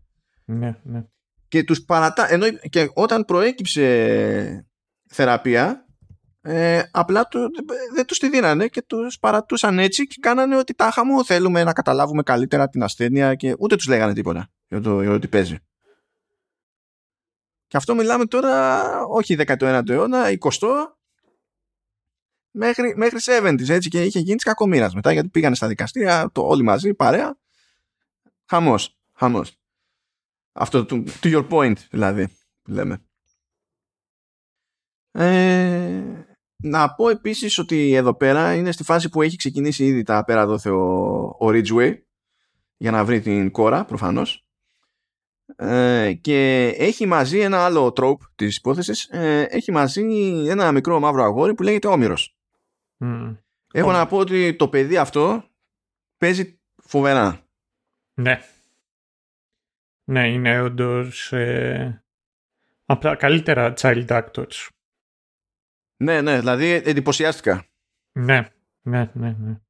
Ναι, 0.46 0.78
ναι. 0.84 1.04
Και 1.48 1.64
τους 1.64 1.84
παρατά... 1.84 2.32
Ενώ 2.32 2.46
και 2.50 2.90
όταν 2.94 3.26
προέκυψε 3.26 4.66
θεραπεία, 5.10 5.88
ε, 6.42 6.84
απλά 6.92 7.28
του, 7.28 7.40
δεν 7.96 8.06
τους 8.06 8.20
τη 8.20 8.30
δίνανε 8.30 8.68
και 8.68 8.82
τους 8.82 9.20
παρατούσαν 9.20 9.80
έτσι 9.80 10.08
και 10.08 10.16
κάνανε 10.20 10.58
ότι 10.58 10.74
τάχα 10.74 11.06
μου 11.06 11.26
θέλουμε 11.26 11.64
να 11.64 11.74
καταλάβουμε 11.74 12.24
καλύτερα 12.24 12.70
την 12.70 12.84
ασθένεια 12.84 13.36
και 13.36 13.56
ούτε 13.60 13.76
τους 13.76 13.88
λέγανε 13.88 14.14
τίποτα 14.14 14.50
για 14.68 14.82
το, 14.82 15.02
για 15.02 15.12
το 15.12 15.20
τι 15.20 15.28
παίζει. 15.28 15.58
Και 17.68 17.78
αυτό 17.78 17.96
μιλάμε 17.96 18.26
τώρα 18.26 18.82
όχι 19.06 19.38
19ο 19.40 19.90
αιώνα, 19.90 20.24
20ο 20.40 20.68
μέχρι, 22.58 22.94
μέχρι 22.96 23.20
70 23.26 23.70
έτσι 23.70 23.90
και 23.90 24.04
είχε 24.04 24.20
γίνει 24.20 24.36
της 24.36 24.44
κακομοίρας 24.44 24.94
μετά 24.94 25.12
γιατί 25.12 25.28
πήγανε 25.28 25.56
στα 25.56 25.68
δικαστήρια 25.68 26.30
το 26.32 26.42
όλοι 26.42 26.64
μαζί, 26.64 26.94
παρέα. 26.94 27.38
Χαμός, 28.46 28.98
χαμός. 29.14 29.58
Αυτό 30.52 30.86
to, 30.90 31.04
to 31.22 31.36
your 31.36 31.48
point 31.50 31.76
δηλαδή 31.90 32.38
λέμε. 32.68 33.02
Ε, 35.12 36.26
να 36.64 36.94
πω 36.94 37.10
επίσης 37.10 37.58
ότι 37.58 37.94
εδώ 37.94 38.16
πέρα 38.16 38.56
είναι 38.56 38.72
στη 38.72 38.84
φάση 38.84 39.10
που 39.10 39.22
έχει 39.22 39.36
ξεκινήσει 39.36 39.86
ήδη 39.86 40.04
τα 40.04 40.24
πέρα 40.24 40.46
δόθε 40.46 40.70
ο, 40.70 40.86
ο 41.24 41.48
Ridgeway 41.48 41.94
για 42.78 42.92
να 42.92 43.06
βρει 43.06 43.22
την 43.22 43.52
κόρα 43.52 43.86
προφανώς 43.86 44.46
ε, 45.56 46.14
και 46.14 46.68
έχει 46.78 47.06
μαζί 47.06 47.40
ένα 47.40 47.66
άλλο 47.66 47.92
τρόπ 47.92 48.22
της 48.36 48.58
υπόθεσης 48.58 49.04
ε, 49.04 49.42
έχει 49.42 49.72
μαζί 49.72 50.04
ένα 50.48 50.72
μικρό 50.72 51.00
μαύρο 51.00 51.24
αγόρι 51.24 51.54
που 51.54 51.64
λέγεται 51.64 51.88
Όμηρος 51.88 52.37
Mm. 53.00 53.38
έχω 53.74 53.92
να 53.92 54.08
πω 54.08 54.18
ότι 54.18 54.56
το 54.56 54.70
παιδί 54.70 54.98
αυτό 54.98 55.50
παίζει 56.18 56.60
φοβερά 56.84 57.48
Ναι. 58.14 58.42
Ναι, 60.10 60.32
είναι 60.32 60.62
όντως 60.62 61.34
ε, 61.34 62.04
από 62.86 63.02
τα 63.02 63.16
καλύτερα 63.16 63.74
child 63.78 64.08
actors. 64.08 64.68
ναι 65.98 66.22
ναι 66.22 66.40
δηλαδή 66.40 66.66
εντυπωσιάστηκα 66.72 67.66
Ναι, 68.12 68.48
ναι, 68.82 69.12
ναι, 69.14 69.36
ναι. 69.40 69.62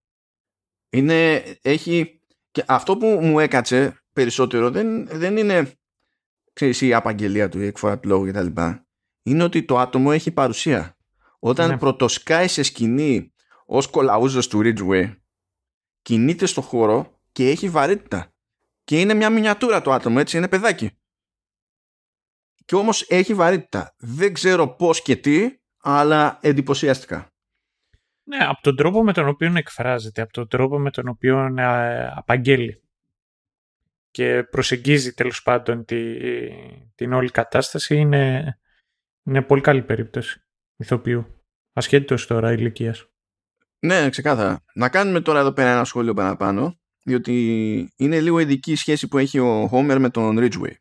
είναι, 0.90 1.36
έχει 1.62 2.22
και 2.52 2.64
αυτό 2.68 2.98
που 2.98 3.06
μου 3.06 3.40
έκατσε 3.40 4.02
περισσότερο 4.14 4.72
δεν, 4.72 5.08
δεν 5.08 5.38
είναι 5.38 5.72
ξέρεις, 6.54 6.82
η 6.82 6.94
απαγγελία 6.94 7.50
του, 7.50 7.60
η 7.60 7.66
εκφορά 7.66 8.00
του 8.00 8.08
λόγου 8.08 8.28
κτλ. 8.28 8.62
Είναι 9.24 9.44
ότι 9.44 9.64
το 9.64 9.78
άτομο 9.78 10.10
έχει 10.14 10.32
παρουσία. 10.32 10.97
Όταν 11.48 11.70
Ναι. 11.70 11.78
πρωτοσκάει 11.78 12.48
σε 12.48 12.64
σκηνή 12.64 13.34
ως 13.66 13.88
κολαούζος 13.88 14.48
του 14.48 14.62
Ridgeway 14.64 15.16
κινείται 16.02 16.46
στο 16.46 16.62
χώρο 16.62 17.20
και 17.32 17.50
έχει 17.50 17.70
βαρύτητα. 17.70 18.34
Και 18.84 19.00
είναι 19.00 19.14
μια 19.14 19.30
μινιατούρα 19.30 19.82
το 19.82 19.92
άτομο, 19.92 20.18
έτσι, 20.20 20.38
είναι 20.38 20.48
παιδάκι. 20.48 20.92
Και 22.66 22.76
όμως 22.76 23.06
έχει 23.10 23.34
βαρύτητα. 23.34 23.96
Δεν 23.98 24.34
ξέρω 24.34 24.68
πώς 24.76 25.02
και 25.02 25.16
τι, 25.16 25.58
αλλά 25.78 26.40
εντυπωσιαστικά. 26.42 27.32
Ναι, 28.24 28.38
από 28.38 28.62
τον 28.62 28.76
τρόπο 28.76 29.04
με 29.04 29.14
τον 29.14 29.28
οποίο 29.28 29.54
εκφράζεται, 29.56 30.22
από 30.22 30.34
τον 30.34 30.48
τρόπο 30.48 30.80
με 30.80 30.92
τον 30.92 31.08
οποίο 31.08 31.54
ε, 31.58 32.08
απαγγέλει 32.16 32.82
και 34.12 34.44
προσεγγίζει 34.44 35.14
τέλος 35.14 35.42
πάντων 35.42 35.86
τη, 35.86 36.18
την 36.96 37.14
όλη 37.14 37.30
κατάσταση 37.32 37.96
είναι, 37.98 38.58
είναι 39.24 39.42
πολύ 39.42 39.62
καλή 39.62 39.84
περίπτωση 39.84 40.42
ηθοποιού. 40.78 41.37
Ασχέτως 41.78 42.28
τώρα 42.28 42.52
ηλικίας. 42.52 43.06
Ναι, 43.80 44.10
ξεκάθαρα. 44.10 44.64
Να 44.74 44.90
κάνουμε 44.90 45.22
τώρα 45.22 45.40
εδώ 45.40 45.52
πέρα 45.52 45.72
ένα 45.72 45.84
σχόλιο 45.84 46.14
παραπάνω, 46.14 46.80
διότι 47.04 47.94
είναι 47.96 48.22
λίγο 48.22 48.40
ειδική 48.40 48.72
η 48.72 48.76
σχέση 48.76 49.08
που 49.08 49.18
έχει 49.18 49.40
ο 49.40 49.70
Homer 49.72 49.98
με 50.00 50.10
τον 50.10 50.38
Ridgeway. 50.40 50.74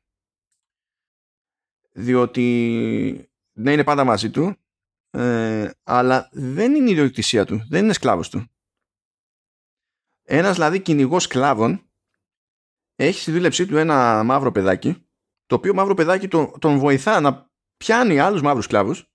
Διότι 1.92 3.30
ναι, 3.52 3.72
είναι 3.72 3.84
πάντα 3.84 4.04
μαζί 4.04 4.30
του, 4.30 4.56
ε, 5.10 5.70
αλλά 5.82 6.28
δεν 6.32 6.74
είναι 6.74 6.88
η 6.88 6.92
ιδιοκτησία 6.92 7.44
του, 7.44 7.66
δεν 7.68 7.84
είναι 7.84 7.92
σκλάβος 7.92 8.30
του. 8.30 8.44
Ένας 10.22 10.54
δηλαδή 10.54 10.80
κυνηγός 10.80 11.22
σκλάβων 11.22 11.90
έχει 12.94 13.20
στη 13.20 13.32
δούλεψή 13.32 13.66
του 13.66 13.76
ένα 13.76 14.22
μαύρο 14.24 14.52
παιδάκι, 14.52 15.08
το 15.46 15.54
οποίο 15.54 15.74
μαύρο 15.74 15.94
παιδάκι 15.94 16.28
τον, 16.28 16.58
τον 16.58 16.78
βοηθά 16.78 17.20
να 17.20 17.50
πιάνει 17.76 18.18
άλλους 18.18 18.42
μαύρους 18.42 18.64
σκλάβους 18.64 19.10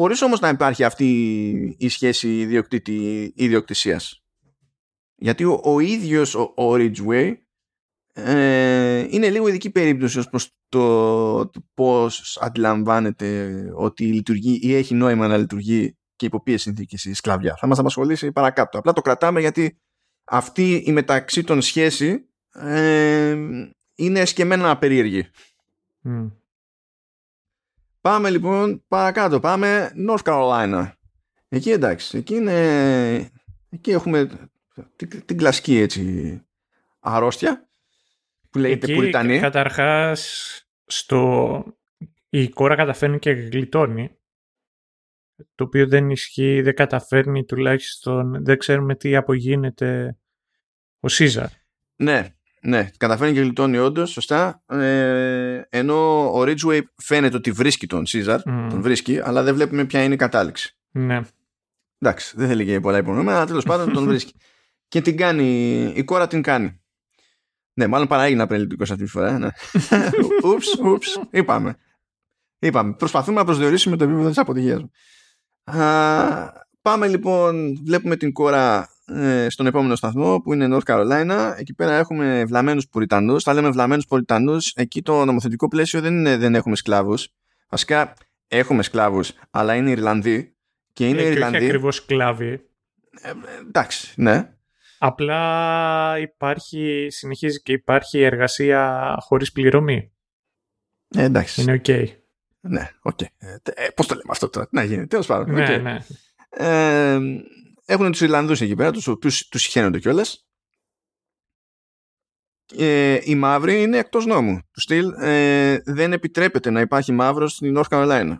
χωρίς 0.00 0.22
όμως 0.22 0.40
να 0.40 0.48
υπάρχει 0.48 0.84
αυτή 0.84 1.06
η 1.78 1.88
σχέση 1.88 2.38
ιδιοκτήτη, 2.38 3.32
ιδιοκτησίας. 3.36 4.22
Γιατί 5.14 5.44
ο, 5.44 5.60
ο 5.64 5.80
ίδιος 5.80 6.34
ο, 6.34 6.52
ο 6.56 6.74
Ridgeway 6.74 7.32
ε, 8.12 9.06
είναι 9.10 9.30
λίγο 9.30 9.48
ειδική 9.48 9.70
περίπτωση 9.70 10.18
ως 10.18 10.28
προς 10.28 10.56
το, 10.68 11.48
το 11.48 11.60
πώς 11.74 12.38
αντιλαμβάνεται 12.40 13.58
ότι 13.74 14.04
λειτουργεί 14.04 14.58
ή 14.62 14.74
έχει 14.74 14.94
νόημα 14.94 15.26
να 15.28 15.36
λειτουργεί 15.36 15.96
και 16.16 16.26
υπό 16.26 16.42
ποιες 16.42 16.62
συνθήκες 16.62 17.04
η 17.04 17.14
σκλαβιά. 17.14 17.56
Θα 17.56 17.66
μας 17.66 17.78
απασχολήσει 17.78 18.32
παρακάτω. 18.32 18.78
Απλά 18.78 18.92
το 18.92 19.00
κρατάμε 19.00 19.40
γιατί 19.40 19.78
αυτή 20.24 20.82
η 20.86 20.92
μεταξύ 20.92 21.44
των 21.44 21.60
σχέση 21.60 22.28
ε, 22.52 23.36
είναι 23.94 24.24
σκεμμένα 24.24 24.78
περίεργη. 24.78 25.30
Mm. 26.04 26.30
Πάμε 28.00 28.30
λοιπόν 28.30 28.84
παρακάτω. 28.88 29.40
Πάμε 29.40 29.92
North 30.08 30.22
Carolina. 30.22 30.90
Εκεί 31.48 31.70
εντάξει. 31.70 32.18
Εκεί 32.18 32.34
είναι... 32.34 33.30
Εκεί 33.70 33.90
έχουμε 33.90 34.48
την, 34.96 35.24
την 35.24 35.38
κλασική 35.38 35.76
έτσι 35.76 36.42
αρρώστια 37.00 37.68
που 38.50 38.58
λέγεται 38.58 38.86
Εκεί, 38.86 38.94
Πουριτανή. 38.94 39.38
Καταρχάς, 39.38 40.52
στο... 40.84 41.64
η 42.28 42.48
κόρα 42.48 42.74
καταφέρνει 42.74 43.18
και 43.18 43.30
γλιτώνει. 43.30 44.12
Το 45.54 45.64
οποίο 45.64 45.88
δεν 45.88 46.10
ισχύει, 46.10 46.62
δεν 46.62 46.74
καταφέρνει 46.74 47.44
τουλάχιστον, 47.44 48.44
δεν 48.44 48.58
ξέρουμε 48.58 48.94
τι 48.94 49.16
απογίνεται 49.16 50.18
ο 51.00 51.08
Σίζαρ. 51.08 51.48
Ναι, 51.96 52.34
ναι. 52.60 52.90
Καταφέρνει 52.96 53.34
και 53.34 53.40
γλιτώνει 53.40 53.78
όντως, 53.78 54.10
σωστά. 54.10 54.62
Ε, 54.66 55.62
ενώ 55.68 56.30
ο 56.32 56.42
Ridgeway 56.42 56.80
φαίνεται 56.96 57.36
ότι 57.36 57.50
βρίσκει 57.50 57.86
τον 57.86 58.06
Σίζαρ, 58.06 58.40
Μμ. 58.46 58.68
τον 58.68 58.82
βρίσκει, 58.82 59.20
αλλά 59.20 59.42
δεν 59.42 59.54
βλέπουμε 59.54 59.84
ποια 59.84 60.02
είναι 60.02 60.14
η 60.14 60.16
κατάληξη. 60.16 60.76
Ναι. 60.90 61.20
Εντάξει, 61.98 62.34
δεν 62.36 62.48
θέλει 62.48 62.64
και 62.64 62.80
πολλά 62.80 62.98
υπονοούμενα, 62.98 63.36
αλλά 63.36 63.46
τέλος 63.46 63.64
πάντων 63.64 63.92
τον 63.92 64.04
βρίσκει. 64.08 64.34
Και 64.88 65.00
την 65.00 65.16
κάνει, 65.16 65.46
η 65.96 66.04
κόρα 66.04 66.26
την 66.26 66.42
κάνει. 66.42 66.80
Ναι, 67.74 67.86
μάλλον 67.86 68.06
παράγει 68.06 68.40
απρεληπτικό 68.40 68.82
αυτή 68.82 68.96
τη 68.96 69.06
φορά. 69.06 69.38
Ναι. 69.38 69.48
Ούψ, 70.44 70.78
ούψ, 70.84 71.20
είπαμε. 71.30 71.76
Είπαμε. 72.58 72.92
Προσπαθούμε 72.92 73.38
να 73.38 73.44
προσδιορίσουμε 73.44 73.96
το 73.96 74.04
επίπεδο 74.04 74.28
της 74.28 74.38
αποτυχίας 74.38 74.80
μου. 74.80 74.90
Α, 75.80 76.66
Πάμε 76.82 77.08
λοιπόν, 77.08 77.82
βλέπουμε 77.84 78.16
την 78.16 78.32
κόρα 78.32 78.78
ε, 78.78 78.86
στον 79.48 79.66
επόμενο 79.66 79.96
σταθμό 79.96 80.40
που 80.40 80.52
είναι 80.52 80.68
North 80.76 80.92
Carolina. 80.94 81.54
Εκεί 81.58 81.74
πέρα 81.74 81.96
έχουμε 81.96 82.44
βλαμμένους 82.46 82.88
πουριτανούς. 82.88 83.42
Θα 83.42 83.54
λέμε 83.54 83.70
βλαμμένους 83.70 84.06
πουριτανούς. 84.06 84.72
Εκεί 84.76 85.02
το 85.02 85.24
νομοθετικό 85.24 85.68
πλαίσιο 85.68 86.00
δεν 86.00 86.14
είναι 86.18 86.36
δεν 86.36 86.54
έχουμε 86.54 86.76
σκλάβους. 86.76 87.28
Βασικά 87.68 88.14
έχουμε 88.48 88.82
σκλάβους, 88.82 89.32
αλλά 89.50 89.74
είναι 89.74 89.90
Ιρλανδοί. 89.90 90.52
Και 90.92 91.08
είναι 91.08 91.16
Ε, 91.18 91.22
και 91.22 91.26
όχι 91.28 91.36
Ιρλανδοί. 91.36 91.64
ακριβώς 91.64 91.96
σκλάβοι. 91.96 92.50
Ε, 93.22 93.32
εντάξει, 93.68 94.12
ναι. 94.16 94.52
Απλά 94.98 96.18
υπάρχει, 96.18 97.06
συνεχίζει 97.10 97.62
και 97.62 97.72
υπάρχει 97.72 98.20
εργασία 98.22 99.14
χωρίς 99.20 99.52
πληρωμή. 99.52 100.12
Ε, 101.16 101.22
εντάξει. 101.22 101.60
Είναι 101.62 101.72
οκ. 101.72 101.88
Ναι, 102.60 102.90
οκ. 103.00 103.20
Ε, 103.22 103.28
ε, 103.62 103.88
Πώς 103.94 104.06
το 104.06 104.14
λέμε 104.14 104.28
αυτό 104.30 104.48
τώρα, 104.48 104.66
τι 104.68 104.74
να 104.76 104.82
γίνει, 104.82 105.06
τέλος 105.06 105.26
πάντων. 105.26 105.54
Ναι, 105.54 105.74
οκ. 105.74 105.82
ναι. 105.82 105.98
Ε, 106.50 107.18
έχουν 107.88 108.10
τους 108.10 108.20
Ιρλανδούς 108.20 108.60
εκεί 108.60 108.74
πέρα, 108.74 108.90
τους 108.90 109.06
οποίους 109.06 109.48
τους 109.48 109.62
συχαίνονται 109.62 109.98
κιόλας. 109.98 110.46
Ε, 112.76 113.18
οι 113.22 113.34
μαύροι 113.34 113.82
είναι 113.82 113.98
εκτός 113.98 114.26
νόμου. 114.26 114.60
Του 114.72 114.80
στυλ 114.80 115.12
ε, 115.18 115.78
δεν 115.84 116.12
επιτρέπεται 116.12 116.70
να 116.70 116.80
υπάρχει 116.80 117.12
μαύρος 117.12 117.52
στην 117.52 117.74
North 117.78 117.88
Carolina. 117.88 118.38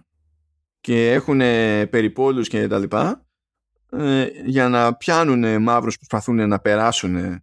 Και 0.81 1.13
έχουν 1.13 1.39
περιπόλους 1.91 2.49
και 2.49 2.67
τα 2.67 2.79
λοιπά 2.79 3.27
ε, 3.91 4.27
για 4.45 4.69
να 4.69 4.95
πιάνουν 4.95 5.63
μαύρους 5.63 5.99
που 5.99 6.07
προσπαθούν 6.07 6.49
να 6.49 6.59
περάσουν 6.59 7.43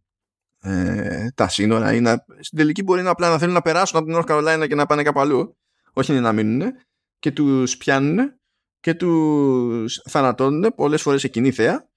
ε, 0.60 1.32
τα 1.36 1.50
σύνορα 1.50 1.94
ή 1.94 2.00
να, 2.00 2.26
στην 2.40 2.58
τελική 2.58 2.84
μπορεί 2.84 3.02
να 3.02 3.10
απλά 3.10 3.30
να 3.30 3.38
θέλουν 3.38 3.54
να 3.54 3.62
περάσουν 3.62 3.98
από 3.98 4.08
την 4.08 4.16
North 4.18 4.32
Carolina 4.32 4.68
και 4.68 4.76
να 4.76 4.86
πάνε 4.86 5.04
κάπου 5.04 5.20
αλλού 5.20 5.58
όχι 5.94 6.12
να 6.12 6.34
μείνουν 6.34 6.72
και 7.20 7.32
τους 7.32 7.78
πιάνουν 7.78 8.40
και 8.80 8.94
τους 8.94 10.02
θανατώνουν 10.10 10.74
πολλές 10.76 11.02
φορές 11.02 11.22
σε 11.22 11.28
κοινή 11.28 11.52
θέα 11.52 11.74
ε, 11.74 11.95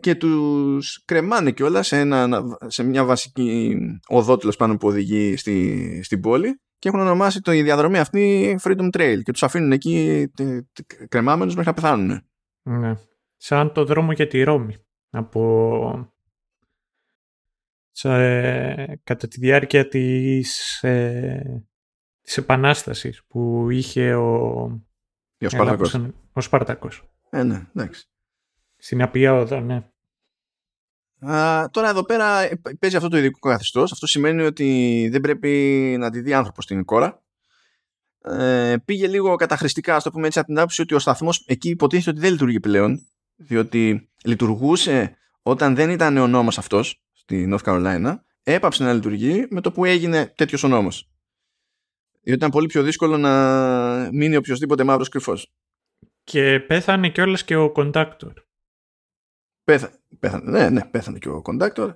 και 0.00 0.14
τους 0.14 1.02
κρεμάνε 1.04 1.50
κιόλας 1.50 1.86
σε, 1.86 1.98
ένα, 1.98 2.42
σε 2.66 2.82
μια 2.82 3.04
βασική 3.04 3.76
οδό 4.08 4.36
τέλος 4.36 4.56
πάνω 4.56 4.76
που 4.76 4.88
οδηγεί 4.88 5.36
στη, 5.36 6.00
στην 6.04 6.20
πόλη 6.20 6.60
και 6.78 6.88
έχουν 6.88 7.00
ονομάσει 7.00 7.40
το, 7.40 7.52
η 7.52 7.62
διαδρομή 7.62 7.98
αυτή 7.98 8.56
Freedom 8.62 8.88
Trail 8.96 9.18
και 9.22 9.32
τους 9.32 9.42
αφήνουν 9.42 9.72
εκεί 9.72 10.26
τε- 10.36 10.64
τε- 10.72 11.08
κρεμάμενους 11.08 11.54
μέχρι 11.54 11.68
να 11.70 11.74
πεθάνουν. 11.74 12.22
ναι. 12.62 12.94
Σαν 13.36 13.72
το 13.72 13.84
δρόμο 13.84 14.12
για 14.12 14.26
τη 14.26 14.42
Ρώμη. 14.42 14.74
από 15.10 16.12
σε, 17.90 18.08
κατά 19.04 19.28
τη 19.28 19.40
διάρκεια 19.40 19.88
της, 19.88 20.82
ε, 20.82 21.66
της 22.20 22.36
Επανάστασης 22.36 23.24
που 23.28 23.70
είχε 23.70 24.14
ο, 24.14 24.48
ο 25.40 25.48
Σπαρτακός. 25.48 25.94
ο 26.32 26.40
Σπαρτακός. 26.40 27.02
Ε, 27.30 27.42
ναι, 27.42 27.66
εντάξει. 27.74 28.08
Στην 28.86 29.02
Απία 29.02 29.34
Όδο, 29.34 29.60
ναι. 29.60 29.84
Α, 31.32 31.68
τώρα 31.70 31.88
εδώ 31.88 32.04
πέρα 32.04 32.40
ε, 32.40 32.60
παίζει 32.78 32.96
αυτό 32.96 33.08
το 33.08 33.16
ειδικό 33.16 33.48
καθεστώς. 33.48 33.92
Αυτό 33.92 34.06
σημαίνει 34.06 34.42
ότι 34.42 35.08
δεν 35.10 35.20
πρέπει 35.20 35.48
να 35.98 36.10
τη 36.10 36.20
δει 36.20 36.32
άνθρωπος 36.32 36.64
στην 36.64 36.84
κόρα. 36.84 37.22
Ε, 38.20 38.76
πήγε 38.84 39.06
λίγο 39.06 39.34
καταχρηστικά, 39.36 39.96
ας 39.96 40.02
το 40.02 40.10
πούμε 40.10 40.26
έτσι, 40.26 40.38
από 40.38 40.48
την 40.48 40.58
άποψη 40.58 40.82
ότι 40.82 40.94
ο 40.94 40.98
σταθμός 40.98 41.44
εκεί 41.46 41.68
υποτίθεται 41.68 42.10
ότι 42.10 42.20
δεν 42.20 42.30
λειτουργεί 42.30 42.60
πλέον. 42.60 43.08
Διότι 43.36 44.10
λειτουργούσε 44.24 45.16
όταν 45.42 45.74
δεν 45.74 45.90
ήταν 45.90 46.16
ο 46.16 46.26
νόμος 46.26 46.58
αυτός 46.58 47.02
στη 47.12 47.48
North 47.52 47.64
Carolina, 47.64 48.14
έπαψε 48.42 48.84
να 48.84 48.92
λειτουργεί 48.92 49.46
με 49.50 49.60
το 49.60 49.72
που 49.72 49.84
έγινε 49.84 50.26
τέτοιος 50.36 50.62
ο 50.62 50.68
νόμος. 50.68 51.10
Διότι 52.12 52.38
ήταν 52.38 52.50
πολύ 52.50 52.66
πιο 52.66 52.82
δύσκολο 52.82 53.16
να 53.16 54.10
μείνει 54.12 54.36
οποιοδήποτε 54.36 54.84
μαύρος 54.84 55.08
κρυφός. 55.08 55.52
Και 56.24 56.60
πέθανε 56.60 57.10
κιόλας 57.10 57.44
και 57.44 57.56
ο 57.56 57.72
κοντάκτορ. 57.72 58.44
Πέθανε, 59.66 59.92
πέθανε, 60.18 60.50
ναι, 60.50 60.70
ναι, 60.70 60.84
πέθανε 60.84 61.18
και 61.18 61.28
ο 61.28 61.42
κοντάκτορ. 61.42 61.94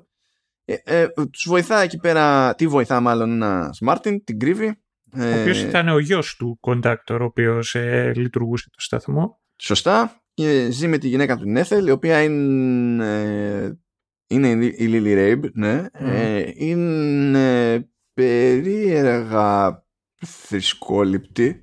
Ε, 0.65 0.75
ε, 0.85 1.09
τους 1.31 1.45
βοηθά 1.47 1.81
εκεί 1.81 1.99
πέρα, 1.99 2.55
τι 2.55 2.67
βοηθά 2.67 3.01
μάλλον 3.01 3.33
ένας 3.33 3.81
Μάρτιν, 3.81 4.25
την 4.25 4.39
κρύβει. 4.39 4.83
Ε, 5.13 5.37
ο 5.37 5.41
οποίος 5.41 5.63
ήταν 5.63 5.89
ο 5.89 5.99
γιος 5.99 6.37
του 6.37 6.59
κοντάκτορ, 6.61 7.23
ο 7.23 7.25
οποίος 7.25 7.75
ε, 7.75 8.13
λειτουργούσε 8.17 8.71
το 8.71 8.81
σταθμό. 8.81 9.41
Σωστά. 9.57 10.23
Και 10.35 10.69
ζει 10.71 10.89
με 10.89 10.99
τη 10.99 11.09
γυναίκα 11.09 11.37
του 11.37 11.51
Νέθελ, 11.51 11.87
η 11.87 11.91
οποία 11.91 12.23
είναι, 12.23 13.79
είναι 14.27 14.49
η 14.49 14.87
Λίλι 14.87 15.15
Ρέιμπ, 15.15 15.45
ναι. 15.53 15.87
Ε, 15.93 16.51
είναι 16.55 17.89
περίεργα 18.15 19.83
θρησκόληπτη 20.27 21.63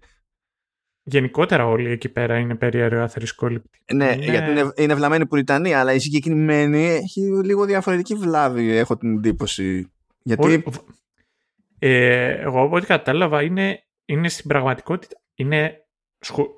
γενικότερα 1.09 1.65
όλοι 1.65 1.91
εκεί 1.91 2.09
πέρα 2.09 2.37
είναι 2.37 2.55
περίεργα 2.55 3.07
θρησκόληπτοι. 3.07 3.79
Ναι, 3.93 4.11
είναι... 4.11 4.25
γιατί 4.25 4.51
είναι, 4.51 4.71
είναι 4.75 4.95
βλαμμένη 4.95 5.25
Πουριτανή, 5.25 5.73
αλλά 5.73 5.93
η 5.93 5.99
συγκεκριμένη 5.99 6.85
έχει 6.85 7.21
λίγο 7.21 7.65
διαφορετική 7.65 8.15
βλάβη, 8.15 8.75
έχω 8.75 8.97
την 8.97 9.15
εντύπωση. 9.15 9.91
Γιατί... 10.23 10.63
Ε, 11.79 12.41
εγώ 12.41 12.61
από 12.61 12.75
ό,τι 12.75 12.85
κατάλαβα 12.85 13.43
είναι, 13.43 13.83
είναι 14.05 14.29
στην 14.29 14.47
πραγματικότητα, 14.47 15.21
είναι, 15.35 15.87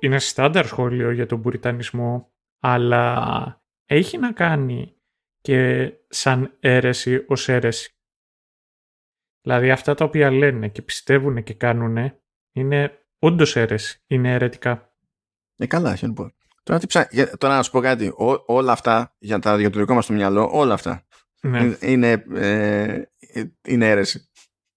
είναι 0.00 0.18
στάνταρ 0.18 0.66
σχόλιο 0.66 1.10
για 1.10 1.26
τον 1.26 1.42
Πουριτανισμό, 1.42 2.32
αλλά 2.60 3.62
έχει 3.86 4.18
να 4.18 4.32
κάνει 4.32 4.94
και 5.40 5.92
σαν 6.08 6.56
αίρεση 6.60 7.24
ως 7.28 7.48
αίρεση. 7.48 7.94
Δηλαδή 9.42 9.70
αυτά 9.70 9.94
τα 9.94 10.04
οποία 10.04 10.30
λένε 10.30 10.68
και 10.68 10.82
πιστεύουν 10.82 11.42
και 11.42 11.54
κάνουν 11.54 12.12
είναι 12.52 12.99
Όντως 13.22 13.56
αίρεση. 13.56 14.02
Είναι 14.06 14.32
αιρετικά. 14.32 14.92
Ε, 15.56 15.66
καλά, 15.66 15.96
χαίρομαι. 15.96 16.18
Λοιπόν. 16.18 16.34
Τώρα, 16.62 16.80
ψά... 16.86 17.08
Τώρα 17.38 17.56
να 17.56 17.62
σου 17.62 17.70
πω 17.70 17.80
κάτι. 17.80 18.06
Ό, 18.06 18.42
όλα 18.46 18.72
αυτά 18.72 19.14
για, 19.18 19.38
τα, 19.38 19.58
για 19.58 19.70
το 19.70 19.78
δικό 19.78 19.94
μας 19.94 20.06
το 20.06 20.12
μυαλό, 20.12 20.50
όλα 20.52 20.74
αυτά 20.74 21.04
ναι. 21.40 21.76
είναι, 21.80 22.24
ε, 22.34 23.02
είναι 23.66 23.88
αίρεση. 23.88 24.28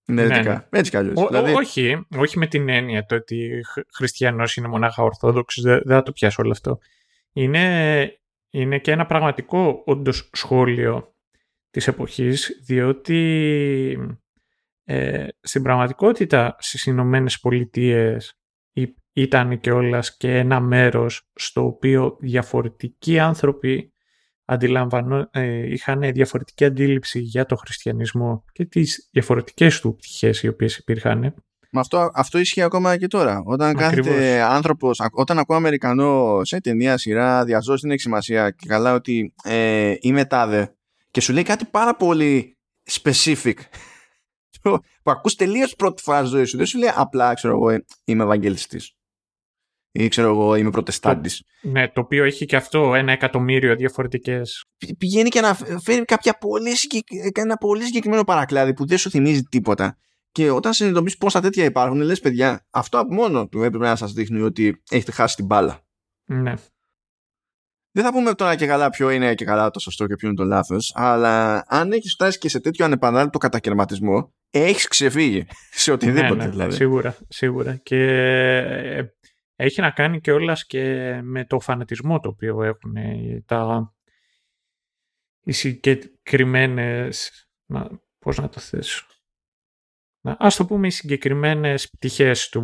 Είναι 0.08 0.22
αιρετικά. 0.22 0.54
Ναι. 0.54 0.80
Έτσι 0.80 0.92
κι 0.92 0.98
αλλιώς. 0.98 1.28
Δηλαδή... 1.28 1.54
Όχι, 1.54 2.06
όχι 2.18 2.38
με 2.38 2.48
την 2.48 2.70
έννοια 2.70 3.06
το 3.06 3.16
ότι 3.16 3.62
χριστιανός 3.94 4.56
είναι 4.56 4.68
μονάχα 4.68 5.04
ορθόδοξος. 5.04 5.64
Δεν, 5.64 5.82
δεν 5.84 5.98
θα 5.98 6.04
το 6.04 6.12
πιάσω 6.12 6.42
όλο 6.44 6.52
αυτό. 6.52 6.80
Είναι, 7.34 8.20
είναι 8.50 8.80
και 8.80 8.92
ένα 8.92 9.06
πραγματικό 9.06 9.84
όντως 9.86 10.30
σχόλιο 10.34 11.16
της 11.70 11.88
εποχής 11.88 12.62
διότι 12.66 14.18
ε, 14.84 15.28
στην 15.42 15.64
πραγματικότητα 15.64 16.56
στις 16.60 16.86
Ηνωμένε 16.86 17.32
Πολιτείες 17.42 18.38
ήταν 19.14 19.60
και 19.60 19.72
όλας 19.72 20.18
και 20.18 20.38
ένα 20.38 20.60
μέρος 20.60 21.30
στο 21.34 21.66
οποίο 21.66 22.18
διαφορετικοί 22.20 23.20
άνθρωποι 23.20 23.94
αντιλαμβανό, 24.46 25.30
ε, 25.32 25.72
είχαν 25.72 26.00
διαφορετική 26.12 26.66
αντίληψη 26.66 27.20
για 27.20 27.46
το 27.46 27.56
χριστιανισμό 27.56 28.44
και 28.52 28.66
τις 28.66 29.10
διαφορετικές 29.12 29.80
του 29.80 29.96
πτυχές 29.96 30.44
οι 30.44 30.48
οποίες 30.48 30.78
υπήρχαν. 30.78 31.34
Μα 31.72 31.82
αυτό, 31.82 32.10
αυτό 32.14 32.38
ισχύει 32.38 32.62
ακόμα 32.62 32.98
και 32.98 33.08
τώρα. 33.08 33.42
Όταν 33.46 33.70
Ακριβώς. 33.70 34.08
κάθεται 34.08 34.42
άνθρωπος, 34.42 35.02
όταν 35.12 35.40
ακούω 35.40 35.56
Αμερικανό 35.56 36.40
σε 36.44 36.62
ταινία, 36.62 36.98
σειρά, 36.98 37.44
διαζώσει 37.44 37.88
την 37.88 38.00
σημασία 38.00 38.50
και 38.50 38.66
καλά 38.68 38.94
ότι 38.94 39.34
ε, 39.44 39.94
είμαι 40.00 40.26
τάδε 40.26 40.76
και 41.12 41.22
σου 41.22 41.34
λέει 41.34 41.44
κάτι 41.44 41.66
πάρα 41.66 41.96
πολύ 41.96 42.58
specific 42.92 43.54
που 45.04 45.12
ακούς 45.12 45.36
τελείως 45.36 45.76
πρώτη 45.76 46.02
φορά 46.02 46.24
ζωή 46.24 46.46
σου. 46.46 46.58
Δεν 46.58 46.66
σου 46.66 46.78
λέει 46.78 46.92
απλά, 46.96 47.34
ξέρω 47.34 47.54
εγώ, 47.54 47.84
είμαι 48.04 48.24
Ευαγγελιστής. 48.24 48.96
Ή 49.96 50.08
ξέρω 50.08 50.28
εγώ, 50.28 50.56
είμαι 50.56 50.70
Προτεστάντης. 50.70 51.44
Ναι, 51.62 51.88
το 51.88 52.02
οποίο 52.02 52.24
έχει 52.24 52.46
και 52.46 52.56
αυτό 52.56 52.96
ένα 52.96 53.12
εκατομμύριο 53.12 53.76
διαφορετικές. 53.76 54.66
Πηγαίνει 54.98 55.30
και 55.30 55.42
να 55.42 55.54
φέρει 55.84 56.06
κάποια 56.06 56.38
πολύ, 56.38 56.72
ένα 57.34 57.58
πολύ 57.58 57.84
συγκεκριμένο 57.84 58.24
παρακλάδι 58.24 58.74
που 58.74 58.88
δεν 58.88 58.98
σου 58.98 59.10
θυμίζει 59.10 59.42
τίποτα. 59.42 59.98
Και 60.32 60.50
όταν 60.50 60.74
συνειδητοποιείς 60.74 61.18
πόσα 61.18 61.42
τέτοια 61.42 61.66
υπάρχουν, 61.66 62.02
λες, 62.02 62.20
παιδιά, 62.20 62.66
αυτό 62.70 63.00
από 63.00 63.14
μόνο 63.14 63.48
του 63.48 63.64
έπρεπε 63.64 63.86
να 63.86 63.96
σας 63.96 64.14
δείχνει 64.14 64.42
ότι 64.42 64.82
έχετε 64.90 65.12
χάσει 65.12 65.36
την 65.36 65.46
μπάλα. 65.46 65.86
Ναι. 66.26 66.54
Δεν 67.92 68.04
θα 68.04 68.12
πούμε 68.12 68.34
τώρα 68.34 68.56
και 68.56 68.66
καλά 68.66 68.90
ποιο 68.90 69.10
είναι 69.10 69.36
και 69.36 69.46
καλά 69.46 69.70
το 69.70 69.80
σωστό 69.80 70.08
και 70.08 70.16
ποιο 70.16 70.28
είναι 70.28 70.38
το 70.38 70.44
λάθος, 70.44 70.92
αλλά 70.96 71.64
αν 71.68 71.92
έχεις 71.92 72.14
φτάσει 72.14 72.38
και 72.38 72.50
σε 72.50 72.60
τέτοιο 72.60 72.86
ανεπανάληπτο 72.86 73.38
κατακαιρματισμό, 73.38 74.34
έχεις 74.60 74.88
ξεφύγει 74.88 75.46
σε 75.82 75.92
οτιδήποτε. 75.92 76.36
Ναι, 76.36 76.44
ναι, 76.44 76.50
δηλαδή. 76.50 76.76
Σίγουρα, 76.76 77.18
σίγουρα. 77.28 77.76
Και 77.76 77.98
ε, 77.98 79.06
έχει 79.56 79.82
να 79.82 79.92
κάνει 79.92 80.22
και 80.22 80.32
όλα 80.32 80.58
και 80.68 81.20
με 81.24 81.46
το 81.46 81.60
φανατισμό 81.60 82.20
το 82.20 82.30
οποίο 82.30 82.64
έχουν 82.64 82.96
τα 83.46 83.94
οι 85.44 85.52
συγκεκριμένες. 85.52 87.48
Πώς 88.20 88.38
να 88.38 88.50
το 88.50 88.60
θέσω. 88.60 89.06
Να, 90.22 90.36
ας 90.40 90.56
το 90.56 90.66
πούμε 90.66 90.88
οι 90.88 90.92
συγκεκριμένες 90.92 91.90
πτυχές 91.90 92.50
του, 92.50 92.62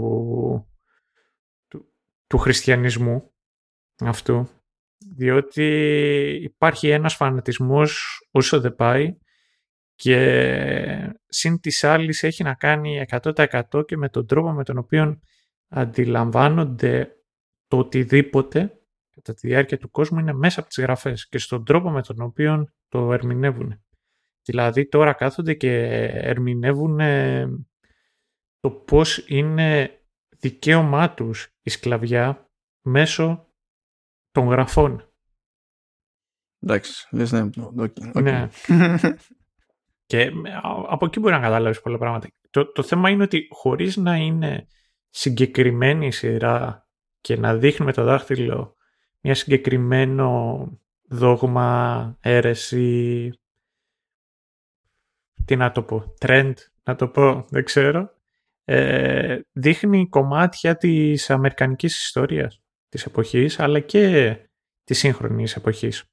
του, 1.68 1.94
του 2.28 2.38
χριστιανισμού 2.38 3.34
αυτού 4.00 4.50
διότι 5.00 5.66
υπάρχει 6.42 6.90
ένας 6.90 7.16
φανατισμός 7.16 8.20
όσο 8.32 8.62
δεν 8.62 8.76
πάει 8.76 9.18
και 10.00 11.16
συν 11.28 11.60
της 11.60 11.84
άλλης 11.84 12.24
έχει 12.24 12.44
να 12.44 12.54
κάνει 12.54 13.06
100% 13.10 13.86
και 13.86 13.98
με 13.98 14.10
τον 14.10 14.28
τρόπο 14.28 14.52
με 14.52 14.64
τον 14.64 14.78
οποίο 14.78 15.20
αντιλαμβάνονται 15.68 17.16
το 17.68 17.78
οτιδήποτε 17.78 18.82
κατά 19.16 19.34
τη 19.34 19.48
διάρκεια 19.48 19.78
του 19.78 19.90
κόσμου 19.90 20.20
είναι 20.20 20.34
μέσα 20.34 20.60
από 20.60 20.70
τις 20.70 20.80
γραφές 20.80 21.28
και 21.28 21.38
στον 21.38 21.66
τρόπο 21.66 21.90
με 21.90 22.02
τον 22.02 22.22
οποίο 22.22 22.68
το 22.88 23.14
ερμηνεύουν. 23.14 23.84
Δηλαδή 24.44 24.88
τώρα 24.88 25.14
κάθονται 25.14 25.54
και 25.54 25.84
ερμηνεύουν 26.12 27.00
το 28.60 28.72
πώς 28.72 29.24
είναι 29.28 30.00
δικαίωμά 30.38 31.14
τους 31.14 31.48
η 31.62 31.70
σκλαβιά 31.70 32.50
μέσω 32.82 33.48
των 34.32 34.48
γραφών. 34.48 35.14
Εντάξει, 36.60 37.08
λες 37.16 37.32
ναι. 37.32 37.50
Okay. 37.78 38.22
ναι. 38.22 38.50
και 40.10 40.32
από 40.88 41.06
εκεί 41.06 41.20
μπορεί 41.20 41.34
να 41.34 41.40
καταλάβεις 41.40 41.82
πολλά 41.82 41.98
πράγματα. 41.98 42.28
Το, 42.50 42.72
το 42.72 42.84
θέμα 42.84 43.10
είναι 43.10 43.24
ότι 43.24 43.48
χωρίς 43.52 43.98
να 43.98 44.16
είναι 44.16 44.68
συγκεκριμένη 45.10 46.06
η 46.06 46.12
σειρά 46.12 46.88
και 47.22 47.38
να 47.38 47.56
δείχνει 47.56 47.86
με 47.86 47.94
το 47.94 48.04
δάχτυλο 48.04 48.76
μια 49.20 49.36
συγκεκριμένο 49.36 50.68
δόγμα, 51.10 52.18
αίρεση, 52.22 53.32
τι 55.46 55.56
να 55.56 55.72
το 55.72 55.84
πω, 55.84 56.14
trend, 56.20 56.54
να 56.84 56.96
το 56.96 57.08
πω, 57.08 57.46
δεν 57.50 57.64
ξέρω, 57.64 58.14
ε, 58.64 59.40
δείχνει 59.52 60.10
κομμάτια 60.10 60.78
της 60.78 61.30
αμερικανικής 61.30 62.04
ιστορίας 62.04 62.62
της 62.90 63.06
εποχής, 63.06 63.60
αλλά 63.60 63.80
και 63.80 64.36
της 64.84 64.98
σύγχρονης 64.98 65.56
εποχής. 65.56 66.04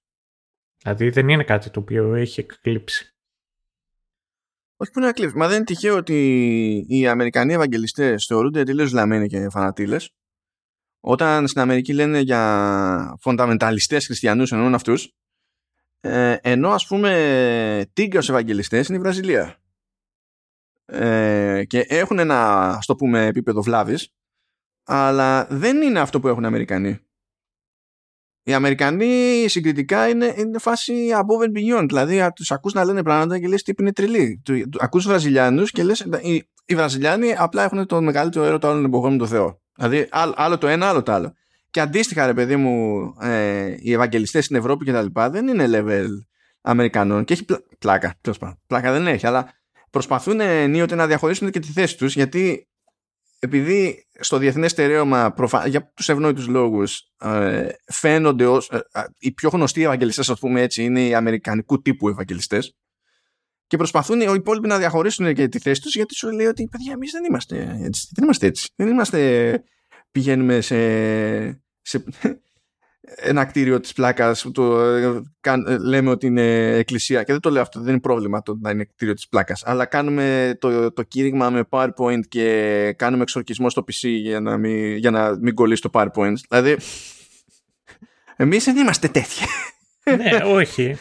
Δηλαδή 0.82 1.10
δεν 1.10 1.28
είναι 1.28 1.44
κάτι 1.44 1.70
το 1.70 1.80
οποίο 1.80 2.14
έχει 2.14 2.40
εκλείψει. 2.40 3.15
Όχι 4.76 4.90
που 4.90 4.98
είναι 4.98 5.08
εκλείψει. 5.08 5.36
Μα 5.36 5.46
δεν 5.46 5.56
είναι 5.56 5.64
τυχαίο 5.64 5.96
ότι 5.96 6.84
οι 6.88 7.06
Αμερικανοί 7.06 7.52
Ευαγγελιστές 7.52 8.26
θεωρούνται 8.26 8.62
τελείως 8.62 8.92
λαμμένοι 8.92 9.28
και 9.28 9.48
φανατήλες. 9.50 10.10
Όταν 11.00 11.48
στην 11.48 11.60
Αμερική 11.60 11.92
λένε 11.92 12.20
για 12.20 13.16
φονταμενταλιστές 13.20 14.06
χριστιανούς 14.06 14.52
εννοούν 14.52 14.74
αυτούς, 14.74 15.12
ε, 16.00 16.36
ενώ 16.40 16.70
ας 16.70 16.86
πούμε 16.86 17.90
τίγκαους 17.92 18.28
Ευαγγελιστές 18.28 18.88
είναι 18.88 18.96
η 18.96 19.00
Βραζιλία. 19.00 19.60
Ε, 20.84 21.64
και 21.66 21.80
έχουν 21.80 22.18
ένα, 22.18 22.68
ας 22.68 22.86
το 22.86 22.94
πούμε, 22.94 23.26
επίπεδο 23.26 23.62
βλάβης 23.62 24.16
αλλά 24.86 25.46
δεν 25.50 25.82
είναι 25.82 26.00
αυτό 26.00 26.20
που 26.20 26.28
έχουν 26.28 26.42
οι 26.42 26.46
Αμερικανοί. 26.46 27.05
Οι 28.48 28.54
Αμερικανοί 28.54 29.44
συγκριτικά 29.48 30.08
είναι, 30.08 30.34
είναι 30.36 30.58
φάση 30.58 30.94
above 31.12 31.46
and 31.46 31.78
beyond. 31.78 31.84
Δηλαδή, 31.86 32.26
τους 32.34 32.50
ακούς 32.50 32.72
να 32.72 32.84
λένε 32.84 33.02
πράγματα 33.02 33.38
και 33.38 33.48
λες 33.48 33.62
τύποι 33.62 33.82
είναι 33.82 33.92
τρελοί. 33.92 34.42
Ακούς 34.78 35.06
Βραζιλιάνους 35.06 35.70
και 35.70 35.82
λες 35.82 36.06
οι, 36.20 36.42
οι 36.66 36.74
Βραζιλιάνοι 36.74 37.34
απλά 37.36 37.64
έχουν 37.64 37.86
το 37.86 38.00
μεγαλύτερο 38.02 38.44
έρωτα 38.44 38.68
όλων 38.68 38.84
εποχών 38.84 39.12
με 39.12 39.18
το 39.18 39.26
Θεό. 39.26 39.60
Δηλαδή, 39.76 40.08
άλλο 40.34 40.58
το 40.58 40.66
ένα, 40.66 40.88
άλλο 40.88 41.02
το 41.02 41.12
άλλο. 41.12 41.32
Και 41.70 41.80
αντίστοιχα, 41.80 42.26
ρε 42.26 42.34
παιδί 42.34 42.56
μου, 42.56 43.02
ε, 43.20 43.74
οι 43.78 43.92
Ευαγγελιστές 43.92 44.44
στην 44.44 44.56
Ευρώπη 44.56 44.84
και 44.84 44.92
τα 44.92 45.02
λοιπά 45.02 45.30
δεν 45.30 45.48
είναι 45.48 45.66
level 45.68 46.08
Αμερικανών. 46.60 47.24
Και 47.24 47.32
έχει 47.32 47.44
πλάκα. 47.78 48.14
Πλάκα 48.66 48.92
δεν 48.92 49.06
έχει, 49.06 49.26
αλλά 49.26 49.52
προσπαθούν 49.90 50.40
ενίοτε 50.40 50.94
να 50.94 51.06
διαχωρίσουν 51.06 51.50
και 51.50 51.58
τη 51.58 51.72
θέση 51.72 51.96
τους 51.96 52.14
γιατί 52.14 52.68
επειδή 53.38 54.06
στο 54.20 54.38
διεθνές 54.38 54.70
στερέωμα 54.70 55.32
προφα... 55.32 55.66
για 55.66 55.92
τους 55.94 56.08
ευνόητους 56.08 56.46
λόγους 56.46 57.12
ε, 57.20 57.68
φαίνονται 57.92 58.46
ως 58.46 58.70
ε, 58.70 58.80
οι 59.18 59.32
πιο 59.32 59.48
γνωστοί 59.48 59.82
ευαγγελιστές 59.82 60.30
ας 60.30 60.38
πούμε 60.38 60.60
έτσι 60.60 60.84
είναι 60.84 61.06
οι 61.06 61.14
αμερικανικού 61.14 61.82
τύπου 61.82 62.08
ευαγγελιστές 62.08 62.76
και 63.66 63.76
προσπαθούν 63.76 64.20
οι 64.20 64.32
υπόλοιποι 64.34 64.68
να 64.68 64.78
διαχωρίσουν 64.78 65.34
και 65.34 65.48
τη 65.48 65.58
θέση 65.58 65.80
τους 65.80 65.94
γιατί 65.94 66.14
σου 66.14 66.30
λέει 66.30 66.46
ότι 66.46 66.68
παιδιά 66.70 66.92
εμείς 66.92 67.10
δεν 67.10 67.24
είμαστε 67.24 67.78
έτσι 67.80 68.08
δεν 68.14 68.24
είμαστε 68.24 68.46
έτσι 68.46 68.68
δεν 68.76 68.88
είμαστε 68.88 69.62
πηγαίνουμε 70.10 70.60
σε, 70.60 70.78
σε 71.80 72.04
ένα 73.14 73.44
κτίριο 73.44 73.80
της 73.80 73.92
πλάκας 73.92 74.42
που 74.42 74.50
το 74.50 74.80
ε, 74.80 75.22
λέμε 75.80 76.10
ότι 76.10 76.26
είναι 76.26 76.76
εκκλησία. 76.76 77.22
Και 77.22 77.32
δεν 77.32 77.40
το 77.40 77.50
λέω 77.50 77.62
αυτό, 77.62 77.80
δεν 77.80 77.88
είναι 77.88 78.00
πρόβλημα 78.00 78.42
το 78.42 78.58
να 78.60 78.70
είναι 78.70 78.84
κτίριο 78.84 79.14
της 79.14 79.28
πλάκας. 79.28 79.62
Αλλά 79.64 79.84
κάνουμε 79.84 80.56
το, 80.60 80.92
το 80.92 81.02
κήρυγμα 81.02 81.50
με 81.50 81.64
PowerPoint 81.68 82.20
και 82.28 82.94
κάνουμε 82.98 83.22
εξορκισμό 83.22 83.70
στο 83.70 83.82
PC 83.82 84.08
για 84.08 84.40
να 84.40 84.56
μην, 84.56 84.96
για 84.96 85.10
να 85.10 85.38
μην 85.38 85.54
κολλήσει 85.54 85.82
το 85.82 85.90
PowerPoint. 85.92 86.34
Δηλαδή 86.48 86.76
εμείς 88.36 88.64
δεν 88.64 88.76
είμαστε 88.76 89.08
τέτοιοι. 89.08 89.44
Ναι, 90.16 90.44
όχι 90.44 90.96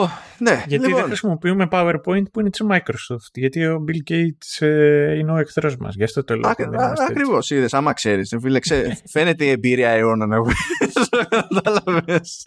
Oh, 0.00 0.08
ναι, 0.38 0.64
γιατί 0.66 0.84
λοιπόν. 0.84 1.00
δεν 1.00 1.04
χρησιμοποιούμε 1.04 1.68
PowerPoint 1.70 2.30
που 2.32 2.40
είναι 2.40 2.50
της 2.50 2.62
Microsoft. 2.70 3.30
Γιατί 3.34 3.66
ο 3.66 3.84
Bill 3.88 4.12
Gates 4.12 4.66
ε, 4.66 5.18
είναι 5.18 5.32
ο 5.32 5.36
εχθρός 5.36 5.76
μας. 5.76 5.94
Γι' 5.94 6.04
αυτό 6.04 6.24
το 6.24 6.36
λέω. 6.36 6.52
Ακριβώς, 7.08 7.50
είδες. 7.50 7.74
Άμα 7.74 7.92
ξέρεις. 7.92 8.36
φαίνεται 9.12 9.44
η 9.44 9.48
εμπειρία 9.48 9.88
αιώνων. 9.88 10.32
Εγώ. 10.32 10.46
Κατάλαβες. 11.62 12.46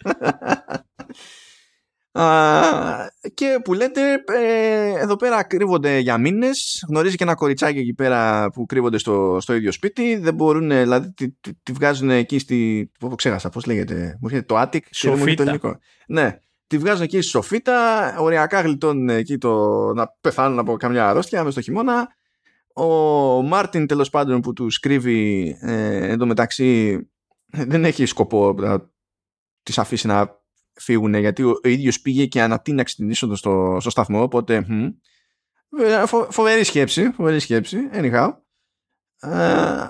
και 3.34 3.60
που 3.64 3.74
λέτε, 3.74 4.00
ε, 4.38 4.92
εδώ 5.00 5.16
πέρα 5.16 5.42
κρύβονται 5.42 5.98
για 5.98 6.18
μήνες. 6.18 6.84
Γνωρίζει 6.88 7.16
και 7.16 7.24
ένα 7.24 7.34
κοριτσάκι 7.34 7.78
εκεί 7.78 7.94
πέρα 7.94 8.50
που 8.50 8.66
κρύβονται 8.66 8.98
στο, 8.98 9.38
στο 9.40 9.54
ίδιο 9.54 9.72
σπίτι. 9.72 10.16
Δεν 10.16 10.34
μπορούν, 10.34 10.68
δηλαδή 10.68 11.12
τη, 11.12 11.30
τη, 11.30 11.50
τη 11.62 11.72
βγάζουν 11.72 12.10
εκεί 12.10 12.38
στη. 12.38 12.90
Πώ 12.98 13.08
ξέχασα, 13.08 13.48
πώς 13.48 13.66
λέγεται. 13.66 14.18
Μου 14.20 14.42
το 14.42 14.60
Attic. 14.60 14.80
Σοφίτα. 14.90 15.58
Ναι, 16.06 16.38
τη 16.68 16.78
βγάζουν 16.78 17.02
εκεί 17.02 17.20
στη 17.20 17.30
σοφίτα, 17.30 18.14
οριακά 18.18 18.60
γλιτώνουν 18.60 19.08
εκεί 19.08 19.38
το 19.38 19.74
να 19.92 20.08
πεθάνουν 20.20 20.58
από 20.58 20.76
καμιά 20.76 21.08
αρρώστια 21.08 21.38
μέσα 21.38 21.50
στο 21.50 21.60
χειμώνα. 21.60 22.08
Ο 22.74 23.42
Μάρτιν 23.42 23.86
τέλος 23.86 24.10
πάντων 24.10 24.40
που 24.40 24.52
τους 24.52 24.78
κρύβει 24.78 25.56
ε, 25.60 26.12
εντωμεταξύ 26.12 26.98
δεν 27.46 27.84
έχει 27.84 28.06
σκοπό 28.06 28.52
να 28.52 28.90
τις 29.62 29.78
αφήσει 29.78 30.06
να 30.06 30.40
φύγουν 30.72 31.14
γιατί 31.14 31.42
ο, 31.42 31.60
ο 31.64 31.68
ίδιος 31.68 32.00
πήγε 32.00 32.26
και 32.26 32.42
ανατείναξε 32.42 32.94
την 32.96 33.10
είσοδο 33.10 33.36
στο, 33.36 33.76
στο 33.80 33.90
σταθμό 33.90 34.22
οπότε 34.22 34.66
hm, 34.68 34.94
φο, 36.06 36.26
φοβερή 36.30 36.64
σκέψη 36.64 37.10
φοβερή 37.10 37.38
σκέψη 37.38 37.78
anyhow 37.92 38.30
ε, 39.20 39.86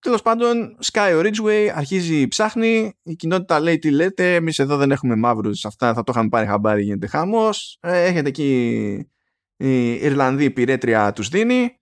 Τέλος 0.00 0.22
πάντων, 0.22 0.78
Sky 0.92 1.12
ο 1.16 1.20
Ridgeway 1.20 1.70
αρχίζει 1.74 2.28
ψάχνει. 2.28 2.98
Η 3.02 3.14
κοινότητα 3.14 3.60
λέει 3.60 3.78
τι 3.78 3.90
λέτε. 3.90 4.34
Εμείς 4.34 4.58
εδώ 4.58 4.76
δεν 4.76 4.90
έχουμε 4.90 5.16
μαύρους. 5.16 5.64
Αυτά 5.64 5.94
θα 5.94 6.02
το 6.02 6.12
είχαμε 6.14 6.28
πάρει 6.28 6.46
χαμπάρι. 6.46 6.82
Γίνεται 6.82 7.06
χάμο. 7.06 7.48
Ε, 7.80 8.04
έχετε 8.04 8.28
εκεί 8.28 9.10
η 9.56 9.92
Ιρλανδή 9.92 10.50
πυρέτρια 10.50 11.12
τους 11.12 11.28
δίνει. 11.28 11.80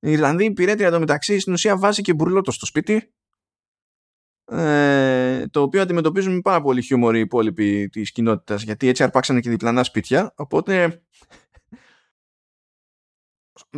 Η 0.00 0.10
Ιρλανδή 0.10 0.52
πυρέτρια 0.52 0.86
εντωμεταξύ 0.86 1.38
στην 1.38 1.52
ουσία 1.52 1.76
βάζει 1.76 2.02
και 2.02 2.14
μπουρλότος 2.14 2.54
στο 2.54 2.66
σπίτι. 2.66 3.14
Ε, 4.44 5.46
το 5.46 5.62
οποίο 5.62 5.82
αντιμετωπίζουν 5.82 6.34
με 6.34 6.40
πάρα 6.40 6.60
πολύ 6.60 6.82
χιούμορ 6.82 7.16
οι 7.16 7.20
υπόλοιποι 7.20 7.88
της 7.88 8.12
κοινότητας 8.12 8.62
γιατί 8.62 8.88
έτσι 8.88 9.02
αρπάξανε 9.02 9.40
και 9.40 9.50
διπλανά 9.50 9.82
σπίτια. 9.82 10.32
Οπότε 10.36 11.02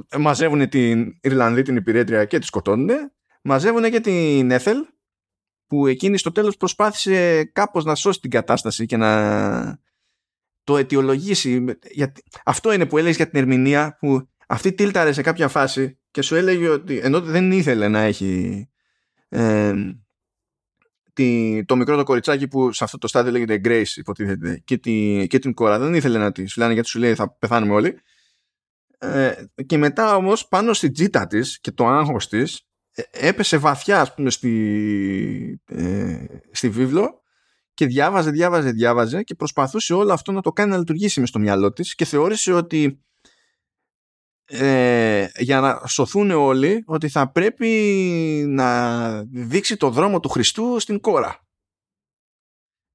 μαζεύουν 0.18 0.68
την 0.68 1.18
Ιρλανδή 1.22 1.62
την 1.62 1.76
υπηρέτρια 1.76 2.24
και 2.24 2.38
τη 2.38 2.46
σκοτώνουν 2.46 2.88
μαζεύουν 3.42 3.90
και 3.90 4.00
την 4.00 4.50
Έθελ 4.50 4.76
που 5.66 5.86
εκείνη 5.86 6.18
στο 6.18 6.32
τέλος 6.32 6.56
προσπάθησε 6.56 7.44
κάπως 7.44 7.84
να 7.84 7.94
σώσει 7.94 8.20
την 8.20 8.30
κατάσταση 8.30 8.86
και 8.86 8.96
να 8.96 9.80
το 10.64 10.76
αιτιολογήσει. 10.76 11.64
Γιατί... 11.90 12.22
Αυτό 12.44 12.72
είναι 12.72 12.86
που 12.86 12.98
έλεγες 12.98 13.16
για 13.16 13.28
την 13.28 13.38
ερμηνεία 13.38 13.96
που 14.00 14.28
αυτή 14.48 14.72
τίλταρε 14.72 15.12
σε 15.12 15.22
κάποια 15.22 15.48
φάση 15.48 15.98
και 16.10 16.22
σου 16.22 16.34
έλεγε 16.34 16.68
ότι 16.68 16.98
ενώ 16.98 17.20
δεν 17.20 17.52
ήθελε 17.52 17.88
να 17.88 18.00
έχει 18.00 18.68
ε, 19.28 19.74
τη, 21.12 21.64
το 21.64 21.76
μικρό 21.76 21.96
το 21.96 22.02
κοριτσάκι 22.02 22.48
που 22.48 22.72
σε 22.72 22.84
αυτό 22.84 22.98
το 22.98 23.06
στάδιο 23.06 23.32
λέγεται 23.32 23.60
Grace 23.64 23.96
υποτίθεται 23.96 24.62
και, 24.64 24.78
τη, 24.78 25.26
και 25.28 25.38
την 25.38 25.54
κόρα 25.54 25.78
δεν 25.78 25.94
ήθελε 25.94 26.18
να 26.18 26.32
τη 26.32 26.46
φυλάνε 26.46 26.72
γιατί 26.72 26.88
σου 26.88 26.98
λέει 26.98 27.14
θα 27.14 27.36
πεθάνουμε 27.36 27.74
όλοι 27.74 28.00
ε, 28.98 29.32
και 29.66 29.76
μετά 29.76 30.16
όμως 30.16 30.48
πάνω 30.48 30.72
στη 30.72 30.90
τζίτα 30.90 31.26
της 31.26 31.60
και 31.60 31.70
το 31.70 31.86
άγχος 31.86 32.28
της 32.28 32.56
ε, 32.56 32.71
έπεσε 33.10 33.56
βαθιά 33.56 34.00
ας 34.00 34.14
πούμε 34.14 34.30
στη, 34.30 35.62
ε, 35.66 36.24
στη 36.50 36.68
βίβλο 36.68 37.22
και 37.74 37.86
διάβαζε, 37.86 38.30
διάβαζε, 38.30 38.70
διάβαζε 38.70 39.22
και 39.22 39.34
προσπαθούσε 39.34 39.94
όλο 39.94 40.12
αυτό 40.12 40.32
να 40.32 40.40
το 40.40 40.52
κάνει 40.52 40.70
να 40.70 40.78
λειτουργήσει 40.78 41.20
μες 41.20 41.28
στο 41.28 41.38
μυαλό 41.38 41.72
της 41.72 41.94
και 41.94 42.04
θεώρησε 42.04 42.52
ότι 42.52 43.04
ε, 44.44 45.26
για 45.38 45.60
να 45.60 45.86
σωθούν 45.86 46.30
όλοι 46.30 46.82
ότι 46.86 47.08
θα 47.08 47.32
πρέπει 47.32 47.68
να 48.48 49.22
δείξει 49.22 49.76
το 49.76 49.90
δρόμο 49.90 50.20
του 50.20 50.28
Χριστού 50.28 50.80
στην 50.80 51.00
κόρα 51.00 51.46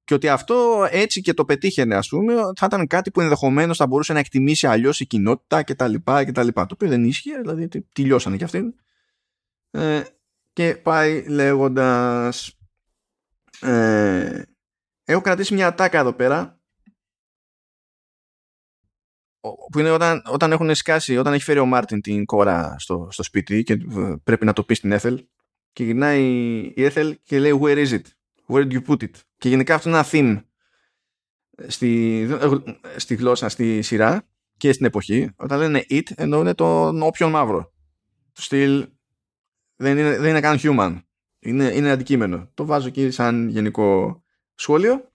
και 0.04 0.14
ότι 0.14 0.30
αυτό 0.30 0.88
έτσι 0.90 1.22
και 1.22 1.34
το 1.34 1.46
πετύχαινε 1.46 1.96
ας 1.96 2.08
πούμε 2.08 2.34
θα 2.56 2.66
ήταν 2.66 2.88
κάτι 2.88 3.12
που 3.12 3.22
ενδεχομένως 3.22 3.78
θα 3.78 3.88
μπορούσε 3.88 4.14
να 4.14 4.20
εκτιμήσει 4.20 4.68
αλλιώς 4.68 5.00
η 5.00 5.06
κοινότητα 5.06 5.64
κτλ. 5.64 5.94
Το 6.04 6.68
οποίο 6.74 6.88
δεν 6.88 7.04
ίσχυε, 7.04 7.38
δηλαδή 7.38 7.68
τελειώσανε 7.94 8.38
κι 8.38 8.44
αυτοί 8.44 8.74
ε, 9.78 10.04
και 10.54 10.76
πάει 10.76 11.28
λέγοντας 11.28 12.58
ε, 13.62 14.42
έχω 15.04 15.22
κρατήσει 15.22 15.54
μια 15.54 15.68
ατάκα 15.68 16.00
εδώ 16.00 16.14
πέρα 16.14 16.60
που 19.72 19.80
είναι 19.80 19.92
όταν, 19.92 20.22
όταν 20.32 20.52
έχουν 20.52 20.76
σκάσει 20.76 21.18
όταν 21.18 21.34
έχει 21.34 21.44
φέρει 21.44 21.60
ο 21.60 21.66
Μάρτιν 21.66 22.02
την 22.02 22.26
κόρα 22.26 22.76
στο, 22.80 23.08
στο 23.12 23.24
σπίτι 23.24 23.64
και 23.64 23.74
ε, 23.74 24.16
πρέπει 24.24 24.46
να 24.46 24.54
το 24.54 24.64
πεις 24.64 24.78
στην 24.78 24.92
Έθελ 24.92 25.26
και 25.74 25.84
γυρνάει 25.84 26.24
η 26.76 26.84
Έθελ 26.84 27.18
και 27.24 27.40
λέει 27.40 27.60
where 27.62 27.88
is 27.88 27.90
it; 27.90 28.02
Where 28.48 28.68
did 28.68 28.72
you 28.72 28.82
put 28.88 29.04
it; 29.04 29.12
Και 29.38 29.50
γενικά 29.50 29.76
αυτό 29.76 29.90
είναι 29.90 29.98
ένα 29.98 30.08
theme 30.12 30.42
στη, 31.68 32.28
στη 32.96 33.16
γλώσσα, 33.16 33.50
στη 33.50 33.82
σειρά 33.82 34.28
και 34.58 34.72
στην 34.72 34.86
εποχή. 34.86 35.30
Όταν 35.36 35.60
λένε 35.60 35.86
it 35.90 36.12
εννοούν 36.16 36.56
τον 36.56 37.02
όποιον 37.02 37.30
μαύρο. 37.30 37.74
Του 38.34 38.42
στυλ 38.42 38.88
δεν 39.78 39.98
είναι, 39.98 40.18
δεν 40.18 40.30
είναι 40.30 40.40
καν 40.40 40.58
human. 40.62 41.02
Είναι, 41.40 41.72
είναι 41.74 41.92
αντικείμενο. 41.92 42.52
Το 42.54 42.66
βάζω 42.66 42.88
εκεί 42.88 43.12
σαν 43.12 43.50
γενικό 43.50 44.22
σχόλιο. 44.56 45.12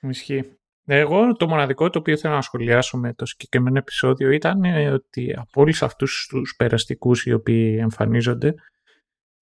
Ισχύει. 0.00 0.56
Εγώ 0.84 1.36
το 1.36 1.48
μοναδικό 1.48 1.90
το 1.90 1.98
οποίο 1.98 2.16
θέλω 2.16 2.34
να 2.34 2.40
σχολιάσω 2.40 2.98
με 2.98 3.14
το 3.14 3.26
συγκεκριμένο 3.26 3.78
επεισόδιο 3.78 4.30
ήταν 4.30 4.64
ε, 4.64 4.90
ότι 4.90 5.34
από 5.36 5.60
όλους 5.60 5.82
αυτούς 5.82 6.26
τους 6.30 6.56
περαστικούς 6.56 7.24
οι 7.24 7.32
οποίοι 7.32 7.76
εμφανίζονται 7.80 8.54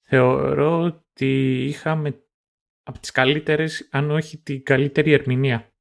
θεωρώ 0.01 0.81
ότι 0.81 1.65
είχαμε 1.65 2.25
από 2.83 2.99
τις 2.99 3.11
καλύτερες, 3.11 3.89
αν 3.91 4.11
όχι 4.11 4.39
την 4.39 4.63
καλύτερη 4.63 5.13
ερμηνεία. 5.13 5.73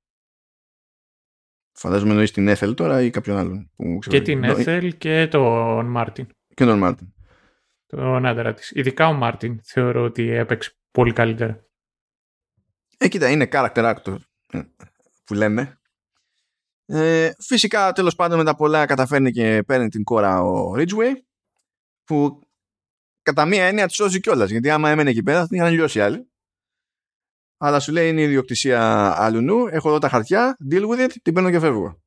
Φαντάζομαι 1.72 2.12
εννοείς 2.12 2.32
την 2.32 2.48
Έθελ 2.48 2.74
τώρα 2.74 3.02
ή 3.02 3.10
κάποιον 3.10 3.38
άλλον. 3.38 3.72
Που 3.76 4.00
και 4.08 4.22
την 4.22 4.44
Έθελ 4.44 4.98
και 4.98 5.28
τον 5.28 5.86
Μάρτιν. 5.86 6.28
Και 6.54 6.66
τον 6.66 6.78
Μάρτιν 6.78 7.14
τον 7.90 8.26
άντρα 8.26 8.54
της. 8.54 8.72
Ειδικά 8.72 9.08
ο 9.08 9.14
Μάρτιν 9.14 9.60
θεωρώ 9.64 10.04
ότι 10.04 10.30
έπαιξε 10.30 10.78
πολύ 10.92 11.14
καλύτερα. 11.14 11.64
Ε, 12.98 13.08
κοίτα, 13.08 13.30
είναι 13.30 13.48
character 13.52 13.96
actor 13.96 14.18
ε, 14.52 14.62
που 15.24 15.34
λέμε. 15.34 15.80
Ε, 16.86 17.32
φυσικά, 17.40 17.92
τέλος 17.92 18.16
πάντων, 18.16 18.38
με 18.38 18.44
τα 18.44 18.56
πολλά 18.56 18.86
καταφέρνει 18.86 19.32
και 19.32 19.64
παίρνει 19.64 19.90
την 19.90 20.04
Κόρα 20.04 20.42
ο 20.42 20.74
Ridgeway 20.76 21.14
που 22.04 22.42
κατά 23.22 23.46
μία 23.46 23.66
έννοια 23.66 23.88
τη 23.88 23.94
σώζει 23.94 24.20
κιόλας. 24.20 24.50
Γιατί 24.50 24.70
άμα 24.70 24.90
έμενε 24.90 25.10
εκεί 25.10 25.24
πέρα 25.24 25.40
θα 25.40 25.48
την 25.48 25.58
είχαν 25.58 25.74
λιώσει 25.74 26.02
άλλοι. 26.02 26.32
Αλλά 27.58 27.80
σου 27.80 27.92
λέει 27.92 28.10
είναι 28.10 28.22
η 28.22 28.24
ιδιοκτησία 28.24 29.14
αλουνού. 29.18 29.68
Έχω 29.68 29.90
εδώ 29.90 29.98
τα 29.98 30.10
χαρτιά. 30.10 30.58
Deal 30.72 30.90
with 30.90 31.06
it. 31.06 31.12
Την 31.22 31.34
παίρνω 31.34 31.52
και 31.52 31.60
φεύγω. 31.60 32.02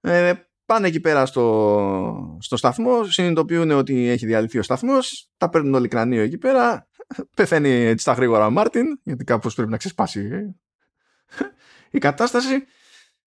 Ε, 0.00 0.34
Πάνε 0.70 0.86
εκεί 0.86 1.00
πέρα 1.00 1.26
στο, 1.26 2.36
στο 2.40 2.56
σταθμό, 2.56 3.04
συνειδητοποιούν 3.04 3.70
ότι 3.70 4.08
έχει 4.08 4.26
διαλυθεί 4.26 4.58
ο 4.58 4.62
σταθμός, 4.62 5.30
τα 5.36 5.48
παίρνουν 5.48 5.74
όλοι 5.74 5.88
κρανίο 5.88 6.22
εκεί 6.22 6.38
πέρα. 6.38 6.88
πεθαίνει 7.36 7.70
έτσι 7.70 8.02
στα 8.02 8.12
γρήγορα 8.12 8.46
ο 8.46 8.50
Μάρτιν, 8.50 8.86
γιατί 9.02 9.24
κάπως 9.24 9.54
πρέπει 9.54 9.70
να 9.70 9.76
ξεσπάσει 9.76 10.30
η 11.90 11.98
κατάσταση. 11.98 12.64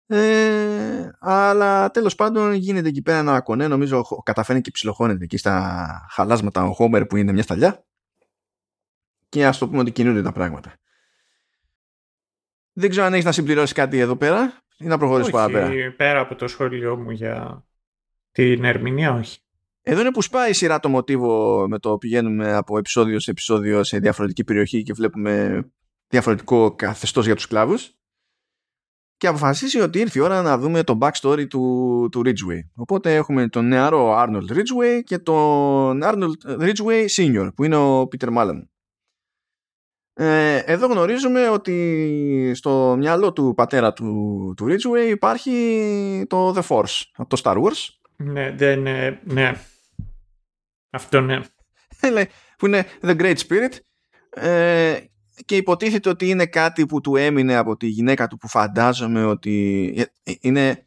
Ε, 0.06 1.11
αλλά 1.20 1.90
τέλος 1.90 2.15
πάντων 2.15 2.52
γίνεται 2.52 2.89
εκεί 2.89 3.02
πέρα 3.02 3.19
ένα 3.19 3.40
κονέ, 3.40 3.69
νομίζω 3.69 4.05
καταφέρνει 4.23 4.61
και 4.61 4.70
ψιλοχώνεται 4.70 5.24
εκεί 5.24 5.36
στα 5.36 6.06
χαλάσματα 6.11 6.65
ο 6.65 6.73
Χόμερ 6.73 7.06
που 7.06 7.16
είναι 7.16 7.32
μια 7.32 7.43
σταλιά 7.43 7.85
και 9.28 9.47
ας 9.47 9.59
το 9.59 9.69
πούμε 9.69 9.81
ότι 9.81 9.90
κινούνται 9.90 10.23
τα 10.23 10.32
πράγματα. 10.32 10.74
Δεν 12.73 12.90
ξέρω 12.90 13.06
αν 13.06 13.12
έχεις 13.12 13.24
να 13.24 13.32
συμπληρώσεις 13.32 13.73
κάτι 13.73 13.98
εδώ 13.98 14.16
πέρα 14.16 14.64
ή 14.79 14.87
να 14.87 14.99
προχωρήσεις 14.99 15.33
παραπέρα. 15.33 15.93
πέρα 15.97 16.21
από 16.21 16.35
το 16.35 16.49
σχόλιο 16.49 16.97
μου 16.97 17.11
για 17.11 17.65
την 18.33 18.65
ερμηνεία, 18.65 19.13
όχι. 19.13 19.39
Εδώ 19.83 20.01
είναι 20.01 20.11
που 20.11 20.23
σπάει 20.23 20.51
η 20.51 20.55
σειρά 20.55 20.81
το 20.81 20.89
μοτίβο 20.89 21.65
με 21.69 21.79
το 21.79 21.99
πηγαίνουμε 21.99 22.53
από 22.53 22.79
επεισόδιο 22.79 23.21
σε 23.21 23.31
επεισόδιο 23.31 23.85
σε 23.85 23.99
διαφορετική 23.99 24.45
περιοχή 24.45 24.83
και 24.83 24.93
βλέπουμε 24.93 25.65
διαφορετικό 26.09 26.75
καθεστώς 26.75 27.25
για 27.25 27.35
τους 27.35 27.45
σκλάβους 27.45 27.95
και 29.17 29.27
αποφασίσει 29.27 29.81
ότι 29.81 29.99
ήρθε 29.99 30.19
η 30.19 30.23
ώρα 30.23 30.43
να 30.43 30.59
δούμε 30.59 30.83
το 30.83 30.99
backstory 31.01 31.49
του, 31.49 32.09
του 32.13 32.23
Ridgeway. 32.25 32.61
Οπότε 32.75 33.15
έχουμε 33.15 33.49
τον 33.49 33.69
νεαρό 33.69 34.15
Arnold 34.19 34.53
Ridgeway 34.53 35.01
και 35.05 35.19
τον 35.19 36.01
Arnold 36.03 36.61
Ridgeway 36.61 37.07
Senior 37.17 37.49
που 37.55 37.65
είναι 37.65 37.77
ο 37.77 38.03
Peter 38.03 38.29
Mullen. 38.37 38.63
Ε, 40.16 40.57
εδώ 40.57 40.86
γνωρίζουμε 40.86 41.49
ότι 41.49 42.53
στο 42.55 42.95
μυαλό 42.99 43.32
του 43.32 43.53
πατέρα 43.57 43.93
του, 43.93 44.55
του 44.57 44.66
Ridgeway 44.69 45.11
υπάρχει 45.11 46.24
το 46.28 46.55
The 46.57 46.62
Force 46.69 47.03
από 47.16 47.36
το 47.36 47.41
Star 47.45 47.57
Wars. 47.62 47.89
Ναι, 48.16 48.51
δεν, 48.51 48.81
ναι, 48.81 49.20
ναι. 49.24 49.53
Αυτό 50.91 51.20
ναι. 51.20 51.41
που 52.59 52.66
είναι 52.66 52.86
The 53.01 53.20
Great 53.20 53.36
Spirit 53.36 53.78
ε, 54.31 55.01
και 55.45 55.57
υποτίθεται 55.57 56.09
ότι 56.09 56.28
είναι 56.28 56.47
κάτι 56.47 56.86
που 56.86 57.01
του 57.01 57.16
έμεινε 57.16 57.57
από 57.57 57.77
τη 57.77 57.86
γυναίκα 57.86 58.27
του 58.27 58.36
που 58.36 58.49
φαντάζομαι 58.49 59.24
ότι 59.24 59.95
ε, 59.97 60.32
είναι, 60.41 60.86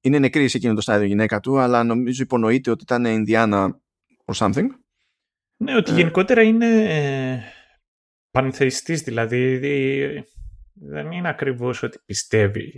είναι 0.00 0.18
νεκρή 0.18 0.48
σε 0.48 0.56
εκείνο 0.56 0.74
το 0.74 0.80
στάδιο 0.80 1.04
η 1.04 1.08
γυναίκα 1.08 1.40
του 1.40 1.58
αλλά 1.58 1.84
νομίζω 1.84 2.22
υπονοείται 2.22 2.70
ότι 2.70 2.82
ήταν 2.82 3.04
Ινδιάνα 3.04 3.80
or 4.24 4.34
something. 4.34 4.66
Ναι, 5.56 5.76
ότι 5.76 5.90
ε. 5.90 5.94
γενικότερα 5.94 6.42
είναι 6.42 6.66
ε, 6.66 7.40
πανθεϊστής 8.30 9.02
δηλαδή 9.02 9.58
δεν 10.74 11.12
είναι 11.12 11.28
ακριβώς 11.28 11.82
ότι 11.82 11.98
πιστεύει 12.04 12.72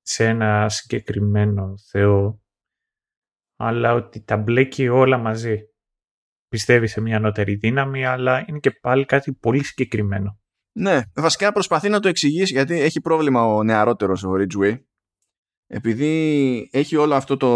σε 0.00 0.24
ένα 0.24 0.68
συγκεκριμένο 0.68 1.74
Θεό 1.90 2.40
αλλά 3.56 3.94
ότι 3.94 4.22
τα 4.22 4.36
μπλέκει 4.36 4.88
όλα 4.88 5.18
μαζί. 5.18 5.60
Πιστεύει 6.48 6.86
σε 6.86 7.00
μια 7.00 7.16
ανώτερη 7.16 7.54
δύναμη, 7.54 8.04
αλλά 8.06 8.44
είναι 8.48 8.58
και 8.58 8.70
πάλι 8.70 9.04
κάτι 9.04 9.32
πολύ 9.32 9.64
συγκεκριμένο. 9.64 10.40
Ναι, 10.72 11.00
βασικά 11.14 11.52
προσπαθεί 11.52 11.88
να 11.88 12.00
το 12.00 12.08
εξηγήσει 12.08 12.52
γιατί 12.52 12.80
έχει 12.80 13.00
πρόβλημα 13.00 13.44
ο 13.46 13.62
νεαρότερος 13.62 14.24
ο 14.24 14.30
Ridgeway 14.32 14.78
επειδή 15.66 16.68
έχει 16.72 16.96
όλο 16.96 17.14
αυτό 17.14 17.36
το 17.36 17.48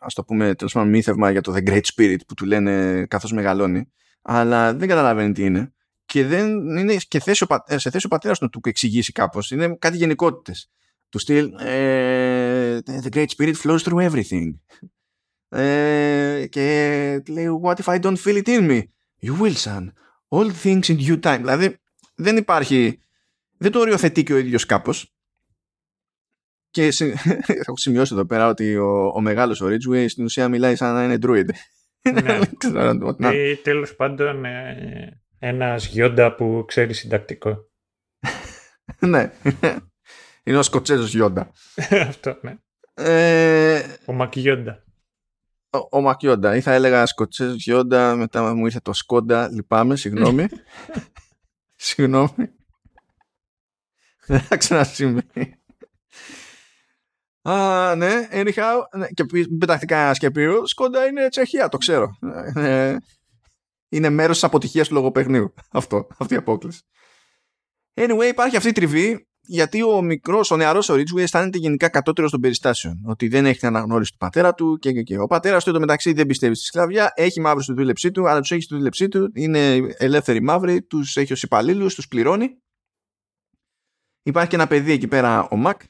ας 0.00 0.14
το 0.14 0.24
πούμε 0.24 0.54
τέλος 0.54 0.72
πάντων 0.72 0.88
μύθευμα 0.88 1.30
για 1.30 1.40
το 1.40 1.54
The 1.56 1.68
Great 1.68 1.82
Spirit 1.94 2.18
που 2.28 2.34
του 2.34 2.44
λένε 2.44 3.06
καθώς 3.06 3.32
μεγαλώνει 3.32 3.92
αλλά 4.22 4.74
δεν 4.74 4.88
καταλαβαίνει 4.88 5.32
τι 5.32 5.44
είναι 5.44 5.73
και 6.14 6.26
δεν 6.26 6.76
είναι 6.76 6.96
και 7.08 7.20
θέση 7.20 7.46
σε 7.66 7.90
θέση 7.90 8.06
ο 8.06 8.08
πατέρας 8.08 8.38
του 8.38 8.44
να 8.44 8.50
του 8.50 8.60
εξηγήσει 8.64 9.12
κάπως. 9.12 9.50
Είναι 9.50 9.76
κάτι 9.78 9.96
γενικότητες. 9.96 10.70
Του 11.08 11.18
στυλ 11.18 11.52
ε, 11.58 12.78
The 12.84 13.08
Great 13.14 13.26
Spirit 13.36 13.54
flows 13.54 13.78
through 13.78 14.10
everything. 14.10 14.54
Ε, 15.48 16.46
και 16.50 17.22
λέει 17.28 17.46
What 17.62 17.74
if 17.74 17.94
I 17.94 18.00
don't 18.00 18.16
feel 18.16 18.42
it 18.42 18.46
in 18.46 18.70
me; 18.70 18.82
You 19.22 19.40
will 19.40 19.54
son. 19.54 19.92
All 20.28 20.50
things 20.62 20.80
in 20.88 20.98
due 21.06 21.20
time. 21.20 21.38
Δηλαδή 21.38 21.76
δεν 22.14 22.36
υπάρχει 22.36 23.00
δεν 23.56 23.72
το 23.72 23.78
οριοθετεί 23.78 24.22
και 24.22 24.32
ο 24.32 24.36
ίδιος 24.36 24.66
κάπως. 24.66 25.14
Και 26.70 26.88
έχω 27.66 27.76
σημειώσει 27.76 28.14
εδώ 28.14 28.26
πέρα 28.26 28.48
ότι 28.48 28.76
ο, 28.76 29.12
ο 29.14 29.20
μεγάλος 29.20 29.60
ο 29.60 29.66
Ridgeway 29.66 30.04
στην 30.08 30.24
ουσία 30.24 30.48
μιλάει 30.48 30.76
σαν 30.76 30.94
να 30.94 31.04
είναι 31.04 31.18
druid. 31.22 31.48
Ναι. 33.18 33.34
Ή 33.50 33.56
τέλος 33.56 33.96
πάντων 33.96 34.44
ε, 34.44 35.23
ένας 35.46 35.86
γιόντα 35.86 36.34
που 36.34 36.64
ξέρει 36.66 36.94
συντακτικό 36.94 37.70
ναι 38.98 39.32
είναι 40.42 40.58
ο 40.58 40.62
Σκοτσέζος 40.62 41.14
γιόντα 41.14 41.50
αυτό 42.08 42.38
ναι 42.42 42.56
ε, 42.94 43.82
ο 44.06 44.12
Μακιόντα 44.12 44.84
ο, 45.90 46.00
Μακιόντα. 46.00 46.56
Ή 46.56 46.60
θα 46.60 46.72
έλεγα 46.72 47.06
Σκοτσέζ 47.06 47.54
Γιόντα, 47.54 48.14
μετά 48.14 48.54
μου 48.54 48.64
ήρθε 48.64 48.80
το 48.80 48.92
Σκόντα. 48.92 49.48
Λυπάμαι, 49.50 49.96
συγγνώμη. 49.96 50.46
συγγνώμη. 51.74 52.50
Δεν 54.26 54.40
θα 54.40 54.56
ξανασυμβεί. 54.56 55.22
Α, 57.42 57.94
ναι, 57.94 58.28
anyhow, 58.32 58.82
ναι, 58.96 59.06
και 59.06 59.24
πεταχτεί 59.58 59.86
κανένα 59.86 60.14
σκεπίου, 60.14 60.66
Σκόντα 60.66 61.06
είναι 61.06 61.28
Τσεχία, 61.28 61.68
το 61.68 61.76
ξέρω. 61.76 62.18
Ε, 63.88 63.96
είναι 63.96 64.10
μέρος 64.10 64.34
της 64.34 64.44
αποτυχίας 64.44 64.88
του 64.88 64.94
λογοπαιγνίου. 64.94 65.54
Αυτό, 65.70 66.06
αυτή 66.18 66.34
η 66.34 66.36
απόκληση. 66.36 66.82
Anyway, 67.94 68.28
υπάρχει 68.30 68.56
αυτή 68.56 68.68
η 68.68 68.72
τριβή 68.72 69.26
γιατί 69.46 69.82
ο 69.82 70.02
μικρός, 70.02 70.50
ο 70.50 70.56
νεαρός 70.56 70.88
ο 70.88 70.94
Ridgeway 70.94 71.20
αισθάνεται 71.20 71.58
γενικά 71.58 71.88
κατώτερος 71.88 72.30
των 72.30 72.40
περιστάσεων. 72.40 73.00
Ότι 73.06 73.28
δεν 73.28 73.46
έχει 73.46 73.58
την 73.58 73.68
αναγνώριση 73.68 74.10
του 74.10 74.16
πατέρα 74.16 74.54
του 74.54 74.78
και, 74.78 74.92
και, 74.92 75.02
και. 75.02 75.18
Ο 75.18 75.26
πατέρας 75.26 75.64
του 75.64 75.70
εντωμεταξύ 75.70 76.12
δεν 76.12 76.26
πιστεύει 76.26 76.54
στη 76.54 76.64
σκλαβιά, 76.64 77.12
έχει 77.14 77.40
μαύρους 77.40 77.64
στη 77.64 77.72
δούλεψή 77.72 78.10
του, 78.10 78.28
αλλά 78.28 78.40
τους 78.40 78.50
έχει 78.50 78.62
στη 78.62 78.74
δούλεψή 78.74 79.08
του, 79.08 79.30
είναι 79.34 79.74
ελεύθεροι 79.96 80.42
μαύροι, 80.42 80.82
τους 80.82 81.16
έχει 81.16 81.32
ως 81.32 81.42
υπαλλήλους, 81.42 81.94
τους 81.94 82.08
πληρώνει. 82.08 82.48
Υπάρχει 84.22 84.48
και 84.48 84.56
ένα 84.56 84.66
παιδί 84.66 84.92
εκεί 84.92 85.08
πέρα, 85.08 85.48
ο 85.50 85.56
Μακ, 85.56 85.80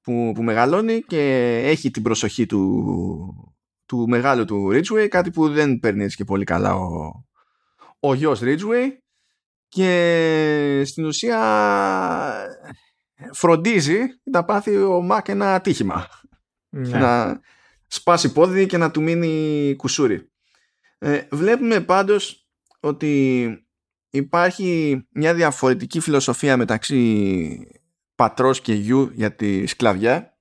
που, 0.00 0.32
που 0.34 0.42
μεγαλώνει 0.42 1.00
και 1.00 1.20
έχει 1.64 1.90
την 1.90 2.02
προσοχή 2.02 2.46
του, 2.46 3.54
του 3.86 4.08
μεγάλου 4.08 4.44
του 4.44 4.70
Ridgeway, 4.72 5.06
κάτι 5.08 5.30
που 5.30 5.48
δεν 5.48 5.78
παίρνει 5.78 6.04
έτσι 6.04 6.16
και 6.16 6.24
πολύ 6.24 6.44
καλά 6.44 6.74
ο, 6.74 7.12
ο 8.00 8.14
γιος 8.14 8.40
Ridgeway 8.42 8.90
και 9.68 10.82
στην 10.86 11.04
ουσία 11.04 11.38
φροντίζει 13.32 13.98
να 14.22 14.44
πάθει 14.44 14.76
ο 14.76 15.02
Μακ 15.02 15.28
ένα 15.28 15.54
ατύχημα. 15.54 16.06
Ναι. 16.68 16.98
Να 16.98 17.40
σπάσει 17.86 18.32
πόδι 18.32 18.66
και 18.66 18.76
να 18.76 18.90
του 18.90 19.02
μείνει 19.02 19.74
κουσούρι. 19.76 20.30
Ε, 20.98 21.22
βλέπουμε 21.30 21.80
πάντως 21.80 22.48
ότι 22.80 23.48
υπάρχει 24.10 25.00
μια 25.10 25.34
διαφορετική 25.34 26.00
φιλοσοφία 26.00 26.56
μεταξύ 26.56 27.68
πατρός 28.14 28.60
και 28.60 28.74
γιου 28.74 29.10
για 29.14 29.34
τη 29.34 29.66
σκλαβιά 29.66 30.35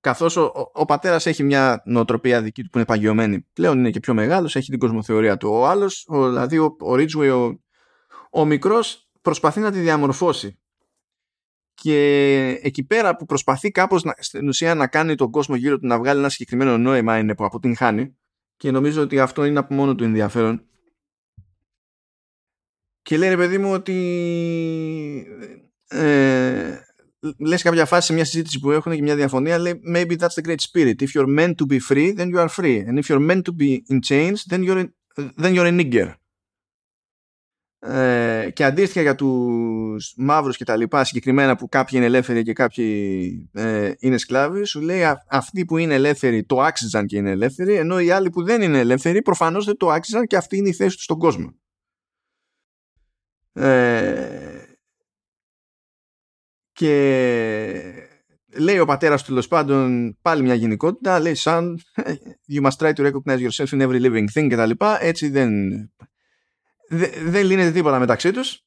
καθώς 0.00 0.36
ο, 0.36 0.70
ο, 0.72 0.84
πατέρας 0.84 1.26
έχει 1.26 1.42
μια 1.42 1.82
νοοτροπία 1.84 2.42
δική 2.42 2.62
του 2.62 2.70
που 2.70 2.78
είναι 2.78 2.86
παγιωμένη 2.86 3.40
πλέον 3.52 3.78
είναι 3.78 3.90
και 3.90 4.00
πιο 4.00 4.14
μεγάλος, 4.14 4.56
έχει 4.56 4.70
την 4.70 4.78
κοσμοθεωρία 4.78 5.36
του. 5.36 5.48
Ο 5.50 5.66
άλλος, 5.66 6.06
ο, 6.08 6.28
δηλαδή 6.28 6.58
ο, 6.58 6.76
ο 6.80 6.92
Ridgeway 6.92 7.30
ο, 7.32 7.60
ο 8.40 8.44
μικρός 8.44 9.10
προσπαθεί 9.20 9.60
να 9.60 9.70
τη 9.70 9.78
διαμορφώσει. 9.78 10.58
Και 11.74 12.58
εκεί 12.62 12.84
πέρα 12.84 13.16
που 13.16 13.24
προσπαθεί 13.24 13.70
κάπως 13.70 14.02
να, 14.02 14.14
στην 14.18 14.48
ουσία 14.48 14.74
να 14.74 14.86
κάνει 14.86 15.14
τον 15.14 15.30
κόσμο 15.30 15.54
γύρω 15.54 15.78
του 15.78 15.86
να 15.86 15.98
βγάλει 15.98 16.18
ένα 16.18 16.28
συγκεκριμένο 16.28 16.78
νόημα 16.78 17.18
είναι 17.18 17.34
που 17.34 17.44
από 17.44 17.58
την 17.58 17.76
χάνει. 17.76 18.16
Και 18.56 18.70
νομίζω 18.70 19.02
ότι 19.02 19.20
αυτό 19.20 19.44
είναι 19.44 19.58
από 19.58 19.74
μόνο 19.74 19.94
του 19.94 20.04
ενδιαφέρον. 20.04 20.64
Και 23.02 23.16
λέει 23.16 23.28
ρε 23.28 23.36
παιδί 23.36 23.58
μου 23.58 23.72
ότι 23.72 23.96
ε, 25.88 26.78
λες 27.38 27.62
κάποια 27.62 27.86
φάση 27.86 28.06
σε 28.06 28.12
μια 28.12 28.24
συζήτηση 28.24 28.60
που 28.60 28.70
έχουν 28.70 28.94
και 28.94 29.02
μια 29.02 29.16
διαφωνία 29.16 29.58
λέει 29.58 29.80
maybe 29.94 30.16
that's 30.16 30.42
the 30.42 30.46
great 30.46 30.60
spirit. 30.72 30.94
If 31.02 31.14
you're 31.14 31.38
meant 31.38 31.54
to 31.54 31.66
be 31.66 31.78
free 31.78 32.14
then 32.16 32.28
you 32.28 32.38
are 32.38 32.48
free. 32.48 32.78
And 32.86 32.98
if 32.98 33.08
you're 33.08 33.26
meant 33.30 33.42
to 33.42 33.52
be 33.56 33.82
in 33.88 34.00
chains 34.00 34.44
then 34.48 34.62
you're, 34.62 34.84
then 35.36 35.54
you're 35.54 35.66
a 35.66 35.80
nigger. 35.80 36.14
Ε, 37.82 38.50
και 38.52 38.64
αντίστοιχα 38.64 39.00
για 39.00 39.14
τους 39.14 40.14
μαύρους 40.16 40.56
και 40.56 40.64
τα 40.64 40.76
λοιπά 40.76 41.04
συγκεκριμένα 41.04 41.56
που 41.56 41.68
κάποιοι 41.68 41.92
είναι 41.94 42.06
ελεύθεροι 42.06 42.42
και 42.42 42.52
κάποιοι 42.52 43.50
ε, 43.52 43.92
είναι 43.98 44.18
σκλάβοι 44.18 44.64
σου 44.64 44.80
λέει 44.80 45.02
αυτοί 45.28 45.64
που 45.64 45.76
είναι 45.76 45.94
ελεύθεροι 45.94 46.44
το 46.44 46.60
άξιζαν 46.60 47.06
και 47.06 47.16
είναι 47.16 47.30
ελεύθεροι 47.30 47.74
ενώ 47.74 48.00
οι 48.00 48.10
άλλοι 48.10 48.30
που 48.30 48.42
δεν 48.42 48.62
είναι 48.62 48.78
ελεύθεροι 48.78 49.22
προφανώς 49.22 49.64
δεν 49.64 49.76
το 49.76 49.90
άξιζαν 49.90 50.26
και 50.26 50.36
αυτή 50.36 50.56
είναι 50.56 50.68
η 50.68 50.72
θέση 50.72 50.94
τους 50.94 51.04
στον 51.04 51.18
κόσμο. 51.18 51.54
Ε, 53.52 54.59
και 56.80 58.08
λέει 58.56 58.78
ο 58.78 58.84
πατέρας 58.84 59.20
του 59.20 59.28
τέλος 59.28 59.48
πάντων 59.48 60.16
πάλι 60.22 60.42
μια 60.42 60.54
γενικότητα 60.54 61.20
λέει 61.20 61.34
son 61.38 61.74
you 62.52 62.62
must 62.62 62.76
try 62.78 62.92
to 62.92 63.10
recognize 63.10 63.48
yourself 63.48 63.66
in 63.66 63.80
every 63.80 64.00
living 64.00 64.24
thing 64.34 64.48
και 64.48 64.56
τα 64.56 64.66
λοιπά. 64.66 65.02
Έτσι 65.02 65.28
δεν 65.28 65.50
δεν 67.24 67.44
λύνεται 67.46 67.70
τίποτα 67.70 67.98
μεταξύ 67.98 68.30
τους. 68.30 68.64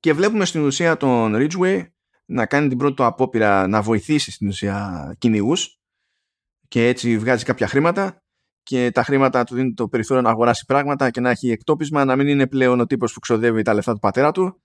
Και 0.00 0.12
βλέπουμε 0.12 0.44
στην 0.44 0.64
ουσία 0.64 0.96
τον 0.96 1.34
Ridgeway 1.36 1.86
να 2.24 2.46
κάνει 2.46 2.68
την 2.68 2.78
πρώτη 2.78 3.02
απόπειρα 3.02 3.66
να 3.66 3.82
βοηθήσει 3.82 4.30
στην 4.30 4.48
ουσία 4.48 5.14
κυνηγούς 5.18 5.80
και 6.68 6.86
έτσι 6.86 7.18
βγάζει 7.18 7.44
κάποια 7.44 7.66
χρήματα 7.66 8.22
και 8.62 8.90
τα 8.90 9.02
χρήματα 9.02 9.44
του 9.44 9.54
δίνουν 9.54 9.74
το 9.74 9.88
περιθώριο 9.88 10.22
να 10.22 10.30
αγοράσει 10.30 10.64
πράγματα 10.64 11.10
και 11.10 11.20
να 11.20 11.30
έχει 11.30 11.50
εκτόπισμα, 11.50 12.04
να 12.04 12.16
μην 12.16 12.28
είναι 12.28 12.46
πλέον 12.46 12.80
ο 12.80 12.86
τύπος 12.86 13.12
που 13.12 13.20
ξοδεύει 13.20 13.62
τα 13.62 13.74
λεφτά 13.74 13.92
του 13.92 13.98
πατέρα 13.98 14.32
του 14.32 14.62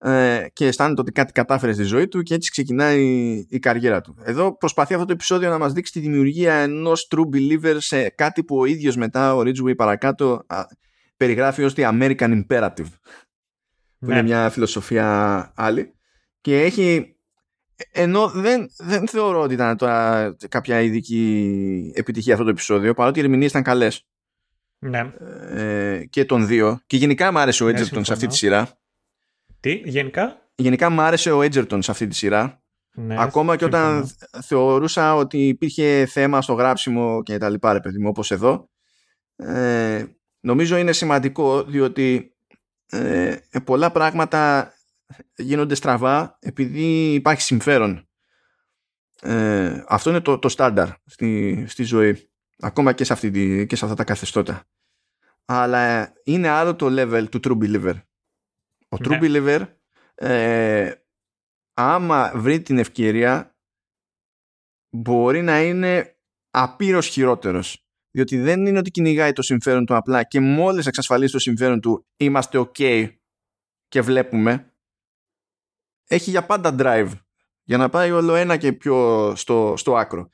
ε, 0.00 0.46
και 0.52 0.66
αισθάνεται 0.66 1.00
ότι 1.00 1.12
κάτι 1.12 1.32
κατάφερε 1.32 1.72
στη 1.72 1.82
ζωή 1.82 2.08
του 2.08 2.22
και 2.22 2.34
έτσι 2.34 2.50
ξεκινάει 2.50 3.02
η 3.48 3.58
καριέρα 3.58 4.00
του. 4.00 4.16
Εδώ 4.22 4.56
προσπαθεί 4.56 4.94
αυτό 4.94 5.06
το 5.06 5.12
επεισόδιο 5.12 5.50
να 5.50 5.58
μας 5.58 5.72
δείξει 5.72 5.92
τη 5.92 6.00
δημιουργία 6.00 6.54
ενός 6.54 7.08
true 7.10 7.36
believer 7.36 7.76
σε 7.78 8.08
κάτι 8.08 8.44
που 8.44 8.58
ο 8.58 8.64
ίδιος 8.64 8.96
μετά 8.96 9.34
ο 9.34 9.40
Ridgeway 9.40 9.76
παρακάτω 9.76 10.44
α, 10.46 10.64
περιγράφει 11.16 11.64
ως 11.64 11.74
τη 11.74 11.82
American 11.84 12.42
Imperative 12.44 12.90
που 13.98 14.06
είναι 14.06 14.14
ναι. 14.14 14.22
μια 14.22 14.50
φιλοσοφία 14.50 15.52
άλλη 15.56 15.94
και 16.40 16.62
έχει 16.62 17.16
ενώ 17.92 18.28
δεν, 18.28 18.70
δεν 18.78 19.08
θεωρώ 19.08 19.40
ότι 19.40 19.54
ήταν 19.54 19.76
τώρα 19.76 20.36
κάποια 20.48 20.80
ειδική 20.80 21.92
επιτυχία 21.94 22.32
αυτό 22.32 22.44
το 22.44 22.50
επεισόδιο 22.50 22.94
παρότι 22.94 23.18
οι 23.18 23.22
ερμηνείες 23.22 23.50
ήταν 23.50 23.62
καλές 23.62 24.06
ναι. 24.78 25.12
ε, 25.50 26.04
και 26.10 26.24
των 26.24 26.46
δύο 26.46 26.80
και 26.86 26.96
γενικά 26.96 27.32
μου 27.32 27.38
άρεσε 27.38 27.64
ο 27.64 27.66
Edgerton 27.66 27.92
ναι, 27.92 28.04
σε 28.04 28.12
αυτή 28.12 28.26
τη 28.26 28.36
σειρά 28.36 28.78
τι, 29.60 29.82
γενικά; 29.84 30.42
Γενικά 30.54 30.90
μου 30.90 31.00
άρεσε 31.00 31.30
ο 31.30 31.38
Edgerton 31.38 31.78
σε 31.78 31.90
αυτή 31.90 32.06
τη 32.06 32.14
σειρά 32.14 32.62
ναι, 32.94 33.16
ακόμα 33.18 33.56
και 33.56 33.64
όταν 33.64 34.10
θεωρούσα 34.42 35.14
ότι 35.14 35.48
υπήρχε 35.48 36.06
θέμα 36.06 36.42
στο 36.42 36.52
γράψιμο 36.52 37.22
και 37.22 37.38
τα 37.38 37.48
λοιπά 37.48 37.72
ρε 37.72 37.80
παιδί 37.80 37.98
μου 37.98 38.08
όπως 38.08 38.30
εδώ 38.30 38.70
ε, 39.36 40.04
νομίζω 40.40 40.76
είναι 40.76 40.92
σημαντικό 40.92 41.62
διότι 41.62 42.36
ε, 42.90 43.36
πολλά 43.64 43.92
πράγματα 43.92 44.72
γίνονται 45.36 45.74
στραβά 45.74 46.38
επειδή 46.40 47.12
υπάρχει 47.14 47.42
συμφέρον. 47.42 48.08
Ε, 49.22 49.84
αυτό 49.88 50.10
είναι 50.10 50.20
το, 50.20 50.38
το 50.38 50.48
στάνταρ 50.48 50.88
στη, 51.04 51.64
στη 51.68 51.82
ζωή. 51.82 52.30
Ακόμα 52.58 52.92
και 52.92 53.04
σε, 53.04 53.12
αυτή 53.12 53.30
τη, 53.30 53.66
και 53.66 53.76
σε 53.76 53.84
αυτά 53.84 53.96
τα 53.96 54.04
καθεστώτα. 54.04 54.64
Αλλά 55.44 56.12
είναι 56.24 56.48
άλλο 56.48 56.76
το 56.76 56.86
level 56.90 57.28
του 57.30 57.40
true 57.44 57.58
believer. 57.64 57.94
Ο 58.88 58.96
true 58.96 59.08
ναι. 59.08 59.18
believer 59.22 59.66
ε, 60.14 60.92
άμα 61.74 62.32
βρει 62.34 62.62
την 62.62 62.78
ευκαιρία 62.78 63.56
μπορεί 64.90 65.42
να 65.42 65.62
είναι 65.62 66.18
απείρως 66.50 67.06
χειρότερος. 67.06 67.82
Διότι 68.10 68.38
δεν 68.38 68.66
είναι 68.66 68.78
ότι 68.78 68.90
κυνηγάει 68.90 69.32
το 69.32 69.42
συμφέρον 69.42 69.84
του 69.84 69.96
απλά 69.96 70.22
και 70.22 70.40
μόλις 70.40 70.86
εξασφαλίσει 70.86 71.32
το 71.32 71.38
συμφέρον 71.38 71.80
του 71.80 72.06
είμαστε 72.16 72.58
ok 72.58 73.08
και 73.88 74.00
βλέπουμε 74.00 74.72
έχει 76.08 76.30
για 76.30 76.46
πάντα 76.46 76.74
drive 76.78 77.10
για 77.62 77.76
να 77.76 77.88
πάει 77.88 78.10
όλο 78.10 78.34
ένα 78.34 78.56
και 78.56 78.72
πιο 78.72 79.32
στο, 79.36 79.74
στο 79.76 79.96
άκρο. 79.96 80.28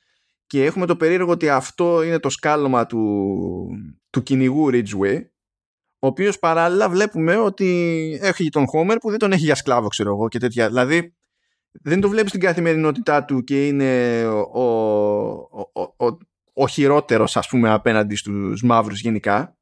Και 0.46 0.64
έχουμε 0.64 0.86
το 0.86 0.96
περίεργο 0.96 1.30
ότι 1.30 1.48
αυτό 1.48 2.02
είναι 2.02 2.18
το 2.18 2.28
σκάλωμα 2.28 2.86
του, 2.86 3.68
του 4.10 4.22
κυνηγού 4.22 4.68
Ridgeway, 4.72 5.24
ο 6.04 6.06
οποίος 6.06 6.38
παράλληλα 6.38 6.88
βλέπουμε 6.88 7.36
ότι 7.36 7.68
έχει 8.22 8.48
τον 8.48 8.64
Homer 8.74 8.96
που 9.00 9.10
δεν 9.10 9.18
τον 9.18 9.32
έχει 9.32 9.44
για 9.44 9.54
σκλάβο, 9.54 9.88
ξέρω 9.88 10.10
εγώ 10.10 10.28
και 10.28 10.38
τέτοια. 10.38 10.66
Δηλαδή 10.68 11.14
δεν 11.72 12.00
το 12.00 12.08
βλέπεις 12.08 12.28
στην 12.28 12.40
καθημερινότητά 12.40 13.24
του 13.24 13.44
και 13.44 13.66
είναι 13.66 14.24
ο, 14.26 14.60
ο, 14.60 15.60
ο, 15.72 16.06
ο, 16.06 16.18
ο 16.52 16.68
χειρότερος 16.68 17.36
ας 17.36 17.48
πούμε 17.48 17.70
απέναντι 17.70 18.16
στους 18.16 18.62
μαύρους 18.62 19.00
γενικά 19.00 19.56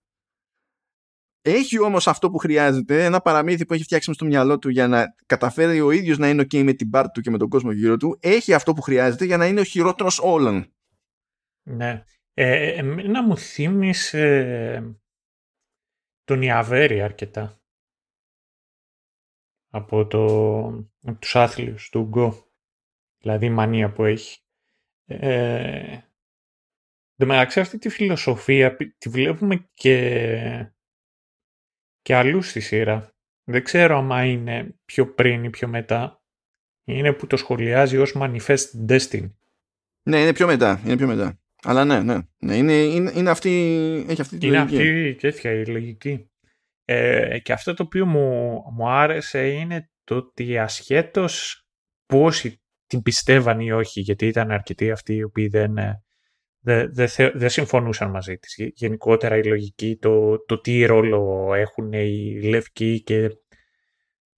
έχει 1.42 1.80
όμως 1.80 2.08
αυτό 2.08 2.30
που 2.30 2.38
χρειάζεται, 2.38 3.04
ένα 3.04 3.20
παραμύθι 3.20 3.66
που 3.66 3.74
έχει 3.74 3.82
φτιάξει 3.82 4.12
στο 4.12 4.24
μυαλό 4.24 4.58
του 4.58 4.68
για 4.68 4.88
να 4.88 5.14
καταφέρει 5.26 5.80
ο 5.80 5.90
ίδιος 5.90 6.18
να 6.18 6.28
είναι 6.28 6.42
ok 6.42 6.62
με 6.62 6.72
την 6.72 6.90
πάρτη 6.90 7.10
του 7.10 7.20
και 7.20 7.30
με 7.30 7.38
τον 7.38 7.48
κόσμο 7.48 7.72
γύρω 7.72 7.96
του. 7.96 8.18
Έχει 8.20 8.54
αυτό 8.54 8.72
που 8.72 8.82
χρειάζεται 8.82 9.24
για 9.24 9.36
να 9.36 9.46
είναι 9.46 9.60
ο 9.60 9.64
χειρότερος 9.64 10.20
όλων. 10.22 10.72
Ναι. 11.62 12.04
Ε, 12.34 12.72
εμένα 12.72 13.22
μου 13.22 13.36
θύμισε 13.36 14.96
τον 16.32 16.42
Ιαβέρη 16.42 17.02
αρκετά. 17.02 17.60
Από, 19.70 20.06
το, 20.06 20.26
από 21.02 21.18
τους 21.18 21.36
άθλιους 21.36 21.88
του 21.88 22.02
Γκο. 22.02 22.52
Δηλαδή 23.18 23.46
η 23.46 23.50
μανία 23.50 23.92
που 23.92 24.04
έχει. 24.04 24.40
Ε, 25.04 25.98
μεταξύ 27.14 27.60
αυτή 27.60 27.78
τη 27.78 27.88
φιλοσοφία 27.88 28.76
τη 28.76 29.08
βλέπουμε 29.08 29.68
και 29.74 30.72
και 32.02 32.14
αλλού 32.14 32.42
στη 32.42 32.60
σειρά. 32.60 33.14
Δεν 33.44 33.64
ξέρω 33.64 33.96
άμα 33.96 34.24
είναι 34.24 34.76
πιο 34.84 35.14
πριν 35.14 35.44
ή 35.44 35.50
πιο 35.50 35.68
μετά. 35.68 36.22
Είναι 36.84 37.12
που 37.12 37.26
το 37.26 37.36
σχολιάζει 37.36 37.96
ως 37.96 38.12
Manifest 38.16 38.86
Destiny. 38.88 39.30
Ναι, 40.02 40.20
είναι 40.20 40.32
πιο 40.32 40.46
μετά. 40.46 40.80
Είναι 40.84 40.96
πιο 40.96 41.06
μετά. 41.06 41.41
Αλλά 41.64 41.84
ναι, 41.84 42.02
ναι. 42.02 42.18
ναι 42.38 42.56
είναι, 42.56 42.72
είναι, 42.72 43.12
είναι 43.14 43.30
αυτή, 43.30 43.50
έχει 44.08 44.20
αυτή 44.20 44.38
τη 44.38 44.46
είναι 44.46 44.58
λογική. 44.58 44.74
Είναι 44.74 45.08
αυτή 45.08 45.14
τέτοια 45.20 45.52
η 45.52 45.66
λογική. 45.66 46.30
Ε, 46.84 47.38
και 47.38 47.52
αυτό 47.52 47.74
το 47.74 47.82
οποίο 47.82 48.06
μου, 48.06 48.58
μου 48.72 48.88
άρεσε 48.88 49.48
είναι 49.48 49.90
το 50.04 50.16
ότι 50.16 50.58
ασχέτως 50.58 51.66
πόσοι 52.06 52.62
την 52.86 53.02
πιστεύαν 53.02 53.60
ή 53.60 53.72
όχι, 53.72 54.00
γιατί 54.00 54.26
ήταν 54.26 54.50
αρκετοί 54.50 54.90
αυτοί 54.90 55.14
οι 55.14 55.22
οποίοι 55.22 55.48
δεν, 55.48 55.76
ε, 55.76 56.02
δεν 56.60 56.90
δε, 57.34 57.48
συμφωνούσαν 57.48 58.10
μαζί 58.10 58.36
της. 58.36 58.54
Γενικότερα 58.74 59.36
η 59.36 59.44
λογική, 59.44 59.96
το, 60.00 60.44
το 60.44 60.60
τι 60.60 60.84
ρόλο 60.84 61.54
έχουν 61.54 61.92
οι 61.92 62.40
λευκοί 62.42 63.02
και 63.02 63.28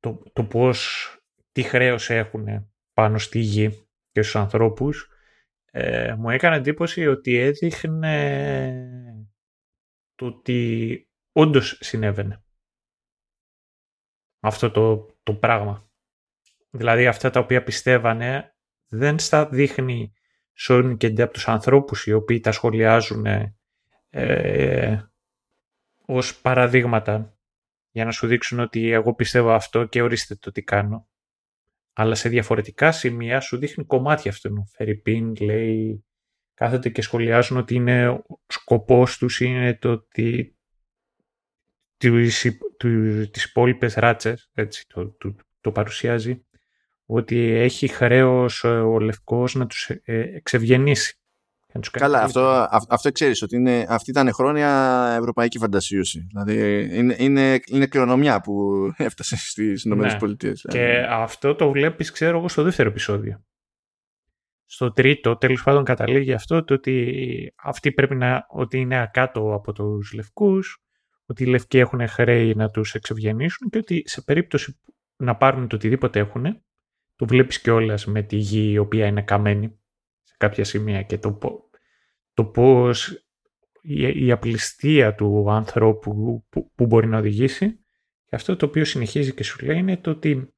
το, 0.01 0.23
το 0.33 0.45
πώς, 0.45 1.09
τι 1.53 1.63
χρέος 1.63 2.11
έχουν 2.11 2.47
πάνω 2.93 3.19
στη 3.19 3.39
γη 3.39 3.69
και 4.13 4.23
στους 4.23 4.37
ανθρώπους, 4.37 5.09
ε, 5.77 6.15
μου 6.19 6.31
έκανε 6.31 6.57
εντύπωση 6.57 7.07
ότι 7.07 7.37
έδειχνε 7.37 8.07
το 10.15 10.27
ότι 10.27 11.09
όντως 11.33 11.79
συνέβαινε 11.81 12.45
αυτό 14.41 14.71
το, 14.71 15.17
το 15.23 15.35
πράγμα. 15.35 15.85
Δηλαδή 16.71 17.07
αυτά 17.07 17.31
τα 17.31 17.41
οποία 17.41 17.63
πιστεύανε 17.63 18.57
δεν 18.89 19.19
στα 19.19 19.49
δείχνει 19.49 20.13
σώνει 20.53 20.97
και 20.97 21.23
από 21.23 21.33
τους 21.33 21.49
ανθρώπους 21.49 22.07
οι 22.07 22.13
οποίοι 22.13 22.41
τα 22.41 22.53
σχολιάζουν 22.53 23.27
ε, 24.09 25.11
ως 26.07 26.41
παραδείγματα 26.41 27.39
για 27.91 28.05
να 28.05 28.11
σου 28.11 28.27
δείξουν 28.27 28.61
ότι 28.61 28.91
εγώ 28.91 29.15
πιστεύω 29.15 29.51
αυτό 29.51 29.85
και 29.85 30.03
ορίστε 30.03 30.35
το 30.35 30.51
τι 30.51 30.63
κάνω. 30.63 31.09
Αλλά 31.97 32.15
σε 32.15 32.29
διαφορετικά 32.29 32.93
σημεία 32.93 33.41
σου 33.41 33.57
δείχνει 33.57 33.85
κομμάτια 33.85 34.31
αυτού. 34.31 34.67
Φερρυπίν 34.77 35.35
λέει, 35.37 36.05
κάθεται 36.55 36.89
και 36.89 37.03
σχολιάζουν 37.03 37.57
ότι 37.57 37.75
είναι, 37.75 38.09
ο 38.09 38.25
σκοπός 38.47 39.19
τους 39.19 39.41
είναι 39.41 39.79
το 39.79 39.91
ότι 39.91 40.57
τις 43.31 43.45
υπόλοιπες 43.45 43.95
ράτσες, 43.95 44.51
έτσι 44.55 44.87
το, 44.87 45.11
το, 45.11 45.35
το 45.61 45.73
παρουσιάζει, 45.73 46.45
ότι 47.07 47.37
έχει 47.51 47.89
χρέος 47.89 48.65
ε, 48.65 48.69
ο 48.69 48.99
Λευκός 48.99 49.55
να 49.55 49.67
τους 49.67 49.91
ε, 50.05 50.41
εξευγενήσει. 51.79 52.13
Καλά, 52.13 52.25
αυτό, 52.25 52.69
αυτό 52.89 53.13
ξέρεις 53.13 53.43
ότι 53.43 53.57
είναι, 53.57 53.87
αυτή 53.89 54.11
ήταν 54.11 54.33
χρόνια 54.33 54.69
ευρωπαϊκή 55.19 55.59
φαντασίωση. 55.59 56.27
Δηλαδή 56.29 56.89
είναι, 56.97 57.17
είναι, 57.19 57.61
είναι 57.67 57.87
κληρονομιά 57.87 58.41
που 58.41 58.55
έφτασε 58.97 59.37
στις 59.37 59.85
ΗΠΑ. 59.85 59.95
Ναι. 59.95 60.19
Πολιτείες. 60.19 60.67
Και 60.69 60.79
δηλαδή. 60.79 61.07
αυτό 61.09 61.55
το 61.55 61.71
βλέπεις, 61.71 62.11
ξέρω 62.11 62.39
εγώ, 62.39 62.49
στο 62.49 62.63
δεύτερο 62.63 62.89
επεισόδιο. 62.89 63.45
Στο 64.67 64.93
τρίτο, 64.93 65.37
τέλος 65.37 65.63
πάντων, 65.63 65.85
καταλήγει 65.85 66.33
αυτό 66.33 66.65
το 66.65 66.75
ότι 66.75 67.55
αυτοί 67.57 67.93
πρέπει 67.93 68.15
να, 68.15 68.47
ότι 68.49 68.79
είναι 68.79 69.01
ακάτω 69.01 69.55
από 69.55 69.73
τους 69.73 70.13
λευκούς, 70.13 70.85
ότι 71.27 71.43
οι 71.43 71.47
λευκοί 71.47 71.79
έχουν 71.79 72.09
χρέη 72.09 72.55
να 72.55 72.71
τους 72.71 72.95
εξευγενήσουν 72.95 73.69
και 73.71 73.79
ότι 73.79 74.03
σε 74.07 74.23
περίπτωση 74.23 74.81
να 75.17 75.37
πάρουν 75.37 75.69
το 75.69 75.77
οτιδήποτε 75.77 76.19
έχουν, 76.19 76.63
το 77.17 77.27
βλέπεις 77.27 77.61
κιόλας 77.61 78.07
με 78.07 78.23
τη 78.23 78.37
γη 78.37 78.71
η 78.71 78.79
οποία 78.79 79.07
είναι 79.07 79.23
καμένη 79.23 79.79
σε 80.23 80.35
κάποια 80.37 80.65
σημεία 80.65 81.03
και 81.03 81.19
το, 81.19 81.39
το 82.35 82.45
πώς 82.45 83.25
η, 83.83 84.27
η 84.27 84.31
απληστία 84.31 85.15
του 85.15 85.51
ανθρώπου 85.51 86.43
που, 86.49 86.71
που, 86.75 86.87
μπορεί 86.87 87.07
να 87.07 87.19
οδηγήσει 87.19 87.85
και 88.25 88.37
αυτό 88.37 88.57
το 88.57 88.67
οποίο 88.67 88.85
συνεχίζει 88.85 89.35
και 89.35 89.45
σου 89.45 89.65
λέει 89.65 89.79
είναι 89.79 89.97
το 89.97 90.11
ότι 90.11 90.55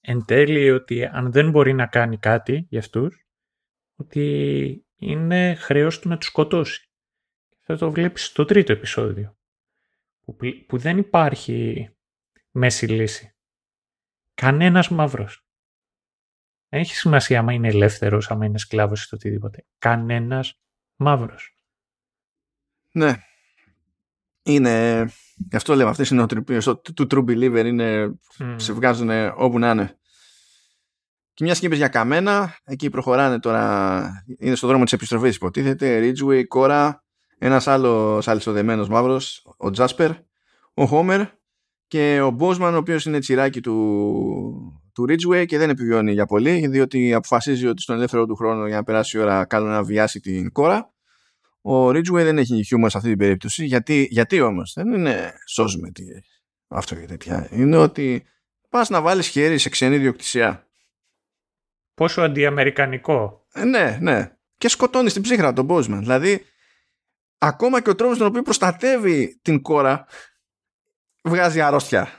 εν 0.00 0.24
τέλει 0.24 0.70
ότι 0.70 1.04
αν 1.04 1.32
δεν 1.32 1.50
μπορεί 1.50 1.72
να 1.72 1.86
κάνει 1.86 2.18
κάτι 2.18 2.66
για 2.68 2.78
αυτούς 2.78 3.26
ότι 3.96 4.86
είναι 4.96 5.54
χρέος 5.54 5.98
του 5.98 6.08
να 6.08 6.18
τους 6.18 6.28
σκοτώσει. 6.28 6.90
Αυτό 7.58 7.76
το 7.76 7.92
βλέπεις 7.92 8.24
στο 8.24 8.44
τρίτο 8.44 8.72
επεισόδιο 8.72 9.38
που, 10.20 10.36
που 10.66 10.78
δεν 10.78 10.98
υπάρχει 10.98 11.88
μέση 12.50 12.86
λύση. 12.86 13.36
Κανένας 14.34 14.88
μαύρος. 14.88 15.46
Δεν 16.68 16.80
έχει 16.80 16.94
σημασία 16.94 17.38
άμα 17.38 17.52
είναι 17.52 17.68
ελεύθερος, 17.68 18.30
άμα 18.30 18.44
είναι 18.44 18.58
σκλάβος 18.58 19.04
ή 19.04 19.08
το 19.08 19.16
οτιδήποτε. 19.16 19.66
Κανένας 19.78 20.60
μαύρος. 20.98 21.54
Ναι. 22.92 23.22
Είναι... 24.42 25.04
Γι' 25.50 25.56
αυτό 25.56 25.74
λέμε 25.74 25.90
αυτές 25.90 26.10
οι 26.10 26.14
νοοτροπίες 26.14 26.64
του 26.94 27.06
true 27.10 27.24
believer 27.24 27.64
είναι... 27.66 28.18
Mm. 28.38 28.54
σε 28.56 28.72
βγάζουν 28.72 29.10
όπου 29.36 29.58
να 29.58 29.70
είναι. 29.70 29.98
Και 31.34 31.44
μιας 31.44 31.56
σκήπη 31.56 31.76
για 31.76 31.88
καμένα, 31.88 32.56
εκεί 32.64 32.90
προχωράνε 32.90 33.38
τώρα, 33.38 34.24
είναι 34.38 34.54
στο 34.54 34.66
δρόμο 34.66 34.84
της 34.84 34.92
επιστροφής 34.92 35.36
υποτίθεται, 35.36 36.00
Ridgeway, 36.02 36.42
Cora, 36.54 36.92
ένας 37.38 37.66
άλλος 37.66 38.28
αλυσοδεμένος 38.28 38.88
μαύρος, 38.88 39.46
ο 39.56 39.70
Τζάσπερ, 39.70 40.10
ο 40.74 40.86
Χόμερ 40.86 41.26
και 41.86 42.20
ο 42.20 42.30
Μπόσμαν, 42.30 42.74
ο 42.74 42.78
οποίος 42.78 43.04
είναι 43.04 43.18
τσιράκι 43.18 43.60
του, 43.60 44.77
του 44.98 45.06
Ridgeway 45.08 45.46
και 45.46 45.58
δεν 45.58 45.70
επιβιώνει 45.70 46.12
για 46.12 46.26
πολύ, 46.26 46.66
διότι 46.66 47.14
αποφασίζει 47.14 47.66
ότι 47.66 47.82
στον 47.82 47.96
ελεύθερο 47.96 48.26
του 48.26 48.36
χρόνο 48.36 48.66
για 48.66 48.76
να 48.76 48.84
περάσει 48.84 49.16
η 49.16 49.20
ώρα 49.20 49.44
καλό 49.44 49.66
να 49.66 49.82
βιάσει 49.82 50.20
την 50.20 50.52
κόρα. 50.52 50.92
Ο 51.60 51.88
Ridgeway 51.88 52.12
δεν 52.12 52.38
έχει 52.38 52.64
χιούμορ 52.64 52.90
σε 52.90 52.96
αυτή 52.96 53.08
την 53.08 53.18
περίπτωση. 53.18 53.64
Γιατί, 53.64 54.06
γιατί 54.10 54.40
όμως, 54.40 54.72
δεν 54.74 54.92
είναι 54.92 55.32
σώζουμε 55.46 55.90
τι, 55.90 56.04
αυτό 56.68 56.94
και 56.94 57.06
τέτοια. 57.06 57.48
Είναι 57.50 57.76
ότι 57.76 58.24
πας 58.68 58.88
να 58.88 59.00
βάλεις 59.00 59.26
χέρι 59.26 59.58
σε 59.58 59.68
ξένη 59.68 59.98
διοκτησία. 59.98 60.66
Πόσο 61.94 62.22
αντιαμερικανικό. 62.22 63.46
Ε, 63.52 63.64
ναι, 63.64 63.98
ναι. 64.00 64.32
Και 64.56 64.68
σκοτώνεις 64.68 65.12
την 65.12 65.22
ψύχρα 65.22 65.52
τον 65.52 65.64
Μπόσμαν. 65.64 66.00
Δηλαδή, 66.00 66.44
ακόμα 67.38 67.82
και 67.82 67.90
ο 67.90 67.94
τρόπος 67.94 68.18
τον 68.18 68.26
οποίο 68.26 68.42
προστατεύει 68.42 69.38
την 69.42 69.62
κόρα 69.62 70.06
βγάζει 71.22 71.60
αρρώστια. 71.60 72.18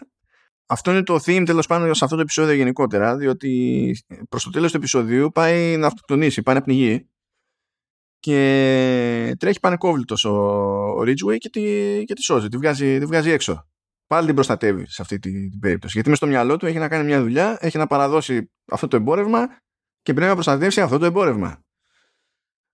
Αυτό 0.72 0.92
είναι 0.92 1.04
το 1.04 1.16
theme 1.16 1.44
τέλος 1.46 1.68
πάντων 1.68 1.96
σε 1.96 2.04
αυτό 2.04 2.16
το 2.16 2.22
επεισόδιο 2.22 2.54
γενικότερα, 2.54 3.18
διότι 3.18 4.04
προς 4.30 4.44
το 4.44 4.50
τέλος 4.50 4.72
του 4.72 4.78
επεισοδίου 4.78 5.32
πάει 5.32 5.78
να 5.78 5.88
αυτοκτονήσει, 5.88 6.42
πάει 6.42 6.56
να 6.56 6.62
πνιγεί 6.62 7.10
και 8.20 9.36
τρέχει 9.40 9.60
πανεκόβλητος 9.60 10.26
ο 10.26 11.02
Ridgeway 11.02 11.38
και 11.38 11.50
τη, 11.50 11.62
και 12.06 12.14
τη 12.14 12.22
σώζει, 12.22 12.48
τη 12.48 12.58
βγάζει, 12.58 13.00
τη 13.00 13.06
βγάζει 13.06 13.32
έξω. 13.32 13.68
Πάλι 14.08 14.26
την 14.26 14.36
προστατεύει 14.36 14.88
σε 14.88 15.02
αυτή 15.02 15.20
την, 15.20 15.50
την 15.50 15.60
περίπτωση. 15.60 15.94
Γιατί 15.94 16.10
μες 16.10 16.18
στο 16.18 16.28
μυαλό 16.28 16.58
του 16.58 16.66
έχει 16.66 16.78
να 16.78 16.88
κάνει 16.88 17.04
μια 17.04 17.22
δουλειά, 17.22 17.58
έχει 17.60 17.78
να 17.78 17.88
παραδώσει 17.88 18.52
αυτό 18.72 18.88
το 18.88 18.96
εμπόρευμα 18.96 19.48
και 20.02 20.14
πρέπει 20.14 20.28
να 20.28 20.34
προστατεύσει 20.34 20.82
αυτό 20.82 20.98
το 20.98 21.06
εμπόρευμα. 21.06 21.64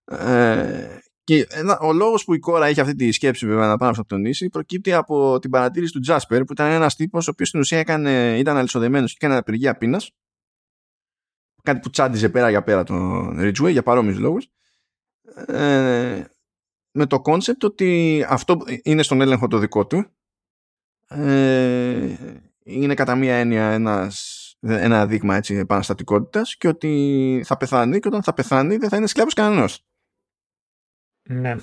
Ε, 0.06 0.98
και 1.26 1.48
ο 1.82 1.94
λόγος 1.94 2.24
που 2.24 2.34
η 2.34 2.40
κόρα 2.40 2.66
έχει 2.66 2.80
αυτή 2.80 2.96
τη 2.96 3.12
σκέψη 3.12 3.48
βέβαια 3.48 3.68
να 3.68 3.78
πάει 3.78 3.88
να 3.88 3.90
αυτοκτονήσει 3.90 4.50
προκύπτει 4.50 4.94
από 4.94 5.40
την 5.40 5.50
παρατήρηση 5.50 5.94
του 5.94 6.00
Τζάσπερ 6.00 6.44
που 6.44 6.52
ήταν 6.52 6.72
ένας 6.72 6.96
τύπος 6.96 7.28
ο 7.28 7.32
οποίος 7.32 7.48
στην 7.48 7.60
ουσία 7.60 7.80
έκανε, 7.80 8.38
ήταν 8.38 8.58
αλυσοδεμένος 8.58 9.12
και 9.12 9.26
έκανε 9.26 9.40
απεργία 9.40 9.78
πείνας. 9.78 10.12
Κάτι 11.64 11.80
που 11.80 11.90
τσάντιζε 11.90 12.30
πέρα 12.30 12.50
για 12.50 12.64
πέρα 12.64 12.84
τον 12.84 13.38
Ridgeway 13.40 13.72
για 13.72 13.84
παρόμοιους 13.84 14.18
λόγους. 14.18 14.48
Ε, 15.48 16.24
με 16.92 17.06
το 17.06 17.22
κόνσεπτ 17.22 17.64
ότι 17.64 18.26
αυτό 18.30 18.58
είναι 18.84 19.04
στον 19.04 19.22
έλεγχο 19.22 19.48
το 19.48 19.58
δικό 19.58 19.88
του. 19.88 20.06
Ε, 21.08 22.16
είναι 22.64 22.94
κατά 22.94 23.16
μία 23.16 23.36
έννοια 23.36 23.72
ένας, 23.72 24.56
ένα 24.60 25.08
δείγμα 25.08 25.36
έτσι, 25.36 25.56
επαναστατικότητας 25.56 26.58
και 26.58 26.68
ότι 26.68 27.42
θα 27.46 27.58
πεθάνει 27.58 28.00
και 28.00 28.08
όταν 28.08 28.24
θα 28.24 28.34
πεθάνει 28.34 28.78
δεν 28.78 28.90
θα 28.90 28.98
είναι 28.98 29.08
σκλάβος 29.08 29.34
κανένας 29.34 29.86
ναι. 31.30 31.56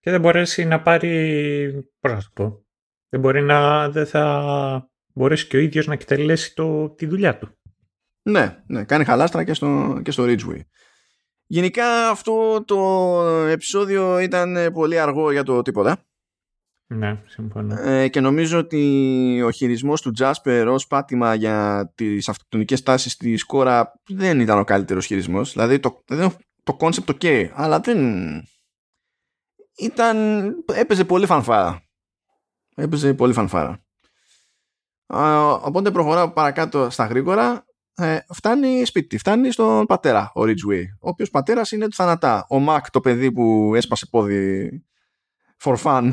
Και 0.00 0.10
δεν 0.10 0.20
μπορέσει 0.20 0.64
να 0.64 0.82
πάρει, 0.82 1.90
πώς 2.00 2.12
να 2.12 2.18
το 2.18 2.28
πω, 2.34 2.66
δεν 3.08 3.20
μπορεί 3.20 3.42
να, 3.42 3.90
δεν 3.90 4.06
θα 4.06 4.90
μπορέσει 5.14 5.46
και 5.46 5.56
ο 5.56 5.60
ίδιος 5.60 5.86
να 5.86 5.92
εκτελέσει 5.92 6.54
το, 6.54 6.88
τη 6.88 7.06
δουλειά 7.06 7.38
του. 7.38 7.48
Ναι, 8.22 8.62
ναι, 8.66 8.84
κάνει 8.84 9.04
χαλάστρα 9.04 9.44
και 9.44 9.54
στο, 9.54 10.00
και 10.04 10.10
στο 10.10 10.24
Ridgeway. 10.26 10.60
Γενικά 11.46 12.08
αυτό 12.10 12.64
το 12.64 12.78
επεισόδιο 13.48 14.18
ήταν 14.18 14.70
πολύ 14.72 14.98
αργό 14.98 15.32
για 15.32 15.42
το 15.42 15.62
τίποτα. 15.62 16.04
Ναι, 16.86 17.22
συμφωνώ. 17.26 17.80
Ε, 17.80 18.08
και 18.08 18.20
νομίζω 18.20 18.58
ότι 18.58 19.42
ο 19.44 19.50
χειρισμός 19.50 20.00
του 20.00 20.12
Jasper 20.18 20.66
ως 20.68 20.86
πάτημα 20.86 21.34
για 21.34 21.92
τις 21.94 22.28
αυτοκτονικές 22.28 22.82
τάσεις 22.82 23.16
της 23.16 23.44
κόρα 23.44 23.92
δεν 24.08 24.40
ήταν 24.40 24.58
ο 24.58 24.64
καλύτερος 24.64 25.06
χειρισμός. 25.06 25.52
Δηλαδή 25.52 25.78
το, 25.78 26.04
το 26.62 26.76
concept 26.80 27.14
ok, 27.20 27.48
αλλά 27.52 27.80
δεν, 27.80 27.98
ήταν, 29.76 30.48
έπαιζε 30.74 31.04
πολύ 31.04 31.26
φανφάρα. 31.26 31.82
Έπαιζε 32.74 33.14
πολύ 33.14 33.32
φανφάρα. 33.32 33.84
οπότε 35.62 35.90
προχωράω 35.90 36.30
παρακάτω 36.30 36.90
στα 36.90 37.06
γρήγορα. 37.06 37.66
Ε, 37.94 38.18
φτάνει 38.28 38.84
σπίτι, 38.84 39.18
φτάνει 39.18 39.50
στον 39.50 39.86
πατέρα, 39.86 40.32
ο 40.34 40.42
Ridgeway. 40.42 40.84
Ο 41.00 41.08
οποίος 41.08 41.30
πατέρας 41.30 41.72
είναι 41.72 41.88
του 41.88 41.94
θανατά. 41.94 42.46
Ο 42.48 42.58
Μακ, 42.58 42.90
το 42.90 43.00
παιδί 43.00 43.32
που 43.32 43.72
έσπασε 43.74 44.06
πόδι 44.10 44.70
for 45.62 45.76
fun, 45.76 46.10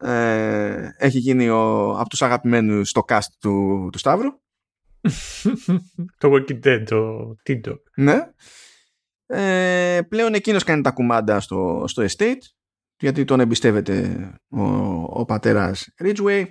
ε, 0.00 0.88
έχει 0.96 1.18
γίνει 1.18 1.48
ο, 1.48 1.90
από 1.98 2.08
τους 2.08 2.22
αγαπημένους 2.22 2.88
στο 2.88 3.04
cast 3.08 3.20
του, 3.40 3.88
του 3.92 3.98
Σταύρου. 3.98 4.30
το 6.18 6.32
Walking 6.32 6.60
Dead, 6.64 6.82
το 6.86 7.34
Tito. 7.46 7.74
Ναι. 7.96 8.18
Ε, 9.26 10.00
πλέον 10.08 10.34
εκείνος 10.34 10.64
κάνει 10.64 10.82
τα 10.82 10.90
κουμάντα 10.90 11.40
στο, 11.40 11.84
στο 11.86 12.04
estate 12.08 12.40
γιατί 13.00 13.24
τον 13.24 13.40
εμπιστεύεται 13.40 14.30
ο, 14.48 14.62
ο 15.06 15.24
πατέρας 15.24 15.88
Ridgeway 16.02 16.44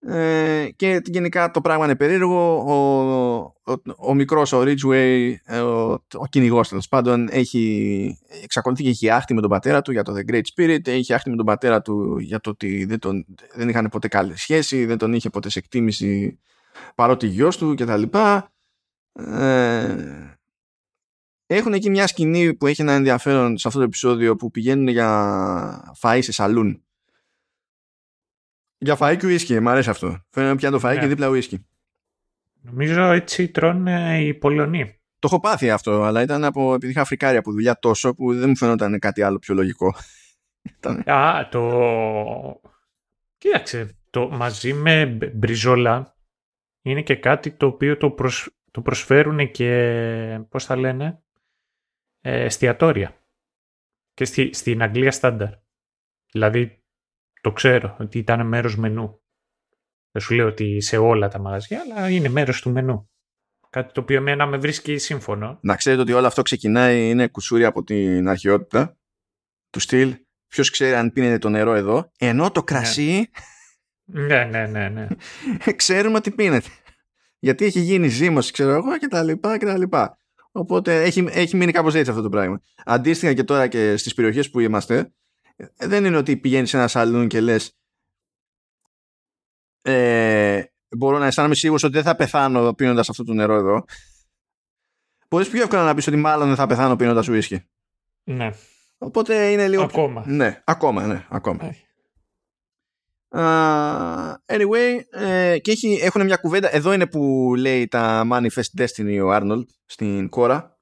ε, 0.00 0.68
και 0.76 1.00
γενικά 1.04 1.50
το 1.50 1.60
πράγμα 1.60 1.84
είναι 1.84 1.96
περίεργο. 1.96 2.56
Ο, 2.56 2.72
ο, 3.72 3.74
ο 3.98 4.14
μικρός 4.14 4.52
ο 4.52 4.62
Ridgeway 4.62 5.34
ο, 5.62 5.92
ο 5.92 6.26
κυνηγός 6.28 6.68
τέλος 6.68 6.88
πάντων 6.88 7.28
έχει, 7.30 8.18
εξακολουθεί 8.42 8.82
και 8.82 8.88
έχει 8.88 9.10
άχτη 9.10 9.34
με 9.34 9.40
τον 9.40 9.50
πατέρα 9.50 9.82
του 9.82 9.92
για 9.92 10.02
το 10.02 10.14
The 10.16 10.32
Great 10.32 10.42
Spirit. 10.56 10.86
Έχει 10.86 11.14
άχτη 11.14 11.30
με 11.30 11.36
τον 11.36 11.46
πατέρα 11.46 11.82
του 11.82 12.18
για 12.18 12.40
το 12.40 12.50
ότι 12.50 12.84
δεν, 12.84 12.98
τον, 12.98 13.26
δεν 13.54 13.68
είχαν 13.68 13.88
ποτέ 13.88 14.08
καλή 14.08 14.36
σχέση 14.36 14.84
δεν 14.84 14.98
τον 14.98 15.12
είχε 15.12 15.30
ποτέ 15.30 15.50
σε 15.50 15.58
εκτίμηση 15.58 16.38
παρότι 16.94 17.26
γιος 17.26 17.56
του 17.56 17.74
κτλ 17.74 18.02
ε, 19.12 20.37
έχουν 21.54 21.72
εκεί 21.72 21.90
μια 21.90 22.06
σκηνή 22.06 22.54
που 22.54 22.66
έχει 22.66 22.82
ένα 22.82 22.92
ενδιαφέρον 22.92 23.58
σε 23.58 23.68
αυτό 23.68 23.80
το 23.80 23.84
επεισόδιο 23.84 24.36
που 24.36 24.50
πηγαίνουν 24.50 24.88
για 24.88 25.94
φαΐ 26.00 26.18
σε 26.22 26.32
σαλούν. 26.32 26.82
Για 28.78 28.96
φαΐ 29.00 29.16
και 29.18 29.26
ουίσκι, 29.26 29.60
μου 29.60 29.68
αρέσει 29.68 29.90
αυτό. 29.90 30.24
Φαίνεται 30.30 30.54
πια 30.54 30.70
το 30.70 30.80
φαΐ 30.82 30.90
yeah. 30.90 30.94
και 30.94 31.00
ναι. 31.00 31.06
δίπλα 31.06 31.28
ουίσκι. 31.28 31.66
Νομίζω 32.60 33.02
έτσι 33.02 33.48
τρώνε 33.48 34.22
οι 34.22 34.34
Πολωνοί. 34.34 35.00
Το 35.18 35.28
έχω 35.30 35.40
πάθει 35.40 35.70
αυτό, 35.70 36.02
αλλά 36.02 36.22
ήταν 36.22 36.44
από 36.44 36.74
επειδή 36.74 36.92
είχα 36.92 37.00
Αφρικάρια 37.00 37.42
που 37.42 37.52
δουλειά 37.52 37.78
τόσο 37.78 38.14
που 38.14 38.34
δεν 38.34 38.48
μου 38.48 38.56
φαίνονταν 38.56 38.98
κάτι 38.98 39.22
άλλο 39.22 39.38
πιο 39.38 39.54
λογικό. 39.54 39.94
Α, 41.04 41.48
το... 41.50 42.60
Κοίταξε, 43.38 43.96
το 44.10 44.28
μαζί 44.28 44.72
με 44.72 45.06
μπριζόλα 45.34 46.16
είναι 46.82 47.02
και 47.02 47.16
κάτι 47.16 47.50
το 47.50 47.66
οποίο 47.66 47.96
το, 47.96 48.14
το 48.70 48.80
προσφέρουν 48.80 49.50
και, 49.50 50.40
πώς 50.48 50.64
θα 50.64 50.76
λένε, 50.76 51.04
ε, 51.04 51.27
εστιατόρια. 52.30 53.22
Και 54.14 54.24
στη, 54.24 54.50
στην 54.52 54.82
Αγγλία 54.82 55.10
στάνταρ. 55.10 55.50
Δηλαδή, 56.32 56.82
το 57.40 57.52
ξέρω 57.52 57.96
ότι 57.98 58.18
ήταν 58.18 58.46
μέρος 58.46 58.76
μενού. 58.76 59.22
Δεν 60.10 60.22
σου 60.22 60.34
λέω 60.34 60.46
ότι 60.46 60.80
σε 60.80 60.96
όλα 60.96 61.28
τα 61.28 61.38
μαγαζιά, 61.38 61.80
αλλά 61.80 62.10
είναι 62.10 62.28
μέρος 62.28 62.60
του 62.60 62.70
μενού. 62.70 63.10
Κάτι 63.70 63.92
το 63.92 64.00
οποίο 64.00 64.16
εμένα 64.16 64.46
με 64.46 64.56
βρίσκει 64.56 64.98
σύμφωνο. 64.98 65.58
Να 65.62 65.76
ξέρετε 65.76 66.02
ότι 66.02 66.12
όλο 66.12 66.26
αυτό 66.26 66.42
ξεκινάει, 66.42 67.08
είναι 67.10 67.28
κουσούρι 67.28 67.64
από 67.64 67.82
την 67.82 68.28
αρχαιότητα 68.28 68.98
του 69.70 69.80
στυλ. 69.80 70.16
Ποιος 70.46 70.70
ξέρει 70.70 70.94
αν 70.94 71.12
πίνεται 71.12 71.38
το 71.38 71.48
νερό 71.48 71.74
εδώ, 71.74 72.12
ενώ 72.18 72.50
το 72.50 72.62
κρασί. 72.62 73.30
Ναι, 74.04 74.44
ναι, 74.44 74.66
ναι. 74.66 74.88
ναι. 74.88 75.06
ξέρουμε 75.76 76.16
ότι 76.16 76.30
πίνεται. 76.30 76.68
Γιατί 77.38 77.64
έχει 77.64 77.80
γίνει 77.80 78.08
ζήμωση, 78.08 78.52
ξέρω 78.52 78.70
εγώ, 78.70 78.98
και 78.98 79.08
τα 79.08 79.22
λοιπά 80.52 80.80
και 80.80 80.82
τα 80.82 80.92
λοιπά. 80.92 80.96
Οπότε 80.96 81.02
έχει, 81.02 81.26
έχει 81.30 81.56
μείνει 81.56 81.72
κάπως 81.72 81.94
έτσι 81.94 82.10
αυτό 82.10 82.22
το 82.22 82.28
πράγμα. 82.28 82.60
Αντίστοιχα 82.84 83.34
και 83.34 83.44
τώρα 83.44 83.66
και 83.66 83.96
στις 83.96 84.14
περιοχές 84.14 84.50
που 84.50 84.60
είμαστε, 84.60 85.12
δεν 85.76 86.04
είναι 86.04 86.16
ότι 86.16 86.36
πηγαίνεις 86.36 86.70
σε 86.70 86.76
ένα 86.76 86.88
σαλούν 86.88 87.28
και 87.28 87.40
λες 87.40 87.78
ε, 89.82 90.62
μπορώ 90.96 91.18
να 91.18 91.26
αισθάνομαι 91.26 91.54
σίγουρος 91.54 91.82
ότι 91.82 91.92
δεν 91.92 92.02
θα 92.02 92.16
πεθάνω 92.16 92.74
πίνοντας 92.74 93.08
αυτό 93.08 93.24
το 93.24 93.32
νερό 93.32 93.54
εδώ. 93.54 93.84
Μπορείς 95.28 95.48
πιο 95.48 95.62
εύκολα 95.62 95.84
να 95.84 95.94
πεις 95.94 96.06
ότι 96.06 96.16
μάλλον 96.16 96.46
δεν 96.46 96.56
θα 96.56 96.66
πεθάνω 96.66 96.96
πίνοντας 96.96 97.28
ουίσκι. 97.28 97.68
Ναι. 98.24 98.50
Οπότε 98.98 99.50
είναι 99.50 99.68
λίγο... 99.68 99.82
Ακόμα. 99.82 100.24
Ναι, 100.26 100.62
ακόμα, 100.64 101.06
ναι, 101.06 101.26
ακόμα. 101.28 101.64
Ε. 101.64 101.87
Uh, 103.30 104.32
anyway, 104.46 105.00
ε, 105.10 105.58
και 105.58 105.70
έχει, 105.70 105.98
έχουν 106.02 106.24
μια 106.24 106.36
κουβέντα. 106.36 106.74
Εδώ 106.74 106.92
είναι 106.92 107.06
που 107.06 107.52
λέει 107.56 107.88
τα 107.88 108.26
Manifest 108.32 108.80
Destiny 108.80 109.20
ο 109.24 109.36
Arnold 109.36 109.64
στην 109.86 110.28
κόρα. 110.28 110.78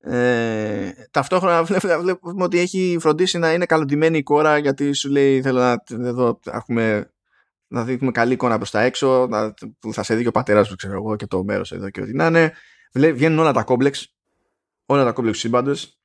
Ε, 0.00 0.90
ταυτόχρονα 1.10 1.62
βλέπουμε 2.02 2.44
ότι 2.44 2.58
έχει 2.58 2.96
φροντίσει 3.00 3.38
να 3.38 3.52
είναι 3.52 3.66
καλοντημένη 3.66 4.18
η 4.18 4.22
κόρα 4.22 4.58
γιατί 4.58 4.92
σου 4.92 5.10
λέει 5.10 5.42
θέλω 5.42 5.60
να 5.60 5.82
εδώ 5.88 6.40
έχουμε 6.44 7.12
να 7.66 7.84
δείχνουμε 7.84 8.12
καλή 8.12 8.32
εικόνα 8.32 8.56
προς 8.56 8.70
τα 8.70 8.80
έξω 8.80 9.26
να, 9.26 9.54
που 9.78 9.92
θα 9.92 10.02
σε 10.02 10.14
δει 10.14 10.22
και 10.22 10.28
ο 10.28 10.30
πατέρας 10.30 10.66
σου 10.66 10.76
ξέρω 10.76 10.94
εγώ 10.94 11.16
και 11.16 11.26
το 11.26 11.44
μέρος 11.44 11.72
εδώ 11.72 11.90
και 11.90 12.00
ό,τι 12.00 12.14
να 12.14 12.26
είναι 12.26 12.52
βγαίνουν 13.12 13.38
όλα 13.38 13.52
τα 13.52 13.62
κόμπλεξ 13.62 14.14
όλα 14.86 15.04
τα 15.04 15.12
κόμπλεξ 15.12 15.38
σύμπαντες 15.38 16.00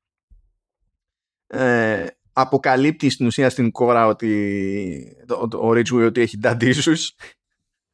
ε, 1.48 2.06
αποκαλύπτει 2.34 3.10
στην 3.10 3.26
ουσία 3.26 3.50
στην 3.50 3.72
κόρα 3.72 4.08
ότι 4.08 5.18
ο, 5.30 5.68
ο 5.68 5.70
Ridgeway 5.70 6.06
ότι 6.06 6.22
έχει 6.22 6.38
dad 6.44 6.62
issues. 6.62 7.08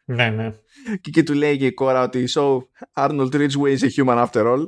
Ναι, 0.06 0.30
ναι. 0.30 0.52
Και 0.84 1.10
εκεί 1.10 1.24
του 1.24 1.34
λέει 1.34 1.58
και 1.58 1.66
η 1.66 1.74
κόρα 1.74 2.04
ότι 2.04 2.28
so 2.30 2.58
Arnold 2.94 3.34
Ridgeway 3.34 3.78
is 3.78 3.82
a 3.82 3.90
human 3.96 4.28
after 4.28 4.46
all. 4.46 4.68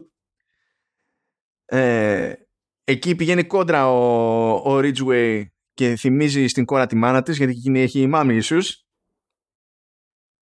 Ε, 1.65 2.33
εκεί 2.83 3.15
πηγαίνει 3.15 3.43
κόντρα 3.43 3.91
ο, 3.91 4.73
ο 4.73 4.79
Ridgeway 4.83 5.43
και 5.73 5.95
θυμίζει 5.95 6.47
στην 6.47 6.65
κόρα 6.65 6.87
τη 6.87 6.95
μάνα 6.95 7.21
της 7.21 7.37
γιατί 7.37 7.51
εκείνη 7.51 7.79
έχει 7.79 8.07
μάμη 8.07 8.35
ίσους 8.35 8.85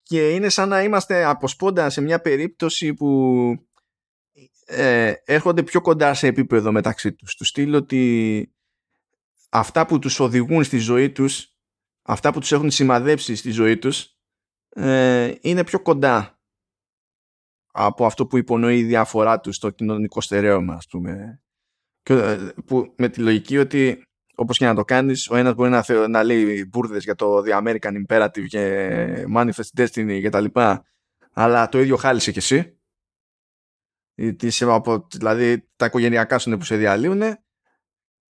και 0.03 0.29
είναι 0.29 0.49
σαν 0.49 0.69
να 0.69 0.83
είμαστε 0.83 1.23
από 1.23 1.47
σπόντα 1.47 1.89
σε 1.89 2.01
μια 2.01 2.21
περίπτωση 2.21 2.93
που 2.93 3.51
ε, 4.65 5.13
έρχονται 5.25 5.63
πιο 5.63 5.81
κοντά 5.81 6.13
σε 6.13 6.27
επίπεδο 6.27 6.71
μεταξύ 6.71 7.13
τους. 7.13 7.35
Του 7.35 7.45
στείλω 7.45 7.77
ότι 7.77 8.53
αυτά 9.49 9.85
που 9.85 9.99
τους 9.99 10.19
οδηγούν 10.19 10.63
στη 10.63 10.77
ζωή 10.77 11.11
τους, 11.11 11.55
αυτά 12.01 12.33
που 12.33 12.39
τους 12.39 12.51
έχουν 12.51 12.71
σημαδέψει 12.71 13.35
στη 13.35 13.51
ζωή 13.51 13.77
τους, 13.77 14.17
ε, 14.69 15.35
είναι 15.41 15.63
πιο 15.63 15.81
κοντά 15.81 16.39
από 17.71 18.05
αυτό 18.05 18.27
που 18.27 18.37
υπονοεί 18.37 18.77
η 18.77 18.83
διαφορά 18.83 19.39
τους 19.39 19.55
στο 19.55 19.69
κοινωνικό 19.69 20.21
στερέωμα, 20.21 20.73
ας 20.73 20.87
πούμε. 20.87 21.41
Και, 22.01 22.13
ε, 22.13 22.53
που, 22.65 22.93
με 22.97 23.09
τη 23.09 23.21
λογική 23.21 23.57
ότι 23.57 24.03
όπως 24.35 24.57
και 24.57 24.65
να 24.65 24.75
το 24.75 24.83
κάνεις, 24.83 25.29
ο 25.29 25.35
ένας 25.35 25.53
μπορεί 25.53 25.69
να, 25.69 25.81
θεω, 25.81 26.07
να 26.07 26.23
λέει 26.23 26.65
μπουρδες 26.65 27.03
για 27.03 27.15
το 27.15 27.43
The 27.45 27.63
American 27.63 28.05
Imperative 28.05 28.45
και 28.47 29.25
Manifest 29.35 29.77
Destiny 29.77 30.19
και 30.21 30.29
τα 30.29 30.39
λοιπά, 30.39 30.85
αλλά 31.31 31.69
το 31.69 31.79
ίδιο 31.79 31.95
χάλισε 31.95 32.31
κι 32.31 32.37
εσύ. 32.37 32.79
Δηλαδή 35.17 35.69
τα 35.75 35.85
οικογενειακά 35.85 36.39
σου 36.39 36.49
είναι 36.49 36.57
που 36.57 36.65
σε 36.65 36.75
διαλύουν 36.75 37.21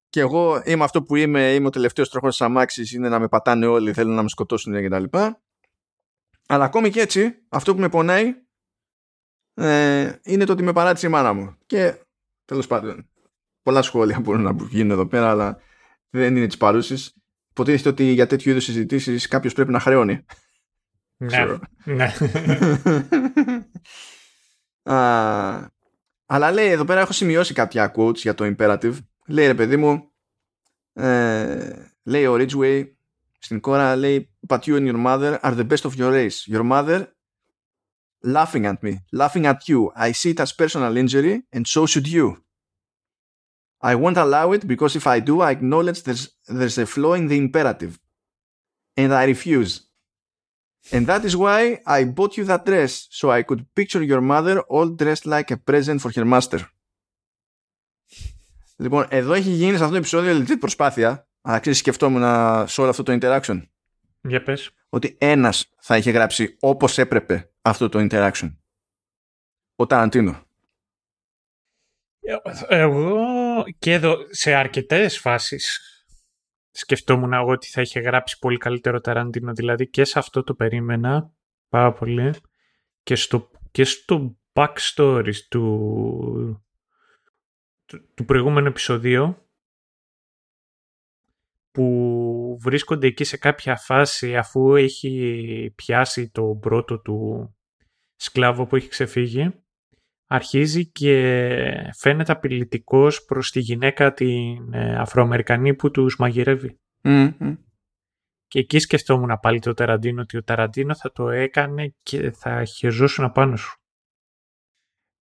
και 0.09 0.21
εγώ 0.21 0.63
είμαι 0.65 0.85
αυτό 0.85 1.03
που 1.03 1.17
είμαι, 1.17 1.55
είμαι 1.55 1.67
ο 1.67 1.71
τελευταίος 1.71 2.11
τροχός 2.11 2.37
της 2.37 2.47
αμάξης, 2.47 2.93
είναι 2.93 3.09
να 3.09 3.19
με 3.19 3.29
πατάνε 3.29 3.67
όλοι, 3.67 3.93
θέλουν 3.93 4.15
να 4.15 4.23
με 4.23 4.29
σκοτώσουν 4.29 4.81
και 4.81 4.89
τα 4.89 4.99
λοιπά. 4.99 5.41
Αλλά 6.47 6.65
ακόμη 6.65 6.91
και 6.91 7.01
έτσι, 7.01 7.35
αυτό 7.49 7.75
που 7.75 7.81
με 7.81 7.89
πονάει 7.89 8.35
ε, 9.55 10.13
είναι 10.23 10.45
το 10.45 10.53
ότι 10.53 10.63
με 10.63 10.73
παράτησε 10.73 11.07
η 11.07 11.11
μάνα 11.11 11.33
μου. 11.33 11.57
Και 11.67 11.95
τέλος 12.45 12.67
πάντων, 12.67 13.09
πολλά 13.63 13.83
σχόλια 13.83 14.21
μπορούν 14.21 14.43
να 14.43 14.57
γίνουν 14.69 14.91
εδώ 14.91 15.07
πέρα, 15.07 15.31
αλλά 15.31 15.59
δεν 16.11 16.37
είναι 16.37 16.47
της 16.47 16.57
παρούσης. 16.57 17.15
Υποτίθεται 17.51 17.89
ότι 17.89 18.05
για 18.05 18.27
τέτοιου 18.27 18.51
είδους 18.51 18.65
συζητήσεις 18.65 19.29
κάποιος 19.29 19.53
πρέπει 19.53 19.71
να 19.71 19.81
χρεώνει. 19.81 20.25
Ναι. 21.17 21.59
ναι. 21.85 22.13
αλλά 26.27 26.51
λέει 26.53 26.69
εδώ 26.69 26.85
πέρα 26.85 27.01
έχω 27.01 27.13
σημειώσει 27.13 27.55
κάποια 27.55 27.93
quotes 27.97 28.17
για 28.17 28.35
το 28.35 28.55
imperative. 28.57 28.95
Λέει 29.28 29.48
ρε 29.48 29.54
παιδί 29.54 29.78
μου, 29.78 30.12
ε, 30.94 31.74
λέει 32.04 32.26
ο 32.26 32.36
Ridgeway 32.40 32.86
στην 33.40 33.60
κόρα 33.60 33.96
λέει 33.96 34.30
But 34.48 34.60
you 34.60 34.76
and 34.76 34.86
your 34.88 34.98
mother 34.98 35.40
are 35.42 35.56
the 35.56 35.64
best 35.64 35.86
of 35.86 35.96
your 35.96 36.12
race. 36.12 36.48
Your 36.48 36.64
mother 36.64 37.08
laughing 38.24 38.66
at 38.66 38.82
me, 38.84 39.00
laughing 39.12 39.46
at 39.46 39.68
you. 39.70 39.92
I 39.96 40.12
see 40.12 40.32
it 40.32 40.40
as 40.40 40.52
personal 40.54 40.96
injury 40.98 41.44
and 41.54 41.68
so 41.68 41.86
should 41.86 42.08
you. 42.08 42.28
I 43.82 43.96
won't 43.96 44.18
allow 44.18 44.54
it 44.54 44.66
because 44.66 44.96
if 44.96 45.06
I 45.08 45.20
do, 45.20 45.42
I 45.42 45.52
acknowledge 45.52 46.04
there's, 46.04 46.30
there's 46.48 46.78
a 46.78 46.86
flaw 46.86 47.14
in 47.14 47.28
the 47.28 47.38
imperative. 47.38 48.00
And 48.96 49.14
I 49.14 49.26
refuse. 49.26 49.82
And 50.92 51.06
that 51.08 51.26
is 51.26 51.36
why 51.36 51.82
I 51.86 52.06
bought 52.06 52.38
you 52.38 52.46
that 52.46 52.66
dress, 52.66 53.08
so 53.10 53.32
I 53.32 53.44
could 53.44 53.66
picture 53.76 54.04
your 54.04 54.22
mother 54.22 54.62
all 54.62 54.88
dressed 54.88 55.26
like 55.26 55.52
a 55.52 55.58
present 55.58 56.02
for 56.02 56.12
her 56.12 56.26
master. 56.26 56.62
Λοιπόν, 58.81 59.07
εδώ 59.09 59.33
έχει 59.33 59.51
γίνει 59.51 59.71
σε 59.71 59.79
αυτό 59.79 59.91
το 59.91 59.97
επεισόδιο 59.97 60.37
legit 60.37 60.59
προσπάθεια, 60.59 61.29
αλλά 61.41 61.59
ξέρεις 61.59 61.79
σκεφτόμουν 61.79 62.23
σε 62.69 62.81
όλο 62.81 62.91
αυτό 62.91 63.03
το 63.03 63.19
interaction. 63.21 63.63
Για 64.21 64.43
πες. 64.43 64.71
Ότι 64.89 65.17
ένας 65.21 65.75
θα 65.81 65.97
είχε 65.97 66.11
γράψει 66.11 66.57
όπως 66.61 66.99
έπρεπε 66.99 67.53
αυτό 67.63 67.89
το 67.89 68.07
interaction. 68.11 68.57
Ο 69.77 69.87
Ταραντίνο. 69.87 70.47
Εγώ 72.69 73.25
και 73.79 73.93
εδώ 73.93 74.17
σε 74.31 74.55
αρκετές 74.55 75.19
φάσεις 75.19 75.81
σκεφτόμουν 76.71 77.33
εγώ 77.33 77.51
ότι 77.51 77.67
θα 77.67 77.81
είχε 77.81 78.01
γράψει 78.01 78.39
πολύ 78.39 78.57
καλύτερο 78.57 79.01
Ταραντίνο. 79.01 79.53
Δηλαδή 79.53 79.89
και 79.89 80.05
σε 80.05 80.19
αυτό 80.19 80.43
το 80.43 80.55
περίμενα 80.55 81.33
πάρα 81.69 81.93
πολύ 81.93 82.35
και 83.03 83.15
στο, 83.15 83.51
και 83.71 83.85
στο 83.85 84.39
backstory 84.53 85.35
του, 85.49 86.67
του, 87.89 88.09
του 88.15 88.25
προηγούμενου 88.25 88.67
επεισοδίου 88.67 89.37
που 91.71 92.59
βρίσκονται 92.61 93.07
εκεί 93.07 93.25
σε 93.25 93.37
κάποια 93.37 93.77
φάση 93.77 94.37
αφού 94.37 94.75
έχει 94.75 95.73
πιάσει 95.75 96.31
το 96.31 96.59
πρώτο 96.61 97.01
του 97.01 97.51
σκλάβο 98.17 98.67
που 98.67 98.77
έχει 98.77 98.89
ξεφύγει 98.89 99.53
αρχίζει 100.29 100.87
και 100.87 101.93
φαίνεται 101.97 102.33
απειλητικός 102.33 103.25
προς 103.25 103.51
τη 103.51 103.61
γυναίκα 103.61 104.13
την 104.13 104.73
ε, 104.73 104.99
Αφροαμερικανή 104.99 105.75
που 105.75 105.91
τους 105.91 106.17
μαγειρεύει. 106.17 106.79
Και 108.47 108.59
εκεί 108.59 108.79
σκεφτόμουν 108.79 109.39
πάλι 109.43 109.61
το 109.61 109.75
Ταραντίνο 109.75 110.21
ότι 110.21 110.37
ο 110.37 110.43
Ταραντίνο 110.43 110.95
θα 110.95 111.13
το 111.13 111.29
έκανε 111.29 111.95
και 112.03 112.31
θα 112.31 112.65
χεζόσουν 112.65 113.33
πάνω 113.33 113.57
σου. 113.57 113.79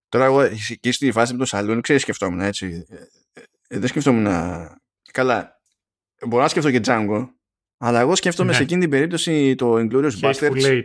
Τώρα 0.10 0.26
εγώ 0.26 0.42
εκεί 0.42 0.92
στη 0.92 1.12
φάση 1.12 1.32
με 1.34 1.40
το 1.40 1.46
σαλούν 1.46 1.82
ξέρεις 1.82 2.02
σκεφτόμουν 2.02 2.40
έτσι. 2.40 2.86
Ε, 2.90 2.96
ε, 3.68 3.80
δεν 3.80 3.88
σκεφτόμουν 3.88 4.28
Καλά, 5.12 5.60
μπορώ 6.28 6.42
να 6.42 6.48
σκεφτώ 6.48 6.72
και 6.72 6.82
Django, 6.84 7.28
αλλά 7.78 8.00
εγώ 8.00 8.16
σκέφτομαι 8.16 8.50
ναι. 8.50 8.56
σε 8.56 8.64
εκείνη 8.64 8.82
την 8.82 8.90
περίπτωση 8.90 9.56
το 9.56 9.76
Inglourious 9.76 10.20
Basterds. 10.22 10.84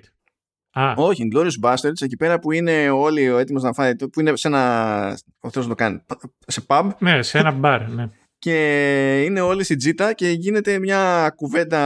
Α. 0.73 0.93
Όχι, 0.97 1.29
Glorious 1.35 1.61
Bastards, 1.63 2.03
εκεί 2.03 2.17
πέρα 2.17 2.39
που 2.39 2.53
είναι 2.53 2.91
όλοι 2.91 3.31
ο 3.31 3.39
έτοιμος 3.39 3.63
να 3.63 3.73
φάει, 3.73 3.97
που 3.97 4.21
είναι 4.21 4.37
σε 4.37 4.49
ένα. 4.49 5.19
Ο 5.41 5.49
να 5.55 5.67
το 5.67 5.75
κάνει. 5.75 6.03
Σε 6.47 6.63
pub. 6.67 6.89
Ναι, 6.99 7.23
σε 7.23 7.39
ένα 7.39 7.51
μπαρ, 7.51 7.89
ναι. 7.89 8.09
Και 8.39 9.23
είναι 9.23 9.41
όλοι 9.41 9.65
στην 9.65 9.79
τζίτα 9.79 10.13
και 10.13 10.29
γίνεται 10.29 10.79
μια 10.79 11.33
κουβέντα 11.37 11.81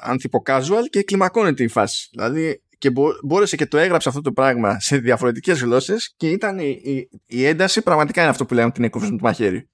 ανθυποκάζουαλ 0.00 0.84
και 0.84 1.02
κλιμακώνεται 1.02 1.62
η 1.62 1.68
φάση. 1.68 2.08
Δηλαδή 2.12 2.62
και 2.80 2.92
μπόρεσε 3.22 3.56
και 3.56 3.66
το 3.66 3.78
έγραψε 3.78 4.08
αυτό 4.08 4.20
το 4.20 4.32
πράγμα 4.32 4.80
σε 4.80 4.96
διαφορετικές 4.96 5.60
γλώσσες 5.60 6.14
και 6.16 6.30
ήταν 6.30 6.58
η, 6.58 7.08
η, 7.26 7.44
ένταση 7.44 7.82
πραγματικά 7.82 8.20
είναι 8.20 8.30
αυτό 8.30 8.44
που 8.44 8.54
λέμε 8.54 8.70
την 8.70 8.84
έκοψη 8.84 9.10
με 9.10 9.16
το 9.16 9.24
μαχαίρι. 9.24 9.70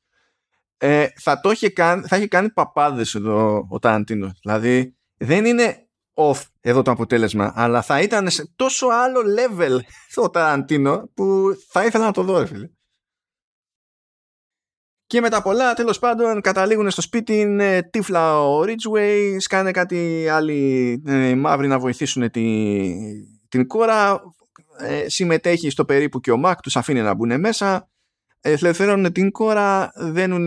Ε, 0.77 1.07
θα, 1.21 1.41
το 1.41 1.51
είχε 1.51 1.71
κάνει, 1.71 2.03
θα 2.07 2.17
είχε 2.17 2.27
κάνει 2.27 2.51
παπάδες 2.51 3.15
εδώ 3.15 3.67
ο 3.71 3.79
Ταραντίνο. 3.79 4.33
Δηλαδή 4.43 4.97
δεν 5.17 5.45
είναι 5.45 5.89
off 6.15 6.43
εδώ 6.61 6.83
το 6.83 6.91
αποτέλεσμα, 6.91 7.53
αλλά 7.55 7.83
θα 7.83 8.01
ήταν 8.01 8.31
σε 8.31 8.53
τόσο 8.57 8.87
άλλο 8.87 9.21
level 9.39 9.79
το 10.15 10.31
Ταραντίνο 10.31 11.11
που 11.15 11.57
θα 11.69 11.85
ήθελα 11.85 12.05
να 12.05 12.13
το 12.13 12.23
δω, 12.23 12.39
ρε 12.39 12.47
φίλε. 12.47 12.69
Και 15.07 15.21
με 15.21 15.29
τα 15.29 15.43
πολλά, 15.43 15.75
τέλος 15.75 15.99
πάντων, 15.99 16.41
καταλήγουν 16.41 16.91
στο 16.91 17.01
σπίτι, 17.01 17.39
είναι 17.39 17.83
τύφλα 17.83 18.43
ο 18.43 18.63
Ridgeway, 18.63 19.37
σκάνε 19.39 19.71
κάτι 19.71 20.29
άλλοι 20.29 21.03
ε, 21.07 21.35
μαύροι 21.35 21.67
να 21.67 21.79
βοηθήσουν 21.79 22.31
τη, 22.31 22.43
την 23.49 23.67
κόρα, 23.67 24.21
ε, 24.79 25.09
συμμετέχει 25.09 25.71
στο 25.71 25.85
περίπου 25.85 26.21
και 26.21 26.31
ο 26.31 26.37
Μακ, 26.37 26.61
τους 26.61 26.77
αφήνει 26.77 27.01
να 27.01 27.15
μπουν 27.15 27.41
μέσα, 27.41 27.89
ελευθερώνουν 28.41 29.13
την 29.13 29.31
κόρα, 29.31 29.93
δένουν 29.95 30.43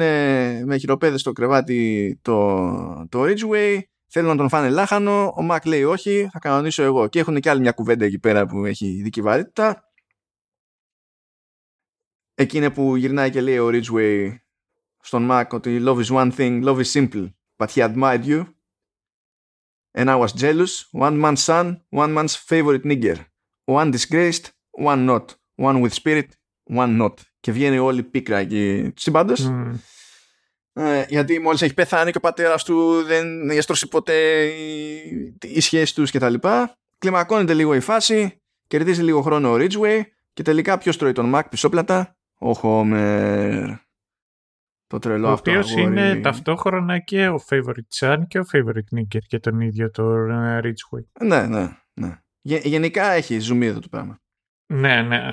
με 0.65 0.77
χειροπέδες 0.79 1.21
στο 1.21 1.31
κρεβάτι 1.31 2.19
το, 2.21 3.07
το 3.09 3.23
Ridgeway, 3.23 3.79
Θέλουν 4.11 4.29
να 4.29 4.35
τον 4.35 4.49
φάνε 4.49 4.69
λάχανο. 4.69 5.33
Ο 5.35 5.41
Μακ 5.41 5.65
λέει 5.65 5.83
όχι, 5.83 6.29
θα 6.31 6.39
κανονίσω 6.39 6.83
εγώ. 6.83 7.07
Και 7.07 7.19
έχουν 7.19 7.39
και 7.39 7.49
άλλη 7.49 7.59
μια 7.59 7.71
κουβέντα 7.71 8.05
εκεί 8.05 8.19
πέρα 8.19 8.45
που 8.45 8.65
έχει 8.65 8.87
ειδική 8.87 9.21
βαρύτητα. 9.21 9.91
Εκείνη 12.35 12.71
που 12.71 12.95
γυρνάει 12.95 13.29
και 13.29 13.41
λέει 13.41 13.57
ο 13.57 13.69
Ridgeway 13.71 14.35
στον 15.01 15.23
Μακ 15.23 15.53
ότι 15.53 15.81
love 15.85 16.03
is 16.03 16.09
one 16.15 16.31
thing, 16.31 16.63
love 16.63 16.79
is 16.79 16.91
simple, 16.91 17.29
but 17.57 17.69
he 17.69 17.81
admired 17.81 18.23
you. 18.25 18.43
And 19.93 20.09
I 20.09 20.15
was 20.15 20.31
jealous, 20.33 20.73
one 20.91 21.17
man's 21.19 21.43
son, 21.43 21.65
one 21.89 22.13
man's 22.13 22.35
favorite 22.35 22.83
nigger. 22.83 23.17
One 23.65 23.91
disgraced, 23.91 24.45
one 24.71 25.05
not. 25.05 25.25
One 25.55 25.81
with 25.81 25.93
spirit, 25.93 26.27
one 26.63 26.97
not. 27.01 27.13
Και 27.39 27.51
βγαίνει 27.51 27.77
όλη 27.77 28.03
πίκρα 28.03 28.37
εκεί 28.37 28.91
τους 28.93 29.03
σύμπαντος. 29.03 29.47
Mm. 29.49 29.79
Ε, 30.73 31.05
γιατί 31.07 31.39
μόλις 31.39 31.61
έχει 31.61 31.73
πεθάνει 31.73 32.11
και 32.11 32.17
ο 32.17 32.19
πατέρας 32.19 32.63
του 32.63 33.03
δεν 33.03 33.49
έστρωσε 33.49 33.85
ποτέ 33.85 34.45
η, 34.45 35.37
η 35.41 35.59
σχέση 35.59 35.95
τους 35.95 36.11
κτλ. 36.11 36.33
Κλιμακώνεται 36.97 37.53
λίγο 37.53 37.75
η 37.75 37.79
φάση, 37.79 38.41
κερδίζει 38.67 39.03
λίγο 39.03 39.21
χρόνο 39.21 39.51
ο 39.51 39.55
Ridgeway 39.59 40.01
και 40.33 40.43
τελικά 40.43 40.77
ποιος 40.77 40.97
τρώει 40.97 41.11
τον 41.11 41.31
Mac 41.35 41.41
πισόπλατα, 41.49 42.17
ο 42.39 42.51
Homer. 42.61 43.77
Το 44.89 44.99
τρελό 44.99 45.27
ο 45.27 45.31
αυτό. 45.31 45.51
Ο 45.51 45.53
οποίος 45.53 45.71
είναι 45.75 46.19
ταυτόχρονα 46.19 46.99
και 46.99 47.27
ο 47.27 47.43
favorite 47.49 47.99
son 47.99 48.17
και 48.27 48.39
ο 48.39 48.43
favorite 48.53 48.97
nigger 48.97 49.21
και 49.27 49.39
τον 49.39 49.59
ίδιο 49.59 49.91
το 49.91 50.13
Ridgeway. 50.63 51.25
Ναι, 51.25 51.47
ναι, 51.47 51.77
ναι. 51.93 52.21
Γενικά 52.41 53.11
έχει 53.11 53.39
ζουμί 53.39 53.65
εδώ 53.65 53.79
το 53.79 53.87
πράγμα. 53.87 54.21
Ναι, 54.65 55.01
ναι. 55.01 55.29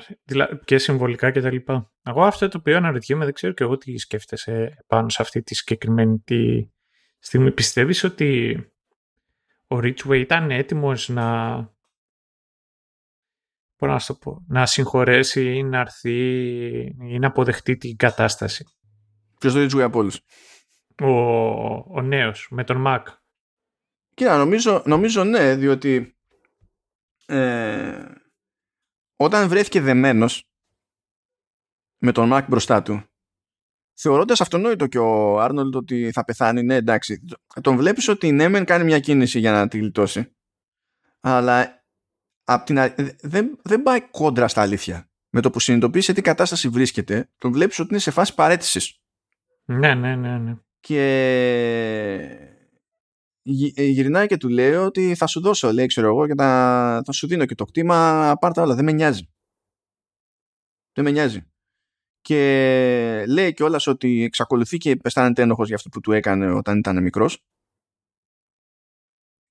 Και 0.65 0.77
συμβολικά 0.77 1.31
και 1.31 1.41
τα 1.41 1.51
λοιπά. 1.51 1.91
Εγώ 2.03 2.23
αυτό 2.23 2.47
το 2.47 2.57
οποίο 2.57 2.77
αναρωτιέμαι, 2.77 3.25
δεν 3.25 3.33
ξέρω 3.33 3.53
και 3.53 3.63
εγώ 3.63 3.77
τι 3.77 3.97
σκέφτεσαι 3.97 4.83
πάνω 4.87 5.09
σε 5.09 5.21
αυτή 5.21 5.41
τη 5.43 5.55
συγκεκριμένη 5.55 6.19
τη 6.19 6.69
στιγμή. 7.19 7.51
Πιστεύεις 7.51 8.03
ότι 8.03 8.57
ο 9.67 9.77
Ridgeway 9.77 10.19
ήταν 10.19 10.51
έτοιμος 10.51 11.09
να 11.09 11.55
μπορώ 13.77 13.93
να, 13.93 14.15
πω, 14.15 14.45
να 14.47 14.65
συγχωρέσει 14.65 15.55
ή 15.55 15.63
να 15.63 15.79
έρθει 15.79 16.15
ή 17.01 17.19
να 17.19 17.27
αποδεχτεί 17.27 17.77
την 17.77 17.95
κατάσταση; 17.95 18.65
Ποιος 19.39 19.53
το 19.53 19.59
Ridgeway 19.59 19.81
από 19.81 19.99
όλους; 19.99 20.19
Ο, 21.01 21.09
ο 21.97 22.01
νέος, 22.01 22.47
με 22.51 22.63
τον 22.63 22.83
Mac. 22.87 23.03
Κοίτα, 24.13 24.37
νομίζω, 24.37 24.83
νομίζω 24.85 25.23
ναι, 25.23 25.55
διότι 25.55 26.17
ε, 27.25 28.05
όταν 29.15 29.47
βρέθηκε 29.47 29.81
δεμένος 29.81 30.49
με 31.97 32.11
τον 32.11 32.29
Mac 32.33 32.45
μπροστά 32.47 32.81
του, 32.81 33.03
θεωρώντας 33.93 34.41
αυτονόητο 34.41 34.87
και 34.87 34.97
ο 34.97 35.39
Άρνολτ 35.39 35.75
ότι 35.75 36.11
θα 36.11 36.23
πεθάνει, 36.23 36.63
ναι 36.63 36.75
εντάξει, 36.75 37.25
τον 37.61 37.77
βλέπεις 37.77 38.07
ότι 38.07 38.31
ναι 38.31 38.47
μεν 38.47 38.65
κάνει 38.65 38.83
μια 38.83 38.99
κίνηση 38.99 39.39
για 39.39 39.51
να 39.51 39.67
τη 39.67 39.77
γλιτώσει, 39.77 40.35
αλλά 41.19 41.85
απ 42.43 42.65
την, 42.65 42.77
δεν, 43.21 43.59
δεν 43.63 43.83
πάει 43.83 44.01
κόντρα 44.01 44.47
στα 44.47 44.61
αλήθεια. 44.61 45.09
Με 45.29 45.41
το 45.41 45.49
που 45.49 45.59
συνειδητοποιεί 45.59 46.01
σε 46.01 46.13
τι 46.13 46.21
κατάσταση 46.21 46.69
βρίσκεται, 46.69 47.29
τον 47.37 47.51
βλέπεις 47.51 47.79
ότι 47.79 47.89
είναι 47.89 47.99
σε 47.99 48.11
φάση 48.11 48.33
παρέτησης. 48.33 49.01
Ναι, 49.69 49.93
ναι, 49.95 50.15
ναι, 50.15 50.37
ναι. 50.37 50.57
Και 50.79 51.01
ε, 53.75 53.83
γυρνάει 53.83 54.27
και 54.27 54.37
του 54.37 54.49
λέει 54.49 54.73
ότι 54.73 55.15
θα 55.15 55.27
σου 55.27 55.41
δώσω, 55.41 55.71
λέει, 55.71 55.85
ξέρω 55.85 56.07
εγώ, 56.07 56.27
και 56.27 56.33
θα, 56.37 57.01
θα 57.05 57.11
σου 57.11 57.27
δίνω 57.27 57.45
και 57.45 57.55
το 57.55 57.65
κτήμα, 57.65 58.33
πάρτα 58.39 58.61
όλα, 58.61 58.75
δεν 58.75 58.85
με 58.85 58.91
νοιάζει. 58.91 59.29
Δεν 60.93 61.03
με 61.03 61.11
νοιάζει. 61.11 61.41
Και 62.21 63.25
λέει 63.27 63.53
κιόλας 63.53 63.87
ότι 63.87 64.23
εξακολουθεί 64.23 64.77
και 64.77 64.99
αισθάνεται 65.03 65.41
ένοχος 65.41 65.67
για 65.67 65.75
αυτό 65.75 65.89
που 65.89 65.99
του 65.99 66.11
έκανε 66.11 66.51
όταν 66.51 66.77
ήταν 66.77 67.03
μικρός 67.03 67.43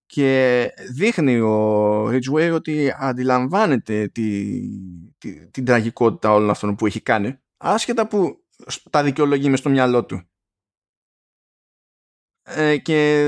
και 0.06 0.70
δείχνει 0.92 1.40
ο 1.40 2.08
Ridgeway 2.08 2.50
ότι 2.54 2.92
αντιλαμβάνεται 2.98 4.08
τη, 4.08 4.60
τη, 5.18 5.50
την 5.50 5.64
τραγικότητα 5.64 6.32
όλων 6.32 6.50
αυτών 6.50 6.74
που 6.74 6.86
έχει 6.86 7.00
κάνει 7.00 7.38
άσχετα 7.56 8.08
που 8.08 8.45
τα 8.90 9.02
δικαιολογεί 9.02 9.48
μες 9.48 9.58
στο 9.58 9.70
μυαλό 9.70 10.04
του. 10.04 10.22
Ε, 12.42 12.78
και 12.78 13.20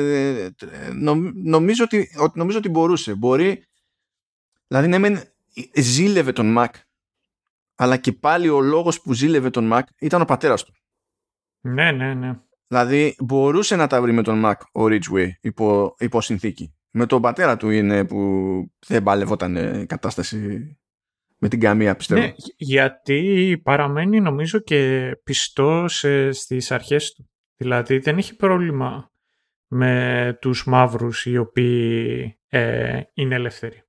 ε, 0.61 0.93
νομίζω, 1.35 1.85
ότι, 1.85 2.11
νομίζω 2.35 2.59
ότι 2.59 2.69
μπορούσε. 2.69 3.15
Μπορεί 3.15 3.65
δηλαδή 4.67 4.89
ναι 4.89 4.99
μεν 4.99 5.23
ζήλευε 5.75 6.33
τον 6.33 6.53
Μακ 6.53 6.75
αλλά 7.75 7.97
και 7.97 8.13
πάλι 8.13 8.49
ο 8.49 8.61
λόγος 8.61 9.01
που 9.01 9.13
ζήλευε 9.13 9.51
τον 9.51 9.67
Μακ 9.67 9.89
ήταν 9.99 10.21
ο 10.21 10.25
πατέρας 10.25 10.65
του. 10.65 10.73
Ναι 11.61 11.93
ναι 11.93 12.15
ναι. 12.15 12.41
Δηλαδή 12.67 13.17
μπορούσε 13.19 13.77
να 13.77 13.87
τα 13.87 14.01
βρει 14.01 14.13
με 14.13 14.23
τον 14.23 14.43
Mac 14.45 14.55
ο 14.73 14.85
Ridgeway 14.85 15.29
υπό, 15.41 15.95
υπό 15.99 16.21
συνθήκη. 16.21 16.75
Με 16.91 17.07
τον 17.07 17.23
πατέρα 17.23 17.57
του 17.57 17.71
είναι 17.71 18.05
που 18.05 18.73
δεν 18.87 19.03
παλευόταν 19.03 19.57
η 19.81 19.87
κατάσταση 19.87 20.79
με 21.39 21.49
την 21.49 21.61
καμία 21.61 21.97
πιστεύω. 21.97 22.21
Ναι, 22.21 22.35
γιατί 22.57 23.61
παραμένει 23.65 24.21
νομίζω 24.21 24.59
και 24.59 25.11
πιστός 25.25 26.05
στις 26.31 26.71
αρχές 26.71 27.13
του. 27.13 27.31
Δηλαδή 27.57 27.99
δεν 27.99 28.19
έχει 28.19 28.37
πρόβλημα 28.37 29.13
με 29.71 30.37
τους 30.41 30.67
μαύρους 30.67 31.27
οι 31.27 31.37
οποίοι 31.37 32.39
ε, 32.47 33.01
είναι 33.15 33.35
ελεύθεροι. 33.35 33.83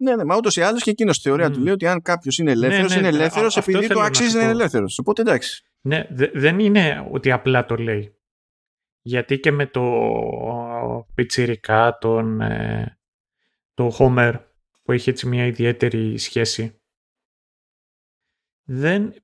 Ναι, 0.00 0.16
ναι, 0.16 0.24
μα 0.24 0.36
ούτως 0.36 0.56
ή 0.56 0.60
άλλως 0.60 0.82
και 0.82 0.90
εκείνος 0.90 1.16
στη 1.16 1.28
θεωρία 1.28 1.50
του 1.50 1.60
λέει 1.60 1.72
ότι 1.72 1.86
αν 1.86 2.02
κάποιος 2.02 2.38
είναι 2.38 2.50
ελεύθερος, 2.50 2.94
ναι, 2.94 3.00
ναι, 3.00 3.08
είναι 3.08 3.16
ελεύθερος 3.16 3.56
επειδή 3.56 3.86
το 3.86 4.00
αξίζει 4.00 4.36
να 4.36 4.42
είναι 4.42 4.50
ελεύθερος. 4.50 4.98
Οπότε 4.98 5.20
εντάξει. 5.20 5.64
Ναι, 5.80 6.06
δεν 6.34 6.58
είναι 6.58 7.08
ότι 7.10 7.30
απλά 7.30 7.64
το 7.64 7.76
λέει. 7.76 8.12
Γιατί 9.00 9.38
και 9.38 9.50
με 9.50 9.66
το 9.66 11.06
πιτσιρικά, 11.14 11.98
τον, 12.00 12.40
ε, 12.40 12.97
το 13.78 13.96
Homer, 13.98 14.44
που 14.82 14.92
έχει 14.92 15.10
έτσι 15.10 15.26
μια 15.26 15.46
ιδιαίτερη 15.46 16.18
σχέση, 16.18 16.80
δεν... 18.68 19.14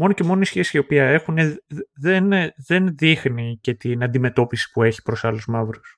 Μόνο 0.00 0.12
και 0.12 0.24
μόνο 0.24 0.40
η 0.40 0.44
σχέση 0.44 0.76
η 0.76 0.80
οποία 0.80 1.08
έχουν 1.08 1.36
δεν, 1.92 2.52
δεν 2.66 2.96
δείχνει 2.96 3.58
και 3.60 3.74
την 3.74 4.02
αντιμετώπιση 4.02 4.70
που 4.70 4.82
έχει 4.82 5.02
προς 5.02 5.24
άλλους 5.24 5.46
μαύρους. 5.46 5.96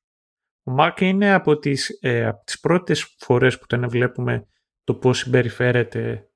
Ο 0.63 0.71
Μάρκ 0.71 1.01
είναι 1.01 1.33
από 1.33 1.59
τις, 1.59 1.99
ε, 2.01 2.27
από 2.27 2.45
τις 2.45 2.61
πρώτες 2.61 3.15
φορές 3.19 3.59
που 3.59 3.67
τον 3.67 3.89
βλέπουμε 3.89 4.47
το 4.85 4.95
πώς 4.95 5.19
συμπεριφέρεται 5.19 6.31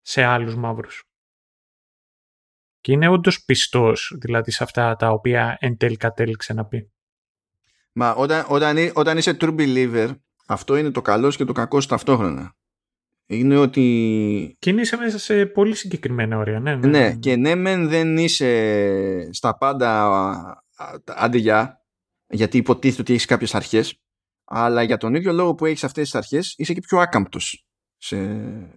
σε 0.00 0.22
άλλους 0.22 0.54
μαύρους. 0.56 1.04
Και 2.80 2.92
είναι 2.92 3.08
όντως 3.08 3.44
πιστός, 3.44 4.16
δηλαδή 4.20 4.50
σε 4.50 4.64
αυτά 4.64 4.96
τα 4.96 5.10
οποία 5.10 5.56
εν 5.60 5.76
τέλει 5.76 5.96
κατέληξε 5.96 6.52
να 6.52 6.66
πει. 6.66 6.93
Μα 7.96 8.14
όταν, 8.14 8.44
όταν, 8.48 8.90
όταν 8.94 9.18
είσαι 9.18 9.36
true 9.40 9.56
believer, 9.58 10.10
αυτό 10.46 10.76
είναι 10.76 10.90
το 10.90 11.02
καλός 11.02 11.36
και 11.36 11.44
το 11.44 11.52
κακός 11.52 11.86
ταυτόχρονα. 11.86 12.56
Είναι 13.26 13.56
ότι... 13.56 14.56
Και 14.58 14.70
είσαι 14.70 14.96
μέσα 14.96 15.18
σε 15.18 15.46
πολύ 15.46 15.74
συγκεκριμένα 15.74 16.38
όρια, 16.38 16.60
ναι. 16.60 16.74
Ναι, 16.74 16.86
ναι, 16.86 16.98
ναι. 16.98 17.14
και 17.14 17.36
ναι 17.36 17.54
μεν 17.54 17.88
δεν 17.88 18.16
είσαι 18.16 19.32
στα 19.32 19.56
πάντα 19.58 20.64
αντιγιά, 21.04 21.84
γιατί 22.26 22.56
υποτίθεται 22.56 23.00
ότι 23.00 23.12
έχεις 23.12 23.24
κάποιες 23.24 23.54
αρχές, 23.54 24.02
αλλά 24.44 24.82
για 24.82 24.96
τον 24.96 25.14
ίδιο 25.14 25.32
λόγο 25.32 25.54
που 25.54 25.66
έχεις 25.66 25.84
αυτές 25.84 26.04
τις 26.04 26.14
αρχές 26.14 26.54
είσαι 26.58 26.72
και 26.72 26.80
πιο 26.80 26.98
άκαμπτος 26.98 27.66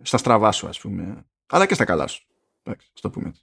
στα 0.02 0.18
στραβά 0.18 0.52
σου, 0.52 0.68
ας 0.68 0.80
πούμε. 0.80 1.26
Αλλά 1.48 1.66
και 1.66 1.74
στα 1.74 1.86
καλά 1.86 2.08
σου. 2.08 2.28
Εντάξει, 2.64 2.92
το 3.02 3.10
πούμε 3.10 3.28
έτσι. 3.28 3.42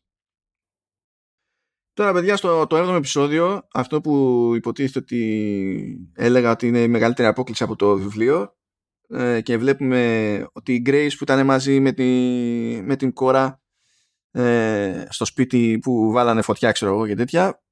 Τώρα, 1.94 2.12
παιδιά, 2.12 2.36
στο 2.36 2.66
το 2.66 2.90
7ο 2.90 2.96
επεισόδιο, 2.96 3.68
αυτό 3.72 4.00
που 4.00 4.52
υποτίθεται 4.54 4.98
ότι 4.98 6.10
έλεγα 6.14 6.50
ότι 6.50 6.66
είναι 6.66 6.78
η 6.78 6.88
μεγαλύτερη 6.88 7.28
απόκληση 7.28 7.62
από 7.62 7.76
το 7.76 7.96
βιβλίο 7.96 8.56
ε, 9.08 9.40
και 9.40 9.56
βλέπουμε 9.58 10.46
ότι 10.52 10.74
η 10.74 10.82
Grace 10.86 11.10
που 11.18 11.22
ήταν 11.24 11.44
μαζί 11.44 11.80
με, 11.80 11.92
τη, 11.92 12.04
με 12.84 12.96
την 12.96 13.12
κόρα 13.12 13.60
ε, 14.30 15.04
στο 15.08 15.24
σπίτι 15.24 15.78
που 15.82 16.10
βάλανε 16.12 16.42
φωτιά, 16.42 16.72
ξέρω 16.72 16.92
εγώ 16.92 17.06
και 17.06 17.14
τέτοια, 17.14 17.62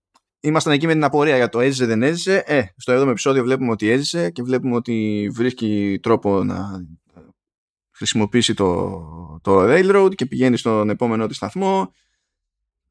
ήμασταν 0.41 0.73
εκεί 0.73 0.87
με 0.87 0.93
την 0.93 1.05
απορία 1.05 1.37
για 1.37 1.49
το 1.49 1.61
έζησε 1.61 1.87
δεν 1.87 2.03
έζησε. 2.03 2.43
Ε, 2.47 2.63
στο 2.77 3.03
7ο 3.03 3.09
επεισόδιο 3.09 3.43
βλέπουμε 3.43 3.71
ότι 3.71 3.89
έζησε 3.89 4.31
και 4.31 4.43
βλέπουμε 4.43 4.75
ότι 4.75 5.29
βρίσκει 5.35 5.99
τρόπο 6.03 6.45
να 6.45 6.87
χρησιμοποιήσει 7.91 8.55
το, 8.55 9.41
το 9.43 9.63
Railroad 9.63 10.15
και 10.15 10.27
πηγαίνει 10.27 10.57
στον 10.57 10.91
επόμενο 10.91 11.27
τη 11.27 11.35
σταθμό 11.35 11.93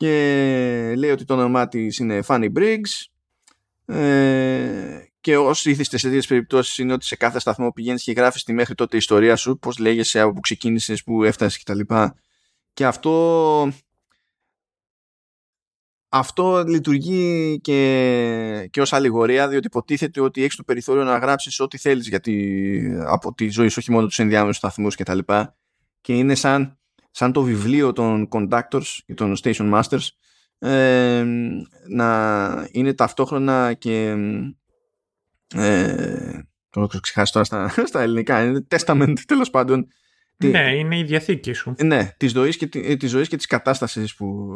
και 0.02 0.94
λέει 0.98 1.10
ότι 1.10 1.26
το 1.26 1.34
όνομά 1.34 1.68
της 1.68 1.98
είναι 1.98 2.24
Fanny 2.28 2.50
Briggs 2.56 3.06
ε, 3.86 5.04
και 5.22 5.38
όσοι 5.38 5.70
ήθιστε 5.70 5.98
σε 5.98 6.10
δύο 6.10 6.22
περιπτώσεις 6.28 6.78
είναι 6.78 6.94
ότι 6.94 7.06
σε 7.06 7.16
κάθε 7.16 7.40
σταθμό 7.40 7.72
πηγαίνεις 7.72 8.04
και 8.04 8.12
γράφεις 8.12 8.44
τη 8.44 8.54
μέχρι 8.54 8.76
τότε 8.76 8.98
ιστορία 8.98 9.36
σου, 9.36 9.58
πώς 9.60 9.78
λέγεσαι, 9.78 10.20
από 10.20 10.34
που 10.34 10.40
ξεκίνησες, 10.40 11.04
που 11.04 11.24
έφτασες 11.24 11.64
κτλ. 11.64 11.80
Και, 11.80 12.14
και 12.74 12.86
αυτό 12.86 13.72
αυτό 16.10 16.64
λειτουργεί 16.64 17.60
και, 17.62 18.68
και 18.72 18.82
ως 18.82 18.94
αλληγορία 18.94 19.48
διότι 19.48 19.68
υποτίθεται 19.68 20.22
ότι 20.22 20.44
έχεις 20.44 20.56
το 20.56 20.64
περιθώριο 20.64 21.04
να 21.04 21.18
γράψεις 21.18 21.60
ό,τι 21.60 21.78
θέλεις 21.78 22.08
γιατί, 22.08 23.04
από 23.06 23.34
τη 23.34 23.50
ζωή 23.50 23.68
σου 23.68 23.76
όχι 23.80 23.92
μόνο 23.92 24.08
τους 24.08 24.20
ενδιάμεσους 24.20 24.58
σταθμούς 24.58 24.96
και 24.96 25.04
τα 25.04 25.16
λοιπά 25.16 25.56
και 26.02 26.14
είναι 26.14 26.36
σαν, 26.36 26.81
σαν 27.12 27.32
το 27.32 27.42
βιβλίο 27.42 27.94
των 27.94 28.28
conductors 28.32 28.98
και 29.06 29.14
των 29.14 29.36
station 29.44 29.82
masters 29.82 30.08
ε, 30.60 31.24
να 31.88 32.68
είναι 32.72 32.94
ταυτόχρονα 32.94 33.74
και 33.74 34.16
ε, 35.56 36.40
το 36.70 36.82
έχω 36.82 37.00
ξεχάσει 37.02 37.32
τώρα 37.32 37.46
στα, 37.46 37.74
στα 37.88 38.02
ελληνικά 38.02 38.44
είναι 38.44 38.68
testament 38.70 39.16
τέλος 39.26 39.50
πάντων 39.50 39.88
ναι, 40.50 40.76
είναι 40.76 40.98
η 40.98 41.04
διαθήκη 41.04 41.54
σου. 41.54 41.76
Ναι, 41.84 42.10
της 42.18 42.32
ζωής 42.32 42.58
και, 42.58 42.68
της 42.98 43.10
ζωής 43.10 43.28
και 43.28 43.36
της 43.36 43.46
κατάστασης 43.46 44.16
που, 44.16 44.56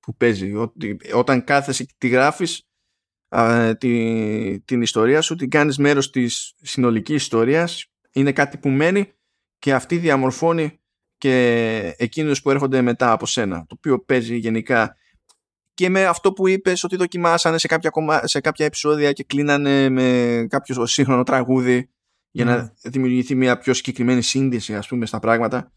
που 0.00 0.16
παίζει. 0.16 0.54
Ότι, 0.54 0.96
όταν 1.14 1.44
κάθεσαι 1.44 1.84
και 1.84 1.94
τη 1.98 2.08
γράφεις 2.08 2.68
τη, 3.78 4.60
την 4.60 4.82
ιστορία 4.82 5.20
σου, 5.20 5.34
την 5.34 5.50
κάνεις 5.50 5.78
μέρος 5.78 6.10
της 6.10 6.54
συνολικής 6.60 7.16
ιστορίας, 7.16 7.92
είναι 8.12 8.32
κάτι 8.32 8.58
που 8.58 8.68
μένει 8.68 9.12
και 9.58 9.74
αυτή 9.74 9.96
διαμορφώνει 9.96 10.79
και 11.20 11.94
εκείνους 11.98 12.42
που 12.42 12.50
έρχονται 12.50 12.82
μετά 12.82 13.12
από 13.12 13.26
σένα, 13.26 13.58
το 13.58 13.74
οποίο 13.76 14.00
παίζει 14.00 14.36
γενικά. 14.36 14.96
Και 15.74 15.88
με 15.88 16.04
αυτό 16.04 16.32
που 16.32 16.48
είπες 16.48 16.84
ότι 16.84 16.96
δοκιμάσανε 16.96 17.58
σε 17.58 17.66
κάποια, 17.66 17.92
σε 18.24 18.40
κάποια 18.40 18.66
επεισόδια 18.66 19.12
και 19.12 19.24
κλείνανε 19.24 19.88
με 19.88 20.46
κάποιο 20.48 20.86
σύγχρονο 20.86 21.22
τραγούδι 21.22 21.90
για 22.30 22.44
να 22.44 22.56
ναι. 22.56 22.70
δημιουργηθεί 22.82 23.34
μια 23.34 23.58
πιο 23.58 23.74
συγκεκριμένη 23.74 24.22
σύνδεση 24.22 24.76
ας 24.76 24.88
πούμε 24.88 25.06
στα 25.06 25.18
πράγματα. 25.18 25.72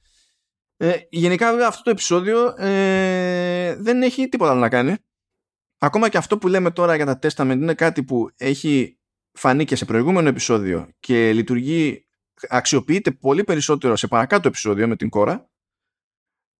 Ε, 0.77 0.93
γενικά 1.09 1.51
βέβαια 1.51 1.67
αυτό 1.67 1.83
το 1.83 1.89
επεισόδιο 1.89 2.53
ε, 2.57 3.75
δεν 3.75 4.01
έχει 4.01 4.29
τίποτα 4.29 4.51
άλλο 4.51 4.59
να 4.59 4.69
κάνει. 4.69 4.95
Ακόμα 5.77 6.09
και 6.09 6.17
αυτό 6.17 6.37
που 6.37 6.47
λέμε 6.47 6.71
τώρα 6.71 6.95
για 6.95 7.05
τα 7.05 7.19
Testament 7.21 7.57
είναι 7.61 7.73
κάτι 7.73 8.03
που 8.03 8.29
έχει 8.37 8.97
φανεί 9.31 9.65
και 9.65 9.75
σε 9.75 9.85
προηγούμενο 9.85 10.27
επεισόδιο 10.27 10.89
και 10.99 11.33
λειτουργεί 11.33 12.05
αξιοποιείται 12.49 13.11
πολύ 13.11 13.43
περισσότερο 13.43 13.95
σε 13.95 14.07
παρακάτω 14.07 14.47
επεισόδιο 14.47 14.87
με 14.87 14.95
την 14.95 15.09
κόρα 15.09 15.47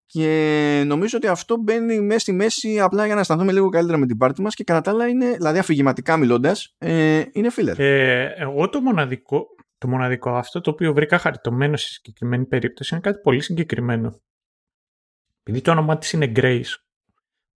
και 0.06 0.84
νομίζω 0.86 1.18
ότι 1.18 1.28
αυτό 1.28 1.58
μπαίνει 1.58 2.02
μέσα 2.02 2.20
στη 2.20 2.32
μέση 2.32 2.80
απλά 2.80 3.06
για 3.06 3.14
να 3.16 3.22
αισθανθούμε 3.22 3.52
λίγο 3.52 3.70
καλύτερα 3.70 3.98
με 3.98 4.06
την 4.06 4.18
πάρτη 4.18 4.42
μας 4.42 4.56
και 4.56 4.64
κατά 4.64 4.82
τα 4.82 4.92
άλλα 4.92 5.08
είναι, 5.08 5.32
δηλαδή 5.32 5.60
αφηγηματικά 5.60 6.18
μιλώντας, 6.18 6.76
ε, 6.78 7.24
είναι 7.32 7.50
filler. 7.56 7.80
Ε, 7.80 8.24
εγώ 8.36 8.70
το 8.70 8.82
μοναδικό, 8.82 9.46
το 9.78 9.88
μοναδικό 9.88 10.36
αυτό 10.36 10.62
το 10.62 10.70
οποίο 10.70 10.94
βρήκα 10.94 11.18
χαριτωμένο 11.18 11.78
σε 11.78 11.88
συγκεκριμένη 11.88 12.46
περίπτωση 12.46 12.94
είναι 12.94 13.04
κάτι 13.04 13.20
πολύ 13.22 13.42
συγκεκριμένο. 13.42 14.22
επειδή 15.40 15.62
το 15.62 15.72
όνομά 15.72 15.98
της 15.98 16.12
είναι 16.12 16.32
Grace, 16.36 16.74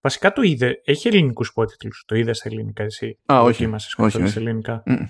βασικά 0.01 0.33
το 0.33 0.41
είδε, 0.41 0.81
έχει 0.85 1.07
ελληνικούς 1.07 1.49
υπότιτλους, 1.49 2.03
το 2.07 2.15
είδες 2.15 2.37
στα 2.37 2.49
ελληνικά 2.49 2.83
εσύ; 2.83 3.19
Α, 3.33 3.41
όχι. 3.41 3.63
Είμαστε 3.63 4.03
όχι, 4.03 4.17
όχι. 4.17 4.27
στα 4.27 4.39
ελληνικά; 4.39 4.83
Μμμ. 4.85 5.05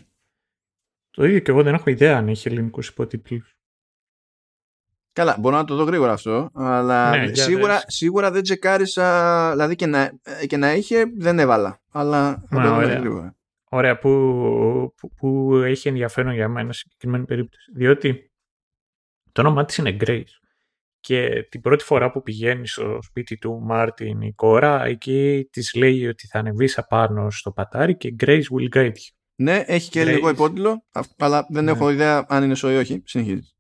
Το 1.18 1.26
ίδιο 1.26 1.40
και 1.40 1.52
εγώ 1.52 1.64
δεν 1.64 1.74
έχω 1.74 1.90
ιδέα 1.90 2.18
αν 2.18 2.28
έχει 2.28 2.48
ελληνικούς 2.48 2.88
υπότιτλους. 2.88 3.56
Καλά, 5.14 5.38
μπορώ 5.40 5.56
να 5.56 5.64
το 5.66 5.76
δω 5.76 5.84
γρήγορα 5.84 6.12
αυτό, 6.12 6.50
αλλά 6.54 7.10
Ναι, 7.18 7.26
για 7.26 7.44
σίγουρα, 7.44 7.74
δες. 7.74 7.84
σίγουρα 7.88 8.32
δεν 8.32 8.44
τσεκάρισα, 8.44 9.50
δηλαδή 9.52 9.76
και 9.76 9.86
να, 9.86 10.12
και 10.48 10.58
να 10.58 10.74
είχε 10.74 11.04
δεν 11.18 11.40
έβαλα, 11.40 11.80
αλλά 11.92 12.44
θα 12.50 12.60
Α, 12.60 12.64
το 12.64 12.70
δω 12.70 12.76
ωραία. 12.76 12.98
γρήγορα. 12.98 13.36
Ωραία, 13.70 13.98
που, 14.00 14.10
που, 14.98 15.14
που 15.14 15.54
έχει 15.56 15.88
ενδιαφέρον 15.88 16.34
για 16.34 16.48
μένα 16.48 16.74
σε 16.74 16.80
συγκεκριμένη 16.80 17.26
περίπτωση. 17.26 17.72
Διότι 17.76 18.32
το 19.32 19.42
όνομά 19.42 19.66
της 19.66 19.78
είναι 19.78 19.98
Grace. 20.00 20.24
Και 21.00 21.48
την 21.50 21.62
πρώτη 21.62 21.84
φορά 21.84 22.12
που 22.12 22.22
πηγαίνεις 22.22 22.72
στο 22.72 23.00
σπίτι 23.02 23.38
του 23.38 23.60
Μάρτιν 23.62 24.22
η 24.22 24.34
κόρα, 24.34 24.84
εκεί 24.86 25.48
της 25.52 25.74
λέει 25.76 26.08
ότι 26.08 26.28
θα 26.28 26.40
ανεβείς 26.40 26.78
απάνω 26.78 27.30
στο 27.30 27.52
πατάρι 27.52 27.98
και 27.98 28.16
Grace 28.20 28.42
will 28.42 28.76
guide 28.78 28.86
you. 28.88 29.17
Ναι, 29.40 29.64
έχει 29.68 29.90
και 29.90 30.02
Grace. 30.02 30.06
λίγο 30.06 30.30
υπότιτλο, 30.30 30.84
αυ- 30.92 31.24
αλλά 31.24 31.48
δεν 31.50 31.64
Ναι. 31.64 31.72
έχω 31.72 31.90
ιδέα 31.90 32.26
αν 32.30 32.44
είναι 32.44 32.56
σοϊ 32.56 32.74
ή 32.74 32.78
όχι. 32.78 33.02
Συνεχίζεις. 33.06 33.56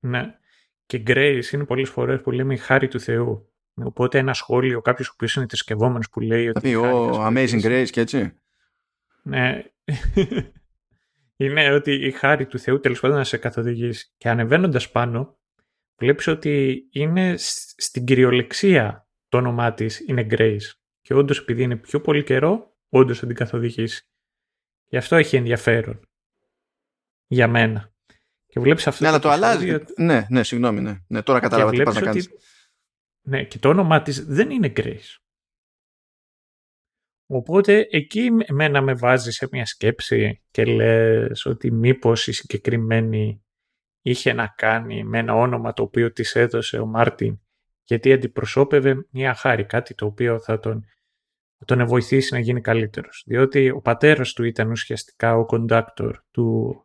Ναι. 0.00 0.34
Και 0.86 1.02
Grace 1.06 1.42
είναι 1.52 1.64
πολλές 1.64 1.88
φορές 1.88 2.20
που 2.20 2.30
λέμε 2.30 2.54
η 2.54 2.56
χάρη 2.56 2.88
του 2.88 3.00
Θεού. 3.00 3.52
Οπότε 3.74 4.18
ένα 4.18 4.34
σχόλιο, 4.34 4.80
κάποιος 4.80 5.08
ο 5.08 5.10
οποίος 5.14 5.34
είναι 5.34 5.46
θρησκευόμενος 5.48 6.10
που 6.10 6.20
λέει 6.20 6.44
Θα 6.44 6.50
ότι... 6.56 6.60
πει, 6.60 6.68
η 6.68 6.74
χάρη 6.74 6.92
ο 6.94 7.06
θα 7.06 7.12
σου 7.12 7.20
Amazing 7.20 7.60
βοηθήσει». 7.60 7.68
Grace 7.68 7.90
και 7.90 8.00
έτσι. 8.00 8.32
Ναι. 9.22 9.62
είναι 11.36 11.72
ότι 11.72 11.92
η 12.06 12.10
χάρη 12.10 12.46
του 12.46 12.58
Θεού 12.58 12.80
τέλος 12.80 13.00
πάντων 13.00 13.16
να 13.16 13.24
σε 13.24 13.36
καθοδηγήσει. 13.36 14.12
Και 14.16 14.28
ανεβαίνοντας 14.28 14.90
πάνω, 14.90 15.38
βλέπεις 15.98 16.26
ότι 16.26 16.82
είναι 16.90 17.36
σ- 17.36 17.80
στην 17.80 18.04
κυριολεξία 18.04 19.08
το 19.28 19.36
όνομά 19.36 19.72
της 19.72 20.00
είναι 20.08 20.26
Grace. 20.30 20.70
Και 21.00 21.14
όντως 21.14 21.38
επειδή 21.38 21.62
είναι 21.62 21.76
πιο 21.76 22.00
πολύ 22.00 22.22
καιρό, 22.24 22.76
όντως 22.88 23.18
θα 23.18 23.26
την 23.26 23.36
καθοδηγήσει. 23.36 24.09
Γι' 24.90 24.96
αυτό 24.96 25.16
έχει 25.16 25.36
ενδιαφέρον. 25.36 26.08
Για 27.26 27.48
μένα. 27.48 27.92
Και 28.46 28.60
βλέπεις 28.60 28.86
αυτό 28.86 29.02
Ναι, 29.02 29.08
αλλά 29.08 29.18
το 29.18 29.30
αλλάζει. 29.30 29.68
επεισόδιο 29.68 29.94
Ναι, 30.04 30.26
ναι, 30.28 30.42
συγγνώμη, 30.42 30.80
ναι. 30.80 30.98
ναι 31.06 31.22
τώρα 31.22 31.40
κατάλαβα 31.40 31.70
και 31.70 31.76
τι 31.76 31.82
πας 31.82 31.94
βλέπεις 31.94 32.14
να 32.14 32.20
ότι... 32.20 32.28
κάνεις. 32.28 32.44
Ναι, 33.22 33.44
και 33.44 33.58
το 33.58 33.68
όνομά 33.68 34.02
της 34.02 34.24
δεν 34.24 34.50
είναι 34.50 34.72
Grace. 34.76 35.16
Οπότε 37.26 37.86
εκεί 37.90 38.30
εμένα 38.46 38.80
με 38.80 38.94
βάζει 38.94 39.30
σε 39.30 39.48
μια 39.50 39.66
σκέψη 39.66 40.42
και 40.50 40.64
λες 40.64 41.44
ότι 41.44 41.70
μήπως 41.70 42.26
η 42.26 42.32
συγκεκριμένη 42.32 43.44
είχε 44.02 44.32
να 44.32 44.46
κάνει 44.46 45.04
με 45.04 45.18
ένα 45.18 45.34
όνομα 45.34 45.72
το 45.72 45.82
οποίο 45.82 46.12
της 46.12 46.34
έδωσε 46.34 46.78
ο 46.78 46.86
Μάρτιν 46.86 47.40
γιατί 47.84 48.12
αντιπροσώπευε 48.12 49.06
μια 49.10 49.34
χάρη, 49.34 49.64
κάτι 49.64 49.94
το 49.94 50.06
οποίο 50.06 50.40
θα 50.40 50.58
τον, 50.58 50.84
θα 51.64 51.76
τον 51.76 51.86
βοηθήσει 51.86 52.34
να 52.34 52.40
γίνει 52.40 52.60
καλύτερος. 52.60 53.22
Διότι 53.26 53.70
ο 53.70 53.80
πατέρας 53.80 54.32
του 54.32 54.44
ήταν 54.44 54.70
ουσιαστικά 54.70 55.36
ο 55.36 55.46
conductor 55.50 56.12
του, 56.30 56.76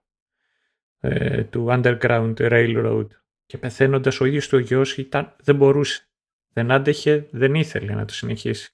ε, 0.99 1.43
του 1.43 1.65
Underground 1.69 2.33
Railroad 2.37 3.07
και 3.45 3.57
πεθαίνοντας 3.57 4.19
ο 4.19 4.25
ίδιος 4.25 4.47
του 4.47 4.57
ο 4.57 4.61
γιος 4.61 4.97
ήταν, 4.97 5.35
δεν 5.43 5.55
μπορούσε. 5.55 6.09
Δεν 6.49 6.71
άντεχε, 6.71 7.27
δεν 7.31 7.55
ήθελε 7.55 7.93
να 7.93 8.05
το 8.05 8.13
συνεχίσει. 8.13 8.73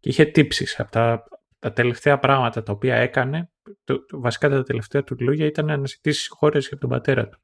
Και 0.00 0.08
είχε 0.08 0.24
τύψεις 0.24 0.80
από 0.80 0.90
τα, 0.90 1.24
τα 1.58 1.72
τελευταία 1.72 2.18
πράγματα 2.18 2.62
τα 2.62 2.72
οποία 2.72 2.96
έκανε, 2.96 3.50
το, 3.84 4.04
το- 4.04 4.20
βασικά 4.20 4.48
τα 4.48 4.62
τελευταία 4.62 5.04
του 5.04 5.16
λόγια 5.20 5.46
ήταν 5.46 5.66
να 5.66 5.72
αναζητήσει 5.72 6.22
συγχώρεση 6.22 6.68
από 6.72 6.80
τον 6.80 6.90
πατέρα 6.90 7.28
του 7.28 7.40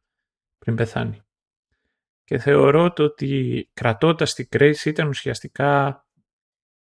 πριν 0.59 0.75
πεθάνει. 0.77 1.21
Και 2.25 2.39
θεωρώ 2.39 2.93
το 2.93 3.03
ότι 3.03 3.71
κρατώντας 3.75 4.35
την 4.35 4.49
Grace 4.57 4.85
ήταν 4.85 5.09
ουσιαστικά 5.09 6.01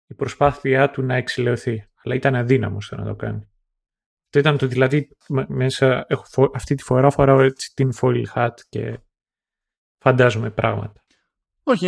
η 0.07 0.13
προσπάθειά 0.13 0.89
του 0.89 1.01
να 1.03 1.15
εξηλαιωθεί. 1.15 1.87
Αλλά 2.03 2.15
ήταν 2.15 2.35
αδύναμος 2.35 2.87
το 2.87 2.95
να 2.95 3.05
το 3.05 3.15
κάνει. 3.15 3.49
Αυτό 4.25 4.39
ήταν 4.39 4.57
το 4.57 4.67
δηλαδή 4.67 5.09
μ- 5.29 5.49
μέσα, 5.49 6.05
έχω, 6.07 6.23
φο- 6.25 6.51
αυτή 6.53 6.75
τη 6.75 6.83
φορά 6.83 7.09
φοράω 7.09 7.39
έτσι 7.41 7.73
την 7.73 7.91
foil 8.01 8.23
hat 8.35 8.53
και 8.69 8.99
φαντάζομαι 9.97 10.49
πράγματα. 10.49 11.03
Όχι, 11.63 11.87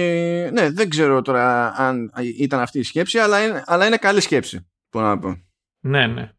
ναι, 0.53 0.69
δεν 0.71 0.89
ξέρω 0.89 1.21
τώρα 1.21 1.73
αν 1.75 2.11
ήταν 2.37 2.59
αυτή 2.59 2.79
η 2.79 2.83
σκέψη, 2.83 3.17
αλλά 3.19 3.45
είναι, 3.45 3.63
αλλά 3.65 3.87
είναι 3.87 3.97
καλή 3.97 4.21
σκέψη. 4.21 4.67
Μπορώ 4.91 5.07
να 5.07 5.19
πω. 5.19 5.41
Ναι, 5.79 6.07
ναι. 6.07 6.31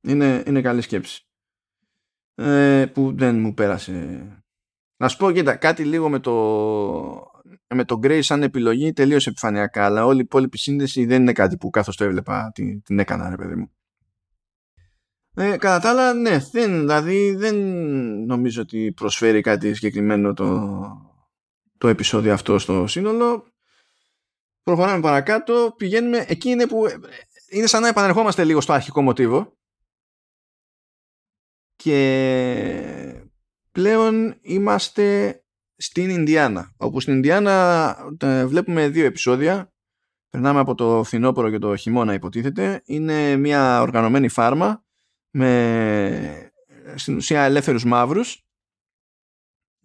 Είναι, 0.00 0.42
είναι 0.46 0.60
καλή 0.60 0.80
σκέψη. 0.80 1.26
Ε, 2.34 2.86
που 2.94 3.14
δεν 3.16 3.38
μου 3.40 3.54
πέρασε. 3.54 4.26
Να 4.96 5.08
σου 5.08 5.16
πω, 5.16 5.32
κοίτα, 5.32 5.56
κάτι 5.56 5.84
λίγο 5.84 6.08
με 6.08 6.18
το, 6.18 6.32
με 7.74 7.84
το 7.84 7.98
Grace 8.02 8.22
σαν 8.22 8.42
επιλογή 8.42 8.92
τελείως 8.92 9.26
επιφανειακά, 9.26 9.84
αλλά 9.84 10.04
όλη 10.04 10.18
η 10.18 10.24
υπόλοιπη 10.24 10.58
σύνδεση 10.58 11.04
δεν 11.04 11.20
είναι 11.20 11.32
κάτι 11.32 11.56
που 11.56 11.70
καθώς 11.70 11.96
το 11.96 12.04
έβλεπα 12.04 12.50
την, 12.54 12.82
την 12.82 12.98
έκανα, 12.98 13.28
ρε 13.28 13.36
παιδί 13.36 13.54
μου. 13.54 13.72
Ε, 15.34 15.56
κατά 15.56 15.78
τα 15.78 15.90
άλλα, 15.90 16.14
ναι, 16.14 16.38
δεν, 16.52 16.78
δηλαδή 16.78 17.34
δεν 17.34 17.56
νομίζω 18.26 18.62
ότι 18.62 18.92
προσφέρει 18.92 19.40
κάτι 19.40 19.74
συγκεκριμένο 19.74 20.32
το, 20.32 20.70
το 21.78 21.88
επεισόδιο 21.88 22.32
αυτό 22.32 22.58
στο 22.58 22.86
σύνολο. 22.86 23.46
Προχωράμε 24.62 25.00
παρακάτω, 25.00 25.74
πηγαίνουμε, 25.76 26.24
εκεί 26.28 26.48
είναι 26.48 26.66
που 26.66 26.84
είναι 27.50 27.66
σαν 27.66 27.82
να 27.82 27.88
επανερχόμαστε 27.88 28.44
λίγο 28.44 28.60
στο 28.60 28.72
αρχικό 28.72 29.02
μοτίβο 29.02 29.56
και 31.76 33.26
πλέον 33.72 34.38
είμαστε 34.40 35.36
στην 35.82 36.10
Ινδιάνα. 36.10 36.72
Όπου 36.76 37.00
στην 37.00 37.14
Ινδιάνα 37.14 37.96
ε, 38.20 38.46
βλέπουμε 38.46 38.88
δύο 38.88 39.04
επεισόδια. 39.04 39.72
Περνάμε 40.30 40.60
από 40.60 40.74
το 40.74 41.02
φθινόπωρο 41.04 41.50
και 41.50 41.58
το 41.58 41.76
χειμώνα 41.76 42.14
υποτίθεται. 42.14 42.82
Είναι 42.84 43.36
μια 43.36 43.80
οργανωμένη 43.80 44.28
φάρμα 44.28 44.84
με 45.30 46.52
στην 46.94 47.16
ουσία 47.16 47.42
ελεύθερους 47.42 47.84
μαύρους. 47.84 48.46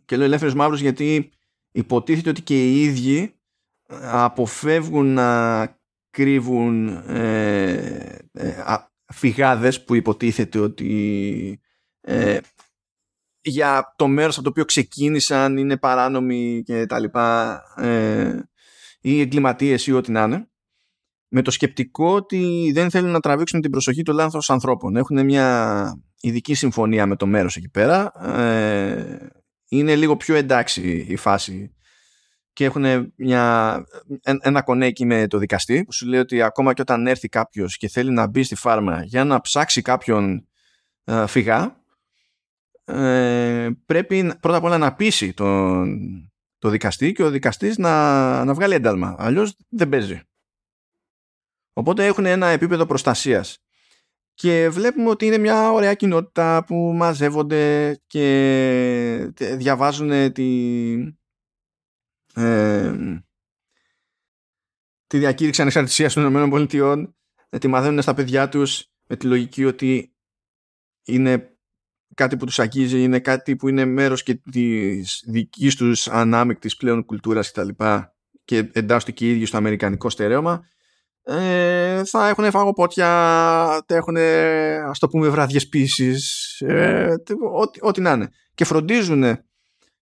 Και 0.06 0.16
λέω 0.18 0.26
ελεύθερους 0.26 0.56
μαύρους 0.56 0.82
γιατί 0.82 1.32
υποτίθεται 1.72 2.30
ότι 2.30 2.42
και 2.42 2.66
οι 2.66 2.82
ίδιοι 2.82 3.36
αποφεύγουν 4.02 5.14
να 5.14 5.66
κρύβουν 6.10 6.88
ε, 7.08 8.20
ε, 8.32 8.50
α, 8.50 8.92
φυγάδες 9.14 9.84
που 9.84 9.96
υποτίθεται 9.96 10.60
ότι 10.60 11.60
ε, 12.02 12.40
για 13.50 13.94
το 13.96 14.08
μέρος 14.08 14.36
από 14.36 14.44
το 14.44 14.50
οποίο 14.50 14.66
ξεκίνησαν 14.66 15.58
είναι 15.58 15.78
παράνομοι 15.78 16.62
και 16.66 16.86
τα 16.86 17.00
λοιπά 17.00 17.62
ε, 17.78 18.40
ή 19.02 19.22
εγκληματίες 19.22 19.88
ή 19.88 19.92
ό,τι 19.92 20.12
να 20.12 20.24
είναι 20.24 20.48
με 21.28 21.42
το 21.42 21.52
σκεπτικό 21.52 22.14
ότι 22.14 22.72
δεν 22.74 22.90
θέλουν 22.90 23.12
να 23.12 23.20
τραβήξουν 23.20 23.62
την 23.62 23.72
προσοχή 23.72 24.02
του 24.02 24.14
λάθος 24.14 24.50
ανθρώπων. 24.50 24.96
Έχουν 24.96 25.26
μια 25.26 26.02
ειδική 26.22 26.54
συμφωνία 26.54 27.06
με 27.06 27.16
το 27.16 27.26
μέρος 27.26 27.56
εκεί 27.56 27.70
πέρα. 27.70 28.12
Ε, 28.38 29.30
είναι 29.70 29.96
λίγο 29.96 30.18
πιο 30.18 30.36
εντάξει 30.36 31.06
η 31.10 31.16
φάση 31.16 31.72
και 32.54 32.66
έχουν 32.66 33.14
μια, 33.16 33.78
ένα 34.42 34.62
κονέκι 34.62 35.06
με 35.06 35.28
το 35.28 35.38
δικαστή 35.38 35.84
που 35.84 35.94
σου 35.94 36.08
λέει 36.08 36.20
ότι 36.20 36.42
ακόμα 36.42 36.74
και 36.74 36.82
όταν 36.82 37.08
έρθει 37.08 37.28
κάποιος 37.28 37.78
και 37.78 37.88
θέλει 37.88 38.12
να 38.12 38.28
μπει 38.28 38.44
στη 38.44 38.56
φάρμα 38.56 39.04
για 39.04 39.24
να 39.24 39.42
ψάξει 39.42 39.82
κάποιον 39.82 40.48
ε, 41.04 41.28
φυγά 41.28 41.77
ε, 42.88 43.70
πρέπει 43.86 44.34
πρώτα 44.40 44.58
απ' 44.58 44.64
όλα 44.64 44.78
να 44.78 44.94
πείσει 44.94 45.34
τον, 45.34 46.32
το 46.58 46.70
δικαστή 46.70 47.12
και 47.12 47.24
ο 47.24 47.30
δικαστής 47.30 47.78
να, 47.78 48.46
να 48.46 48.54
βγάλει 48.54 48.74
ένταλμα. 48.74 49.16
Αλλιώς 49.20 49.56
δεν 49.70 49.90
παίζει. 49.90 50.22
Οπότε 51.74 52.06
έχουν 52.06 52.26
ένα 52.26 52.48
επίπεδο 52.48 52.86
προστασίας. 52.86 53.62
Και 54.34 54.70
βλέπουμε 54.70 55.10
ότι 55.10 55.26
είναι 55.26 55.38
μια 55.38 55.72
ωραία 55.72 55.94
κοινότητα 55.94 56.64
που 56.64 56.94
μαζεύονται 56.96 57.96
και 58.08 59.32
διαβάζουν 59.36 60.34
τη, 60.34 60.94
ε, 62.34 62.96
τη 65.08 65.18
διακήρυξη 65.18 65.62
ανεξαρτησίας 65.62 66.14
των 66.14 66.54
ΗΠΑ, 66.54 67.14
τη 67.60 67.68
μαθαίνουν 67.68 68.02
στα 68.02 68.14
παιδιά 68.14 68.50
τους 68.50 68.92
με 69.08 69.16
τη 69.16 69.26
λογική 69.26 69.66
ότι 69.66 70.16
είναι 71.04 71.57
κάτι 72.16 72.38
που 72.38 72.46
τους 72.46 72.60
αγγίζει, 72.60 73.04
είναι 73.04 73.20
κάτι 73.20 73.56
που 73.56 73.68
είναι 73.68 73.86
μέρος 73.86 74.24
και 74.24 74.40
της 74.52 75.24
δικής 75.28 75.76
τους 75.76 76.08
ανάμεικτης 76.08 76.76
πλέον 76.76 77.06
κουλτούρας 77.06 77.52
κτλ. 77.52 77.68
Και, 77.68 78.62
και 78.62 78.70
εντάσσονται 78.74 79.12
και 79.12 79.26
οι 79.26 79.30
ίδιοι 79.30 79.46
στο 79.46 79.58
αμερικανικό 79.58 80.10
στερέωμα 80.10 80.66
ε, 81.30 82.04
θα 82.06 82.28
έχουν 82.28 82.52
φαγοπότια, 82.52 83.08
θα 83.86 83.96
έχουν 83.96 84.18
ας 84.88 85.00
το 85.00 85.08
πούμε 85.08 85.28
βραδιές 85.28 85.68
πίσεις, 85.68 86.52
ε, 86.62 87.14
ό,τι, 87.54 87.80
ό,τι 87.82 88.02
να 88.02 88.12
είναι. 88.12 88.30
Και 88.54 88.66
φροντίζουν 88.66 89.24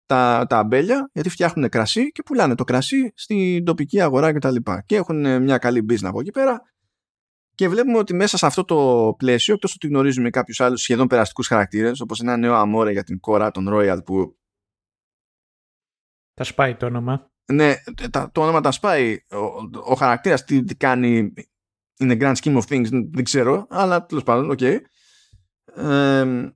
τα, 0.05 0.45
τα 0.49 0.57
αμπέλια 0.57 1.09
γιατί 1.13 1.29
φτιάχνουν 1.29 1.69
κρασί 1.69 2.11
και 2.11 2.23
πουλάνε 2.23 2.55
το 2.55 2.63
κρασί 2.63 3.13
στην 3.15 3.65
τοπική 3.65 4.01
αγορά 4.01 4.27
κτλ. 4.27 4.33
Και, 4.33 4.39
τα 4.39 4.51
λοιπά. 4.51 4.83
και 4.85 4.95
έχουν 4.95 5.41
μια 5.43 5.57
καλή 5.57 5.85
business 5.89 6.03
από 6.03 6.19
εκεί 6.19 6.31
πέρα 6.31 6.61
και 7.55 7.69
βλέπουμε 7.69 7.97
ότι 7.97 8.13
μέσα 8.13 8.37
σε 8.37 8.45
αυτό 8.45 8.65
το 8.65 9.13
πλαίσιο, 9.17 9.53
εκτός 9.53 9.73
ότι 9.73 9.87
γνωρίζουμε 9.87 10.29
κάποιους 10.29 10.59
άλλους 10.59 10.81
σχεδόν 10.81 11.07
περαστικούς 11.07 11.47
χαρακτήρες, 11.47 11.99
όπως 11.99 12.19
ένα 12.19 12.37
νέο 12.37 12.53
αμόρε 12.53 12.91
για 12.91 13.03
την 13.03 13.19
Κόρα 13.19 13.51
τον 13.51 13.67
Royal 13.71 13.97
που 14.05 14.37
Τα 16.33 16.43
σπάει 16.43 16.75
το 16.75 16.85
όνομα. 16.85 17.31
ναι, 17.51 17.73
τα, 18.11 18.31
το 18.31 18.41
όνομα 18.41 18.61
τα 18.61 18.71
σπάει. 18.71 19.17
Ο, 19.31 19.37
ο 19.91 19.95
χαρακτήρας 19.95 20.43
τι, 20.43 20.63
τι 20.63 20.75
κάνει 20.75 21.33
in 21.99 22.11
the 22.11 22.21
grand 22.21 22.35
scheme 22.35 22.57
of 22.57 22.63
things 22.69 22.89
δεν 23.11 23.23
ξέρω, 23.23 23.67
αλλά 23.69 24.05
τέλος 24.05 24.23
πάντων, 24.23 24.49
οκ. 24.49 24.59
Okay. 24.61 24.77
Ε, 25.75 26.51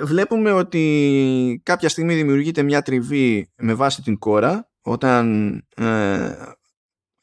βλέπουμε 0.00 0.52
ότι 0.52 1.60
κάποια 1.62 1.88
στιγμή 1.88 2.14
δημιουργείται 2.14 2.62
μια 2.62 2.82
τριβή 2.82 3.52
με 3.56 3.74
βάση 3.74 4.02
την 4.02 4.18
Κόρα 4.18 4.70
όταν 4.80 5.54
ε, 5.76 6.34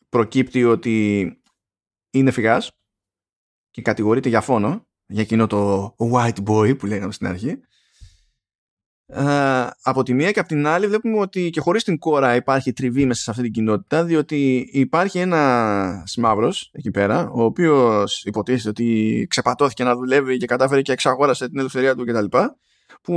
προκύπτει 0.09 0.63
ότι 0.63 1.38
είναι 2.11 2.31
φυγάς 2.31 2.71
και 3.69 3.81
κατηγορείται 3.81 4.29
για 4.29 4.41
φόνο 4.41 4.87
για 5.05 5.21
εκείνο 5.21 5.47
το 5.47 5.95
white 5.97 6.43
boy 6.47 6.77
που 6.77 6.85
λέγαμε 6.85 7.11
στην 7.11 7.27
αρχή. 7.27 7.59
Ε, 9.11 9.67
από 9.81 10.03
τη 10.03 10.13
μία 10.13 10.31
και 10.31 10.39
από 10.39 10.47
την 10.47 10.67
άλλη 10.67 10.87
βλέπουμε 10.87 11.19
ότι 11.19 11.49
και 11.49 11.59
χωρίς 11.59 11.83
την 11.83 11.97
κόρα 11.97 12.35
υπάρχει 12.35 12.73
τριβή 12.73 13.05
μέσα 13.05 13.21
σε 13.21 13.29
αυτή 13.29 13.43
την 13.43 13.51
κοινότητα 13.51 14.03
διότι 14.03 14.69
υπάρχει 14.71 15.19
ένα 15.19 16.03
μαύρος 16.17 16.69
εκεί 16.73 16.91
πέρα 16.91 17.29
ο 17.29 17.43
οποίος 17.43 18.23
υποτίθεται 18.23 18.69
ότι 18.69 19.25
ξεπατώθηκε 19.29 19.83
να 19.83 19.95
δουλεύει 19.95 20.37
και 20.37 20.45
κατάφερε 20.45 20.81
και 20.81 20.91
εξαγόρασε 20.91 21.49
την 21.49 21.59
ελευθερία 21.59 21.95
του 21.95 22.05
κτλ 22.05 22.37
που 23.01 23.15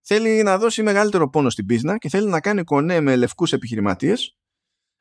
θέλει 0.00 0.42
να 0.42 0.58
δώσει 0.58 0.82
μεγαλύτερο 0.82 1.30
πόνο 1.30 1.50
στην 1.50 1.66
πίσνα 1.66 1.98
και 1.98 2.08
θέλει 2.08 2.28
να 2.28 2.40
κάνει 2.40 2.64
κονέ 2.64 3.00
με 3.00 3.16
λευκούς 3.16 3.52
επιχειρηματίες 3.52 4.36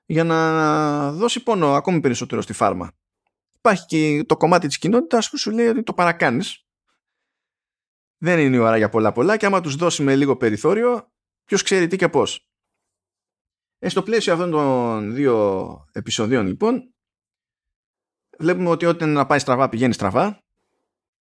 για 0.08 0.24
να 0.24 1.12
δώσει 1.12 1.44
πόνο 1.44 1.74
ακόμη 1.74 2.00
περισσότερο 2.00 2.42
στη 2.42 2.54
φάρμα. 2.54 2.92
Υπάρχει 3.58 3.86
και 3.86 4.24
το 4.24 4.38
κομμάτι 4.38 4.68
της 4.68 4.78
κοινότητας 4.78 5.30
που 5.30 5.38
σου 5.38 5.52
λέει 5.52 5.68
ότι 5.68 5.84
το 5.84 5.94
παρακάνεις. 5.94 6.66
Δεν 8.18 8.40
είναι 8.40 8.56
η 8.56 8.60
ώρα 8.60 8.78
για 8.78 8.90
πολλά 8.90 9.12
πολλά 9.12 9.38
και 9.38 9.46
άμα 9.46 9.62
τους 9.62 9.76
δώσουμε 9.76 10.16
λίγο 10.16 10.38
περιθώριο 10.38 11.12
ποιος 11.46 11.64
ξέρει 11.64 11.88
τι 11.88 11.96
και 11.96 12.10
πώς. 12.10 12.50
Ε, 13.80 13.90
στο 13.90 14.04
πλαίσιο 14.04 14.34
αυτών 14.34 14.52
των 14.52 15.14
δύο 15.14 15.86
επεισοδίων 15.92 16.48
λοιπόν 16.48 16.94
βλέπουμε 18.40 18.70
ότι 18.70 18.86
ό,τι 18.86 19.06
να 19.06 19.26
πάει 19.26 19.40
στραβά 19.40 19.70
πηγαίνει 19.70 19.94
στραβά 19.94 20.44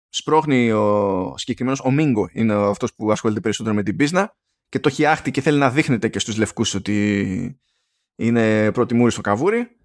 σπρώχνει 0.10 0.72
ο 0.72 1.34
συγκεκριμένος, 1.38 1.82
ο 1.84 1.92
Μίγκο 1.92 2.30
είναι 2.32 2.54
αυτός 2.54 2.96
που 2.96 3.12
ασχολείται 3.12 3.40
περισσότερο 3.40 3.76
με 3.76 3.84
την 3.84 3.96
πίσνα 3.96 4.36
και 4.70 4.80
το 4.80 4.90
έχει 4.90 5.06
άχτη 5.06 5.32
και 5.32 5.42
θέλει 5.42 5.58
να 5.58 5.70
δείχνεται 5.70 6.10
και 6.10 6.20
στους 6.20 6.38
λευκούς 6.38 6.74
ότι 6.74 7.60
είναι 8.16 8.72
πρώτη 8.72 8.94
μούρη 8.94 9.12
στο 9.12 9.22
καβούρι. 9.22 9.78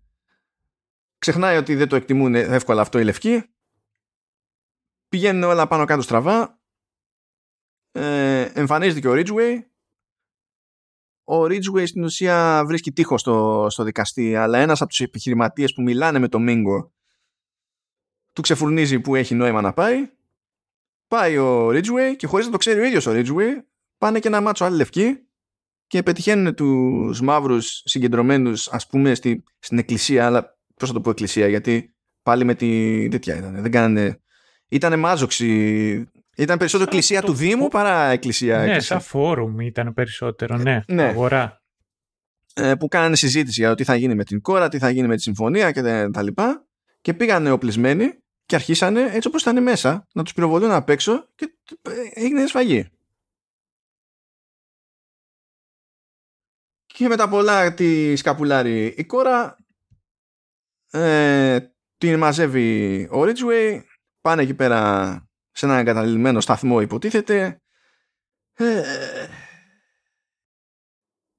Ξεχνάει 1.19 1.57
ότι 1.57 1.75
δεν 1.75 1.89
το 1.89 1.97
εκτιμούν 1.97 2.35
εύκολα 2.35 2.81
αυτό 2.81 2.99
οι 2.99 3.05
λευκοί. 3.05 3.43
Πηγαίνουν 5.09 5.43
όλα 5.43 5.67
πάνω 5.67 5.85
κάτω 5.85 6.03
στραβά. 6.03 6.61
Ε, 7.93 8.43
εμφανίζεται 8.55 9.01
και 9.01 9.09
ο 9.09 9.13
Ridgeway. 9.15 9.59
Ο 11.25 11.43
Ridgeway 11.43 11.87
στην 11.87 12.05
ουσία 12.05 12.63
βρίσκει 12.67 12.93
τείχος 12.93 13.21
στο, 13.21 13.67
στο 13.71 13.85
δικαστή, 13.85 14.37
αλλά 14.37 14.59
ένας 14.59 14.81
από 14.81 14.91
τους 14.91 15.01
επιχειρηματίες 15.01 15.73
που 15.73 15.83
μιλάνε 15.83 16.19
με 16.19 16.29
τον 16.29 16.43
Μίγκο 16.43 16.93
του 18.33 18.43
ξεφουρνίζει 18.43 19.01
που 19.01 19.15
έχει 19.15 19.35
νόημα 19.35 19.61
να 19.61 19.73
πάει 19.73 20.11
πάει 21.07 21.39
ο 21.39 21.69
Ridgeway 21.69 22.15
και 22.17 22.27
χωρίς 22.27 22.47
να 22.47 22.53
το 22.53 22.59
ξέρει 22.59 22.81
ο 22.81 22.85
ίδιος 22.85 23.07
ο 23.07 23.13
Ridgeway 23.15 23.63
πάνε 23.99 24.19
και 24.19 24.29
ένα 24.29 24.41
μάτσο 24.41 24.65
άλλοι 24.65 24.77
λευκοί 24.77 25.29
και 25.91 26.03
πετυχαίνουν 26.03 26.55
τους 26.55 27.21
μαύρους 27.21 27.83
συγκεντρωμένους 27.85 28.69
ας 28.69 28.87
πούμε 28.87 29.15
στη, 29.15 29.43
στην 29.59 29.79
εκκλησία 29.79 30.27
αλλά 30.27 30.59
πώς 30.77 30.89
θα 30.89 30.95
το 30.95 31.01
πω 31.01 31.11
εκκλησία 31.11 31.49
γιατί 31.49 31.95
πάλι 32.23 32.45
με 32.45 32.55
τη 32.55 33.09
τέτοια 33.09 33.37
ήταν 33.37 33.63
δεν 33.63 33.71
κάνανε 33.71 34.21
ήταν 34.69 34.99
μάζοξη 34.99 35.47
ήταν 36.37 36.59
περισσότερο 36.59 36.91
εκκλησία 36.91 37.23
του 37.23 37.33
Δήμου 37.33 37.69
παρά 37.69 38.05
εκκλησία 38.05 38.57
ναι 38.57 38.63
εκκλησία. 38.63 38.83
σαν 38.83 39.01
φόρουμ 39.01 39.61
ήταν 39.61 39.95
περισσότερο 39.95 40.57
ναι, 40.57 40.81
ναι. 40.87 41.03
αγορά 41.03 41.63
ε, 42.55 42.75
που 42.75 42.89
κάνανε 42.89 43.17
συζήτηση 43.17 43.61
για 43.61 43.69
το 43.69 43.75
τι 43.75 43.85
θα 43.85 43.95
γίνει 43.95 44.15
με 44.15 44.25
την 44.25 44.41
κόρα 44.41 44.69
τι 44.69 44.79
θα 44.79 44.91
γίνει 44.91 45.09
με 45.09 45.17
τη 45.17 45.23
συμφωνία 45.23 45.73
και 45.73 45.83
τα 46.13 46.23
λοιπά 46.23 46.67
και 47.01 47.15
πήγανε 47.15 47.51
οπλισμένοι 47.51 48.19
και 48.47 48.55
αρχίσανε 48.55 49.01
έτσι 49.13 49.29
όπως 49.29 49.43
ήταν 49.43 49.63
μέσα 49.63 50.07
να 50.13 50.23
τους 50.23 50.33
πυροβολούν 50.33 50.71
απ' 50.71 50.89
έξω 50.89 51.29
και 51.35 51.53
έγινε 52.15 52.47
σφαγή. 52.47 52.91
Και 57.01 57.09
μετά 57.09 57.29
πολλά 57.29 57.75
τη 57.75 58.17
σκαπουλάρει 58.17 58.87
η 58.87 59.05
κόρα 59.05 59.57
ε, 60.91 61.59
την 61.99 62.19
μαζεύει 62.19 63.03
ο 63.11 63.21
Ridgeway 63.23 63.81
πάνε 64.21 64.43
εκεί 64.43 64.55
πέρα 64.55 65.13
σε 65.51 65.67
ένα 65.67 65.79
εγκαταλειμμένο 65.79 66.41
σταθμό 66.41 66.81
υποτίθεται. 66.81 67.63
Ε, 68.53 68.83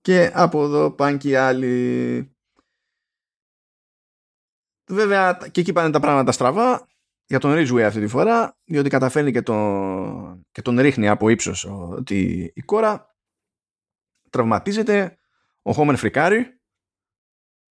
και 0.01 0.31
από 0.33 0.63
εδώ 0.63 0.91
πάνε 0.91 1.17
και 1.17 1.29
οι 1.29 1.35
άλλοι. 1.35 2.35
Βέβαια 4.89 5.49
και 5.51 5.61
εκεί 5.61 5.73
πάνε 5.73 5.91
τα 5.91 5.99
πράγματα 5.99 6.31
στραβά 6.31 6.87
για 7.25 7.39
τον 7.39 7.53
Ridgeway 7.55 7.81
αυτή 7.81 7.99
τη 7.99 8.07
φορά, 8.07 8.57
διότι 8.65 8.89
καταφέρνει 8.89 9.31
και 9.31 9.41
τον, 9.41 10.45
και 10.51 10.61
τον 10.61 10.79
ρίχνει 10.79 11.07
από 11.07 11.29
ύψος 11.29 11.65
ότι 11.65 12.51
η 12.55 12.61
κόρα 12.61 13.15
τραυματίζεται, 14.29 15.15
ο 15.61 15.71
Homer 15.77 15.93
φρικάρει, 15.97 16.61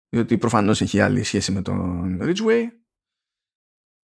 διότι 0.09 0.39
προφανώς 0.39 0.81
έχει 0.81 1.01
άλλη 1.01 1.23
σχέση 1.23 1.53
με 1.53 1.63
τον 1.63 2.19
Ridgeway. 2.23 2.67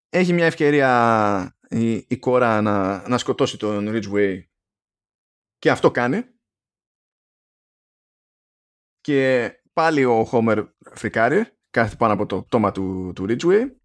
Έχει 0.09 0.33
μια 0.33 0.45
ευκαιρία 0.45 1.57
η, 1.69 1.93
η 1.93 2.17
κόρα 2.17 2.61
να, 2.61 3.07
να 3.09 3.17
σκοτώσει 3.17 3.57
τον 3.57 3.87
Ridgeway 3.89 4.43
και 5.57 5.71
αυτό 5.71 5.91
κάνει. 5.91 6.23
Και 9.01 9.51
πάλι 9.73 10.05
ο 10.05 10.29
Homer 10.31 10.67
φρικάρει, 10.95 11.57
κάθεται 11.69 11.95
πάνω 11.95 12.13
από 12.13 12.25
το 12.25 12.43
πτώμα 12.43 12.71
του, 12.71 13.11
του 13.15 13.25
Ridgeway 13.29 13.75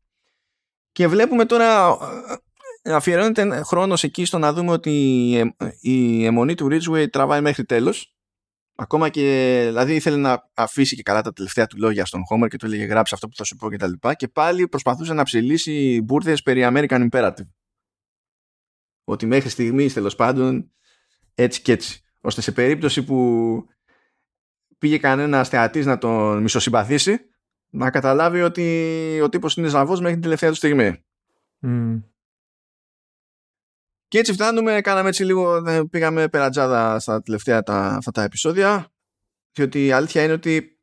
και 0.92 1.08
βλέπουμε 1.08 1.46
τώρα 1.46 1.96
ε, 2.82 2.92
αφιερώνεται 2.92 3.62
χρόνος 3.62 4.02
εκεί 4.04 4.24
στο 4.24 4.38
να 4.38 4.52
δούμε 4.52 4.72
ότι 4.72 4.92
η 5.80 6.24
αιμονή 6.24 6.54
του 6.54 6.68
Ridgeway 6.70 7.10
τραβάει 7.10 7.40
μέχρι 7.40 7.64
τέλος 7.64 8.14
ακόμα 8.80 9.08
και 9.08 9.62
δηλαδή 9.66 9.94
ήθελε 9.94 10.16
να 10.16 10.50
αφήσει 10.54 10.96
και 10.96 11.02
καλά 11.02 11.22
τα 11.22 11.32
τελευταία 11.32 11.66
του 11.66 11.76
λόγια 11.78 12.04
στον 12.04 12.22
Homer 12.30 12.48
και 12.48 12.56
του 12.56 12.66
έλεγε 12.66 12.84
γράψει 12.84 13.14
αυτό 13.14 13.28
που 13.28 13.36
θα 13.36 13.44
σου 13.44 13.56
πω 13.56 13.70
και 13.70 13.76
τα 13.76 13.86
λοιπά 13.86 14.14
και 14.14 14.28
πάλι 14.28 14.68
προσπαθούσε 14.68 15.14
να 15.14 15.22
ψηλήσει 15.22 16.00
μπουρδες 16.04 16.42
περί 16.42 16.62
American 16.64 17.08
Imperative 17.10 17.48
ότι 19.04 19.26
μέχρι 19.26 19.48
στιγμής 19.48 19.92
τέλος 19.92 20.16
πάντων 20.16 20.70
έτσι 21.34 21.62
και 21.62 21.72
έτσι 21.72 22.00
ώστε 22.20 22.40
σε 22.40 22.52
περίπτωση 22.52 23.04
που 23.04 23.64
πήγε 24.78 24.98
κανένας 24.98 25.48
θεατής 25.48 25.86
να 25.86 25.98
τον 25.98 26.42
μισοσυμπαθήσει 26.42 27.18
να 27.70 27.90
καταλάβει 27.90 28.42
ότι 28.42 29.20
ο 29.22 29.28
τύπος 29.28 29.56
είναι 29.56 29.68
ζαβός 29.68 29.98
μέχρι 29.98 30.12
την 30.12 30.22
τελευταία 30.22 30.50
του 30.50 30.56
στιγμή. 30.56 31.04
Mm. 31.62 32.02
Και 34.10 34.18
έτσι 34.18 34.32
φτάνουμε, 34.32 34.80
κάναμε 34.80 35.08
έτσι 35.08 35.24
λίγο, 35.24 35.62
πήγαμε 35.90 36.28
περατζάδα 36.28 36.98
στα 36.98 37.22
τελευταία 37.22 37.62
τα, 37.62 37.86
αυτά 37.86 38.10
τα 38.10 38.22
επεισόδια, 38.22 38.92
διότι 39.52 39.86
η 39.86 39.92
αλήθεια 39.92 40.22
είναι 40.22 40.32
ότι 40.32 40.80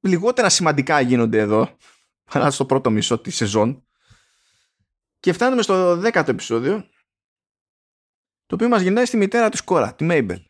λιγότερα 0.00 0.48
σημαντικά 0.48 1.00
γίνονται 1.00 1.38
εδώ, 1.38 1.76
παρά 2.32 2.50
στο 2.50 2.66
πρώτο 2.66 2.90
μισό 2.90 3.18
της 3.18 3.36
σεζόν. 3.36 3.86
Και 5.20 5.32
φτάνουμε 5.32 5.62
στο 5.62 5.96
δέκατο 5.96 6.30
επεισόδιο, 6.30 6.88
το 8.46 8.54
οποίο 8.54 8.68
μας 8.68 8.82
γυρνάει 8.82 9.04
στη 9.04 9.16
μητέρα 9.16 9.48
της 9.48 9.60
Κόρα, 9.60 9.94
τη 9.94 10.04
Μέιμπελ, 10.04 10.42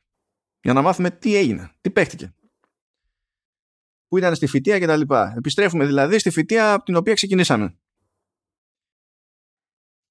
για 0.61 0.73
να 0.73 0.83
μάθουμε 0.83 1.11
τι 1.11 1.37
έγινε, 1.37 1.73
τι 1.81 1.91
παίχτηκε 1.91 2.35
που 4.09 4.19
ήταν 4.19 4.35
στη 4.35 4.47
φυτεία 4.47 4.79
κτλ. 4.81 5.15
Επιστρέφουμε 5.37 5.87
δηλαδή 5.87 6.19
στη 6.19 6.31
φυτεία 6.31 6.73
από 6.73 6.85
την 6.85 6.97
οποία 6.97 7.15
ξεκινήσαμε. 7.15 7.78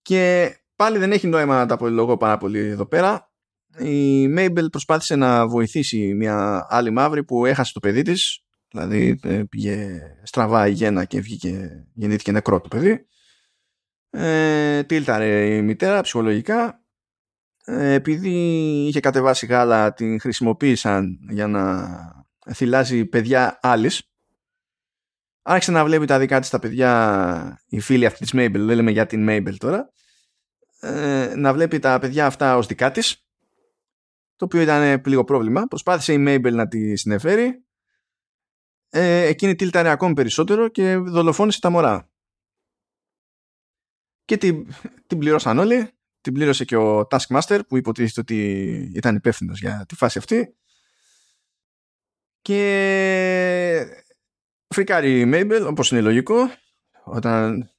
Και 0.07 0.55
πάλι 0.75 0.97
δεν 0.97 1.11
έχει 1.11 1.27
νόημα 1.27 1.55
να 1.55 1.65
τα 1.65 1.77
πολυλογώ 1.77 2.17
πάρα 2.17 2.37
πολύ 2.37 2.59
εδώ 2.59 2.85
πέρα. 2.85 3.31
Η 3.77 4.27
Μέιμπελ 4.27 4.69
προσπάθησε 4.69 5.15
να 5.15 5.47
βοηθήσει 5.47 6.13
μια 6.13 6.65
άλλη 6.69 6.89
μαύρη 6.89 7.23
που 7.23 7.45
έχασε 7.45 7.73
το 7.73 7.79
παιδί 7.79 8.01
της. 8.01 8.43
Δηλαδή 8.71 9.19
ε, 9.23 9.43
πήγε 9.49 10.01
στραβά 10.23 10.67
η 10.67 10.71
γέννα 10.71 11.05
και 11.05 11.19
βγήκε, 11.19 11.85
γεννήθηκε 11.93 12.31
νεκρό 12.31 12.61
το 12.61 12.67
παιδί. 12.67 13.05
Ε, 14.09 14.83
τίλταρε 14.83 15.55
η 15.55 15.61
μητέρα 15.61 16.01
ψυχολογικά. 16.01 16.83
Ε, 17.65 17.93
επειδή 17.93 18.29
είχε 18.87 18.99
κατεβάσει 18.99 19.45
γάλα 19.45 19.93
την 19.93 20.19
χρησιμοποίησαν 20.19 21.19
για 21.29 21.47
να 21.47 21.87
θυλάζει 22.53 23.05
παιδιά 23.05 23.59
άλλης. 23.61 24.11
Άρχισε 25.49 25.71
να 25.71 25.85
βλέπει 25.85 26.05
τα 26.05 26.19
δικά 26.19 26.39
της 26.39 26.49
τα 26.49 26.59
παιδιά, 26.59 27.61
η 27.67 27.79
φίλη 27.79 28.05
αυτή 28.05 28.19
της 28.19 28.31
Mabel, 28.33 28.51
δεν 28.51 28.75
λέμε 28.75 28.91
για 28.91 29.05
την 29.05 29.25
Mabel 29.29 29.55
τώρα, 29.57 29.91
ε, 30.79 31.33
να 31.35 31.53
βλέπει 31.53 31.79
τα 31.79 31.99
παιδιά 31.99 32.25
αυτά 32.25 32.57
ως 32.57 32.67
δικά 32.67 32.91
της, 32.91 33.27
το 34.35 34.45
οποίο 34.45 34.61
ήταν 34.61 35.01
λίγο 35.05 35.23
πρόβλημα. 35.23 35.67
Προσπάθησε 35.67 36.13
η 36.13 36.25
Mabel 36.27 36.51
να 36.51 36.67
τη 36.67 36.95
συνεφέρει, 36.95 37.63
ε, 38.89 39.25
εκείνη 39.25 39.55
τίλταρε 39.55 39.89
ακόμη 39.89 40.13
περισσότερο 40.13 40.67
και 40.67 40.95
δολοφόνησε 40.95 41.59
τα 41.59 41.69
μωρά. 41.69 42.09
Και 44.25 44.37
την, 44.37 44.67
την 45.07 45.17
πληρώσαν 45.17 45.59
όλοι, 45.59 45.89
την 46.21 46.33
πλήρωσε 46.33 46.65
και 46.65 46.75
ο 46.75 47.07
Taskmaster 47.09 47.59
που 47.67 47.77
υποτίθεται 47.77 48.19
ότι 48.19 48.91
ήταν 48.95 49.15
υπεύθυνος 49.15 49.59
για 49.59 49.85
τη 49.87 49.95
φάση 49.95 50.17
αυτή 50.17 50.55
και 52.41 54.03
φρικάρει 54.73 55.19
η 55.19 55.29
Mabel 55.33 55.65
όπως 55.69 55.91
είναι 55.91 56.01
λογικό 56.01 56.35
όταν 57.03 57.71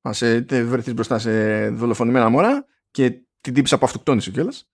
μας 0.00 0.18
βρεθείς 0.48 0.94
μπροστά 0.94 1.18
σε 1.18 1.68
δολοφονημένα 1.68 2.28
μωρά 2.28 2.66
και 2.90 3.10
την 3.40 3.54
τύψη 3.54 3.74
από 3.74 3.84
αυτοκτόνησε 3.84 4.30
κιόλας. 4.30 4.68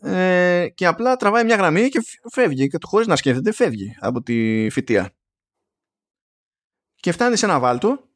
Ε, 0.00 0.68
και 0.74 0.86
απλά 0.86 1.16
τραβάει 1.16 1.44
μια 1.44 1.56
γραμμή 1.56 1.88
και 1.88 2.00
φεύγει 2.32 2.68
και 2.68 2.78
το 2.78 2.86
χωρίς 2.86 3.06
να 3.06 3.16
σκέφτεται 3.16 3.52
φεύγει 3.52 3.96
από 4.00 4.22
τη 4.22 4.68
φυτεία. 4.70 5.14
Και 6.94 7.12
φτάνει 7.12 7.36
σε 7.36 7.44
ένα 7.44 7.58
βάλτο 7.58 8.06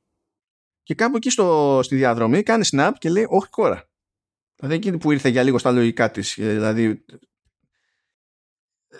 και 0.82 0.94
κάπου 0.94 1.16
εκεί 1.16 1.30
στο, 1.30 1.80
στη 1.82 1.96
διαδρομή 1.96 2.42
κάνει 2.42 2.68
snap 2.70 2.92
και 2.98 3.10
λέει 3.10 3.26
όχι 3.28 3.48
κόρα 3.48 3.90
δηλαδή 4.56 4.74
εκείνη 4.74 4.98
που 4.98 5.12
ήρθε 5.12 5.28
για 5.28 5.42
λίγο 5.42 5.58
στα 5.58 5.70
λογικά 5.70 6.10
της 6.10 6.38
ε, 6.38 6.52
δηλαδή 6.52 7.04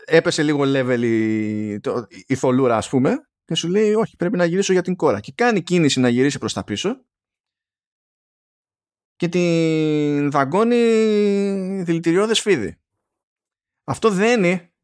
έπεσε 0.05 0.43
λίγο 0.43 0.62
level 0.64 1.01
η, 1.02 1.81
το, 1.81 2.06
η 2.27 2.35
θολούρα 2.35 2.77
ας 2.77 2.89
πούμε 2.89 3.16
και 3.44 3.55
σου 3.55 3.68
λέει 3.68 3.94
όχι 3.94 4.16
πρέπει 4.16 4.36
να 4.36 4.44
γυρίσω 4.44 4.72
για 4.72 4.82
την 4.82 4.97
κόρα 4.97 5.20
και 5.20 5.32
κάνει 5.35 5.62
κίνηση 5.62 6.01
να 6.01 6.09
γυρίσει 6.09 6.39
προς 6.39 6.52
τα 6.52 6.64
πίσω 6.64 7.05
και 9.16 9.28
την 9.28 10.31
δαγκώνει 10.31 10.77
δηλητηριώδες 11.82 12.40
φίδι. 12.40 12.81
Αυτό 13.85 14.10
δεν 14.10 14.44
είναι 14.44 14.74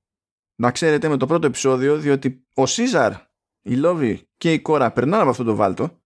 να 0.60 0.70
ξέρετε 0.70 1.08
με 1.08 1.16
το 1.16 1.26
πρώτο 1.26 1.46
επεισόδιο 1.46 1.98
διότι 1.98 2.46
ο 2.54 2.66
Σίζαρ, 2.66 3.12
η 3.60 3.76
Λόβη 3.76 4.28
και 4.36 4.52
η 4.52 4.60
κόρα 4.60 4.92
περνάνε 4.92 5.22
από 5.22 5.30
αυτό 5.30 5.44
το 5.44 5.54
βάλτο 5.54 6.02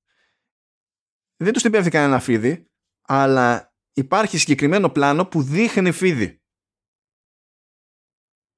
δεν 1.37 1.53
τους 1.53 1.62
την 1.62 1.70
πέφτει 1.70 1.91
κανένα 1.91 2.20
φίδι 2.20 2.70
αλλά 3.01 3.74
υπάρχει 3.93 4.39
συγκεκριμένο 4.39 4.91
πλάνο 4.91 5.27
που 5.27 5.43
δείχνει 5.43 5.93
φίδι. 5.93 6.40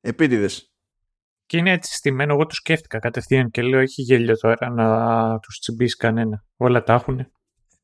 Επίτηδες. 0.05 0.73
Και 1.47 1.57
είναι 1.57 1.71
έτσι 1.71 1.95
στημένο. 1.95 2.33
Εγώ 2.33 2.47
το 2.47 2.55
σκέφτηκα 2.55 2.99
κατευθείαν 2.99 3.51
και 3.51 3.63
λέω: 3.63 3.81
Έχει 3.81 4.03
γέλιο 4.03 4.37
τώρα 4.37 4.71
να 4.71 5.39
τους 5.39 5.59
τσιμπήσει 5.59 5.97
κανένα. 5.97 6.45
Όλα 6.57 6.83
τα 6.83 6.93
έχουν. 6.93 7.33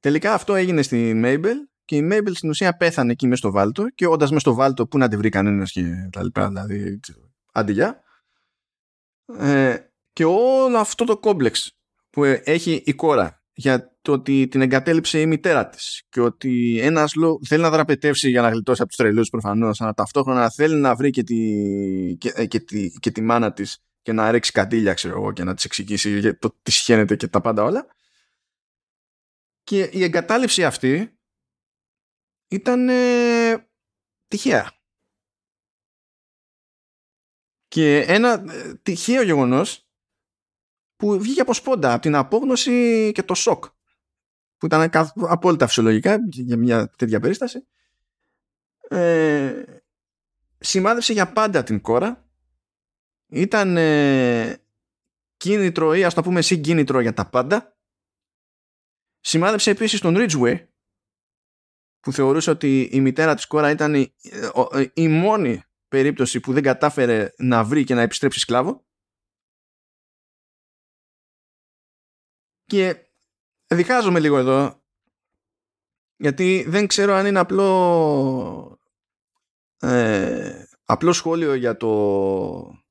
Τελικά 0.00 0.34
αυτό 0.34 0.54
έγινε 0.54 0.82
στη 0.82 1.20
Mabel 1.24 1.54
και 1.84 1.96
η 1.96 2.08
Mabel 2.12 2.30
στην 2.34 2.48
ουσία 2.48 2.76
πέθανε 2.76 3.12
εκεί 3.12 3.26
μέσα 3.26 3.36
στο 3.36 3.50
βάλτο 3.50 3.88
και 3.88 4.06
όντας 4.06 4.28
μέσα 4.28 4.40
στο 4.40 4.54
βάλτο 4.54 4.86
που 4.86 4.98
να 4.98 5.08
τη 5.08 5.16
βρει 5.16 5.28
κανένας 5.28 5.70
και 5.70 6.08
τα 6.12 6.22
λοιπά. 6.22 6.48
Δηλαδή, 6.48 7.00
αντιγιά. 7.52 8.02
Ε, 9.38 9.76
και 10.12 10.24
όλο 10.24 10.78
αυτό 10.78 11.04
το 11.04 11.18
κόμπλεξ 11.18 11.78
που 12.10 12.24
έχει 12.24 12.82
η 12.84 12.92
κόρα 12.92 13.42
για 13.52 13.97
το 14.08 14.14
ότι 14.14 14.48
την 14.48 14.60
εγκατέλειψε 14.60 15.20
η 15.20 15.26
μητέρα 15.26 15.68
της 15.68 16.02
και 16.08 16.20
ότι 16.20 16.78
ένας 16.80 17.12
θέλει 17.46 17.62
να 17.62 17.70
δραπετεύσει 17.70 18.30
για 18.30 18.42
να 18.42 18.48
γλιτώσει 18.48 18.80
από 18.80 18.90
τους 18.90 18.98
τρελούς 18.98 19.30
προφανώς, 19.30 19.80
αλλά 19.80 19.94
ταυτόχρονα 19.94 20.50
θέλει 20.50 20.74
να 20.74 20.94
βρει 20.94 21.10
και 21.10 21.22
τη, 21.22 21.36
και, 22.18 22.32
ε, 22.34 22.46
και, 22.46 22.60
τη, 22.60 22.90
και 22.90 23.10
τη 23.10 23.20
μάνα 23.20 23.52
της 23.52 23.82
και 24.02 24.12
να 24.12 24.30
ρίξει 24.30 24.52
καντήλια, 24.52 24.94
ξέρω 24.94 25.20
εγώ, 25.20 25.32
και 25.32 25.44
να 25.44 25.54
της 25.54 25.64
εξηγήσει 25.64 26.34
το 26.34 26.58
τι 26.62 26.70
σχένεται 26.70 27.16
και 27.16 27.28
τα 27.28 27.40
πάντα 27.40 27.62
όλα. 27.62 27.86
Και 29.62 29.90
η 29.92 30.02
εγκατάλειψη 30.02 30.64
αυτή 30.64 31.18
ήταν 32.48 32.88
ε, 32.88 33.68
τυχαία. 34.28 34.72
Και 37.66 38.00
ένα 38.00 38.44
ε, 38.52 38.74
τυχαίο 38.74 39.22
γεγονός 39.22 39.88
που 40.96 41.18
βγήκε 41.18 41.40
από 41.40 41.54
σπόντα 41.54 41.92
από 41.92 42.02
την 42.02 42.14
απόγνωση 42.14 43.10
και 43.14 43.22
το 43.22 43.34
σοκ 43.34 43.64
που 44.58 44.66
ήταν 44.66 44.90
απόλυτα 45.14 45.66
φυσιολογικά 45.66 46.16
για 46.30 46.56
μια 46.56 46.88
τέτοια 46.88 47.20
περίσταση. 47.20 47.66
Ε, 48.88 49.62
σημάδεψε 50.58 51.12
για 51.12 51.32
πάντα 51.32 51.62
την 51.62 51.80
κόρα. 51.80 52.28
Ήταν 53.26 53.76
ε, 53.76 54.62
κίνητρο 55.36 55.94
ή 55.94 56.04
ας 56.04 56.14
το 56.14 56.22
πούμε 56.22 56.42
συγκίνητρο 56.42 57.00
για 57.00 57.14
τα 57.14 57.28
πάντα. 57.28 57.76
Σημάδεψε 59.20 59.70
επίσης 59.70 60.00
τον 60.00 60.14
Ridgeway 60.18 60.66
που 62.00 62.12
θεωρούσε 62.12 62.50
ότι 62.50 62.82
η 62.92 63.00
μητέρα 63.00 63.34
της 63.34 63.46
κόρα 63.46 63.70
ήταν 63.70 63.94
η, 63.94 64.14
η 64.94 65.08
μόνη 65.08 65.62
περίπτωση 65.88 66.40
που 66.40 66.52
δεν 66.52 66.62
κατάφερε 66.62 67.32
να 67.38 67.64
βρει 67.64 67.84
και 67.84 67.94
να 67.94 68.02
επιστρέψει 68.02 68.40
σκλάβο. 68.40 68.86
Και 72.64 73.07
διχάζομαι 73.74 74.20
λίγο 74.20 74.38
εδώ 74.38 74.82
γιατί 76.16 76.64
δεν 76.68 76.86
ξέρω 76.86 77.12
αν 77.12 77.26
είναι 77.26 77.38
απλό 77.38 78.78
ε, 79.80 80.64
απλό 80.84 81.12
σχόλιο 81.12 81.54
για 81.54 81.76
το 81.76 82.82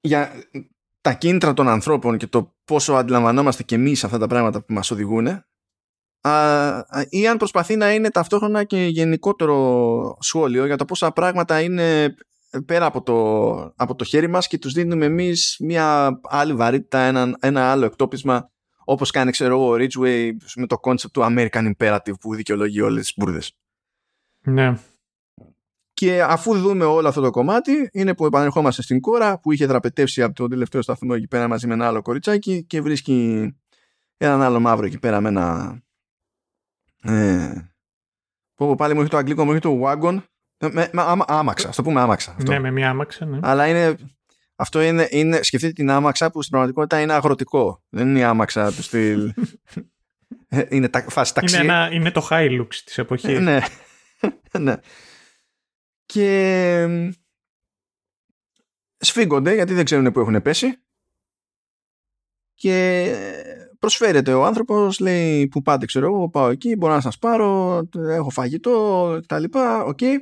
για 0.00 0.44
τα 1.00 1.12
κίνητρα 1.12 1.54
των 1.54 1.68
ανθρώπων 1.68 2.18
και 2.18 2.26
το 2.26 2.54
πόσο 2.64 2.92
αντιλαμβανόμαστε 2.92 3.62
και 3.62 3.74
εμείς 3.74 4.04
αυτά 4.04 4.18
τα 4.18 4.26
πράγματα 4.26 4.62
που 4.62 4.72
μας 4.72 4.90
οδηγούν 4.90 5.26
ή 7.08 7.28
αν 7.28 7.36
προσπαθεί 7.36 7.76
να 7.76 7.92
είναι 7.92 8.10
ταυτόχρονα 8.10 8.64
και 8.64 8.84
γενικότερο 8.84 10.16
σχόλιο 10.20 10.66
για 10.66 10.76
το 10.76 10.84
πόσα 10.84 11.12
πράγματα 11.12 11.60
είναι 11.60 12.14
πέρα 12.66 12.86
από 12.86 13.02
το, 13.02 13.58
από 13.76 13.94
το 13.94 14.04
χέρι 14.04 14.28
μας 14.28 14.46
και 14.46 14.58
τους 14.58 14.72
δίνουμε 14.72 15.04
εμείς 15.04 15.56
μια 15.60 16.20
άλλη 16.22 16.54
βαρύτητα, 16.54 16.98
ένα, 16.98 17.36
ένα 17.40 17.70
άλλο 17.70 17.84
εκτόπισμα 17.84 18.50
όπως 18.84 19.10
κάνει 19.10 19.30
ξέρω 19.30 19.54
εγώ 19.54 19.70
ο 19.70 19.74
Ridgway 19.74 20.30
με 20.56 20.66
το 20.66 20.76
concept 20.82 21.10
του 21.12 21.20
American 21.22 21.72
Imperative 21.76 22.20
που 22.20 22.34
δικαιολογεί 22.34 22.80
όλες 22.80 23.02
τις 23.02 23.12
μπουρδες. 23.16 23.56
Ναι. 24.40 24.74
Και 25.92 26.22
αφού 26.22 26.58
δούμε 26.58 26.84
όλο 26.84 27.08
αυτό 27.08 27.20
το 27.20 27.30
κομμάτι, 27.30 27.88
είναι 27.92 28.14
που 28.14 28.26
επανερχόμαστε 28.26 28.82
στην 28.82 29.00
κόρα 29.00 29.40
που 29.40 29.52
είχε 29.52 29.66
δραπετεύσει 29.66 30.22
από 30.22 30.34
τον 30.34 30.50
τελευταίο 30.50 30.82
σταθμό 30.82 31.12
εκεί 31.16 31.28
πέρα 31.28 31.48
μαζί 31.48 31.66
με 31.66 31.74
ένα 31.74 31.86
άλλο 31.86 32.02
κοριτσάκι 32.02 32.64
και 32.64 32.80
βρίσκει 32.80 33.48
έναν 34.16 34.42
άλλο 34.42 34.60
μαύρο 34.60 34.86
εκεί 34.86 34.98
πέρα 34.98 35.20
με 35.20 35.28
ένα. 35.28 35.78
Ε, 37.02 37.70
που 38.54 38.74
πάλι 38.74 38.94
μου 38.94 39.00
έχει 39.00 39.10
το 39.10 39.16
αγγλικό, 39.16 39.44
μου 39.44 39.50
έχει 39.50 39.60
το 39.60 39.80
wagon 39.84 40.22
με, 40.60 40.90
με, 40.92 41.02
άμαξα, 41.26 41.68
ας 41.68 41.76
το 41.76 41.82
πούμε 41.82 42.00
άμαξα. 42.00 42.34
Αυτό. 42.38 42.52
Ναι, 42.52 42.58
με 42.58 42.70
μια 42.70 42.90
άμαξα, 42.90 43.24
ναι. 43.24 43.38
Αλλά 43.42 43.66
είναι, 43.66 43.96
αυτό 44.56 44.80
είναι, 44.80 45.08
είναι, 45.10 45.42
σκεφτείτε 45.42 45.72
την 45.72 45.90
άμαξα 45.90 46.30
που 46.30 46.40
στην 46.40 46.50
πραγματικότητα 46.50 47.00
είναι 47.00 47.12
αγροτικό. 47.12 47.82
Δεν 47.88 48.08
είναι 48.08 48.18
η 48.18 48.22
άμαξα 48.22 48.72
του 48.72 48.82
στυλ. 48.82 49.32
Ε, 50.52 50.66
είναι 50.68 50.88
τα, 50.88 51.04
φάση 51.08 51.34
ταξί. 51.34 51.54
Είναι, 51.54 51.64
ένα, 51.64 51.90
είναι 51.92 52.10
το 52.10 52.28
Hilux 52.30 52.74
της 52.84 52.98
εποχής. 52.98 53.38
ναι. 53.40 53.60
ναι. 54.58 54.74
Και 56.06 56.86
σφίγγονται 59.00 59.54
γιατί 59.54 59.74
δεν 59.74 59.84
ξέρουν 59.84 60.12
που 60.12 60.20
έχουν 60.20 60.42
πέσει 60.42 60.82
και 62.54 63.14
προσφέρεται 63.78 64.32
ο 64.32 64.44
άνθρωπος 64.44 64.98
λέει 64.98 65.48
που 65.48 65.62
πάτε 65.62 65.86
ξέρω 65.86 66.06
εγώ 66.06 66.28
πάω 66.28 66.48
εκεί 66.48 66.76
μπορώ 66.76 66.92
να 66.92 67.00
σας 67.00 67.18
πάρω 67.18 67.80
έχω 67.96 68.30
φαγητό 68.30 69.20
τα 69.26 69.38
λοιπά 69.38 69.84
οκ 69.84 69.98
okay 70.00 70.16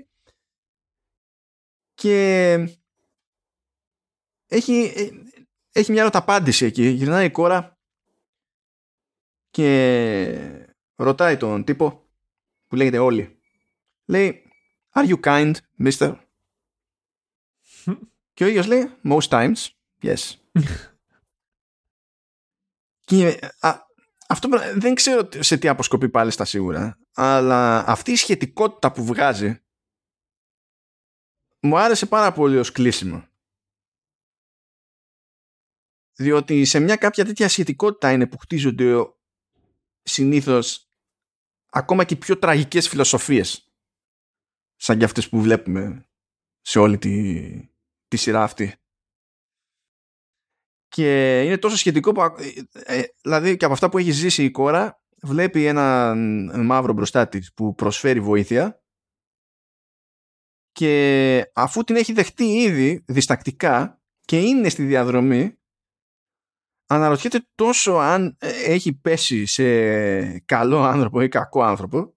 και 1.99 2.55
έχει, 4.47 4.93
έχει 5.73 5.93
μια 5.93 6.03
ερωταπάντηση 6.03 6.65
εκεί. 6.65 6.89
Γυρνάει 6.89 7.27
η 7.27 7.31
Κόρα 7.31 7.79
και 9.51 10.71
ρωτάει 10.95 11.37
τον 11.37 11.65
τύπο 11.65 12.09
που 12.67 12.77
λέγεται 12.77 12.99
Όλοι. 12.99 13.39
Λέει, 14.05 14.43
Are 14.95 15.09
you 15.09 15.21
kind, 15.21 15.55
mister? 15.79 16.17
και 18.35 18.45
ο 18.45 18.47
ίδιος 18.47 18.67
λέει, 18.67 18.91
Most 19.05 19.29
times, 19.29 19.69
yes. 20.03 20.35
και 23.01 23.39
αυτό 24.29 24.49
δεν 24.75 24.95
ξέρω 24.95 25.29
σε 25.39 25.57
τι 25.57 25.69
αποσκοπεί 25.69 26.09
πάλι 26.09 26.31
στα 26.31 26.45
σίγουρα, 26.45 26.99
αλλά 27.15 27.87
αυτή 27.87 28.13
η 28.13 28.17
σχετικότητα 28.17 28.93
που 28.93 29.05
βγάζει 29.05 29.63
μου 31.61 31.79
άρεσε 31.79 32.07
πάρα 32.07 32.33
πολύ 32.33 32.59
ως 32.59 32.73
κλείσιμο. 32.73 33.29
Διότι 36.15 36.65
σε 36.65 36.79
μια 36.81 36.97
κάποια 36.97 37.25
τέτοια 37.25 37.49
σχετικότητα 37.49 38.13
είναι 38.13 38.27
που 38.27 38.39
χτίζονται 38.39 38.95
συνήθως 40.03 40.91
ακόμα 41.71 42.05
και 42.05 42.17
πιο 42.17 42.39
τραγικές 42.39 42.89
φιλοσοφίες 42.89 43.73
σαν 44.77 44.99
και 44.99 45.05
αυτές 45.05 45.29
που 45.29 45.41
βλέπουμε 45.41 46.09
σε 46.61 46.79
όλη 46.79 46.99
τη, 46.99 47.45
τη 48.09 48.17
σειρά 48.17 48.43
αυτή. 48.43 48.75
Και 50.89 51.43
είναι 51.43 51.59
τόσο 51.59 51.77
σχετικό 51.77 52.13
που, 52.13 52.21
ε, 52.23 52.99
ε, 52.99 53.05
δηλαδή 53.23 53.57
και 53.57 53.65
από 53.65 53.75
αυτά 53.75 53.89
που 53.89 53.99
έχει 53.99 54.11
ζήσει 54.11 54.45
η 54.45 54.51
κόρα 54.51 55.03
βλέπει 55.23 55.65
ένα 55.65 56.15
μαύρο 56.65 56.93
μπροστά 56.93 57.29
της 57.29 57.53
που 57.55 57.75
προσφέρει 57.75 58.21
βοήθεια 58.21 58.83
και 60.79 61.51
αφού 61.55 61.85
την 61.85 61.97
έχει 61.97 62.13
δεχτεί 62.13 62.45
ήδη 62.45 63.05
διστακτικά 63.07 64.01
και 64.21 64.41
είναι 64.41 64.69
στη 64.69 64.85
διαδρομή 64.85 65.59
αναρωτιέται 66.87 67.47
τόσο 67.55 67.93
αν 67.93 68.37
ε, 68.39 68.73
έχει 68.73 68.93
πέσει 68.93 69.47
σε 69.47 70.39
καλό 70.39 70.83
άνθρωπο 70.83 71.21
ή 71.21 71.29
κακό 71.29 71.63
άνθρωπο 71.63 72.17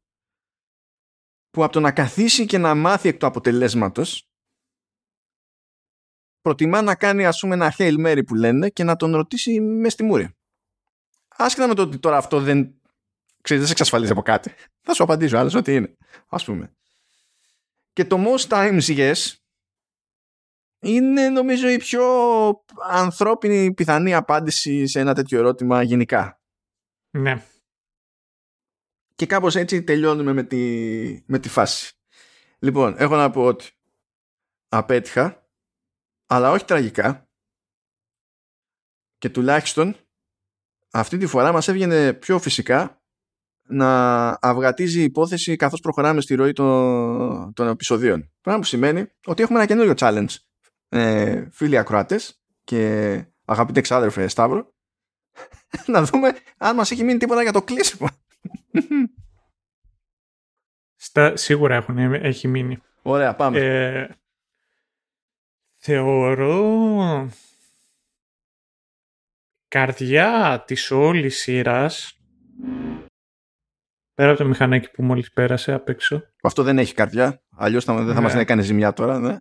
που 1.50 1.64
από 1.64 1.74
το 1.74 1.80
να 1.80 1.92
καθίσει 1.92 2.46
και 2.46 2.58
να 2.58 2.76
μάθει 2.76 3.08
εκ 3.08 3.18
του 3.18 3.26
αποτελέσματος 3.26 4.30
προτιμά 6.42 6.82
να 6.82 6.96
κάνει 6.96 7.26
ας 7.26 7.40
πούμε 7.40 7.54
ένα 7.54 7.74
Hail 7.78 8.06
Mary 8.06 8.22
που 8.26 8.36
λένε 8.36 8.70
και 8.70 8.84
να 8.84 8.96
τον 8.96 9.16
ρωτήσει 9.16 9.62
με 9.62 9.90
στη 9.90 10.04
μούρη. 10.04 10.36
Άσχετα 11.28 11.68
με 11.68 11.74
το 11.74 11.82
ότι 11.82 12.00
τώρα 12.00 12.18
αυτό 12.18 12.40
δεν, 12.40 12.82
ξέρεις, 13.42 13.62
δεν 13.62 13.66
σε 13.66 13.72
εξασφαλίζει 13.72 14.12
από 14.12 14.22
κάτι. 14.22 14.54
Θα 14.82 14.94
σου 14.94 15.04
απαντήσω 15.04 15.38
άλλος 15.38 15.54
ότι 15.54 15.76
είναι. 15.76 15.98
Ας 16.30 16.46
πούμε. 16.46 16.76
Και 17.94 18.06
το 18.06 18.18
most 18.20 18.48
times 18.48 18.82
yes 18.82 19.36
είναι 20.84 21.30
νομίζω 21.30 21.68
η 21.68 21.78
πιο 21.78 22.06
ανθρώπινη 22.90 23.74
πιθανή 23.74 24.14
απάντηση 24.14 24.88
σε 24.88 25.00
ένα 25.00 25.14
τέτοιο 25.14 25.40
ερώτημα 25.40 25.82
γενικά. 25.82 26.42
Ναι. 27.18 27.46
Και 29.16 29.26
κάπως 29.26 29.56
έτσι 29.56 29.84
τελειώνουμε 29.84 30.34
με 30.34 30.44
τη, 30.44 31.24
με 31.26 31.40
τη 31.40 31.50
φάση. 31.50 31.96
Λοιπόν, 32.60 32.96
έχω 32.98 33.16
να 33.16 33.30
πω 33.30 33.46
ότι 33.46 33.70
απέτυχα, 34.68 35.50
αλλά 36.26 36.52
όχι 36.52 36.66
τραγικά. 36.66 37.30
Και 39.18 39.30
τουλάχιστον 39.30 39.96
αυτή 40.92 41.18
τη 41.18 41.28
φορά 41.28 41.52
μας 41.52 41.68
έβγαινε 41.68 42.14
πιο 42.14 42.40
φυσικά 42.40 43.01
να 43.72 44.30
αυγατίζει 44.42 45.00
η 45.00 45.04
υπόθεση 45.04 45.56
καθώς 45.56 45.80
προχωράμε 45.80 46.22
στη 46.22 46.36
ροή 46.36 46.54
των, 46.54 47.54
των 47.54 47.68
επεισοδίων. 47.68 48.32
Πράγμα 48.42 48.62
που 48.62 48.68
σημαίνει 48.68 49.06
ότι 49.26 49.44
έχουμε 49.44 49.58
ένα 49.58 49.68
καινούριο 49.68 49.94
challenge 49.98 50.36
ε, 50.90 51.48
φίλοι 51.52 51.78
ακροατές 51.78 52.42
και 52.64 53.24
αγαπητέ 53.46 53.82
ξάδερφε 53.82 54.28
Σταύρο 54.28 54.74
να 55.86 56.04
δούμε 56.04 56.38
αν 56.58 56.76
μας 56.76 56.92
έχει 56.92 57.04
μείνει 57.04 57.20
τίποτα 57.20 57.42
για 57.42 57.52
το 57.52 57.62
κλείσιμο. 57.62 58.08
Στα, 60.96 61.36
σίγουρα 61.36 61.76
έχουν, 61.76 61.98
έχει 61.98 62.48
μείνει. 62.48 62.82
Ωραία, 63.02 63.36
πάμε. 63.36 63.60
Ε, 63.60 64.08
θεωρώ 65.78 67.30
καρδιά 69.68 70.64
της 70.68 70.92
όλης 70.92 71.40
σειράς 71.40 72.20
πέρα 74.14 74.30
από 74.30 74.40
το 74.40 74.48
μηχανάκι 74.48 74.92
που 74.92 75.04
μόλις 75.04 75.32
πέρασε 75.32 75.74
απ' 75.74 75.90
έξω. 75.90 76.22
Αυτό 76.42 76.64
δεν 76.64 76.78
έχει 76.78 76.94
καρδιά, 76.94 77.44
αλλιώς 77.50 77.84
θα, 77.84 77.96
δεν 77.96 78.08
θα 78.08 78.14
ναι. 78.14 78.22
μας 78.22 78.36
έκανε 78.36 78.62
ζημιά 78.62 78.94
τώρα, 78.94 79.20
ναι. 79.20 79.38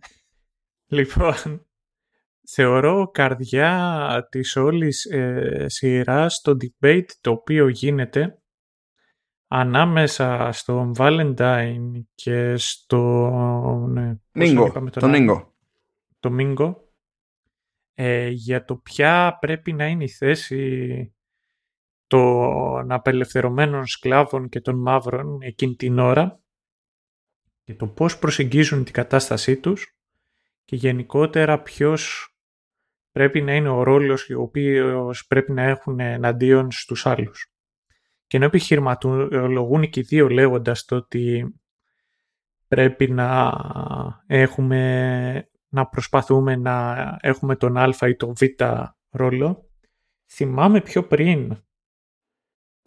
Λοιπόν, 0.87 1.67
θεωρώ 2.49 3.11
καρδιά 3.11 4.27
της 4.31 4.57
όλης 4.57 5.05
ε, 5.05 5.65
σειράς 5.69 6.41
το 6.41 6.57
debate 6.61 7.11
το 7.21 7.31
οποίο 7.31 7.69
γίνεται 7.69 8.35
ανάμεσα 9.53 10.49
στον 10.53 10.93
Valentine 10.97 12.03
και 12.15 12.57
στο... 12.57 13.31
Ναι, 13.89 14.15
Μίγκο, 14.33 14.91
το 14.91 15.09
Μίγκο. 15.09 15.55
Το 16.21 16.31
Μίγκο. 16.31 16.89
Ε, 17.95 18.29
για 18.29 18.65
το 18.65 18.77
ποια 18.77 19.37
πρέπει 19.41 19.73
να 19.73 19.87
είναι 19.87 20.05
η 20.05 20.09
θέση 20.09 21.15
των 22.11 22.93
απελευθερωμένων 22.93 23.87
σκλάβων 23.87 24.49
και 24.49 24.61
των 24.61 24.81
μαύρων 24.81 25.39
εκείνη 25.43 25.75
την 25.75 25.99
ώρα 25.99 26.41
και 27.65 27.75
το 27.75 27.87
πώς 27.87 28.19
προσεγγίζουν 28.19 28.85
την 28.85 28.93
κατάστασή 28.93 29.57
τους 29.57 29.97
και 30.65 30.77
γενικότερα 30.77 31.63
ποιος 31.63 32.35
πρέπει 33.13 33.43
να 33.43 33.55
είναι 33.55 33.69
ο 33.69 33.83
ρόλος 33.83 34.31
ο 34.31 34.41
οποίος 34.43 35.27
πρέπει 35.27 35.53
να 35.53 35.63
έχουν 35.63 36.01
εναντίον 36.01 36.71
στους 36.71 37.07
άλλους. 37.07 37.53
Και 38.27 38.37
ενώ 38.37 38.47
επιχειρηματολογούν 38.47 39.91
και 39.91 40.01
οι 40.01 40.03
δύο 40.03 40.29
λέγοντας 40.29 40.85
το 40.85 40.97
ότι 40.97 41.55
πρέπει 42.69 43.11
να 43.11 43.53
έχουμε 44.27 45.51
να 45.69 45.87
προσπαθούμε 45.87 46.57
να 46.57 46.97
έχουμε 47.21 47.57
τον 47.57 47.77
α 47.77 48.09
ή 48.09 48.17
τον 48.17 48.33
β 48.35 48.43
ρόλο, 49.11 49.71
θυμάμαι 50.31 50.81
πιο 50.81 51.07
πριν 51.07 51.65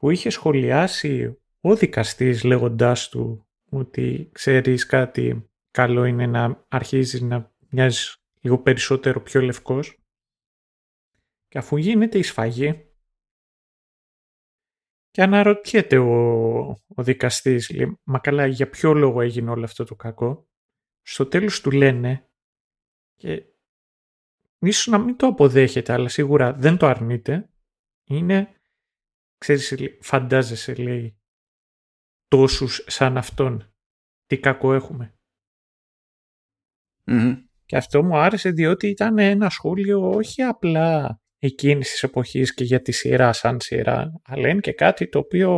που 0.04 0.10
είχε 0.10 0.30
σχολιάσει 0.30 1.42
ο 1.62 1.76
δικαστής 1.76 2.44
λέγοντάς 2.44 3.10
του 3.10 3.48
ότι 3.70 4.30
ξέρεις 4.32 4.86
κάτι 4.86 5.50
καλό 5.72 6.06
είναι 6.06 6.28
να 6.28 6.66
αρχίζεις 6.68 7.22
να 7.22 7.56
μοιάζεις 7.70 8.24
λίγο 8.42 8.60
περισσότερο 8.60 9.22
πιο 9.22 9.42
λευκός. 9.42 10.04
Και 11.48 11.58
αφού 11.58 11.78
γίνεται 11.78 12.18
η 12.18 12.24
σφαγή 12.24 12.92
και 15.10 15.22
αναρωτιέται 15.22 15.98
ο, 15.98 16.62
ο 16.88 17.04
δικαστής, 17.04 17.70
λέει, 17.70 18.00
μα 18.04 18.20
καλά 18.20 18.46
για 18.46 18.70
ποιο 18.70 18.94
λόγο 18.94 19.22
έγινε 19.22 19.50
όλο 19.50 19.64
αυτό 19.64 19.84
το 19.84 19.96
κακό, 19.96 20.48
στο 21.02 21.26
τέλος 21.26 21.62
του 21.62 21.72
λένε 21.72 22.30
και 23.16 23.46
ίσως 24.60 24.88
να 24.88 24.98
μην 24.98 25.18
το 25.18 25.28
αποδέχεται 25.28 25.94
αλλά 25.94 26.08
σίγουρα 26.08 26.54
δεν 26.54 26.78
το 26.78 26.88
αρνείται, 26.88 27.50
είναι, 28.04 28.58
ξέρεις, 29.44 29.98
φαντάζεσαι 30.02 30.76
λέει, 30.76 31.18
τόσους 32.28 32.84
σαν 32.88 33.18
αυτόν, 33.18 33.74
τι 34.26 34.40
κακό 34.40 34.74
έχουμε. 34.74 35.14
Και 37.66 37.78
αυτό 37.78 38.04
μου 38.04 38.18
άρεσε 38.18 38.50
διότι 38.50 38.88
ήταν 38.88 39.18
ένα 39.18 39.50
σχόλιο 39.50 40.10
όχι 40.10 40.42
απλά 40.42 41.20
εκείνης 41.38 41.92
της 41.92 42.04
εποχής 42.04 42.54
και 42.54 42.64
για 42.64 42.82
τη 42.82 42.92
σειρά 42.92 43.34
σαν 43.34 43.60
σειρά, 43.60 44.12
αλλά 44.24 44.48
είναι 44.50 44.60
και 44.60 44.74
κάτι 44.74 45.10
το 45.10 45.20
οποίο 45.20 45.52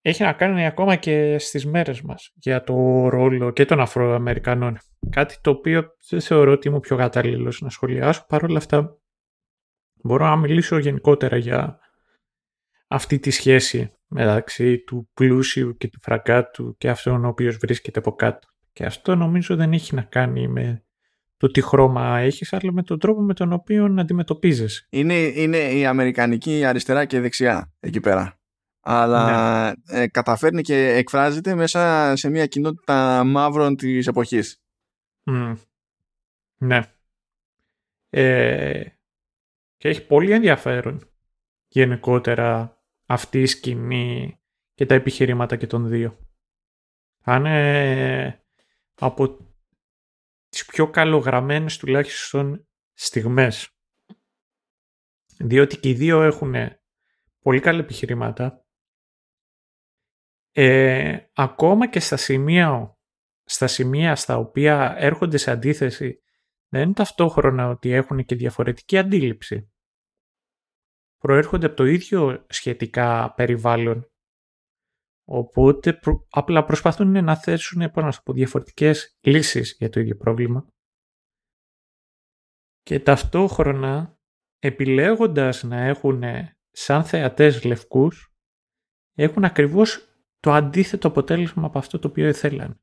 έχει 0.00 0.22
να 0.22 0.32
κάνει 0.32 0.66
ακόμα 0.66 0.96
και 0.96 1.38
στις 1.38 1.66
μέρες 1.66 2.02
μας 2.02 2.32
για 2.34 2.62
το 2.62 3.08
ρόλο 3.08 3.50
και 3.50 3.64
των 3.64 3.80
Αφροαμερικανών. 3.80 4.78
Κάτι 5.10 5.40
το 5.40 5.50
οποίο 5.50 5.96
δεν 6.08 6.20
θεωρώ 6.20 6.52
ότι 6.52 6.68
είμαι 6.68 6.80
πιο 6.80 6.96
κατάλληλος 6.96 7.60
να 7.60 7.70
σχολιάσω. 7.70 8.24
Παρ' 8.28 8.44
όλα 8.44 8.58
αυτά 8.58 8.99
μπορώ 10.02 10.26
να 10.26 10.36
μιλήσω 10.36 10.78
γενικότερα 10.78 11.36
για 11.36 11.78
αυτή 12.86 13.18
τη 13.18 13.30
σχέση 13.30 13.92
μεταξύ 14.06 14.78
του 14.78 15.10
πλούσιου 15.14 15.76
και 15.76 15.88
του 15.88 15.98
φραγκάτου 16.02 16.76
και 16.78 16.90
αυτόν 16.90 17.24
ο 17.24 17.28
οποίος 17.28 17.56
βρίσκεται 17.56 17.98
από 17.98 18.12
κάτω. 18.12 18.48
Και 18.72 18.84
αυτό 18.84 19.14
νομίζω 19.14 19.56
δεν 19.56 19.72
έχει 19.72 19.94
να 19.94 20.02
κάνει 20.02 20.48
με 20.48 20.84
το 21.36 21.50
τι 21.50 21.62
χρώμα 21.62 22.18
έχεις, 22.18 22.52
αλλά 22.52 22.72
με 22.72 22.82
τον 22.82 22.98
τρόπο 22.98 23.20
με 23.20 23.34
τον 23.34 23.52
οποίο 23.52 23.94
αντιμετωπίζεις. 23.98 24.86
Είναι, 24.90 25.14
είναι 25.14 25.56
η 25.56 25.86
αμερικανική 25.86 26.64
αριστερά 26.64 27.04
και 27.04 27.20
δεξιά 27.20 27.72
εκεί 27.80 28.00
πέρα. 28.00 28.38
Αλλά 28.80 29.64
ναι. 29.66 30.00
ε, 30.00 30.08
καταφέρνει 30.08 30.62
και 30.62 30.88
εκφράζεται 30.88 31.54
μέσα 31.54 32.12
σε 32.16 32.30
μια 32.30 32.46
κοινότητα 32.46 33.24
μαύρων 33.24 33.76
της 33.76 34.06
εποχής. 34.06 34.62
Ναι. 36.58 36.80
Ε, 38.10 38.84
και 39.80 39.88
έχει 39.88 40.06
πολύ 40.06 40.32
ενδιαφέρον 40.32 41.10
γενικότερα 41.68 42.78
αυτή 43.06 43.40
η 43.40 43.46
σκηνή 43.46 44.40
και 44.74 44.86
τα 44.86 44.94
επιχειρήματα 44.94 45.56
και 45.56 45.66
των 45.66 45.88
δύο. 45.88 46.18
Αν 47.22 47.46
από 48.94 49.48
τις 50.48 50.66
πιο 50.66 50.90
καλογραμμένες 50.90 51.76
τουλάχιστον 51.76 52.68
στιγμές. 52.92 53.76
Διότι 55.38 55.76
και 55.76 55.88
οι 55.88 55.94
δύο 55.94 56.22
έχουν 56.22 56.54
πολύ 57.38 57.60
καλά 57.60 57.78
επιχειρήματα. 57.78 58.66
Ε, 60.52 61.18
ακόμα 61.32 61.88
και 61.88 62.00
στα 62.00 62.16
σημεία, 62.16 62.98
στα 63.44 63.66
σημεία 63.66 64.16
στα 64.16 64.36
οποία 64.36 64.94
έρχονται 64.98 65.36
σε 65.36 65.50
αντίθεση 65.50 66.22
δεν 66.68 66.82
είναι 66.82 66.92
ταυτόχρονα 66.92 67.68
ότι 67.68 67.90
έχουν 67.90 68.24
και 68.24 68.34
διαφορετική 68.34 68.98
αντίληψη. 68.98 69.69
Προέρχονται 71.20 71.66
από 71.66 71.76
το 71.76 71.84
ίδιο 71.84 72.46
σχετικά 72.48 73.34
περιβάλλον 73.34 74.10
Οπότε 75.32 76.00
απλά 76.30 76.64
προσπαθούν 76.64 77.24
να 77.24 77.36
θέσουν 77.36 77.80
επάνω 77.80 78.08
από 78.18 78.32
διαφορετικές 78.32 79.18
λύσεις 79.20 79.76
για 79.78 79.88
το 79.88 80.00
ίδιο 80.00 80.16
πρόβλημα. 80.16 80.66
Και 82.82 83.00
ταυτόχρονα 83.00 84.18
επιλέγοντας 84.58 85.62
να 85.62 85.76
έχουν 85.76 86.22
σαν 86.70 87.04
θεατές 87.04 87.64
λευκούς 87.64 88.34
έχουν 89.14 89.44
ακριβώς 89.44 90.08
το 90.40 90.52
αντίθετο 90.52 91.08
αποτέλεσμα 91.08 91.66
από 91.66 91.78
αυτό 91.78 91.98
το 91.98 92.08
οποίο 92.08 92.28
ήθελαν. 92.28 92.80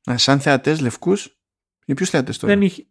Σαν 0.00 0.40
θεατές 0.40 0.80
λευκούς, 0.80 1.40
για 1.84 1.94
ποιους 1.94 2.10
θεατές 2.10 2.38
τώρα; 2.38 2.54
Δεν 2.54 2.62
είχε, 2.62 2.86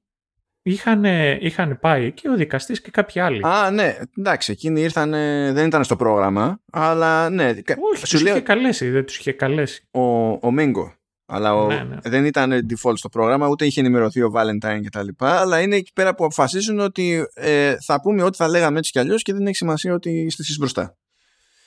είχαν, 0.65 1.03
είχαν 1.39 1.79
πάει 1.79 2.11
και 2.11 2.29
ο 2.29 2.35
δικαστής 2.35 2.81
και 2.81 2.91
κάποιοι 2.91 3.21
άλλοι. 3.21 3.45
Α, 3.45 3.71
ναι, 3.71 3.97
εντάξει, 4.17 4.51
εκείνοι 4.51 4.81
ήρθαν, 4.81 5.11
δεν 5.53 5.65
ήταν 5.65 5.83
στο 5.83 5.95
πρόγραμμα, 5.95 6.59
αλλά 6.71 7.29
ναι. 7.29 7.49
Όχι, 7.93 8.01
τους 8.01 8.21
είχε 8.21 8.39
καλέσει, 8.39 8.89
δεν 8.89 9.05
τους 9.05 9.17
είχε 9.17 9.31
καλέσει. 9.31 9.87
Ο, 9.91 10.01
ο 10.31 10.51
Μίγκο. 10.51 10.93
Αλλά 11.27 11.55
ο, 11.55 11.67
Ναι, 11.67 11.83
ναι. 11.83 11.97
δεν 12.03 12.25
ήταν 12.25 12.67
default 12.69 12.97
στο 12.97 13.09
πρόγραμμα, 13.09 13.47
ούτε 13.47 13.65
είχε 13.65 13.79
ενημερωθεί 13.79 14.21
ο 14.21 14.31
Valentine 14.35 14.79
κτλ. 14.85 15.07
Αλλά 15.17 15.61
είναι 15.61 15.75
εκεί 15.75 15.91
πέρα 15.93 16.15
που 16.15 16.25
αποφασίζουν 16.25 16.79
ότι 16.79 17.25
ε, 17.33 17.75
θα 17.85 18.01
πούμε 18.01 18.23
ό,τι 18.23 18.37
θα 18.37 18.47
λέγαμε 18.47 18.77
έτσι 18.77 18.91
κι 18.91 18.99
αλλιώς 18.99 19.21
και 19.21 19.33
δεν 19.33 19.47
έχει 19.47 19.55
σημασία 19.55 19.93
ότι 19.93 20.09
είστε 20.09 20.41
εσείς 20.41 20.57
μπροστά. 20.57 20.97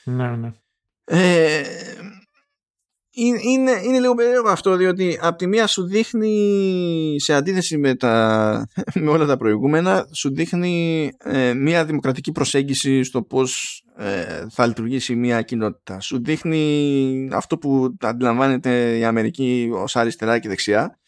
Ναι, 0.04 0.28
ναι. 0.28 0.52
Ε, 1.04 1.62
είναι, 3.20 3.39
είναι, 3.43 3.81
είναι 3.85 4.01
λίγο 4.01 4.15
περίεργο 4.15 4.49
αυτό 4.49 4.77
διότι 4.77 5.19
από 5.23 5.39
τη 5.39 5.47
μία 5.47 5.66
σου 5.66 5.86
δείχνει 5.86 7.16
σε 7.19 7.35
αντίθεση 7.35 7.78
με, 7.78 7.95
τα, 7.95 8.66
με 9.03 9.11
όλα 9.11 9.27
τα 9.27 9.36
προηγούμενα 9.36 10.09
σου 10.12 10.35
δείχνει 10.35 11.11
ε, 11.19 11.55
μια 11.55 11.85
δημοκρατική 11.85 12.32
προσέγγιση 12.32 13.03
στο 13.03 13.23
πως 13.23 13.82
ε, 13.97 14.47
θα 14.51 14.66
λειτουργήσει 14.66 15.15
μια 15.15 15.43
κοινότητα. 15.43 16.01
Σου 16.01 16.23
δείχνει 16.23 17.28
αυτό 17.32 17.59
που 17.59 17.97
αντιλαμβάνεται 18.01 18.99
η 18.99 19.05
Αμερική 19.05 19.70
ως 19.73 19.97
αριστερά 19.97 20.39
και 20.39 20.49
δεξιά. 20.49 20.99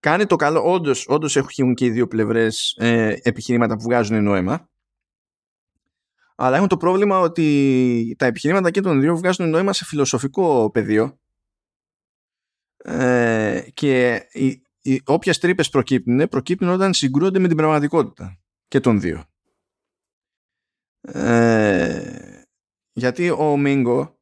Κάνει 0.00 0.26
το 0.26 0.36
καλό. 0.36 0.72
Όντως, 0.72 1.06
όντως 1.08 1.36
έχουν 1.36 1.74
και 1.74 1.84
οι 1.84 1.90
δύο 1.90 2.06
πλευρές 2.06 2.74
ε, 2.78 3.16
επιχειρήματα 3.22 3.76
που 3.76 3.82
βγάζουν 3.82 4.22
νόημα. 4.22 4.68
Αλλά 6.36 6.56
έχουν 6.56 6.68
το 6.68 6.76
πρόβλημα 6.76 7.18
ότι 7.18 8.16
τα 8.18 8.26
επιχειρήματα 8.26 8.70
και 8.70 8.80
των 8.80 9.00
δύο 9.00 9.16
βγάζουν 9.16 9.48
νόημα 9.48 9.72
σε 9.72 9.84
φιλοσοφικό 9.84 10.70
πεδίο 10.70 11.16
ε, 12.84 13.66
και 13.74 14.26
οι, 14.32 14.62
οι, 14.82 15.02
όποιες 15.04 15.38
τρύπες 15.38 15.68
προκύπτουν 15.68 16.28
προκύπτουν 16.28 16.68
όταν 16.68 16.94
συγκρούονται 16.94 17.38
με 17.38 17.48
την 17.48 17.56
πραγματικότητα 17.56 18.40
και 18.68 18.80
των 18.80 19.00
δύο 19.00 19.24
ε, 21.00 22.42
γιατί 22.92 23.30
ο 23.30 23.56
Μίγκο 23.56 24.20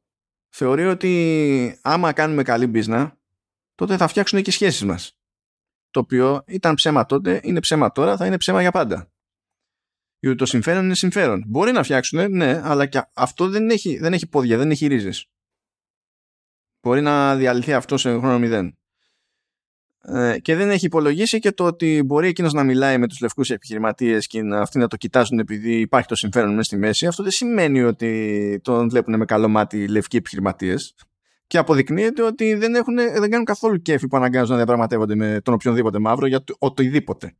θεωρεί 0.49 0.85
ότι 0.85 1.79
άμα 1.81 2.13
κάνουμε 2.13 2.43
καλή 2.43 2.67
μπίζνα 2.67 3.19
τότε 3.75 3.97
θα 3.97 4.07
φτιάξουν 4.07 4.41
και 4.41 4.51
σχέσεις 4.51 4.83
μας 4.83 5.15
το 5.91 5.99
οποίο 5.99 6.43
ήταν 6.47 6.75
ψέμα 6.75 7.05
τότε, 7.05 7.39
είναι 7.43 7.59
ψέμα 7.59 7.91
τώρα, 7.91 8.17
θα 8.17 8.25
είναι 8.25 8.37
ψέμα 8.37 8.61
για 8.61 8.71
πάντα. 8.71 9.11
Γιατί 10.19 10.37
το 10.37 10.45
συμφέρον 10.45 10.83
είναι 10.83 10.95
συμφέρον. 10.95 11.43
Μπορεί 11.47 11.71
να 11.71 11.83
φτιάξουν, 11.83 12.31
ναι, 12.31 12.61
αλλά 12.63 12.85
και 12.85 13.01
αυτό 13.13 13.49
δεν 13.49 13.69
έχει, 13.69 13.97
δεν 13.97 14.13
έχει 14.13 14.27
πόδια, 14.27 14.57
δεν 14.57 14.71
έχει 14.71 14.87
ρίζες. 14.87 15.30
Μπορεί 16.81 17.01
να 17.01 17.35
διαλυθεί 17.35 17.73
αυτό 17.73 17.97
σε 17.97 18.09
χρόνο 18.09 18.39
μηδέν. 18.39 18.75
Ε, 20.03 20.39
και 20.39 20.55
δεν 20.55 20.69
έχει 20.69 20.85
υπολογίσει 20.85 21.39
και 21.39 21.51
το 21.51 21.63
ότι 21.63 22.03
μπορεί 22.05 22.27
εκείνος 22.27 22.53
να 22.53 22.63
μιλάει 22.63 22.97
με 22.97 23.07
τους 23.07 23.19
λευκούς 23.21 23.49
επιχειρηματίες 23.49 24.27
και 24.27 24.41
να, 24.41 24.61
αυτοί 24.61 24.77
να 24.77 24.87
το 24.87 24.97
κοιτάζουν 24.97 25.39
επειδή 25.39 25.79
υπάρχει 25.79 26.07
το 26.07 26.15
συμφέρον 26.15 26.49
μέσα 26.49 26.63
στη 26.63 26.77
μέση. 26.77 27.07
Αυτό 27.07 27.23
δεν 27.23 27.31
σημαίνει 27.31 27.81
ότι 27.81 28.59
τον 28.63 28.89
βλέπουν 28.89 29.17
με 29.17 29.25
καλό 29.25 29.47
μάτι 29.47 29.77
οι 29.77 29.87
λευκοί 29.87 30.17
επιχειρηματίες. 30.17 30.95
Και 31.47 31.57
αποδεικνύεται 31.57 32.21
ότι 32.23 32.53
δεν, 32.53 32.75
έχουν, 32.75 32.95
δεν 32.95 33.29
κάνουν 33.29 33.45
καθόλου 33.45 33.81
κέφι 33.81 34.07
που 34.07 34.17
αναγκάζουν 34.17 34.49
να 34.49 34.55
διαπραγματεύονται 34.55 35.15
με 35.15 35.41
τον 35.43 35.53
οποιονδήποτε 35.53 35.99
μαύρο 35.99 36.25
για 36.25 36.43
το 36.43 36.55
οτιδήποτε. 36.59 37.35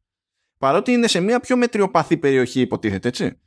Παρότι 0.58 0.92
είναι 0.92 1.08
σε 1.08 1.20
μια 1.20 1.40
πιο 1.40 1.58
μετριοπαθή 1.58 2.18
περιοχή, 2.18 2.60
υποτίθεται, 2.60 3.08
έτσι. 3.08 3.40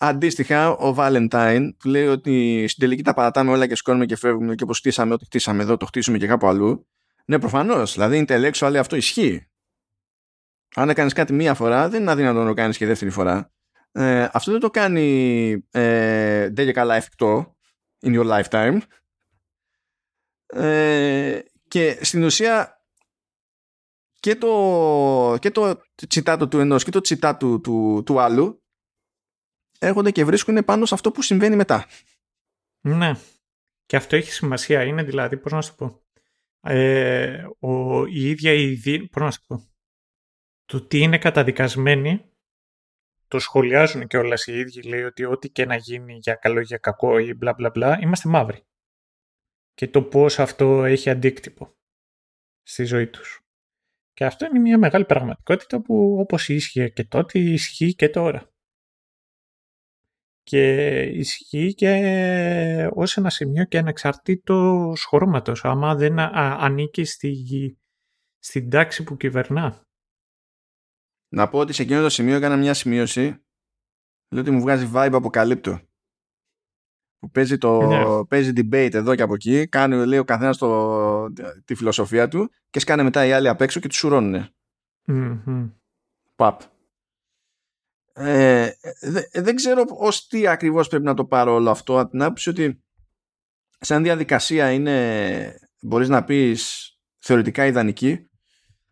Αντίστοιχα, 0.00 0.70
ο 0.70 0.94
Valentine 0.98 1.70
που 1.78 1.88
λέει 1.88 2.06
ότι 2.06 2.64
στην 2.68 2.82
τελική 2.82 3.02
τα 3.02 3.14
παρατάμε 3.14 3.50
όλα 3.50 3.66
και 3.66 3.74
σκόνουμε 3.74 4.06
και 4.06 4.16
φεύγουμε 4.16 4.54
και 4.54 4.62
όπως 4.62 4.78
χτίσαμε 4.78 5.14
ό,τι 5.14 5.24
χτίσαμε 5.24 5.62
εδώ, 5.62 5.76
το 5.76 5.86
χτίσουμε 5.86 6.18
και 6.18 6.26
κάπου 6.26 6.46
αλλού. 6.46 6.86
Ναι, 7.24 7.38
προφανώς. 7.38 7.92
Δηλαδή, 7.92 8.24
intellectual 8.28 8.74
αυτό 8.78 8.96
ισχύει. 8.96 9.48
Αν 10.74 10.88
έκανες 10.88 11.12
κάτι 11.12 11.32
μία 11.32 11.54
φορά, 11.54 11.88
δεν 11.88 12.00
είναι 12.00 12.10
αδύνατο 12.10 12.38
να 12.38 12.46
το 12.46 12.54
κάνεις 12.54 12.76
και 12.76 12.86
δεύτερη 12.86 13.10
φορά. 13.10 13.52
Ε, 13.92 14.28
αυτό 14.32 14.50
δεν 14.50 14.60
το 14.60 14.70
κάνει 14.70 15.50
ε, 15.70 16.48
δεν 16.48 16.66
και 16.66 16.72
καλά 16.72 16.94
εφικτό 16.94 17.56
in 18.00 18.20
your 18.20 18.42
lifetime. 18.42 18.78
Ε, 20.46 21.38
και 21.68 21.98
στην 22.04 22.24
ουσία 22.24 22.82
και 24.20 24.36
το, 24.36 25.36
και 25.40 25.50
το 25.50 25.80
τσιτάτο 26.08 26.48
του 26.48 26.58
ενός 26.58 26.84
και 26.84 26.90
το 26.90 27.00
τσιτάτο 27.00 27.60
του, 27.60 28.02
του 28.06 28.20
άλλου 28.20 28.62
έρχονται 29.78 30.10
και 30.10 30.24
βρίσκουν 30.24 30.64
πάνω 30.64 30.86
σε 30.86 30.94
αυτό 30.94 31.10
που 31.10 31.22
συμβαίνει 31.22 31.56
μετά. 31.56 31.86
Ναι. 32.80 33.12
Και 33.86 33.96
αυτό 33.96 34.16
έχει 34.16 34.32
σημασία. 34.32 34.82
Είναι 34.84 35.02
δηλαδή, 35.02 35.36
πώς 35.36 35.52
να 35.52 35.62
σου 35.62 35.74
πω, 35.74 36.02
ε, 36.60 37.44
ο, 37.58 38.04
η 38.06 38.28
ίδια 38.28 38.52
η 38.52 38.66
δι... 38.66 39.08
πώς 39.08 39.22
να 39.22 39.30
σου 39.30 39.44
πω, 39.46 39.68
το 40.64 40.80
τι 40.82 40.98
είναι 40.98 41.18
καταδικασμένοι 41.18 42.24
το 43.28 43.38
σχολιάζουν 43.38 44.06
και 44.06 44.16
όλα 44.16 44.36
οι 44.46 44.58
ίδιοι 44.58 44.82
λέει 44.82 45.02
ότι 45.02 45.24
ό,τι 45.24 45.50
και 45.50 45.64
να 45.64 45.76
γίνει 45.76 46.18
για 46.22 46.34
καλό 46.34 46.60
ή 46.60 46.64
για 46.64 46.78
κακό 46.78 47.18
ή 47.18 47.34
μπλα 47.34 47.52
μπλα 47.52 47.70
μπλα 47.70 47.98
είμαστε 48.00 48.28
μαύροι 48.28 48.62
και 49.74 49.88
το 49.88 50.02
πώς 50.02 50.38
αυτό 50.38 50.84
έχει 50.84 51.10
αντίκτυπο 51.10 51.76
στη 52.62 52.84
ζωή 52.84 53.06
τους. 53.06 53.40
Και 54.12 54.24
αυτό 54.24 54.46
είναι 54.46 54.58
μια 54.58 54.78
μεγάλη 54.78 55.04
πραγματικότητα 55.04 55.82
που 55.82 56.16
όπως 56.18 56.48
ίσχυε 56.48 56.88
και 56.88 57.04
τότε 57.04 57.38
ισχύει 57.38 57.94
και 57.94 58.08
τώρα. 58.08 58.52
Και 60.48 61.00
ισχύει 61.02 61.74
και 61.74 62.88
ως 62.92 63.16
ένα 63.16 63.30
σημείο 63.30 63.64
και 63.64 63.78
ανεξαρτήτως 63.78 65.04
χρώματος, 65.04 65.64
άμα 65.64 65.94
δεν 65.94 66.18
ανήκει 66.18 67.04
στη, 67.04 67.78
στην 68.38 68.70
τάξη 68.70 69.02
που 69.02 69.16
κυβερνά. 69.16 69.82
Να 71.34 71.48
πω 71.48 71.58
ότι 71.58 71.72
σε 71.72 71.82
εκείνο 71.82 72.02
το 72.02 72.08
σημείο 72.08 72.36
έκανα 72.36 72.56
μια 72.56 72.74
σημείωση 72.74 73.44
λέω 74.28 74.40
ότι 74.42 74.50
μου 74.50 74.60
βγάζει 74.60 74.90
vibe 74.94 75.12
αποκαλύπτω 75.12 75.80
που 77.18 77.30
παίζει, 77.30 77.58
το, 77.58 77.80
Ναι. 77.82 78.24
παίζει 78.24 78.52
debate 78.54 78.94
εδώ 78.94 79.14
και 79.14 79.22
από 79.22 79.34
εκεί, 79.34 79.68
κάνει 79.68 80.06
λέει, 80.06 80.18
ο 80.18 80.24
καθένας 80.24 80.58
τη 81.64 81.74
φιλοσοφία 81.74 82.28
του 82.28 82.50
και 82.70 82.80
σκάνε 82.80 83.02
μετά 83.02 83.26
οι 83.26 83.32
άλλοι 83.32 83.48
απ' 83.48 83.60
έξω 83.60 83.80
και 83.80 83.88
τους 83.88 83.96
σουρώνουνε. 83.96 84.50
Μμμ. 85.04 85.70
Παπ. 86.36 86.60
Ε, 88.18 88.70
δε- 89.00 89.22
δεν 89.42 89.54
ξέρω 89.56 89.84
ως 89.88 90.26
τι 90.26 90.46
ακριβώς 90.46 90.88
πρέπει 90.88 91.04
να 91.04 91.14
το 91.14 91.24
πάρω 91.24 91.54
όλο 91.54 91.70
αυτό 91.70 92.00
από 92.00 92.10
την 92.10 92.22
άποψη 92.22 92.48
ότι 92.48 92.82
σαν 93.80 94.02
διαδικασία 94.02 94.70
είναι 94.70 95.58
μπορείς 95.82 96.08
να 96.08 96.24
πεις 96.24 96.90
θεωρητικά 97.18 97.66
ιδανική 97.66 98.18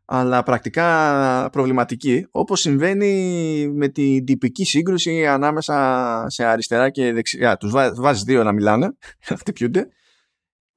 αλλά 0.04 0.42
πρακτικά 0.42 1.48
προβληματική 1.52 2.26
όπως 2.30 2.60
συμβαίνει 2.60 3.68
με 3.74 3.88
την 3.88 4.24
τυπική 4.24 4.64
σύγκρουση 4.64 5.26
ανάμεσα 5.26 6.24
σε 6.28 6.44
αριστερά 6.44 6.90
και 6.90 7.12
δεξιά. 7.12 7.56
Τους 7.56 7.70
βά- 7.70 7.94
βάζεις 8.00 8.22
δύο 8.22 8.42
να 8.42 8.52
μιλάνε 8.52 8.86
να 9.28 9.36
χτυπιούνται 9.36 9.88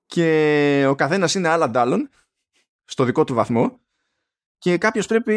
και 0.05 0.85
ο 0.89 0.95
καθένας 0.95 1.33
είναι 1.35 1.47
άλλα 1.47 1.69
ντ' 1.69 1.84
άλλων 1.84 2.09
στο 2.85 3.03
δικό 3.03 3.23
του 3.23 3.33
βαθμό 3.33 3.79
και 4.59 4.77
κάποιος 4.77 5.05
πρέπει 5.05 5.33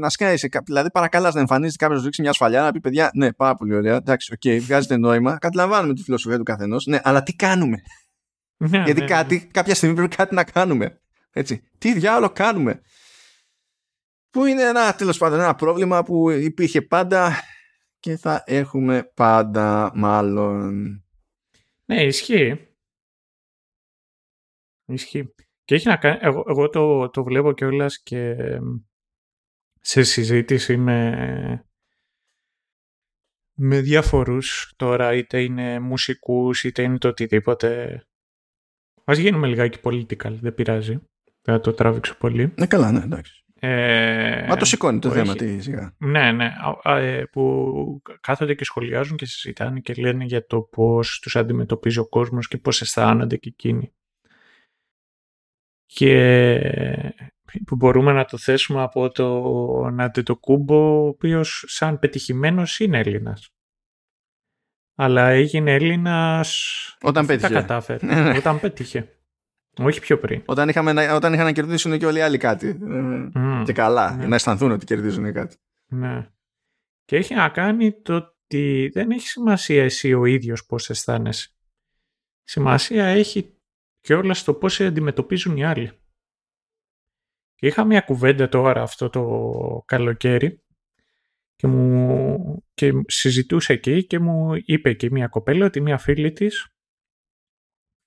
να 0.00 0.08
σκάει 0.08 0.36
σε 0.36 0.48
κάποιο. 0.48 0.74
Δηλαδή, 0.74 0.90
παρακαλάς 0.90 1.34
να 1.34 1.40
εμφανίζεται 1.40 1.76
κάποιος 1.76 1.96
να 1.96 1.98
σου 1.98 2.04
ρίξει 2.04 2.22
μια 2.22 2.32
σφαλιάρα 2.32 2.62
να 2.62 2.72
πει: 2.72 2.80
Παιδιά, 2.80 3.10
ναι, 3.14 3.32
πάρα 3.32 3.54
πολύ 3.54 3.74
ωραία. 3.74 3.96
Εντάξει, 3.96 4.32
οκ, 4.32 4.60
βγάζετε 4.60 4.96
νόημα. 4.96 5.38
Καταλαβαίνουμε 5.38 5.94
τη 5.94 6.02
φιλοσοφία 6.02 6.38
του 6.38 6.42
καθενός. 6.42 6.86
Ναι, 6.86 7.00
αλλά 7.02 7.22
τι 7.22 7.34
κάνουμε; 7.34 7.82
Ναι, 8.56 8.82
Γιατί 8.82 9.00
ναι, 9.00 9.06
κάτι, 9.06 9.46
κάποια 9.46 9.74
στιγμή 9.74 9.94
πρέπει 9.94 10.16
κάτι 10.16 10.34
να 10.34 10.44
κάνουμε. 10.44 11.00
Έτσι. 11.30 11.62
Τι 11.78 11.92
διάολο 11.92 12.30
κάνουμε; 12.30 12.80
Που 14.30 14.44
είναι 14.44 14.62
ένα 14.62 14.94
τέλος 14.94 15.18
πάντων 15.18 15.40
ένα 15.40 15.54
πρόβλημα 15.54 16.02
που 16.02 16.30
υπήρχε 16.30 16.82
πάντα 16.82 17.32
και 17.98 18.16
θα 18.16 18.42
έχουμε 18.46 19.10
πάντα 19.14 19.92
μάλλον. 19.94 21.04
Ναι, 21.84 22.02
ισχύει. 22.02 22.68
Ισχύει. 24.86 25.34
Και 25.64 25.74
έχει 25.74 25.88
να 25.88 25.96
κάνει, 25.96 26.18
εγώ, 26.20 26.44
εγώ 26.48 26.68
το, 26.68 27.10
το 27.10 27.24
βλέπω 27.24 27.52
κιόλας 27.52 28.02
και 28.02 28.36
σε 29.80 30.02
συζήτηση 30.02 30.76
με, 30.76 31.66
με 33.54 33.80
διάφορους 33.80 34.72
τώρα, 34.76 35.14
είτε 35.14 35.42
είναι 35.42 35.80
μουσικούς, 35.80 36.64
είτε 36.64 36.82
είναι 36.82 36.98
το 36.98 37.08
οτιδήποτε. 37.08 38.00
Ας 39.04 39.18
γίνουμε 39.18 39.46
λιγάκι 39.46 39.78
political, 39.82 40.32
δεν 40.32 40.54
πειράζει. 40.54 40.92
Δεν 41.42 41.54
θα 41.54 41.60
το 41.60 41.72
τράβηξω 41.72 42.16
πολύ. 42.16 42.52
Ναι, 42.58 42.66
καλά, 42.66 42.92
ναι, 42.92 43.02
εντάξει. 43.02 43.44
Ε, 43.60 44.46
Μα 44.48 44.56
το 44.56 44.64
σηκώνει 44.64 44.98
το 44.98 45.08
που 45.08 45.14
θέμα, 45.14 45.30
έχει- 45.30 45.38
τι 45.38 45.60
σιγά. 45.62 45.94
Ναι, 45.98 46.32
ναι. 46.32 46.44
Α, 46.44 46.92
α, 46.92 46.98
ε, 46.98 47.24
που 47.24 48.02
κάθονται 48.20 48.54
και 48.54 48.64
σχολιάζουν 48.64 49.16
και 49.16 49.26
συζητάνε 49.26 49.80
και 49.80 49.94
λένε 49.94 50.24
για 50.24 50.46
το 50.46 50.60
πώς 50.60 51.18
τους 51.22 51.36
αντιμετωπίζει 51.36 51.98
ο 51.98 52.08
κόσμος 52.08 52.48
και 52.48 52.58
πώς 52.58 52.80
αισθάνονται 52.80 53.36
και 53.36 53.48
εκείνοι. 53.48 53.94
Και 55.94 57.14
που 57.66 57.76
μπορούμε 57.76 58.12
να 58.12 58.24
το 58.24 58.38
θέσουμε 58.38 58.82
από 58.82 59.10
τον 59.10 60.00
Αντετοκούμπο, 60.00 61.02
ο 61.02 61.06
οποίος 61.06 61.64
σαν 61.66 61.98
πετυχημένος 61.98 62.78
είναι 62.80 62.98
Έλληνας. 62.98 63.50
Αλλά 64.96 65.28
έγινε 65.28 65.72
Έλληνας 65.72 66.58
Όταν 67.02 67.24
αφού 67.24 67.26
πέτυχε. 67.32 67.52
Τα 67.54 67.60
κατάφερε. 67.60 68.06
Ναι, 68.06 68.22
ναι. 68.22 68.36
Όταν 68.36 68.60
πέτυχε. 68.60 69.08
Όχι 69.78 70.00
πιο 70.00 70.18
πριν. 70.18 70.42
Όταν, 70.46 70.68
είχαμε, 70.68 70.92
να- 70.92 71.14
όταν 71.14 71.32
είχαν 71.32 71.44
να 71.44 71.52
κερδίσουν 71.52 71.98
και 71.98 72.06
όλοι 72.06 72.18
οι 72.18 72.22
άλλοι 72.22 72.38
κάτι. 72.38 72.68
Ε, 72.68 73.38
Μμ. 73.38 73.62
Και 73.64 73.72
καλά, 73.72 74.10
Ναι. 74.10 74.18
για 74.18 74.28
να 74.28 74.34
αισθανθούν 74.34 74.70
ότι 74.70 74.84
κερδίζουν 74.84 75.32
κάτι. 75.32 75.56
Ναι. 75.86 76.28
Και 77.04 77.16
έχει 77.16 77.34
να 77.34 77.48
κάνει 77.48 78.00
το 78.02 78.14
ότι 78.14 78.90
δεν 78.92 79.10
έχει 79.10 79.26
σημασία 79.28 79.84
εσύ 79.84 80.12
ο 80.14 80.24
ίδιος 80.24 80.66
πώς 80.66 80.90
αισθάνεσαι. 80.90 81.48
Σημασία 82.42 83.04
έχει 83.06 83.53
και 84.04 84.14
όλα 84.14 84.34
στο 84.34 84.54
πώς 84.54 84.74
σε 84.74 84.86
αντιμετωπίζουν 84.86 85.56
οι 85.56 85.64
άλλοι. 85.64 85.90
Και 87.54 87.66
είχα 87.66 87.84
μια 87.84 88.00
κουβέντα 88.00 88.48
τώρα 88.48 88.82
αυτό 88.82 89.10
το 89.10 89.82
καλοκαίρι 89.86 90.64
και, 91.54 91.66
μου, 91.66 92.64
και 92.74 92.92
συζητούσε 93.06 93.72
εκεί 93.72 94.06
και 94.06 94.18
μου 94.18 94.50
είπε 94.64 94.92
και 94.92 95.10
μια 95.10 95.28
κοπέλα 95.28 95.66
ότι 95.66 95.80
μια 95.80 95.98
φίλη 95.98 96.32
της 96.32 96.76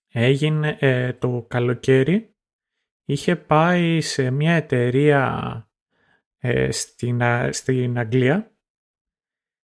έγινε 0.07 0.78
ε, 0.80 1.14
το 1.14 1.45
καλοκαίρι 1.49 2.36
είχε 3.06 3.36
πάει 3.36 4.02
σε 4.02 4.32
μια 4.32 4.53
εταιρεία 4.53 5.69
ε, 6.38 6.72
στην, 6.72 7.22
στην 7.49 7.98
Αγγλία 7.98 8.57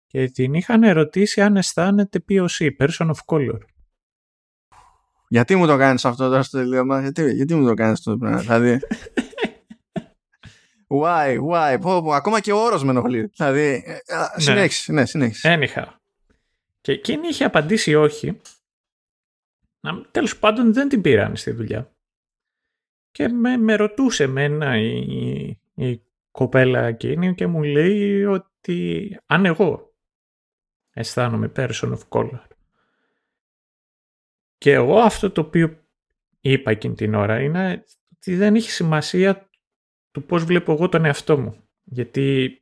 και 0.06 0.26
την 0.26 0.54
είχαν 0.54 0.84
ερωτήσει 0.84 1.42
αν 1.42 1.58
αισθάνεται 1.58 2.24
POC, 2.30 2.70
Person 2.80 3.12
of 3.12 3.20
Color. 3.26 3.60
Γιατί 5.32 5.56
μου 5.56 5.68
το 5.68 5.78
κάνεις 5.78 6.06
αυτό 6.06 6.30
τώρα 6.30 6.44
στο 6.44 6.58
τελείωμα, 6.58 7.02
γιατί, 7.02 7.34
γιατί 7.34 7.56
μου 7.56 7.68
το 7.68 7.74
κάνεις 7.74 7.98
αυτό 7.98 8.12
το 8.12 8.18
πράγμα, 8.18 8.40
δηλαδή... 8.40 8.80
Why, 10.92 11.38
why, 11.50 11.78
πω, 11.82 12.02
πω, 12.02 12.12
ακόμα 12.12 12.40
και 12.40 12.52
ο 12.52 12.64
όρος 12.64 12.84
με 12.84 12.90
ενοχλεί. 12.90 13.28
Δηλαδή, 13.28 13.84
ε, 13.86 14.16
ναι. 14.16 14.42
συνέχισε, 14.42 14.92
ναι, 14.92 15.06
συνέχισε. 15.06 15.50
Ένιχα. 15.50 16.02
Και 16.82 16.92
εκείνη 16.92 17.28
είχε 17.28 17.44
απαντήσει 17.44 17.96
όχι. 17.96 18.42
Τέλος 20.12 20.40
πάντων 20.40 20.74
δεν 20.74 20.90
την 20.90 21.02
πήραν 21.02 21.36
στη 21.36 21.52
δουλειά. 21.52 21.92
Και 23.12 23.28
με, 23.28 23.58
με 23.58 23.76
ρωτούσε 23.76 24.24
εμένα 24.24 24.78
η, 24.78 25.60
η 25.74 26.02
κοπέλα 26.32 26.86
εκείνη 26.86 27.36
και 27.36 27.48
μου 27.48 27.64
λέει 27.64 28.24
ότι 28.24 29.20
αν 29.26 29.46
εγώ 29.46 29.94
αισθάνομαι 30.94 31.52
person 31.56 31.98
of 31.98 32.00
color. 32.10 32.49
Και 34.60 34.74
εγώ 34.74 35.00
αυτό 35.00 35.32
το 35.32 35.42
οποίο 35.42 35.80
είπα 36.40 36.72
εκείνη 36.72 36.94
την 36.94 37.14
ώρα 37.14 37.42
είναι 37.42 37.84
ότι 38.16 38.36
δεν 38.36 38.56
έχει 38.56 38.72
σημασία 38.72 39.50
του 40.12 40.24
πώς 40.24 40.44
βλέπω 40.44 40.72
εγώ 40.72 40.90
τον 40.90 41.06
εαυτό 41.06 41.38
μου. 41.38 41.64
Γιατί 41.84 42.58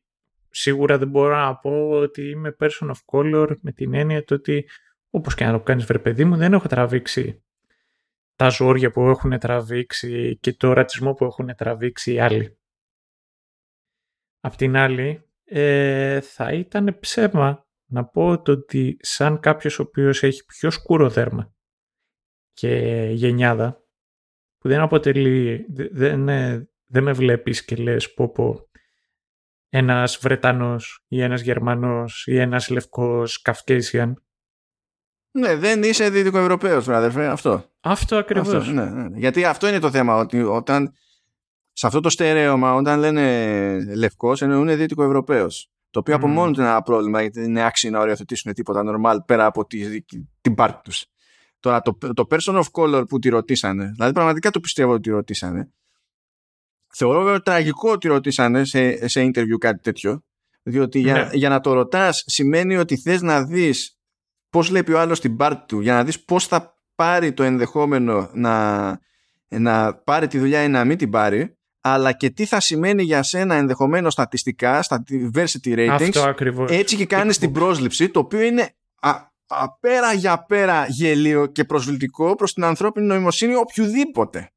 σίγουρα 0.49 0.97
δεν 0.97 1.07
μπορώ 1.09 1.35
να 1.37 1.55
πω 1.55 1.89
ότι 1.89 2.29
είμαι 2.29 2.55
person 2.59 2.91
of 2.91 2.97
color 3.05 3.55
με 3.61 3.71
την 3.71 3.93
έννοια 3.93 4.23
το 4.23 4.35
ότι 4.35 4.69
όπως 5.09 5.35
και 5.35 5.45
να 5.45 5.51
το 5.51 5.59
κάνεις 5.59 5.85
βρε 5.85 5.99
παιδί 5.99 6.25
μου 6.25 6.35
δεν 6.35 6.53
έχω 6.53 6.67
τραβήξει 6.67 7.43
τα 8.35 8.49
ζόρια 8.49 8.91
που 8.91 9.01
έχουν 9.01 9.39
τραβήξει 9.39 10.37
και 10.37 10.53
το 10.53 10.73
ρατσισμό 10.73 11.13
που 11.13 11.25
έχουν 11.25 11.55
τραβήξει 11.55 12.13
οι 12.13 12.19
άλλοι. 12.19 12.57
Απ' 14.39 14.55
την 14.55 14.75
άλλη, 14.75 15.23
ε, 15.43 16.21
θα 16.21 16.51
ήταν 16.51 16.97
ψέμα 16.99 17.67
να 17.85 18.05
πω 18.05 18.41
το 18.41 18.51
ότι 18.51 18.97
σαν 18.99 19.39
κάποιος 19.39 19.79
ο 19.79 19.81
οποίος 19.81 20.23
έχει 20.23 20.45
πιο 20.45 20.71
σκούρο 20.71 21.09
δέρμα 21.09 21.55
και 22.57 23.09
γενιάδα, 23.11 23.83
που 24.57 24.67
δεν 24.67 24.79
αποτελεί, 24.79 25.65
δεν, 25.91 26.25
δεν 26.85 27.03
με 27.03 27.11
βλέπεις 27.11 27.65
και 27.65 27.75
λες 27.75 28.13
πω 28.13 28.31
πω 28.31 28.69
ένας 29.69 30.17
Βρετανός 30.17 31.05
ή 31.07 31.21
ένας 31.21 31.41
Γερμανός 31.41 32.25
ή 32.27 32.37
ένας 32.37 32.69
Λευκός 32.69 33.41
Καυκέσιαν. 33.41 34.23
Ναι, 35.31 35.55
δεν 35.55 35.83
είσαι 35.83 36.09
Δυτικοευρωπαίος, 36.09 36.87
αδερφέ, 36.87 37.27
αυτό. 37.27 37.65
Αυτό 37.79 38.15
ακριβώς. 38.15 38.71
ναι, 38.71 38.85
ναι. 38.85 39.17
Γιατί 39.17 39.45
αυτό 39.45 39.67
είναι 39.67 39.79
το 39.79 39.91
θέμα, 39.91 40.15
ότι 40.15 40.41
όταν 40.41 40.93
σε 41.71 41.87
αυτό 41.87 41.99
το 41.99 42.09
στερέωμα, 42.09 42.73
όταν 42.73 42.99
λένε 42.99 43.95
Λευκός, 43.95 44.41
εννοούν 44.41 44.77
Δυτικοευρωπαίος. 44.77 45.71
Το 45.89 45.99
οποίο 45.99 46.13
mm. 46.13 46.17
από 46.17 46.27
μόνο 46.27 46.51
του 46.51 46.59
είναι 46.59 46.69
ένα 46.69 46.81
πρόβλημα, 46.81 47.21
γιατί 47.21 47.39
δεν 47.39 47.49
είναι 47.49 47.65
άξιο 47.65 47.89
να 47.89 47.99
οριοθετήσουν 47.99 48.53
τίποτα 48.53 48.83
normal 48.85 49.17
πέρα 49.25 49.45
από 49.45 49.65
τη, 49.65 50.01
την 50.41 50.55
πάρτη 50.55 50.81
τους. 50.83 51.05
Τώρα, 51.59 51.81
το, 51.81 51.97
το 52.13 52.27
person 52.29 52.63
of 52.63 52.65
color 52.71 53.03
που 53.07 53.19
τη 53.19 53.29
ρωτήσανε, 53.29 53.91
δηλαδή 53.95 54.13
πραγματικά 54.13 54.49
το 54.49 54.59
πιστεύω 54.59 54.91
ότι 54.91 55.01
τη 55.01 55.09
ρωτήσανε, 55.09 55.71
Θεωρώ 56.93 57.23
βέβαια 57.23 57.41
τραγικό 57.41 57.91
ότι 57.91 58.07
ρωτήσανε 58.07 58.65
σε, 58.65 59.07
σε 59.07 59.21
interview 59.21 59.57
κάτι 59.59 59.81
τέτοιο. 59.81 60.23
Διότι 60.63 60.99
για, 60.99 61.13
ναι. 61.13 61.29
για 61.33 61.49
να 61.49 61.59
το 61.59 61.73
ρωτάς 61.73 62.23
σημαίνει 62.27 62.75
ότι 62.75 62.97
θες 62.97 63.21
να 63.21 63.43
δεις 63.43 63.97
πώς 64.49 64.69
βλέπει 64.69 64.93
ο 64.93 64.99
άλλος 64.99 65.19
την 65.19 65.35
πάρτη 65.35 65.65
του, 65.67 65.79
για 65.79 65.93
να 65.93 66.03
δεις 66.03 66.23
πώς 66.23 66.47
θα 66.47 66.77
πάρει 66.95 67.33
το 67.33 67.43
ενδεχόμενο 67.43 68.29
να, 68.33 68.99
να 69.47 69.95
πάρει 69.95 70.27
τη 70.27 70.39
δουλειά 70.39 70.63
ή 70.63 70.67
να 70.67 70.85
μην 70.85 70.97
την 70.97 71.09
πάρει, 71.09 71.57
αλλά 71.81 72.11
και 72.11 72.29
τι 72.29 72.45
θα 72.45 72.59
σημαίνει 72.59 73.03
για 73.03 73.23
σένα 73.23 73.55
ενδεχομένως 73.55 74.13
στατιστικά, 74.13 74.81
στα 74.81 75.03
diversity 75.09 75.77
ratings. 75.77 76.11
Αυτό 76.15 76.65
Έτσι 76.69 76.95
και 76.95 77.05
κάνεις 77.05 77.37
την 77.37 77.51
πρόσληψη, 77.51 78.09
το 78.09 78.19
οποίο 78.19 78.41
είναι 78.41 78.75
α, 78.99 79.11
απέρα 79.47 80.13
για 80.13 80.45
πέρα 80.45 80.85
γελίο 80.85 81.45
και 81.45 81.63
προσβλητικό 81.63 82.35
προς 82.35 82.53
την 82.53 82.63
ανθρώπινη 82.63 83.05
νοημοσύνη 83.05 83.55
οποιοδήποτε. 83.55 84.51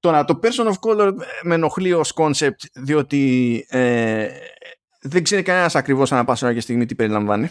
Τώρα, 0.00 0.24
το 0.24 0.40
person 0.42 0.72
of 0.72 0.74
color 0.80 1.12
με 1.42 1.54
ενοχλεί 1.54 1.92
ως 1.92 2.12
concept 2.16 2.60
διότι 2.74 3.64
ε, 3.68 4.28
δεν 5.00 5.22
ξέρει 5.22 5.42
κανένας 5.42 5.74
ακριβώς 5.74 6.12
ανά 6.12 6.24
πάσα 6.24 6.54
και 6.54 6.60
στιγμή 6.60 6.86
τι 6.86 6.94
περιλαμβάνει. 6.94 7.48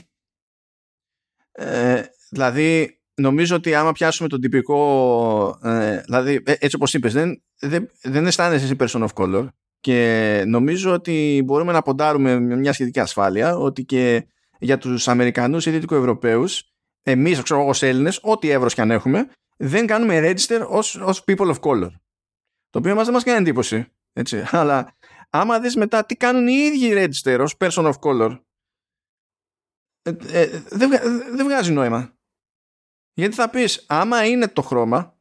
Ε, 1.52 2.04
δηλαδή, 2.30 3.00
νομίζω 3.16 3.56
ότι 3.56 3.76
άμα 3.76 3.92
πιάσουμε 3.92 4.30
τον 4.30 4.42
τυπικό 4.42 5.60
ε, 5.64 6.02
δηλαδή, 6.02 6.44
ε, 6.46 6.52
έτσι 6.60 6.76
όπως 6.76 6.94
είπες 6.94 7.14
δεν, 7.14 7.44
δεν, 7.60 7.90
δεν 8.02 8.28
αισθάνεσαι 8.28 8.64
εσύ 8.64 8.76
person 8.80 9.08
of 9.08 9.14
color 9.14 9.48
και 9.80 10.44
νομίζω 10.48 10.94
ότι 10.94 11.42
μπορούμε 11.46 11.72
να 11.72 11.82
ποντάρουμε 11.82 12.40
με 12.40 12.56
μια 12.56 12.74
σχετική 12.74 13.00
ασφάλεια 13.00 13.58
ότι 13.58 13.84
και 13.84 14.28
για 14.66 14.78
τους 14.78 15.08
Αμερικανούς 15.08 15.66
ή 15.66 15.72
Δυτικοευρωπαίους 15.72 16.70
εμείς, 17.02 17.42
ξέρω 17.42 17.60
εγώ, 17.60 17.70
ως 17.70 17.82
Έλληνες, 17.82 18.20
ό,τι 18.22 18.50
εύρος 18.50 18.74
και 18.74 18.82
αν 18.82 18.92
έχουμε, 18.92 19.30
δεν 19.58 19.88
κάνουμε 19.88 20.20
register 20.20 20.66
ως, 20.70 20.96
ως 20.96 21.24
people 21.28 21.54
of 21.54 21.60
color. 21.60 21.90
Το 22.70 22.80
οποίο 22.80 22.96
μας 22.96 23.06
δεν 23.06 23.14
μας 23.14 23.24
κάνει 23.24 23.38
εντύπωση. 23.38 23.86
Έτσι. 24.14 24.44
Αλλά 24.52 24.96
άμα 25.30 25.60
δεις 25.60 25.76
μετά 25.76 26.06
τι 26.06 26.16
κάνουν 26.16 26.48
οι 26.48 26.54
ίδιοι 26.54 26.94
register 26.94 27.40
ως 27.40 27.56
person 27.58 27.92
of 27.92 27.94
color 28.00 28.40
ε, 30.02 30.12
ε, 30.32 30.64
δεν, 30.70 30.90
δεν 31.36 31.46
βγάζει 31.46 31.72
νόημα. 31.72 32.18
Γιατί 33.14 33.36
θα 33.36 33.50
πεις 33.50 33.86
άμα 33.88 34.26
είναι 34.26 34.48
το 34.48 34.62
χρώμα 34.62 35.16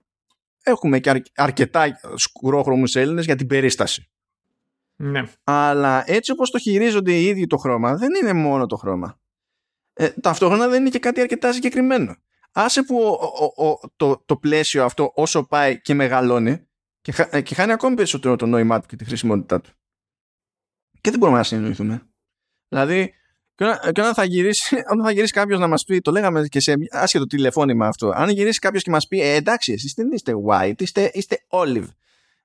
έχουμε 0.65 0.99
και 0.99 1.23
αρκετά 1.35 2.01
σκουρόχρωμους 2.15 2.95
Έλληνες 2.95 3.25
για 3.25 3.37
την 3.37 3.47
περίσταση. 3.47 4.09
Ναι. 4.97 5.23
Αλλά 5.45 6.05
έτσι 6.07 6.33
όπως 6.33 6.51
το 6.51 6.59
χειρίζονται 6.59 7.13
οι 7.13 7.25
ίδιοι 7.25 7.47
το 7.47 7.57
χρώμα 7.57 7.97
δεν 7.97 8.11
είναι 8.23 8.33
μόνο 8.33 8.67
το 8.67 8.77
χρώμα. 8.77 9.19
Ε, 9.95 10.09
ταυτόχρονα 10.09 10.69
δεν 10.69 10.81
είναι 10.81 10.91
και 10.91 10.99
κάτι 10.99 11.21
αρκετά 11.21 11.53
συγκεκριμένο. 11.53 12.17
Άσε 12.53 12.83
που 12.83 12.99
ο, 13.57 13.81
το, 13.97 14.23
το 14.27 14.37
πλαίσιο 14.37 14.85
αυτό 14.85 15.13
όσο 15.15 15.45
πάει 15.45 15.81
και 15.81 15.95
μεγαλώνει 15.95 16.67
και, 17.01 17.29
ε, 17.31 17.41
και 17.41 17.55
χάνει 17.55 17.73
ακόμη 17.73 17.97
περισσότερο 17.97 18.37
το 18.37 18.47
νόημά 18.47 18.81
του 18.81 18.87
και 18.87 18.97
τη 18.97 19.05
χρησιμότητά 19.05 19.61
του. 19.61 19.71
Και 21.01 21.11
δεν 21.11 21.19
μπορούμε 21.19 21.39
να 21.39 21.45
συνεννοηθούμε. 21.45 22.09
Δηλαδή, 22.69 23.15
και 23.55 23.65
όταν 23.89 24.15
θα 24.15 24.25
γυρίσει, 24.25 24.77
όταν 24.93 25.05
θα 25.05 25.11
γυρίσει 25.11 25.33
κάποιος 25.33 25.59
να 25.59 25.67
μας 25.67 25.85
πει, 25.85 26.01
το 26.01 26.11
λέγαμε 26.11 26.47
και 26.47 26.61
σε 26.61 26.75
άσχετο 26.91 27.27
τηλεφώνημα 27.27 27.87
αυτό, 27.87 28.13
αν 28.15 28.29
γυρίσει 28.29 28.59
κάποιος 28.59 28.83
και 28.83 28.91
μας 28.91 29.09
πει, 29.09 29.21
ε, 29.21 29.35
εντάξει, 29.35 29.73
εσείς 29.73 29.93
δεν 29.95 30.13
είστε 30.13 30.33
white, 30.49 30.83
είστε, 30.83 31.11
είστε 31.15 31.39
olive. 31.49 31.89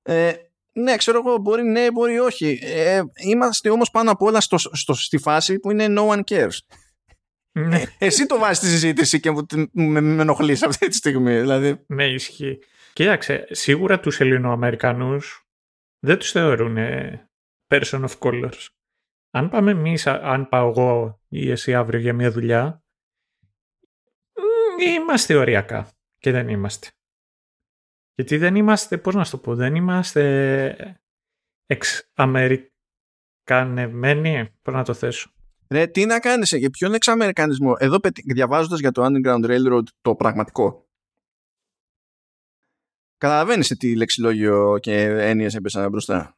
Ε, 0.01 0.33
ναι, 0.71 0.95
ξέρω 0.95 1.21
εγώ, 1.25 1.37
μπορεί 1.37 1.63
ναι, 1.63 1.91
μπορεί 1.91 2.19
όχι. 2.19 2.59
Ε, 2.61 3.01
είμαστε 3.15 3.69
όμως 3.69 3.91
πάνω 3.91 4.11
απ' 4.11 4.21
όλα 4.21 4.41
στο, 4.41 4.57
στο, 4.57 4.93
στη 4.93 5.17
φάση 5.17 5.59
που 5.59 5.71
είναι 5.71 5.85
no 5.97 6.07
one 6.07 6.21
cares. 6.29 6.57
Ναι. 7.51 7.81
Ε, 7.81 7.87
εσύ 7.97 8.25
το 8.25 8.37
βάζεις 8.37 8.57
στη 8.57 8.67
συζήτηση 8.67 9.19
και 9.19 9.31
με, 9.71 10.01
με 10.01 10.21
ενοχλείς 10.21 10.63
αυτή 10.63 10.87
τη 10.87 10.95
στιγμή. 10.95 11.39
Δηλαδή. 11.39 11.83
Ναι, 11.87 12.05
ισχύει. 12.05 12.59
Κοίταξε, 12.93 13.47
σίγουρα 13.51 13.99
τους 13.99 14.19
Ελληνοαμερικανούς 14.19 15.47
δεν 15.99 16.17
τους 16.17 16.31
θεωρούν 16.31 16.77
person 17.67 18.05
of 18.05 18.17
colors. 18.19 18.67
Αν 19.31 19.49
πάμε 19.49 19.71
εμείς, 19.71 20.07
αν 20.07 20.49
πάω 20.49 20.69
εγώ 20.69 21.21
ή 21.27 21.51
εσύ 21.51 21.75
αύριο 21.75 21.99
για 21.99 22.13
μια 22.13 22.31
δουλειά, 22.31 22.83
είμαστε 24.79 25.35
οριακά 25.35 25.91
και 26.17 26.31
δεν 26.31 26.49
είμαστε. 26.49 26.87
Γιατί 28.15 28.37
δεν 28.37 28.55
είμαστε, 28.55 28.97
πώς 28.97 29.15
να 29.15 29.23
σου 29.23 29.31
το 29.31 29.37
πω, 29.37 29.55
δεν 29.55 29.75
είμαστε 29.75 30.99
εξαμερικανεμένοι, 31.65 34.49
πώς 34.61 34.73
να 34.73 34.83
το 34.83 34.93
θέσω. 34.93 35.31
Ρε, 35.69 35.87
τι 35.87 36.05
να 36.05 36.19
κάνεις, 36.19 36.51
για 36.51 36.69
ποιον 36.69 36.93
εξαμερικανισμό; 36.93 37.73
Εδώ 37.77 37.97
διαβάζοντας 38.25 38.79
για 38.79 38.91
το 38.91 39.05
Underground 39.05 39.45
Railroad 39.45 39.83
το 40.01 40.15
πραγματικό, 40.15 40.89
Καταλαβαίνεις 43.17 43.67
τι 43.67 43.95
λεξιλόγιο 43.95 44.77
και 44.81 45.01
έννοιες 45.03 45.55
έπεσαν 45.55 45.89
μπροστά. 45.89 46.37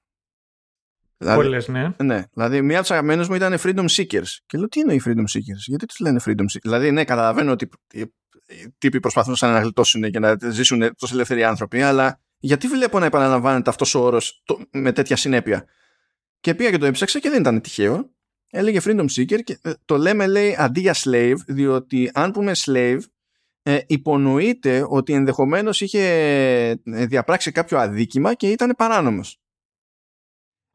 Δηλαδή, 1.18 1.42
Πολλές, 1.42 1.68
ναι. 1.68 1.92
ναι. 2.04 2.24
Δηλαδή, 2.34 2.62
μία 2.62 2.74
από 2.74 2.82
τις 2.82 2.92
αγαπημένες 2.92 3.28
μου 3.28 3.36
ήταν 3.36 3.58
Freedom 3.60 3.86
Seekers. 3.88 4.38
Και 4.46 4.58
λέω, 4.58 4.68
τι 4.68 4.80
είναι 4.80 4.94
οι 4.94 5.02
Freedom 5.06 5.20
Seekers, 5.20 5.64
γιατί 5.66 5.86
τους 5.86 6.00
λένε 6.00 6.20
Freedom 6.26 6.42
Seekers; 6.42 6.62
Δηλαδή, 6.62 6.92
ναι, 6.92 7.04
καταλαβαίνω 7.04 7.52
ότι 7.52 7.70
οι 7.92 8.14
τύποι 8.78 9.00
προσπαθούν 9.00 9.36
να 9.42 9.60
γλιτώσουν 9.60 10.12
και 10.12 10.20
να 10.20 10.38
ζήσουν 10.50 10.96
τόσο 10.96 11.14
ελεύθεροι 11.14 11.44
άνθρωποι, 11.44 11.82
αλλά 11.82 12.22
γιατί 12.38 12.68
βλέπω 12.68 13.00
να 13.00 13.06
επαναλαμβάνεται 13.06 13.70
αυτός 13.70 13.96
ο 13.96 14.00
όρος 14.00 14.44
με 14.72 14.92
τέτοια 14.92 15.16
συνέπεια; 15.16 15.66
Και 16.40 16.56
πήγα 16.56 16.70
και 16.70 16.78
το 16.78 16.86
έψαξα 16.86 17.20
και 17.20 17.30
δεν 17.30 17.40
ήταν 17.40 17.62
τυχαίο. 17.62 18.10
Έλεγε 18.54 18.80
Freedom 18.84 19.06
Seeker 19.16 19.44
και 19.44 19.60
ε, 19.62 19.72
το 19.86 19.98
λέμε, 19.98 20.28
λέει, 20.28 20.56
αντί 20.58 20.80
για 20.80 20.96
slave, 21.04 21.38
διότι 21.48 22.12
αν 22.14 22.32
πούμε 22.32 22.52
slave, 22.56 23.00
ε, 23.64 23.80
υπονοείται 23.88 24.86
ότι 24.90 25.14
ενδεχομένως 25.14 25.82
είχε 25.82 26.04
ε, 26.84 27.06
διαπράξει 27.06 27.52
κάποιο 27.52 27.78
αδίκημα 27.78 28.34
και 28.34 28.50
ήταν 28.50 28.74
παράνομος. 28.78 29.40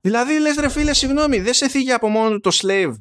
Δηλαδή 0.00 0.38
λες 0.38 0.56
ρε 0.56 0.68
φίλε 0.68 0.92
συγγνώμη 0.92 1.40
δεν 1.40 1.54
σε 1.54 1.68
θίγει 1.68 1.92
από 1.92 2.08
μόνο 2.08 2.40
το 2.40 2.50
slave 2.52 2.94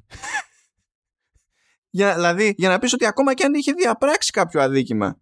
για, 1.90 2.14
δηλαδή 2.14 2.54
για 2.58 2.70
να 2.70 2.80
πεις 2.80 2.94
ότι 2.94 3.06
ακόμα 3.06 3.34
και 3.34 3.44
αν 3.44 3.54
είχε 3.54 3.72
διαπράξει 3.72 4.32
κάποιο 4.32 4.62
αδίκημα 4.62 5.20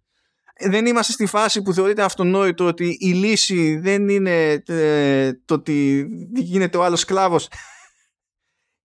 δεν 0.59 0.85
είμαστε 0.85 1.11
στη 1.11 1.25
φάση 1.25 1.61
που 1.61 1.73
θεωρείται 1.73 2.03
αυτονόητο 2.03 2.65
ότι 2.65 2.97
η 2.99 3.11
λύση 3.11 3.77
δεν 3.77 4.09
είναι 4.09 4.63
ε, 4.67 5.31
το 5.45 5.53
ότι 5.53 6.07
γίνεται 6.34 6.77
ο 6.77 6.84
άλλος 6.84 6.99
σκλάβος 6.99 7.49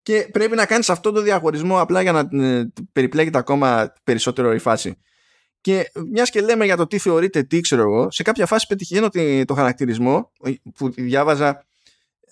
και 0.09 0.29
πρέπει 0.31 0.55
να 0.55 0.65
κάνεις 0.65 0.89
αυτό 0.89 1.11
το 1.11 1.21
διαχωρισμό 1.21 1.79
απλά 1.79 2.01
για 2.01 2.11
να 2.11 2.45
ε, 2.45 2.71
περιπλέκεται 2.91 3.37
ακόμα 3.37 3.93
περισσότερο 4.03 4.53
η 4.53 4.57
φάση. 4.57 4.97
Και 5.61 5.91
μιας 6.11 6.29
και 6.29 6.41
λέμε 6.41 6.65
για 6.65 6.77
το 6.77 6.87
τι 6.87 6.97
θεωρείται 6.97 7.43
τι, 7.43 7.59
ξέρω 7.59 7.81
εγώ, 7.81 8.11
σε 8.11 8.23
κάποια 8.23 8.45
φάση 8.45 8.67
πετυχαίνω 8.67 9.09
το 9.45 9.53
χαρακτηρισμό 9.53 10.31
που 10.75 10.89
διάβαζα 10.89 11.65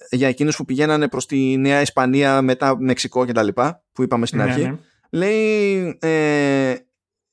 για 0.10 0.28
εκείνους 0.28 0.56
που 0.56 0.66
πηγαίνανε 0.66 1.08
προς 1.08 1.26
τη 1.26 1.58
Νέα 1.58 1.82
Ισπανία 1.82 2.42
μετά 2.42 2.78
Μεξικό 2.80 3.26
και 3.26 3.32
τα 3.32 3.44
λοιπά 3.44 3.84
που 3.92 4.04
είπαμε 4.04 4.26
στην 4.26 4.38
ναι, 4.38 4.44
αρχή. 4.44 4.62
Ναι. 4.62 4.78
Λέει, 5.10 5.98
ε, 6.02 6.76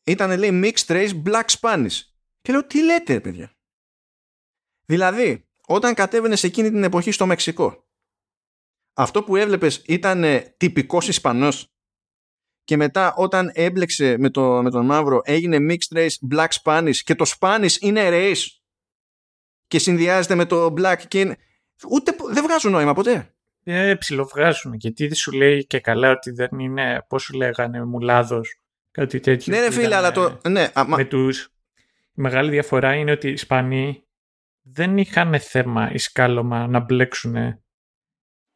ήταν 0.05 0.39
λέει 0.39 0.61
mixed 0.65 0.93
race 0.93 1.23
black 1.27 1.61
Spanish. 1.61 2.01
Και 2.43 2.53
λέω 2.53 2.67
τι 2.67 2.85
λέτε 2.85 3.21
παιδιά; 3.21 3.53
Δηλαδή 4.85 5.45
όταν 5.67 5.95
κατέβαινες 5.95 6.41
σε 6.41 6.47
εκείνη 6.47 6.71
την 6.71 6.85
εποχή 6.85 7.11
στο 7.11 7.27
Μεξικό 7.27 7.84
αυτό 8.95 9.23
που 9.23 9.37
έβλεπες 9.37 9.83
ήταν 9.87 10.25
τυπικός 10.57 11.09
Ισπανός; 11.09 11.69
Και 12.65 12.77
μετά 12.77 13.15
όταν 13.15 13.51
έμπλεξε 13.55 14.17
με, 14.19 14.31
το, 14.31 14.63
με 14.63 14.71
τον 14.71 14.85
μαύρο 14.85 15.21
έγινε 15.25 15.59
mixed 15.61 15.97
race 15.97 16.35
black 16.35 16.49
Spanish 16.63 16.97
και 17.05 17.15
το 17.15 17.25
Spanish 17.39 17.77
είναι 17.81 18.09
race; 18.13 18.45
Και 19.67 19.79
συνδυάζεται 19.79 20.35
με 20.35 20.45
το 20.45 20.67
black 20.67 21.01
και 21.09 21.21
είναι... 21.21 21.37
ούτε 21.91 22.17
δεν 22.31 22.43
βγάζουν 22.43 22.73
νόημα 22.73 22.95
ποτέ. 22.95 23.29
Ε, 23.67 23.95
ψιλοβγάζουν 23.95 24.75
γιατί 24.75 25.07
δεν 25.07 25.17
σου 25.17 25.33
λέει 25.33 25.67
και 25.67 25.81
καλά 25.81 26.11
ότι 26.11 26.31
δεν 26.31 26.59
είναι 26.59 27.05
πώς 27.09 27.23
σου 27.23 27.37
λέγανε 27.37 27.85
μουλάδος 27.85 28.61
κάτι 28.91 29.21
τέτοιο. 29.21 29.55
Ναι 29.55 29.61
ρε 29.61 29.71
φίλε 29.71 29.95
αλλά 29.95 30.13
το... 30.13 30.41
Ναι, 30.49 30.73
με 30.87 31.05
τους... 31.05 31.43
Η 32.17 32.21
μεγάλη 32.21 32.51
διαφορά 32.51 32.95
είναι 32.95 33.11
ότι 33.11 33.29
οι 33.29 33.33
Ισπανοί 33.33 34.05
δεν 34.63 34.99
είχαν 34.99 35.41
θέμα 35.41 35.93
η 35.93 35.99
σκάλωμα 35.99 36.67
να 36.67 36.81
μπλέξουν 36.81 37.64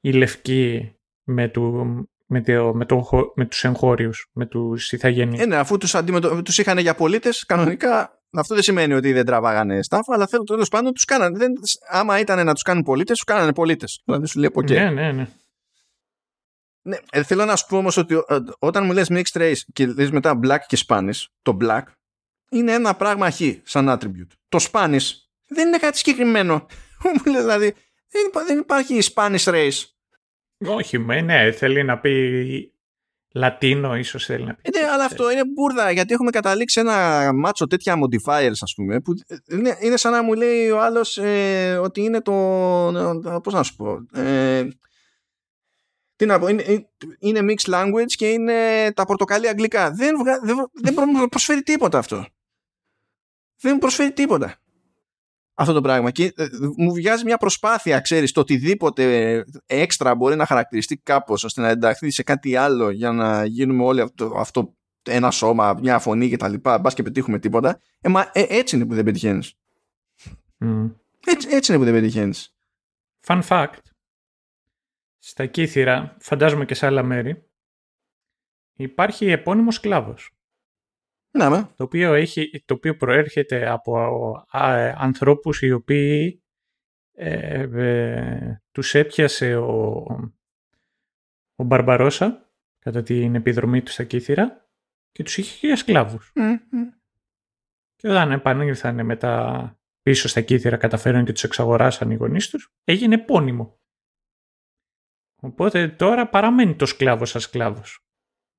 οι 0.00 0.12
λευκοί 0.12 0.92
με, 1.24 1.48
του, 1.48 1.84
με, 2.26 2.42
το, 2.42 2.74
με, 2.74 2.84
το, 2.84 3.08
με 3.34 3.46
τους 3.46 3.64
εγχώριους, 3.64 4.28
με 4.32 4.46
τους 4.46 4.92
ηθαγενείς. 4.92 5.40
Ε, 5.40 5.46
ναι, 5.46 5.56
αφού 5.56 5.78
τους, 5.78 5.94
αντιμετω... 5.94 6.42
τους 6.42 6.58
είχαν 6.58 6.78
για 6.78 6.94
πολίτες, 6.94 7.44
κανονικά 7.44 8.18
αυτό 8.32 8.54
δεν 8.54 8.62
σημαίνει 8.62 8.94
ότι 8.94 9.12
δεν 9.12 9.24
τραβάγανε 9.24 9.82
στάφα, 9.82 10.14
αλλά 10.14 10.26
θέλω 10.26 10.42
τέλος 10.42 10.68
πάντων 10.68 10.92
τους 10.92 11.04
κάνανε. 11.04 11.38
Δεν, 11.38 11.52
άμα 11.88 12.18
ήταν 12.18 12.44
να 12.44 12.52
τους 12.52 12.62
κάνουν 12.62 12.82
πολίτες, 12.82 13.16
τους 13.16 13.24
κάνανε 13.24 13.52
πολίτες. 13.52 14.02
Δηλαδή 14.04 14.26
σου 14.26 14.38
λέει 14.38 14.48
από 14.48 14.62
Ναι, 14.62 14.90
ναι, 14.90 15.12
ναι. 15.12 15.28
Ναι, 16.82 16.96
ε, 17.10 17.22
θέλω 17.22 17.44
να 17.44 17.56
σου 17.56 17.66
πω 17.66 17.76
όμως 17.76 17.96
ότι 17.96 18.14
ε, 18.14 18.38
όταν 18.58 18.84
μου 18.84 18.92
λες 18.92 19.08
mixed 19.10 19.40
race 19.40 19.60
και 19.72 19.86
λες 19.86 20.10
μετά 20.10 20.38
black 20.42 20.58
και 20.66 20.78
Spanish, 20.86 21.24
το 21.42 21.56
black 21.60 21.82
είναι 22.50 22.72
ένα 22.72 22.94
πράγμα 22.94 23.30
χ 23.30 23.40
σαν 23.62 23.88
attribute. 23.88 24.32
Το 24.48 24.68
Spanish 24.70 25.10
δεν 25.46 25.66
είναι 25.66 25.78
κάτι 25.78 25.96
συγκεκριμένο. 25.96 26.66
Μου 27.24 27.32
λέει 27.32 27.40
δηλαδή 27.40 27.74
δεν, 28.08 28.46
δεν 28.46 28.58
υπάρχει 28.58 28.98
Spanish 29.14 29.44
race. 29.44 29.82
Όχι, 30.66 30.98
ναι, 30.98 31.52
θέλει 31.52 31.84
να 31.84 31.98
πει 31.98 32.72
Λατίνο 33.34 33.96
ίσως 33.96 34.24
θέλει 34.24 34.44
να 34.44 34.54
πει. 34.54 34.60
Ε, 34.62 34.78
ναι, 34.78 34.90
αλλά 34.90 35.04
αυτό 35.04 35.30
είναι 35.30 35.42
μπουρδα 35.44 35.90
γιατί 35.90 36.12
έχουμε 36.12 36.30
καταλήξει 36.30 36.80
ένα 36.80 37.30
μάτσο 37.34 37.66
τέτοια 37.66 37.94
modifiers 37.94 38.56
ας 38.60 38.72
πούμε 38.76 39.00
που 39.00 39.12
είναι, 39.46 39.76
είναι 39.80 39.96
σαν 39.96 40.12
να 40.12 40.22
μου 40.22 40.34
λέει 40.34 40.70
ο 40.70 40.80
άλλος 40.80 41.16
ε, 41.16 41.78
ότι 41.82 42.00
είναι 42.00 42.20
το 42.20 42.32
πώς 43.42 43.52
να 43.52 43.62
σου 43.62 43.76
πω 43.76 44.06
ε, 44.12 44.68
τι 46.16 46.26
να 46.26 46.38
πω, 46.38 46.48
είναι, 46.48 46.88
είναι 47.18 47.40
mixed 47.42 47.74
language 47.74 48.12
και 48.16 48.28
είναι 48.28 48.90
τα 48.92 49.04
πορτοκαλί 49.04 49.48
αγγλικά. 49.48 49.90
Δεν, 49.90 50.14
δεν, 50.42 50.70
δεν 50.72 51.28
προσφέρει 51.28 51.62
τίποτα 51.62 51.98
αυτό. 51.98 52.26
Δεν 53.60 53.78
προσφέρει 53.78 54.12
τίποτα 54.12 54.58
αυτό 55.58 55.72
το 55.72 55.80
πράγμα. 55.80 56.10
Και 56.10 56.32
ε, 56.36 56.46
μου 56.76 56.94
βγάζει 56.94 57.24
μια 57.24 57.36
προσπάθεια, 57.36 58.00
ξέρεις, 58.00 58.32
το 58.32 58.40
οτιδήποτε 58.40 59.44
έξτρα 59.66 60.14
μπορεί 60.14 60.36
να 60.36 60.46
χαρακτηριστεί 60.46 60.96
κάπως 60.96 61.44
ώστε 61.44 61.60
να 61.60 61.68
ενταχθεί 61.68 62.10
σε 62.10 62.22
κάτι 62.22 62.56
άλλο 62.56 62.90
για 62.90 63.12
να 63.12 63.44
γίνουμε 63.44 63.84
όλοι 63.84 64.00
αυτό, 64.00 64.32
αυτό 64.36 64.76
ένα 65.02 65.30
σώμα, 65.30 65.74
μια 65.80 65.98
φωνή 65.98 66.28
και 66.28 66.36
τα 66.36 66.48
λοιπά, 66.48 66.78
μπας 66.78 66.94
και 66.94 67.02
πετύχουμε 67.02 67.38
τίποτα. 67.38 67.80
Ε, 68.00 68.08
μα 68.08 68.30
ε, 68.32 68.44
έτσι 68.48 68.76
είναι 68.76 68.86
που 68.86 68.94
δεν 68.94 69.04
πετυχαίνεις. 69.04 69.54
Mm. 70.60 70.90
Έτσι, 71.26 71.48
έτσι 71.50 71.72
είναι 71.72 71.80
που 71.80 71.90
δεν 71.90 72.00
πετυχαίνεις. 72.00 72.56
Fun 73.26 73.42
fact. 73.42 73.78
Στα 75.18 75.46
Κύθυρα, 75.46 76.16
φαντάζομαι 76.20 76.64
και 76.64 76.74
σε 76.74 76.86
άλλα 76.86 77.02
μέρη, 77.02 77.48
υπάρχει 78.76 79.26
επώνυμος 79.26 79.74
σκλάβος. 79.74 80.37
Ναι, 81.30 81.48
το, 81.48 81.84
οποίο 81.84 82.14
έχει, 82.14 82.62
το 82.64 82.74
οποίο 82.74 82.96
προέρχεται 82.96 83.68
από 83.68 83.96
α, 84.50 84.94
ανθρώπους 84.96 85.62
οι 85.62 85.70
οποίοι 85.72 86.42
ε, 87.12 87.68
ε, 87.72 88.62
τους 88.70 88.94
έπιασε 88.94 89.56
ο, 89.56 90.04
ο 91.54 91.64
Μπαρμπαρόσα 91.64 92.52
κατά 92.78 93.02
την 93.02 93.34
επιδρομή 93.34 93.82
του 93.82 93.90
στα 93.90 94.04
Κύθυρα 94.04 94.68
και 95.12 95.22
τους 95.22 95.36
είχε 95.36 95.66
για 95.66 95.76
σκλάβους. 95.76 96.32
Και 97.96 98.08
όταν 98.08 98.32
επανήλθαν 98.32 99.04
μετά 99.04 99.72
πίσω 100.02 100.28
στα 100.28 100.40
Κύθυρα 100.40 100.76
καταφέρουν 100.76 101.24
και 101.24 101.32
τους 101.32 101.44
εξαγοράσαν 101.44 102.10
οι 102.10 102.14
γονείς 102.14 102.48
τους, 102.48 102.72
έγινε 102.84 103.14
επώνυμο. 103.14 103.80
Οπότε 105.40 105.88
τώρα 105.88 106.28
παραμένει 106.28 106.76
το 106.76 106.86
σκλάβος 106.86 107.30
σαν 107.30 107.40
σκλάβος. 107.40 108.07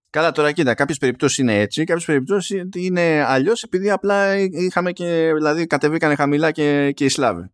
Καλά, 0.10 0.32
τώρα 0.32 0.52
κοίτα, 0.52 0.74
κάποιες 0.74 0.98
περιπτώσεις 0.98 1.38
είναι 1.38 1.60
έτσι, 1.60 1.84
κάποιες 1.84 2.06
περιπτώσεις 2.06 2.64
είναι 2.76 3.24
αλλιώς, 3.28 3.64
επειδή 3.64 3.90
απλά 3.90 4.38
είχαμε 4.38 4.92
και. 4.92 5.32
δηλαδή 5.36 5.68
κατεβήκανε 5.68 6.16
χαμηλά 6.16 6.52
και, 6.52 6.92
και 6.92 7.06
οι 7.06 7.10
Σλάβοι. 7.10 7.52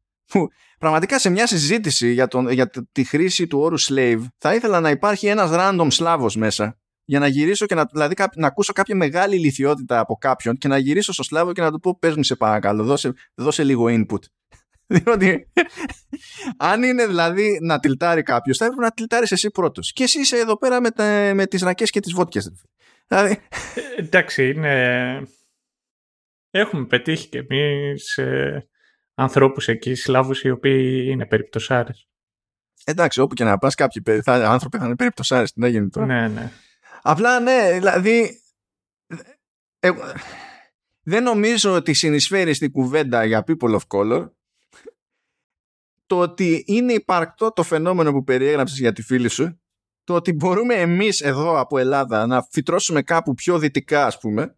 Πραγματικά 0.80 1.20
σε 1.20 1.30
μια 1.30 1.48
συζήτηση 1.48 2.12
για, 2.12 2.28
τον, 2.28 2.50
για 2.50 2.70
τη 2.92 3.04
χρήση 3.04 3.48
του 3.48 3.60
όρου 3.60 3.80
slave 3.80 4.22
θα 4.38 4.56
ήθελα 4.56 4.80
να 4.80 4.90
υπάρχει 4.90 5.28
ένας 5.28 5.50
random 5.54 5.88
Σλάβος 5.90 6.36
μέσα 6.36 6.80
για 7.06 7.20
να 7.20 7.28
γυρίσω 7.28 7.66
και 7.66 7.76
να, 7.76 7.86
δηλαδή, 7.92 8.16
να 8.36 8.48
ακούσω 8.48 8.74
κάποια 8.74 8.96
μεγάλη 8.96 9.36
ηλικιότητα 9.36 10.00
από 10.00 10.16
κάποιον 10.16 10.56
και 10.56 10.68
να 10.68 10.78
γυρίσω 10.78 11.14
στο 11.14 11.24
Σλάβο 11.24 11.52
και 11.52 11.62
να 11.62 11.72
του 11.72 11.80
πω 11.80 11.98
πες 12.00 12.16
μου 12.16 12.24
σε 12.24 12.36
παρακαλώ 12.36 12.84
δώσε, 12.84 13.14
δώσε 13.36 13.64
λίγο 13.64 13.86
input 13.90 14.20
διότι 14.88 15.52
αν 16.58 16.84
είναι 16.84 17.08
δηλαδή 17.08 17.60
να 17.62 17.80
τυλτάρει 17.80 18.24
κάποιος, 18.24 18.58
θα 18.58 18.66
έπρεπε 18.66 18.84
να 18.84 18.92
τυλτάρεις 18.92 19.32
εσύ 19.32 19.50
πρώτος. 19.50 19.92
Και 19.92 20.04
εσύ 20.04 20.20
είσαι 20.20 20.38
εδώ 20.38 20.58
πέρα 20.58 20.82
με, 20.82 20.92
τα, 20.92 21.32
με 21.34 21.46
τις 21.46 21.62
ρακές 21.62 21.90
και 21.90 22.00
τις 22.00 22.14
βότκες. 22.14 22.52
Δηλαδή... 23.08 23.32
Ε, 23.76 23.82
εντάξει, 23.98 24.50
είναι. 24.50 25.28
Έχουμε 26.50 26.86
πετύχει 26.86 27.30
και 27.30 27.38
εμείς 27.50 28.18
ε, 28.18 28.68
ανθρώπους 29.14 29.68
εκεί, 29.68 29.96
Σλάβους, 29.96 30.44
οι 30.44 30.50
οποίοι 30.50 31.08
είναι 31.10 31.26
περιπτωσάρες. 31.26 32.08
Εντάξει, 32.84 33.22
όπου 33.22 33.34
και 33.34 33.44
να 33.44 33.58
πας, 33.58 33.76
κάποιοι 33.76 34.22
θα, 34.22 34.34
άνθρωποι 34.34 34.78
θα 34.78 34.86
είναι 34.86 34.96
περιπτωσάρες. 34.96 35.52
Δεν 35.56 35.70
έγινε 35.70 35.90
τώρα. 35.90 36.06
Ναι, 36.06 36.28
ναι. 36.28 36.52
Απλά 37.02 37.40
ναι, 37.40 37.72
δηλαδή. 37.74 38.40
Ε, 39.80 39.92
δεν 41.02 41.24
νομίζω 41.24 41.74
ότι 41.74 41.94
συνεισφέρει 41.94 42.54
στην 42.54 42.72
κουβέντα 42.72 43.26
για 43.26 43.44
people 43.48 43.78
of 43.78 43.82
color 43.88 44.30
το 46.06 46.20
ότι 46.20 46.64
είναι 46.68 46.94
υπαρκτό 46.94 47.52
το 47.52 47.64
φαινόμενο 47.64 48.12
που 48.12 48.24
περιέγραψες 48.24 48.80
για 48.80 48.94
τη 48.94 49.02
φίλη 49.02 49.30
σου, 49.30 49.62
το 50.04 50.14
ότι 50.14 50.34
μπορούμε 50.34 50.74
εμείς 50.74 51.22
εδώ 51.22 51.60
από 51.60 51.78
Ελλάδα 51.78 52.26
να 52.26 52.48
φυτρώσουμε 52.52 53.02
κάπου 53.02 53.34
πιο 53.34 53.60
δυτικά 53.60 54.06
ας 54.06 54.18
πούμε 54.18 54.58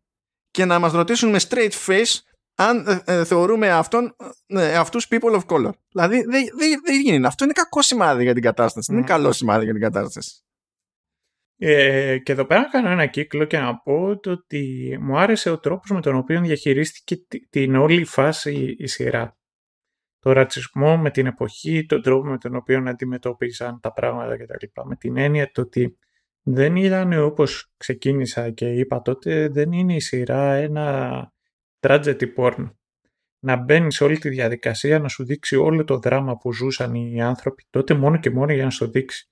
και 0.51 0.65
να 0.65 0.79
μας 0.79 0.91
ρωτήσουν 0.91 1.29
με 1.29 1.39
straight 1.49 1.71
face 1.85 2.19
αν 2.57 2.85
ε, 2.87 3.01
ε, 3.05 3.25
θεωρούμε 3.25 3.71
αυτόν, 3.71 4.15
ε, 4.47 4.75
αυτούς 4.75 5.07
people 5.09 5.39
of 5.39 5.45
color. 5.45 5.71
Δηλαδή 5.91 6.15
δεν 6.15 6.45
δε, 6.57 6.65
δε 6.85 6.93
γίνει. 7.01 7.25
Αυτό 7.25 7.43
είναι 7.43 7.53
κακό 7.53 7.81
σημάδι 7.81 8.23
για 8.23 8.33
την 8.33 8.41
κατάσταση. 8.41 8.91
Δεν 8.91 8.97
είναι 8.97 9.07
καλό 9.07 9.31
σημάδι 9.31 9.63
για 9.63 9.73
την 9.73 9.81
κατάσταση. 9.81 10.41
Ε, 11.59 12.17
και 12.17 12.31
εδώ 12.31 12.45
πέρα 12.45 12.61
να 12.61 12.67
κάνω 12.67 12.89
ένα 12.89 13.05
κύκλο 13.05 13.45
και 13.45 13.57
να 13.57 13.77
πω 13.77 14.19
ότι 14.25 14.97
μου 15.01 15.17
άρεσε 15.17 15.49
ο 15.49 15.59
τρόπος 15.59 15.89
με 15.89 16.01
τον 16.01 16.15
οποίο 16.15 16.41
διαχειρίστηκε 16.41 17.25
την 17.49 17.75
όλη 17.75 18.03
φάση 18.03 18.75
η 18.77 18.87
σειρά 18.87 19.36
το 20.19 20.31
ρατσισμό 20.31 20.97
με 20.97 21.11
την 21.11 21.25
εποχή, 21.25 21.85
τον 21.85 22.01
τρόπο 22.01 22.27
με 22.27 22.37
τον 22.37 22.55
οποίο 22.55 22.83
αντιμετώπιζαν 22.87 23.79
τα 23.79 23.93
πράγματα 23.93 24.37
κτλ. 24.37 24.81
Με 24.87 24.95
την 24.95 25.17
έννοια 25.17 25.51
το 25.51 25.61
ότι 25.61 25.97
δεν 26.41 26.75
ήταν 26.75 27.13
όπως 27.13 27.71
ξεκίνησα 27.77 28.49
και 28.49 28.73
είπα 28.73 29.01
τότε, 29.01 29.47
δεν 29.47 29.71
είναι 29.71 29.95
η 29.95 29.99
σειρά 29.99 30.53
ένα 30.53 31.31
tragedy 31.79 32.33
porn. 32.37 32.71
Να 33.39 33.55
μπαίνει 33.55 33.91
σε 33.91 34.03
όλη 34.03 34.17
τη 34.17 34.29
διαδικασία, 34.29 34.99
να 34.99 35.07
σου 35.07 35.25
δείξει 35.25 35.55
όλο 35.55 35.83
το 35.83 35.97
δράμα 35.97 36.37
που 36.37 36.53
ζούσαν 36.53 36.93
οι 36.95 37.21
άνθρωποι 37.21 37.63
τότε 37.69 37.93
μόνο 37.93 38.17
και 38.17 38.29
μόνο 38.29 38.53
για 38.53 38.63
να 38.63 38.69
σου 38.69 38.91
δείξει. 38.91 39.29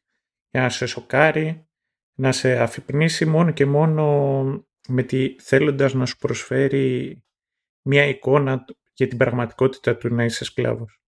Για 0.50 0.62
να 0.62 0.70
σε 0.70 0.86
σοκάρει, 0.86 1.68
να 2.14 2.32
σε 2.32 2.60
αφυπνήσει 2.60 3.26
μόνο 3.26 3.52
και 3.52 3.66
μόνο 3.66 4.68
με 4.88 5.04
τη, 5.04 5.36
θέλοντας 5.40 5.94
να 5.94 6.06
σου 6.06 6.18
προσφέρει 6.18 7.24
μια 7.82 8.06
εικόνα 8.06 8.66
για 8.96 9.08
την 9.08 9.18
πραγματικότητα 9.18 9.98
του 9.98 10.14
να 10.14 10.24
είσαι 10.24 10.44
σκλάβος. 10.44 11.00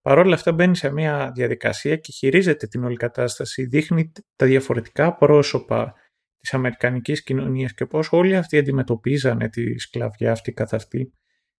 Παρ' 0.00 0.18
όλα 0.18 0.34
αυτά 0.34 0.52
μπαίνει 0.52 0.76
σε 0.76 0.90
μια 0.90 1.32
διαδικασία 1.34 1.96
και 1.96 2.12
χειρίζεται 2.12 2.66
την 2.66 2.84
όλη 2.84 2.96
κατάσταση, 2.96 3.66
δείχνει 3.66 4.12
τα 4.36 4.46
διαφορετικά 4.46 5.14
πρόσωπα 5.14 5.94
της 6.38 6.54
Αμερικανικής 6.54 7.22
κοινωνίας 7.22 7.74
και 7.74 7.86
πώς 7.86 8.12
όλοι 8.12 8.36
αυτοί 8.36 8.58
αντιμετωπίζανε 8.58 9.48
τη 9.48 9.78
σκλαβιά 9.78 10.32
αυτή 10.32 10.52
καθ' 10.52 10.74
αυτή, 10.74 11.12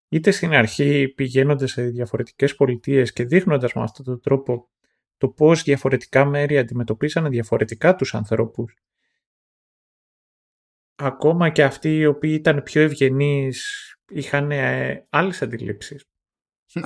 είτε 0.08 0.30
στην 0.30 0.52
αρχή 0.52 1.08
πηγαίνοντας 1.08 1.70
σε 1.70 1.82
διαφορετικές 1.82 2.54
πολιτείες 2.54 3.12
και 3.12 3.24
δείχνοντας 3.24 3.72
με 3.72 3.82
αυτόν 3.82 4.04
τον 4.04 4.20
τρόπο 4.20 4.70
το 5.16 5.28
πώς 5.28 5.62
διαφορετικά 5.62 6.24
μέρη 6.24 6.58
αντιμετωπίζανε 6.58 7.28
διαφορετικά 7.28 7.94
τους 7.94 8.14
ανθρώπους. 8.14 8.76
Ακόμα 10.94 11.50
και 11.50 11.64
αυτοί 11.64 11.96
οι 11.96 12.06
οποίοι 12.06 12.36
ήταν 12.38 12.62
πιο 12.62 12.82
ευγενείς 12.82 13.88
είχαν 14.08 14.50
ε, 14.50 15.06
άλλες 15.10 15.42
αντιλήψεις. 15.42 16.04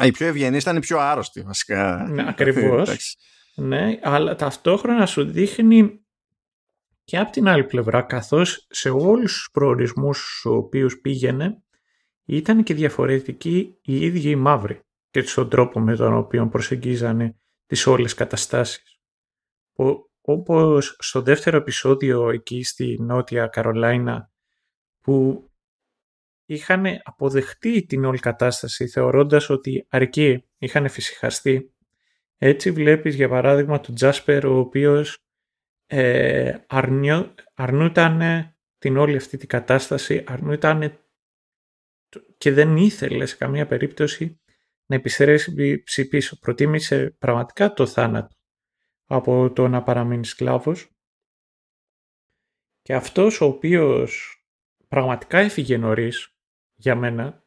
Οι 0.05 0.11
πιο 0.11 0.27
ευγενείς 0.27 0.63
ήταν 0.63 0.77
οι 0.77 0.81
πιο 0.81 0.99
άρρωστοι 0.99 1.43
βασικά. 1.43 2.09
Ναι, 2.09 2.29
ακριβώς. 2.29 3.17
ναι, 3.55 3.99
αλλά 4.03 4.35
ταυτόχρονα 4.35 5.07
σου 5.07 5.25
δείχνει 5.25 6.01
και 7.05 7.19
από 7.19 7.31
την 7.31 7.49
άλλη 7.49 7.65
πλευρά, 7.65 8.03
καθώς 8.03 8.67
σε 8.71 8.91
όλους 8.91 9.33
τους 9.33 9.49
προορισμούς 9.53 10.19
στους 10.19 10.45
οποίους 10.45 11.01
πήγαινε, 11.01 11.63
ήταν 12.25 12.63
και 12.63 12.75
διαφορετικοί 12.75 13.79
οι 13.83 14.01
ίδιοι 14.01 14.31
οι 14.31 14.37
μαύροι 14.37 14.81
και 15.11 15.23
στον 15.23 15.49
τρόπο 15.49 15.81
με 15.81 15.97
τον 15.97 16.15
οποίο 16.15 16.49
προσεγγίζανε 16.49 17.37
τις 17.67 17.87
όλες 17.87 18.15
καταστάσεις. 18.15 19.01
Όπως 20.21 20.97
στο 20.99 21.23
δεύτερο 21.23 21.57
επεισόδιο 21.57 22.31
εκεί 22.31 22.63
στη 22.63 22.97
Νότια 23.01 23.47
Καρολάινα 23.47 24.31
που 25.01 25.47
είχαν 26.47 26.85
αποδεχτεί 27.03 27.87
την 27.87 28.05
όλη 28.05 28.19
κατάσταση 28.19 28.87
θεωρώντας 28.87 29.51
ότι 29.51 29.87
αρκεί 29.89 30.45
είχαν 30.59 30.89
φυσικαστεί. 30.89 31.75
Έτσι 32.39 32.71
βλέπεις 32.71 33.15
για 33.15 33.29
παράδειγμα 33.29 33.81
τον 33.81 33.95
Τζάσπερ 33.95 34.47
ο 34.47 34.59
οποίος 34.59 35.19
ε, 35.87 36.55
αρνούταν 37.55 38.21
την 38.79 38.97
όλη 38.97 39.17
αυτή 39.17 39.37
την 39.37 39.49
κατάσταση, 39.49 40.25
αρνούταν 40.27 41.01
και 42.39 42.53
δεν 42.53 42.77
ήθελε 42.77 43.27
σε 43.27 43.37
καμία 43.37 43.67
περίπτωση 43.67 44.41
να 44.87 44.97
επιστρέψει 44.97 46.07
πίσω. 46.09 46.39
Προτίμησε 46.39 47.11
πραγματικά 47.19 47.73
το 47.73 47.87
θάνατο 47.87 48.37
από 49.05 49.53
το 49.53 49.69
να 49.69 49.83
παραμείνει 49.83 50.27
σκλάβος. 50.27 50.91
Και 52.83 52.95
αυτός 52.95 53.41
ο 53.41 53.45
οποίος 53.45 54.41
πραγματικά 54.89 55.39
έφυγε 55.39 55.77
νωρίς 55.77 56.36
για 56.77 56.95
μένα. 56.95 57.45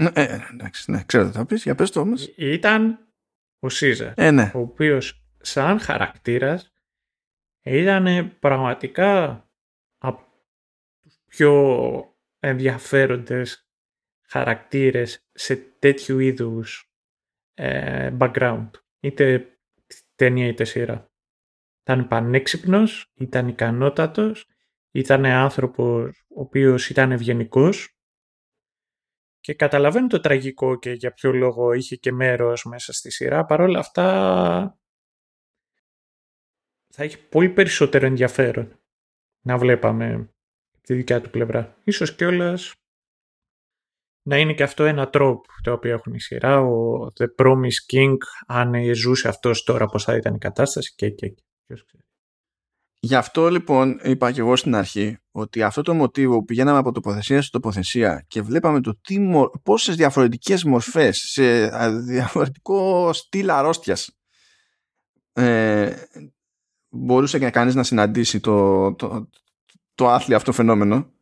Ναι, 0.00 0.10
ε, 0.14 0.38
εντάξει, 0.52 0.90
ναι, 0.90 1.02
ξέρω 1.06 1.26
τι 1.26 1.32
θα 1.32 1.46
πεις, 1.46 1.62
για 1.62 1.74
πες 1.74 1.90
το 1.90 2.00
όμως. 2.00 2.32
Ήταν 2.36 2.98
ο 3.58 3.68
Σίζα, 3.68 4.12
ε, 4.16 4.30
ναι. 4.30 4.50
ο 4.54 4.58
οποίος 4.58 5.24
σαν 5.40 5.80
χαρακτήρας 5.80 6.72
ήταν 7.62 8.36
πραγματικά 8.38 9.44
από 9.98 10.22
τους 11.02 11.14
πιο 11.26 11.84
ενδιαφέροντες 12.38 13.68
χαρακτήρες 14.28 15.28
σε 15.32 15.56
τέτοιου 15.56 16.18
είδους 16.18 16.92
ε, 17.54 18.16
background. 18.18 18.70
Είτε 19.00 19.48
ταινία 20.14 20.46
είτε 20.46 20.64
σειρά. 20.64 21.12
Ήταν 21.82 22.08
πανέξυπνος, 22.08 23.12
ήταν 23.14 23.48
ικανότατος, 23.48 24.46
ήταν 24.90 25.24
άνθρωπος 25.24 26.24
ο 26.28 26.40
οποίος 26.40 26.90
ήταν 26.90 27.12
ευγενικός 27.12 27.93
και 29.44 29.54
καταλαβαίνω 29.54 30.06
το 30.06 30.20
τραγικό 30.20 30.78
και 30.78 30.90
για 30.90 31.12
ποιο 31.12 31.32
λόγο 31.32 31.72
είχε 31.72 31.96
και 31.96 32.12
μέρος 32.12 32.64
μέσα 32.64 32.92
στη 32.92 33.10
σειρά. 33.10 33.44
Παρ' 33.44 33.60
όλα 33.60 33.78
αυτά 33.78 34.78
θα 36.88 37.02
έχει 37.02 37.28
πολύ 37.28 37.48
περισσότερο 37.48 38.06
ενδιαφέρον 38.06 38.80
να 39.40 39.58
βλέπαμε 39.58 40.34
τη 40.80 40.94
δικιά 40.94 41.20
του 41.20 41.30
πλευρά. 41.30 41.76
Ίσως 41.84 42.14
κιόλας 42.14 42.74
να 44.22 44.38
είναι 44.38 44.54
και 44.54 44.62
αυτό 44.62 44.84
ένα 44.84 45.10
τρόπο 45.10 45.48
το 45.62 45.72
οποίο 45.72 45.92
έχουν 45.92 46.14
η 46.14 46.20
σειρά, 46.20 46.60
ο 46.60 47.06
The 47.18 47.26
Promise 47.38 47.92
King, 47.92 48.16
αν 48.46 48.94
ζούσε 48.94 49.28
αυτός 49.28 49.62
τώρα 49.62 49.86
πώς 49.86 50.04
θα 50.04 50.16
ήταν 50.16 50.34
η 50.34 50.38
κατάσταση 50.38 50.94
και 50.94 51.10
και 51.10 51.34
ποιος 51.66 51.84
ξέρει. 51.84 52.03
Γι' 53.04 53.14
αυτό 53.14 53.48
λοιπόν 53.48 54.00
είπα 54.02 54.32
και 54.32 54.40
εγώ 54.40 54.56
στην 54.56 54.74
αρχή 54.74 55.18
ότι 55.30 55.62
αυτό 55.62 55.82
το 55.82 55.94
μοτίβο 55.94 56.38
που 56.38 56.44
πηγαίναμε 56.44 56.78
από 56.78 56.92
τοποθεσία 56.92 57.42
σε 57.42 57.50
τοποθεσία 57.50 58.24
και 58.28 58.42
βλέπαμε 58.42 58.80
το 58.80 58.98
τι, 59.00 59.18
πόσες 59.62 59.96
διαφορετικές 59.96 60.64
μορφές 60.64 61.18
σε 61.18 61.68
διαφορετικό 61.90 63.12
στυλ 63.12 63.50
αρρώστιας 63.50 64.18
ε, 65.32 65.92
μπορούσε 66.88 67.38
και 67.38 67.50
κανείς 67.50 67.74
να 67.74 67.82
συναντήσει 67.82 68.40
το, 68.40 68.92
το, 68.94 69.28
το 69.94 70.08
άθλιο 70.08 70.36
αυτό 70.36 70.52
φαινόμενο. 70.52 71.12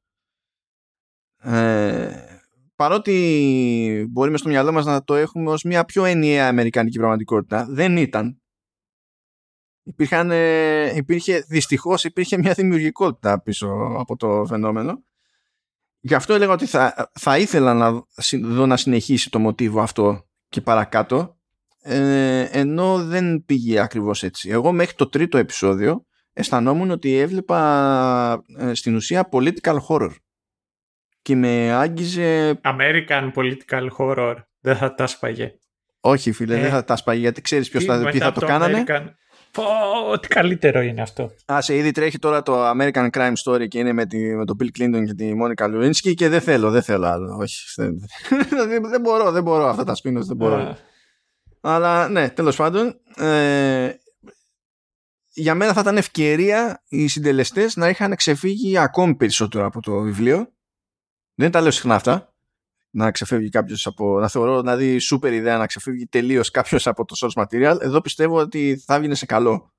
Ε, 1.37 2.27
παρότι 2.75 4.07
μπορεί 4.11 4.31
μες 4.31 4.41
στο 4.41 4.49
μυαλό 4.49 4.73
μας 4.73 4.85
να 4.85 5.05
το 5.05 5.15
έχουμε 5.15 5.51
ως 5.51 5.63
μια 5.63 5.85
πιο 5.85 6.05
ενιαία 6.05 6.49
αμερικανική 6.49 6.99
πραγματικότητα 6.99 7.67
δεν 7.69 7.97
ήταν 7.97 8.42
Υπήρχαν, 9.83 10.31
ε, 10.31 10.97
υπήρχε, 10.97 11.45
δυστυχώς 11.49 12.05
υπήρχε 12.05 12.39
μια 12.39 12.53
δημιουργικότητα 12.53 13.43
πίσω 13.43 13.97
από 13.99 14.17
το 14.17 14.45
φαινόμενο 14.49 15.03
γι' 16.05 16.15
αυτό 16.15 16.35
έλεγα 16.35 16.53
ότι 16.53 16.67
θα, 16.67 17.11
θα 17.13 17.39
ήθελα 17.39 17.75
να 17.75 17.93
δω 18.43 18.67
να 18.67 18.77
συνεχίσει 18.77 19.31
το 19.31 19.39
μοτίβο 19.39 19.81
αυτό 19.81 20.27
και 20.49 20.61
παρακάτω 20.61 21.37
ε, 21.83 22.49
ενώ 22.51 23.05
δεν 23.05 23.45
πήγε 23.47 23.81
ακριβώς 23.81 24.23
έτσι. 24.23 24.51
Εγώ 24.51 24.73
μέχρι 24.73 24.95
το 24.95 25.09
τρίτο 25.09 25.39
επεισόδιο 25.39 26.07
αισθανόμουν 26.33 26.91
ότι 26.91 27.17
έβλεπα 27.17 28.45
ε, 28.59 28.75
στην 28.75 28.95
ουσία 28.95 29.29
political 29.33 29.77
horror 29.89 30.11
και 31.23 31.37
με 31.37 31.73
άγγιζε... 31.73 32.61
American 32.65 33.33
political 33.35 33.89
horror. 33.99 34.37
Δεν 34.61 34.77
θα 34.77 34.95
τα 34.95 35.07
σπαγε. 35.07 35.55
Όχι 36.01 36.33
φίλε, 36.33 36.55
δεν 36.55 36.65
ε, 36.65 36.69
θα 36.69 36.85
τα 36.85 36.97
σπαγε 36.97 37.21
γιατί 37.21 37.41
ξέρεις 37.41 37.69
ποιος 37.69 37.85
θα, 37.85 38.09
ποιοι 38.11 38.21
θα 38.21 38.33
το, 38.33 38.41
το 38.41 38.47
κάνανε; 38.47 38.85
Πω, 39.53 40.19
τι 40.21 40.29
καλύτερο 40.29 40.81
είναι 40.81 41.03
αυτό. 41.03 41.31
Α, 41.53 41.61
σε 41.61 41.77
ήδη 41.77 41.91
τρέχει 41.91 42.19
τώρα 42.19 42.43
το 42.43 42.71
American 42.71 43.11
Crime 43.11 43.33
Story 43.45 43.69
και 43.69 43.79
είναι 43.79 43.93
με, 43.93 44.07
τη, 44.07 44.37
με 44.37 44.45
τον 44.45 44.57
Bill 44.61 44.79
Clinton 44.79 45.05
και 45.07 45.15
τη 45.15 45.33
Monica 45.43 45.65
Lewinsky 45.65 46.15
και 46.15 46.29
δεν 46.29 46.41
θέλω, 46.41 46.71
δεν 46.71 46.83
θέλω 46.83 47.07
άλλο. 47.07 47.37
Όχι, 47.41 47.57
δεν, 47.77 47.95
δεν 48.91 49.01
μπορώ, 49.01 49.31
δεν 49.31 49.43
μπορώ 49.43 49.69
αυτά 49.69 49.85
τα 49.85 49.95
σπίνος, 49.95 50.27
δεν 50.27 50.37
μπορώ. 50.37 50.77
Αλλά 51.61 52.09
ναι, 52.09 52.31
τέλος 52.31 52.57
πάντων, 52.57 53.01
ε, 53.17 53.93
για 55.29 55.55
μένα 55.55 55.73
θα 55.73 55.81
ήταν 55.81 55.97
ευκαιρία 55.97 56.83
οι 56.89 57.07
συντελεστές 57.07 57.77
να 57.77 57.89
είχαν 57.89 58.17
ξεφύγει 58.17 58.79
ακόμη 58.79 59.15
περισσότερο 59.15 59.67
από 59.67 59.81
το 59.81 60.01
βιβλίο. 60.01 60.53
Δεν 61.35 61.51
τα 61.51 61.61
λέω 61.61 61.71
συχνά 61.71 61.95
αυτά. 61.95 62.32
Να 62.95 63.11
ξεφεύγει 63.11 63.49
κάποιος 63.49 63.87
από. 63.87 64.21
Να 64.21 64.29
θεωρώ 64.29 64.61
δηλαδή 64.61 64.99
σούπερ 64.99 65.33
ιδέα 65.33 65.59
να 65.59 65.67
ξεφύγει 65.67 66.07
τελείως 66.07 66.51
κάποιος 66.51 66.87
από 66.87 67.05
το 67.05 67.15
source 67.19 67.43
material. 67.43 67.77
Εδώ 67.81 68.01
πιστεύω 68.01 68.37
ότι 68.39 68.83
θα 68.87 69.01
βγει 69.01 69.15
σε 69.15 69.27
καλό. 69.27 69.73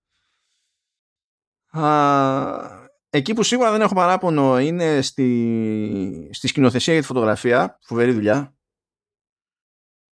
Α, 1.69 2.83
εκεί 3.09 3.33
που 3.33 3.43
σίγουρα 3.43 3.71
δεν 3.71 3.81
έχω 3.81 3.93
παράπονο 3.93 4.59
είναι 4.59 5.01
στη, 5.01 6.29
στη 6.33 6.47
σκηνοθεσία 6.47 6.93
για 6.93 7.01
τη 7.01 7.07
φωτογραφία. 7.07 7.79
Φοβερή 7.81 8.11
δουλειά. 8.11 8.55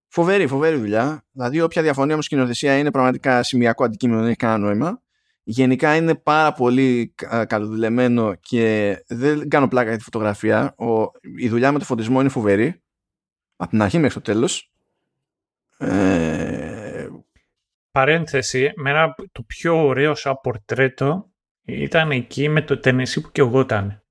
Φοβερή, 0.09 0.47
φοβερή 0.47 0.77
δουλειά. 0.77 1.27
Δηλαδή, 1.31 1.61
όποια 1.61 1.83
διαφωνία 1.83 2.17
μου 2.17 2.23
σκηνοθεσία 2.23 2.79
είναι 2.79 2.91
πραγματικά 2.91 3.43
σημειακό 3.43 3.85
αντικείμενο, 3.85 4.21
δεν 4.21 4.29
έχει 4.29 4.37
κανένα 4.37 4.59
νόημα. 4.59 5.03
Γενικά 5.43 5.97
είναι 5.97 6.15
πάρα 6.15 6.53
πολύ 6.53 7.15
καλοδουλεμένο 7.47 8.35
και 8.35 8.97
δεν 9.07 9.49
κάνω 9.49 9.69
πλάκα 9.69 9.89
για 9.89 9.99
τη 9.99 10.05
φωτογραφία. 10.05 10.75
Ο, 10.77 11.11
η 11.37 11.49
δουλειά 11.49 11.73
με 11.73 11.79
το 11.79 11.85
φωτισμό 11.85 12.21
είναι 12.21 12.29
φοβερή. 12.29 12.83
Από 13.61 13.71
την 13.71 13.83
αρχή 13.83 13.99
μέχρι 13.99 14.15
το 14.15 14.33
τέλος. 14.33 14.73
Ε... 15.79 17.09
Παρένθεση, 17.91 18.73
μέρα 18.77 19.15
το 19.33 19.43
πιο 19.43 19.87
ωραίο 19.87 20.15
σαν 20.15 20.39
πορτρέτο 20.43 21.31
ήταν 21.63 22.11
εκεί 22.11 22.49
με 22.49 22.63
το 22.63 22.79
τενεσί 22.79 23.21
που 23.21 23.31
και 23.31 23.41
εγώ 23.41 23.61
ήταν. 23.61 24.03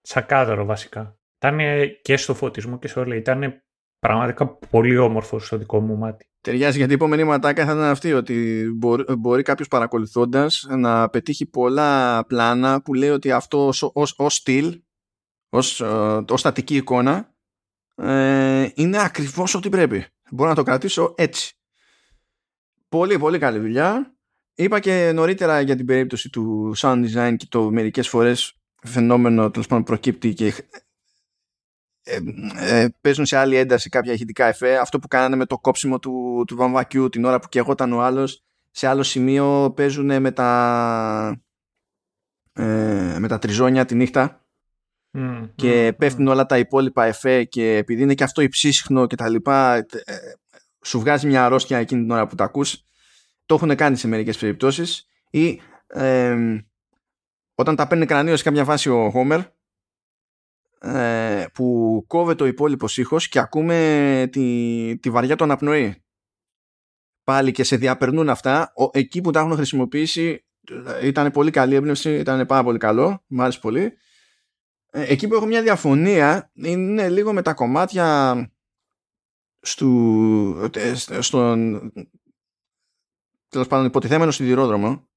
Σαν 0.00 0.26
κάδρο 0.26 0.64
βασικά. 0.64 1.18
Ήταν 1.36 1.58
και 2.02 2.16
στο 2.16 2.34
φωτισμό 2.34 2.78
και 2.78 2.88
σε 2.88 2.98
όλα. 2.98 3.14
Ήταν 3.14 3.62
πραγματικά 3.98 4.46
πολύ 4.46 4.96
όμορφος 4.96 5.46
στο 5.46 5.56
δικό 5.56 5.80
μου 5.80 5.96
μάτι. 5.96 6.26
Ταιριάζει 6.40 6.76
γιατί 6.76 6.92
η 6.92 6.94
επόμενη 6.94 7.24
ματάκα 7.24 7.64
θα 7.64 7.72
ήταν 7.72 7.84
αυτή 7.84 8.12
ότι 8.12 8.66
μπορεί, 8.76 9.04
μπορεί 9.18 9.42
κάποιος 9.42 9.68
παρακολουθώντας 9.68 10.66
να 10.68 11.08
πετύχει 11.08 11.46
πολλά 11.46 12.24
πλάνα 12.26 12.82
που 12.82 12.94
λέει 12.94 13.10
ότι 13.10 13.32
αυτό 13.32 13.66
ως, 13.66 13.92
ως, 14.16 14.34
στυλ, 14.34 14.82
ως, 15.48 15.80
ε, 15.80 16.24
ως 16.28 16.40
στατική 16.40 16.76
εικόνα 16.76 17.31
ε, 17.94 18.68
είναι 18.74 19.02
ακριβώς 19.02 19.54
ό,τι 19.54 19.68
πρέπει. 19.68 20.06
Μπορώ 20.30 20.48
να 20.48 20.54
το 20.54 20.62
κρατήσω 20.62 21.14
έτσι. 21.16 21.56
Πολύ 22.88 23.18
πολύ 23.18 23.38
καλή 23.38 23.58
δουλειά. 23.58 24.14
Είπα 24.54 24.80
και 24.80 25.12
νωρίτερα 25.14 25.60
για 25.60 25.76
την 25.76 25.86
περίπτωση 25.86 26.30
του 26.30 26.72
sound 26.76 27.04
design 27.06 27.34
και 27.36 27.46
το 27.48 27.70
μερικές 27.70 28.08
φορές 28.08 28.56
φαινόμενο 28.82 29.50
τέλος 29.50 29.66
πάντων 29.66 29.84
προκύπτει 29.84 30.34
και 30.34 30.54
ε, 32.02 32.18
ε, 32.56 32.88
παίζουν 33.00 33.26
σε 33.26 33.36
άλλη 33.36 33.56
ένταση 33.56 33.88
κάποια 33.88 34.12
ηχητικά 34.12 34.46
εφέ. 34.46 34.78
Αυτό 34.78 34.98
που 34.98 35.08
κάνανε 35.08 35.36
με 35.36 35.46
το 35.46 35.58
κόψιμο 35.58 35.98
του, 35.98 36.44
του 36.46 36.56
βαμβακιού 36.56 37.08
την 37.08 37.24
ώρα 37.24 37.38
που 37.38 37.48
κεγόταν 37.48 37.92
ο 37.92 38.02
άλλος 38.02 38.44
σε 38.70 38.86
άλλο 38.86 39.02
σημείο 39.02 39.72
παίζουν 39.76 40.20
με 40.20 40.30
τα, 40.30 41.42
ε, 42.52 43.16
με 43.18 43.28
τα 43.28 43.38
τριζόνια 43.38 43.84
τη 43.84 43.94
νύχτα 43.94 44.41
και 45.54 45.94
πέφτουν 45.98 46.26
όλα 46.26 46.46
τα 46.46 46.58
υπόλοιπα 46.58 47.04
εφέ 47.04 47.44
και 47.44 47.76
επειδή 47.76 48.02
είναι 48.02 48.14
και 48.14 48.24
αυτό 48.24 48.42
υψίσχνο 48.42 49.06
και 49.06 49.16
τα 49.16 49.28
λοιπά 49.28 49.74
ε, 49.74 49.84
σου 50.84 51.00
βγάζει 51.00 51.26
μια 51.26 51.44
αρρώστια 51.44 51.78
εκείνη 51.78 52.00
την 52.00 52.10
ώρα 52.10 52.26
που 52.26 52.34
τα 52.34 52.44
ακούς. 52.44 52.82
Το 53.46 53.54
έχουν 53.54 53.76
κάνει 53.76 53.96
σε 53.96 54.08
μερικές 54.08 54.38
περιπτώσεις. 54.38 55.06
Ή 55.30 55.60
όταν 57.54 57.76
τα 57.76 57.86
παίρνει 57.86 58.06
κρανίο 58.06 58.36
σε 58.36 58.42
κάποια 58.42 58.64
βάση 58.64 58.90
ο 58.90 59.12
Homer 59.14 59.44
ε, 60.80 61.44
που 61.54 62.04
κόβεται 62.06 62.42
ο 62.42 62.46
υπόλοιπο 62.46 62.86
ήχος 62.96 63.28
και 63.28 63.38
ακούμε 63.38 64.28
τη, 64.32 64.98
τη 64.98 65.10
βαριά 65.10 65.36
του 65.36 65.44
αναπνοή. 65.44 66.02
Πάλι 67.24 67.52
και 67.52 67.64
σε 67.64 67.76
διαπερνούν 67.76 68.28
αυτά. 68.28 68.72
Εκεί 68.92 69.20
που 69.20 69.30
τα 69.30 69.40
έχουν 69.40 69.54
χρησιμοποιήσει 69.54 70.44
ήταν 71.02 71.30
πολύ 71.30 71.50
καλή 71.50 71.74
έμπνευση 71.74 72.14
ήταν 72.14 72.46
πάρα 72.46 72.62
πολύ 72.62 72.78
καλό 72.78 73.24
μου 73.26 73.42
άρεσε 73.42 73.58
πολύ. 73.58 73.82
ε, 73.82 73.90
εκεί 74.92 75.28
που 75.28 75.34
έχω 75.34 75.46
μια 75.46 75.62
διαφωνία 75.62 76.50
είναι 76.54 77.08
λίγο 77.08 77.32
με 77.32 77.42
τα 77.42 77.54
κομμάτια 77.54 78.36
στου, 79.60 80.70
ε, 80.74 81.20
στον 81.20 81.80
τέλος 83.48 83.66
πάντων 83.66 83.86
υποτιθέμενο 83.86 84.30
σιδηρόδρομο 84.30 85.08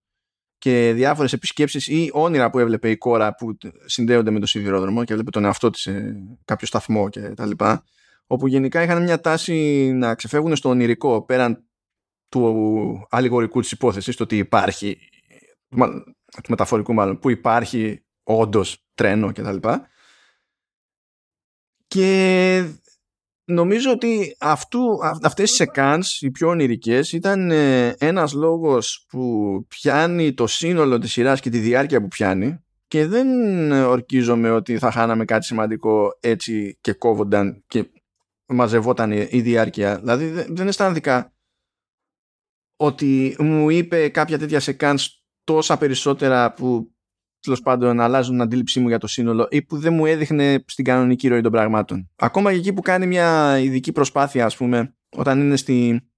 και 0.58 0.92
διάφορες 0.96 1.34
επισκέψεις 1.34 1.88
ή 1.88 2.10
όνειρα 2.14 2.50
που 2.50 2.60
έβλεπε 2.60 2.90
η 2.90 2.98
κόρα 2.98 3.36
που 3.36 3.58
συνδέονται 3.86 4.32
με 4.32 4.40
το 4.40 4.46
σιδηρόδρομο 4.46 5.04
και 5.04 5.12
έβλεπε 5.12 5.32
τον 5.32 5.46
εαυτό 5.46 5.70
της 5.70 5.82
σε 5.82 6.16
κάποιο 6.46 6.68
σταθμό 6.68 7.10
και 7.10 7.30
τα 7.30 7.46
λοιπά 7.46 7.84
όπου 8.28 8.48
γενικά 8.48 8.84
είχαν 8.84 9.04
μια 9.04 9.22
τάση 9.22 9.92
να 9.92 10.16
ξεφεύγουν 10.16 10.56
στο 10.56 10.70
ονειρικό 10.70 11.26
πέραν 11.26 11.68
του 12.30 13.08
αλληγορικού 13.10 13.62
της 13.62 13.72
υπόθεσης 13.72 14.16
το 14.16 14.24
ότι 14.24 14.38
υπάρχει 14.38 14.98
του 16.44 16.50
μεταφορικού 16.50 16.94
μάλλον 16.94 17.20
που 17.20 17.30
υπάρχει 17.30 18.06
όντως 18.24 18.85
τρένο 18.96 19.32
και 19.32 19.42
τα 19.42 19.52
λοιπά 19.52 19.88
και 21.88 22.64
νομίζω 23.46 23.92
ότι 23.92 24.36
αυτού, 24.40 24.80
αυτές 25.24 25.52
οι 25.52 25.56
σεκάνς, 25.56 26.22
οι 26.22 26.32
πιο 26.32 26.48
ονειρικές, 26.48 27.12
ήταν 27.12 27.52
ε, 27.52 27.96
ένας 27.98 28.34
λόγος 28.34 29.06
που 29.08 29.66
πιάνει 29.68 30.34
το 30.34 30.48
σύνολο 30.48 30.98
της 31.00 31.12
σειράς 31.12 31.40
και 31.40 31.50
τη 31.50 31.60
διάρκεια 31.60 32.02
που 32.02 32.08
πιάνει 32.08 32.60
και 32.88 33.08
δεν 33.08 33.72
ορκίζομαι 33.72 34.50
ότι 34.50 34.78
θα 34.78 34.92
χάναμε 34.92 35.26
κάτι 35.26 35.46
σημαντικό 35.46 36.18
έτσι 36.20 36.78
και 36.82 36.94
κόβονταν 36.94 37.64
και 37.68 37.92
μαζευόταν 38.46 39.12
η 39.12 39.42
διάρκεια. 39.42 40.00
Δηλαδή 40.00 40.46
δεν 40.48 40.68
αισθάνθηκα 40.68 41.34
ότι 42.76 43.36
μου 43.40 43.70
είπε 43.70 44.10
κάποια 44.10 44.38
τέτοια 44.38 44.60
σεκάνς 44.60 45.24
τόσα 45.44 45.78
περισσότερα 45.78 46.54
που 46.54 46.95
τέλος 47.46 47.62
πάντων 47.62 48.00
αλλάζουν 48.00 48.32
την 48.32 48.42
αντίληψή 48.42 48.80
μου 48.80 48.88
για 48.88 48.98
το 48.98 49.08
σύνολο 49.08 49.48
ή 49.50 49.62
που 49.62 49.78
δεν 49.78 49.94
μου 49.94 50.06
έδειχνε 50.06 50.64
στην 50.68 50.86
κανονική 50.86 51.28
ροή 51.28 51.42
των 51.42 51.52
πραγμάτων. 51.52 52.10
Ακόμα 52.16 52.52
και 52.52 52.58
εκεί 52.58 52.74
που 52.74 52.82
κάνει 52.82 53.08
μια 53.08 53.60
ειδική 53.60 53.92
προσπάθεια, 53.92 54.46
ας 54.46 54.58
πούμε, 54.58 54.96
όταν 55.10 55.40
είναι 55.40 55.56
στη, 55.56 56.10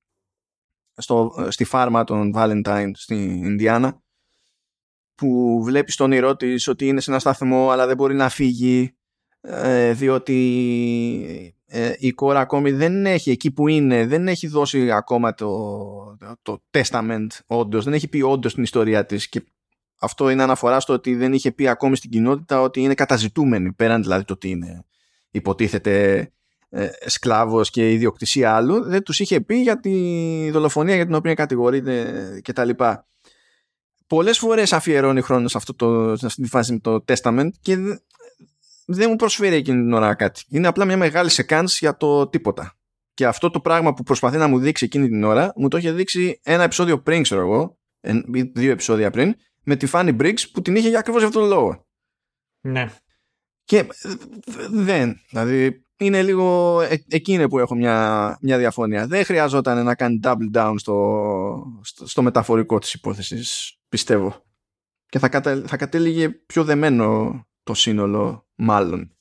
στο, 0.97 1.45
στη 1.49 1.63
φάρμα 1.63 2.03
των 2.03 2.31
Valentine 2.35 2.91
στην 2.93 3.43
Ινδιάνα, 3.43 4.01
που 5.15 5.61
βλέπεις 5.63 5.95
τον 5.95 6.05
όνειρό 6.05 6.35
της 6.35 6.67
ότι 6.67 6.87
είναι 6.87 6.99
σε 6.99 7.11
ένα 7.11 7.19
σταθμό 7.19 7.69
αλλά 7.69 7.87
δεν 7.87 7.95
μπορεί 7.95 8.15
να 8.15 8.29
φύγει 8.29 8.95
ε, 9.41 9.93
διότι 9.93 11.55
ε, 11.65 11.93
η 11.97 12.11
κόρα 12.11 12.39
ακόμη 12.39 12.71
δεν 12.71 13.05
έχει 13.05 13.31
εκεί 13.31 13.51
που 13.51 13.67
είναι 13.67 14.05
δεν 14.05 14.27
έχει 14.27 14.47
δώσει 14.47 14.91
ακόμα 14.91 15.33
το, 15.33 15.47
το, 16.17 16.35
το 16.41 16.63
testament 16.71 17.27
όντως 17.45 17.83
δεν 17.83 17.93
έχει 17.93 18.07
πει 18.07 18.21
όντως 18.21 18.53
την 18.53 18.63
ιστορία 18.63 19.05
της 19.05 19.29
και 19.29 19.43
αυτό 19.99 20.29
είναι 20.29 20.43
αναφορά 20.43 20.79
στο 20.79 20.93
ότι 20.93 21.15
δεν 21.15 21.33
είχε 21.33 21.51
πει 21.51 21.67
ακόμη 21.67 21.95
στην 21.95 22.09
κοινότητα 22.09 22.61
ότι 22.61 22.81
είναι 22.81 22.93
καταζητούμενοι 22.93 23.73
πέραν 23.73 24.01
δηλαδή 24.01 24.23
το 24.23 24.33
ότι 24.33 24.49
είναι 24.49 24.85
υποτίθεται 25.31 26.27
ε, 26.69 26.89
σκλάβος 27.05 27.69
και 27.69 27.91
ιδιοκτησία 27.91 28.55
άλλου 28.55 28.83
δεν 28.83 29.03
τους 29.03 29.19
είχε 29.19 29.41
πει 29.41 29.55
για 29.55 29.79
τη 29.79 29.91
δολοφονία 30.51 30.95
για 30.95 31.05
την 31.05 31.13
οποία 31.13 31.33
κατηγορείται 31.33 32.39
και 32.43 32.53
τα 32.53 32.65
λοιπά. 32.65 33.07
Πολλές 34.07 34.37
φορές 34.37 34.73
αφιερώνει 34.73 35.21
χρόνος 35.21 35.51
σε, 35.51 35.57
αυτό 35.57 35.75
το, 35.75 36.15
σε 36.17 36.25
αυτή 36.25 36.41
τη 36.41 36.47
φάση 36.47 36.71
με 36.71 36.79
το 36.79 37.03
Testament 37.07 37.49
και 37.61 37.77
δεν 38.85 39.09
μου 39.09 39.15
προσφέρει 39.15 39.55
εκείνη 39.55 39.81
την 39.81 39.93
ώρα 39.93 40.15
κάτι. 40.15 40.43
Είναι 40.49 40.67
απλά 40.67 40.85
μια 40.85 40.97
μεγάλη 40.97 41.29
σεκάνς 41.29 41.79
για 41.79 41.97
το 41.97 42.27
τίποτα. 42.27 42.77
Και 43.13 43.25
αυτό 43.25 43.49
το 43.49 43.59
πράγμα 43.59 43.93
που 43.93 44.03
προσπαθεί 44.03 44.37
να 44.37 44.47
μου 44.47 44.59
δείξει 44.59 44.85
εκείνη 44.85 45.07
την 45.07 45.23
ώρα 45.23 45.53
μου 45.55 45.67
το 45.67 45.77
είχε 45.77 45.91
δείξει 45.91 46.39
ένα 46.43 46.63
επεισόδιο 46.63 47.01
πριν, 47.01 47.23
ξέρω 47.23 47.41
εγώ, 47.41 47.77
δύο 48.53 48.71
επεισόδια 48.71 49.11
πριν, 49.11 49.35
με 49.67 49.75
τη 49.75 49.87
Fanny 49.91 50.17
Briggs 50.21 50.51
που 50.51 50.61
την 50.61 50.75
είχε 50.75 50.89
για 50.89 50.99
ακριβώς 50.99 51.23
αυτόν 51.23 51.41
τον 51.41 51.49
λόγο. 51.49 51.85
Ναι. 52.61 52.93
Και 53.63 53.77
ε, 53.77 54.15
δεν, 54.69 55.19
δηλαδή 55.29 55.85
είναι 55.97 56.23
λίγο 56.23 56.81
ε, 56.81 57.03
εκείνη 57.07 57.47
που 57.47 57.59
έχω 57.59 57.75
μια, 57.75 58.37
μια 58.41 58.57
διαφωνία. 58.57 59.07
Δεν 59.07 59.25
χρειαζόταν 59.25 59.83
να 59.83 59.95
κάνει 59.95 60.19
double 60.23 60.51
down 60.53 60.73
στο, 60.77 61.81
στο, 61.81 62.21
μεταφορικό 62.21 62.79
της 62.79 62.93
υπόθεσης, 62.93 63.77
πιστεύω. 63.89 64.45
Και 65.05 65.19
θα, 65.19 65.29
κατα, 65.29 65.63
θα 65.67 65.77
κατέληγε 65.77 66.29
πιο 66.29 66.63
δεμένο 66.63 67.33
το 67.63 67.73
σύνολο, 67.73 68.47
μάλλον. 68.55 69.17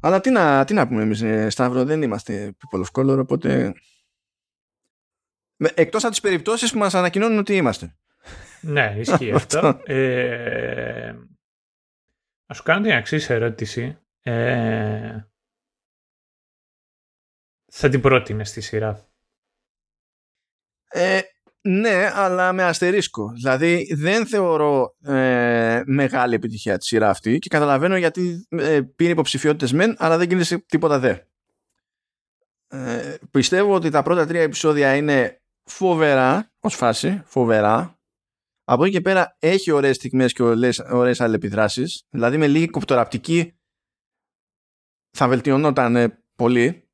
Αλλά 0.00 0.20
τι 0.20 0.30
να, 0.30 0.64
τι 0.64 0.74
να 0.74 0.88
πούμε 0.88 1.02
εμείς, 1.02 1.22
ε, 1.22 1.50
Σταύρο, 1.50 1.84
δεν 1.84 2.02
είμαστε 2.02 2.56
people 2.58 2.82
of 2.84 3.00
color, 3.00 3.18
οπότε... 3.18 3.74
Εκτός 5.74 6.02
από 6.02 6.12
τις 6.12 6.20
περιπτώσεις 6.20 6.72
που 6.72 6.78
μας 6.78 6.94
ανακοινώνουν 6.94 7.38
ότι 7.38 7.56
είμαστε. 7.56 7.96
Ναι, 8.62 8.94
ισχύει 8.98 9.32
αυτό. 9.40 9.80
Ε, 9.84 11.12
να 12.46 12.54
σου 12.54 12.62
κάνω 12.62 12.80
την 12.80 12.90
εξής 12.90 13.30
ερώτηση. 13.30 13.98
Ε, 14.22 15.20
θα 17.66 17.88
την 17.88 18.00
πρότεινες 18.00 18.48
στη 18.48 18.60
σειρά. 18.60 19.06
Ε, 20.88 21.20
ναι, 21.60 22.10
αλλά 22.14 22.52
με 22.52 22.62
αστερίσκο. 22.62 23.32
Δηλαδή 23.32 23.94
δεν 23.94 24.26
θεωρώ 24.26 24.96
ε, 25.04 25.82
μεγάλη 25.86 26.34
επιτυχία 26.34 26.78
τη 26.78 26.84
σειρά 26.84 27.08
αυτή 27.08 27.38
και 27.38 27.48
καταλαβαίνω 27.48 27.96
γιατί 27.96 28.46
ε, 28.48 28.80
πήρε 28.96 29.10
υποψηφιότητες 29.10 29.72
μεν, 29.72 29.94
αλλά 29.98 30.18
δεν 30.18 30.28
κίνησε 30.28 30.58
τίποτα 30.58 30.98
δε. 30.98 31.16
Ε, 32.68 33.16
πιστεύω 33.30 33.74
ότι 33.74 33.90
τα 33.90 34.02
πρώτα 34.02 34.26
τρία 34.26 34.42
επεισόδια 34.42 34.96
είναι 34.96 35.42
φοβερά 35.64 36.50
ως 36.60 36.74
φάση, 36.74 37.22
φοβερά 37.24 37.98
από 38.72 38.84
εκεί 38.84 38.92
και 38.92 39.00
πέρα 39.00 39.36
έχει 39.38 39.70
ωραίες 39.70 39.96
στιγμές 39.96 40.32
και 40.32 40.42
ωραίες, 40.42 40.78
ωραίες 40.78 41.20
αλληλεπιδράσεις. 41.20 42.06
Δηλαδή 42.10 42.36
με 42.36 42.48
λίγη 42.48 42.68
κοπτοραπτική 42.68 43.58
θα 45.10 45.28
βελτιωνόταν 45.28 46.24
πολύ. 46.34 46.88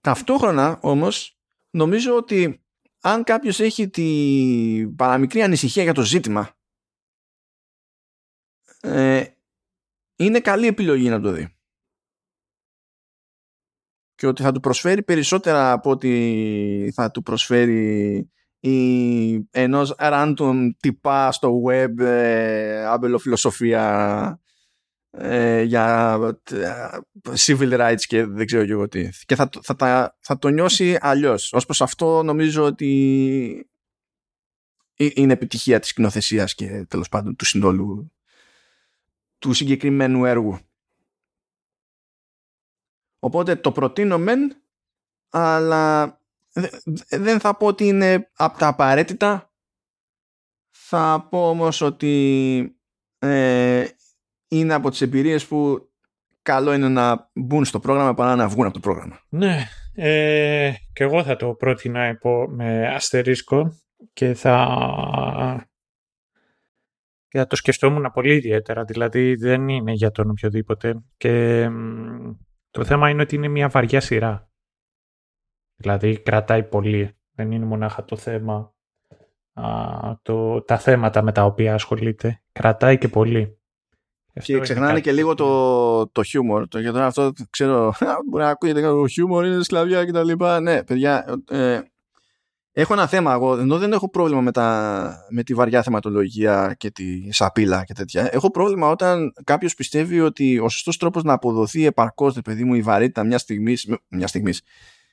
Ταυτόχρονα 0.00 0.78
όμως 0.82 1.38
νομίζω 1.70 2.16
ότι 2.16 2.64
αν 3.00 3.24
κάποιος 3.24 3.60
έχει 3.60 3.88
τη 3.88 4.92
παραμικρή 4.96 5.42
ανησυχία 5.42 5.82
για 5.82 5.94
το 5.94 6.02
ζήτημα 6.02 6.58
ε, 8.80 9.24
είναι 10.16 10.40
καλή 10.40 10.66
επιλογή 10.66 11.08
να 11.08 11.20
το 11.20 11.32
δει. 11.32 11.56
Και 14.14 14.26
ότι 14.26 14.42
θα 14.42 14.52
του 14.52 14.60
προσφέρει 14.60 15.02
περισσότερα 15.02 15.72
από 15.72 15.90
ότι 15.90 16.92
θα 16.94 17.10
του 17.10 17.22
προσφέρει 17.22 18.30
ή 18.60 19.48
ενός 19.50 19.94
random 19.98 20.70
τυπά 20.80 21.32
στο 21.32 21.62
web 21.68 21.98
ε, 21.98 22.84
αμπελοφιλοσοφία 22.84 24.40
ε, 25.10 25.62
για 25.62 26.18
ε, 26.50 26.98
civil 27.46 27.80
rights 27.80 28.02
και 28.06 28.24
δεν 28.24 28.46
ξέρω 28.46 28.64
και 28.64 28.72
εγώ 28.72 28.88
τι. 28.88 29.08
Και 29.26 29.34
θα, 29.34 29.48
θα, 29.62 29.74
θα, 29.78 30.16
θα 30.20 30.38
το 30.38 30.48
νιώσει 30.48 30.98
αλλιώς. 31.00 31.52
Ως 31.52 31.64
προς 31.64 31.80
αυτό 31.80 32.22
νομίζω 32.22 32.64
ότι 32.64 33.70
είναι 34.96 35.32
επιτυχία 35.32 35.80
της 35.80 35.92
κοινοθεσίας 35.92 36.54
και 36.54 36.84
τέλος 36.88 37.08
πάντων 37.08 37.36
του 37.36 37.44
συνόλου 37.44 38.12
του 39.38 39.52
συγκεκριμένου 39.52 40.24
έργου. 40.24 40.58
Οπότε 43.18 43.56
το 43.56 43.72
προτείνω 43.72 44.18
μεν, 44.18 44.62
αλλά 45.28 46.19
δεν 47.08 47.40
θα 47.40 47.56
πω 47.56 47.66
ότι 47.66 47.86
είναι 47.86 48.30
από 48.36 48.58
τα 48.58 48.66
απαραίτητα. 48.66 49.52
Θα 50.70 51.26
πω 51.30 51.48
όμως 51.48 51.80
ότι 51.80 52.76
ε, 53.18 53.84
είναι 54.48 54.74
από 54.74 54.90
τις 54.90 55.00
εμπειρίες 55.00 55.46
που 55.46 55.88
καλό 56.42 56.72
είναι 56.72 56.88
να 56.88 57.30
μπουν 57.34 57.64
στο 57.64 57.80
πρόγραμμα 57.80 58.14
παρά 58.14 58.36
να 58.36 58.48
βγουν 58.48 58.64
από 58.64 58.74
το 58.74 58.80
πρόγραμμα. 58.80 59.20
Ναι, 59.28 59.68
ε, 59.94 60.72
και 60.92 61.04
εγώ 61.04 61.24
θα 61.24 61.36
το 61.36 61.54
πρότεινα 61.54 62.08
υπό, 62.08 62.46
με 62.48 62.88
αστερίσκο 62.94 63.72
και 64.12 64.34
θα 64.34 64.66
και 67.30 67.38
θα 67.38 67.46
το 67.46 67.56
σκεφτόμουν 67.56 68.10
πολύ 68.12 68.34
ιδιαίτερα. 68.34 68.84
Δηλαδή 68.84 69.34
δεν 69.34 69.68
είναι 69.68 69.92
για 69.92 70.10
τον 70.10 70.30
οποιοδήποτε. 70.30 71.02
Και 71.16 71.66
το 72.70 72.84
θέμα 72.84 73.10
είναι 73.10 73.22
ότι 73.22 73.34
είναι 73.34 73.48
μια 73.48 73.68
βαριά 73.68 74.00
σειρά. 74.00 74.49
Δηλαδή 75.80 76.18
κρατάει 76.18 76.62
πολύ. 76.62 77.16
Δεν 77.34 77.52
είναι 77.52 77.64
μονάχα 77.64 78.04
το 78.04 78.16
θέμα, 78.16 78.74
α, 79.52 79.64
το, 80.22 80.62
τα 80.62 80.78
θέματα 80.78 81.22
με 81.22 81.32
τα 81.32 81.44
οποία 81.44 81.74
ασχολείται. 81.74 82.42
Κρατάει 82.52 82.98
και 82.98 83.08
πολύ. 83.08 83.58
Και 84.42 84.60
ξεχνάνε 84.60 85.00
και 85.00 85.12
λίγο 85.12 85.34
το, 85.34 86.08
το 86.08 86.22
χιούμορ. 86.22 86.68
Το, 86.68 86.78
γιατί 86.78 86.98
αυτό 86.98 87.32
ξέρω, 87.50 87.92
μπορεί 88.30 88.44
να 88.44 88.50
ακούγεται 88.50 88.80
το 88.80 89.06
χιούμορ, 89.06 89.46
είναι 89.46 89.62
σκλαβιά 89.62 90.04
κτλ. 90.04 90.32
Ναι, 90.62 90.84
παιδιά, 90.84 91.42
ε, 91.50 91.80
έχω 92.72 92.92
ένα 92.92 93.06
θέμα 93.06 93.32
εγώ, 93.32 93.58
ενώ 93.58 93.78
δεν 93.78 93.92
έχω 93.92 94.10
πρόβλημα 94.10 94.40
με, 94.40 94.52
τα, 94.52 95.26
με 95.30 95.42
τη 95.42 95.54
βαριά 95.54 95.82
θεματολογία 95.82 96.74
και 96.78 96.90
τη 96.90 97.32
σαπίλα 97.32 97.84
και 97.84 97.92
τέτοια. 97.92 98.28
Έχω 98.32 98.50
πρόβλημα 98.50 98.88
όταν 98.88 99.32
κάποιος 99.44 99.74
πιστεύει 99.74 100.20
ότι 100.20 100.58
ο 100.58 100.68
σωστός 100.68 100.96
τρόπος 100.96 101.22
να 101.22 101.32
αποδοθεί 101.32 101.86
επαρκώς, 101.86 102.38
παιδί 102.44 102.64
μου, 102.64 102.74
η 102.74 102.82
βαρύτητα 102.82 103.24
μιας 103.24 103.40
στιγμής, 103.40 103.96
μιας 104.08 104.30
στιγμής, 104.30 104.62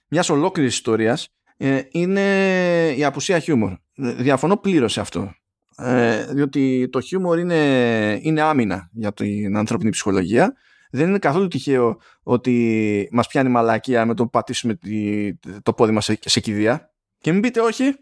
μιας 0.07 0.29
ολόκληρης 0.29 0.73
ιστορίας 0.73 1.29
ε, 1.57 1.81
είναι 1.91 2.93
η 2.97 3.03
απουσία 3.03 3.39
χιούμορ. 3.39 3.73
Διαφωνώ 3.95 4.57
πλήρως 4.57 4.91
σε 4.91 4.99
αυτό. 4.99 5.33
Ε, 5.77 6.25
διότι 6.33 6.89
το 6.91 7.01
χιούμορ 7.01 7.39
είναι, 7.39 8.19
είναι 8.21 8.41
άμυνα 8.41 8.89
για 8.93 9.13
την 9.13 9.57
ανθρώπινη 9.57 9.89
ψυχολογία. 9.89 10.55
Δεν 10.91 11.09
είναι 11.09 11.19
καθόλου 11.19 11.47
τυχαίο 11.47 11.99
ότι 12.23 13.09
μας 13.11 13.27
πιάνει 13.27 13.49
μαλακία 13.49 14.05
με 14.05 14.13
το 14.13 14.23
που 14.23 14.29
πατήσουμε 14.29 14.75
τη, 14.75 15.35
το 15.63 15.73
πόδι 15.73 15.91
μας 15.91 16.05
σε, 16.05 16.19
σε 16.21 16.39
κηδεία. 16.39 16.93
Και 17.17 17.31
μην 17.31 17.41
πείτε 17.41 17.59
όχι. 17.59 17.95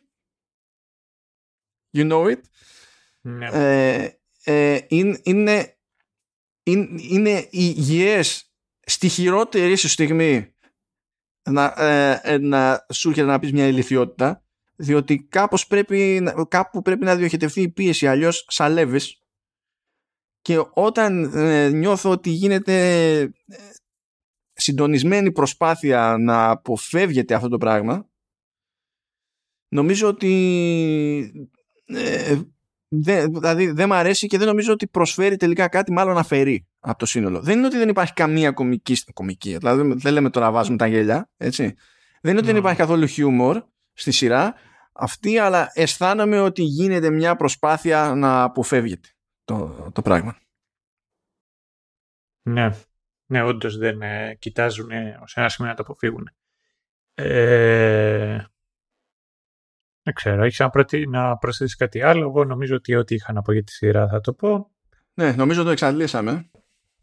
You 1.98 2.12
know 2.12 2.32
it. 2.32 2.40
Ναι. 3.22 3.48
Ε, 3.52 4.10
ε, 4.44 4.80
είναι, 4.88 5.20
είναι, 5.24 5.78
είναι, 6.64 6.88
είναι 7.10 7.48
υγιές 7.50 8.54
στη 8.86 9.10
χειρότερη 9.10 9.76
σου 9.76 9.88
στιγμή 9.88 10.55
να, 11.50 11.74
ε, 11.78 12.20
ε, 12.24 12.38
να 12.38 12.86
σου 12.94 13.10
έρχεται 13.10 13.28
να 13.28 13.40
πεις 13.40 13.52
μια 13.52 13.68
ηλικιότητα 13.68 14.44
διότι 14.76 15.24
κάπως 15.30 15.68
πρέπει, 15.68 16.24
κάπου 16.48 16.82
πρέπει 16.82 17.06
να 17.06 17.16
διοχετευτεί 17.16 17.62
η 17.62 17.70
πίεση 17.70 18.08
αλλιώς 18.08 18.46
σαλεύεις. 18.48 19.20
Και 20.42 20.64
όταν 20.74 21.24
ε, 21.24 21.70
νιώθω 21.70 22.10
ότι 22.10 22.30
γίνεται 22.30 23.20
ε, 23.20 23.30
συντονισμένη 24.54 25.32
προσπάθεια 25.32 26.16
να 26.20 26.50
αποφεύγεται 26.50 27.34
αυτό 27.34 27.48
το 27.48 27.58
πράγμα 27.58 28.10
νομίζω 29.68 30.08
ότι 30.08 31.48
ε, 31.86 32.42
δεν, 32.88 33.34
δηλαδή 33.34 33.72
δεν 33.72 33.88
μου 33.88 33.96
αρέσει 33.96 34.28
και 34.28 34.38
δεν 34.38 34.48
νομίζω 34.48 34.74
ότι 34.74 34.88
προσφέρει 34.88 35.36
τελικά 35.38 35.68
κάτι 35.68 35.92
μάλλον 35.92 36.18
αφαιρεί 36.18 36.68
από 36.86 37.00
το 37.00 37.06
σύνολο. 37.06 37.42
Δεν 37.42 37.58
είναι 37.58 37.68
ότι 37.68 37.78
δεν 37.78 37.90
υπάρχει 37.90 38.14
καμία 38.14 38.52
κομική, 38.52 39.14
κομική 39.14 39.58
δηλαδή 39.58 39.94
δεν 39.94 40.14
λέμε 40.14 40.30
τώρα 40.30 40.52
βάζουμε 40.52 40.78
τα 40.78 40.88
γέλια, 40.88 41.30
έτσι. 41.38 41.76
Δεν 42.22 42.32
είναι 42.32 42.40
ότι 42.40 42.48
δεν 42.48 42.56
υπάρχει 42.56 42.78
καθόλου 42.78 43.06
χιούμορ 43.06 43.64
στη 43.94 44.12
σειρά 44.12 44.56
αυτή, 44.94 45.38
αλλά 45.38 45.72
αισθάνομαι 45.74 46.40
ότι 46.40 46.62
γίνεται 46.62 47.10
μια 47.10 47.36
προσπάθεια 47.36 48.14
να 48.16 48.44
αποφεύγεται 48.44 49.10
το, 49.44 49.90
το 49.94 50.02
πράγμα. 50.02 50.38
Ναι, 52.42 52.70
ναι, 53.26 53.44
όντως 53.44 53.78
δεν 53.78 54.02
ε, 54.02 54.36
κοιτάζουν 54.40 54.92
ε, 54.92 55.20
ως 55.22 55.36
ένα 55.36 55.50
σημείο 55.50 55.72
να 55.72 55.78
το 55.78 55.84
αποφύγουν. 55.84 56.30
Ε, 57.14 58.46
δεν 60.02 60.14
ξέρω, 60.14 60.44
έχεις 60.44 60.60
να, 60.60 60.70
προτι... 60.70 61.08
να 61.08 61.38
προσθέσεις 61.38 61.76
κάτι 61.76 62.02
άλλο; 62.02 62.22
Εγώ 62.22 62.44
νομίζω 62.44 62.76
ότι 62.76 62.96
ό,τι 62.96 63.16
είχα 63.16 63.34
να 63.34 63.42
πω 63.42 63.52
για 63.52 63.64
τη 63.64 63.72
σειρά 63.72 64.08
θα 64.08 64.22
το 64.22 64.34
πω. 64.34 64.72
Ναι, 65.14 65.32
νομίζω 65.32 65.64
το 65.64 65.70
εξαντλήσαμε. 65.70 66.50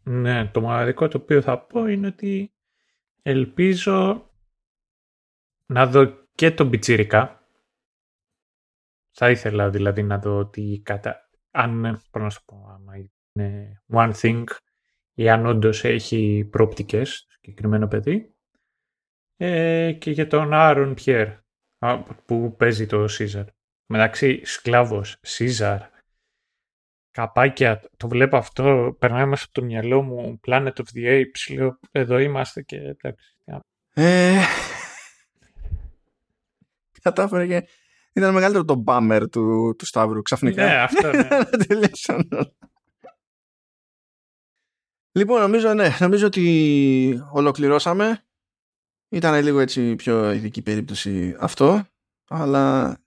Ναι, 0.03 0.47
το 0.47 0.61
μοναδικό 0.61 1.07
το 1.07 1.17
οποίο 1.17 1.41
θα 1.41 1.65
πω 1.65 1.87
είναι 1.87 2.07
ότι 2.07 2.53
ελπίζω 3.21 4.29
να 5.65 5.87
δω 5.87 6.05
και 6.35 6.51
τον 6.51 6.69
Πιτσίρικα. 6.69 7.47
Θα 9.11 9.29
ήθελα 9.29 9.69
δηλαδή 9.69 10.03
να 10.03 10.19
δω 10.19 10.37
ότι 10.37 10.81
κατά... 10.85 11.29
αν, 11.51 12.01
πώς 12.11 12.21
να 12.21 12.29
σου 12.29 12.43
πω, 12.45 12.67
άμα 12.73 12.93
είναι 13.33 13.81
one 13.87 14.13
thing 14.21 14.43
ή 15.13 15.29
αν 15.29 15.45
όντως 15.45 15.83
έχει 15.83 16.47
πρόπτικες, 16.51 17.25
συγκεκριμένο 17.29 17.87
παιδί. 17.87 18.35
Ε, 19.35 19.93
και 19.93 20.11
για 20.11 20.27
τον 20.27 20.53
Άρον 20.53 20.93
Πιέρ 20.93 21.29
που 22.25 22.55
παίζει 22.55 22.85
το 22.85 23.07
Σίζαρ. 23.07 23.45
Μεταξύ 23.85 24.45
σκλάβος, 24.45 25.17
Σίζαρ, 25.21 25.81
καπάκια, 27.13 27.81
το 27.97 28.07
βλέπω 28.07 28.37
αυτό, 28.37 28.95
περνάει 28.99 29.25
μέσα 29.25 29.43
από 29.43 29.53
το 29.53 29.63
μυαλό 29.63 30.01
μου, 30.01 30.39
Planet 30.47 30.73
of 30.73 30.85
the 30.95 31.21
Apes, 31.21 31.55
λέω, 31.55 31.79
εδώ 31.91 32.17
είμαστε 32.17 32.61
και 32.61 32.75
εντάξει. 32.75 33.37
Ε, 33.93 34.41
κατάφερε 37.01 37.47
και 37.47 37.67
ήταν 38.13 38.33
μεγαλύτερο 38.33 38.65
το 38.65 38.75
μπάμερ 38.75 39.29
του, 39.29 39.75
του 39.77 39.85
Σταύρου 39.85 40.21
ξαφνικά. 40.21 40.65
Ναι, 40.65 40.75
αυτό 40.75 41.11
ναι. 41.11 41.27
λοιπόν, 45.19 45.41
νομίζω, 45.41 45.73
ναι, 45.73 45.97
νομίζω 45.99 46.25
ότι 46.25 47.23
ολοκληρώσαμε. 47.31 48.23
Ήταν 49.09 49.43
λίγο 49.43 49.59
έτσι 49.59 49.95
πιο 49.95 50.31
ειδική 50.31 50.61
περίπτωση 50.61 51.35
αυτό, 51.39 51.85
αλλά 52.27 52.97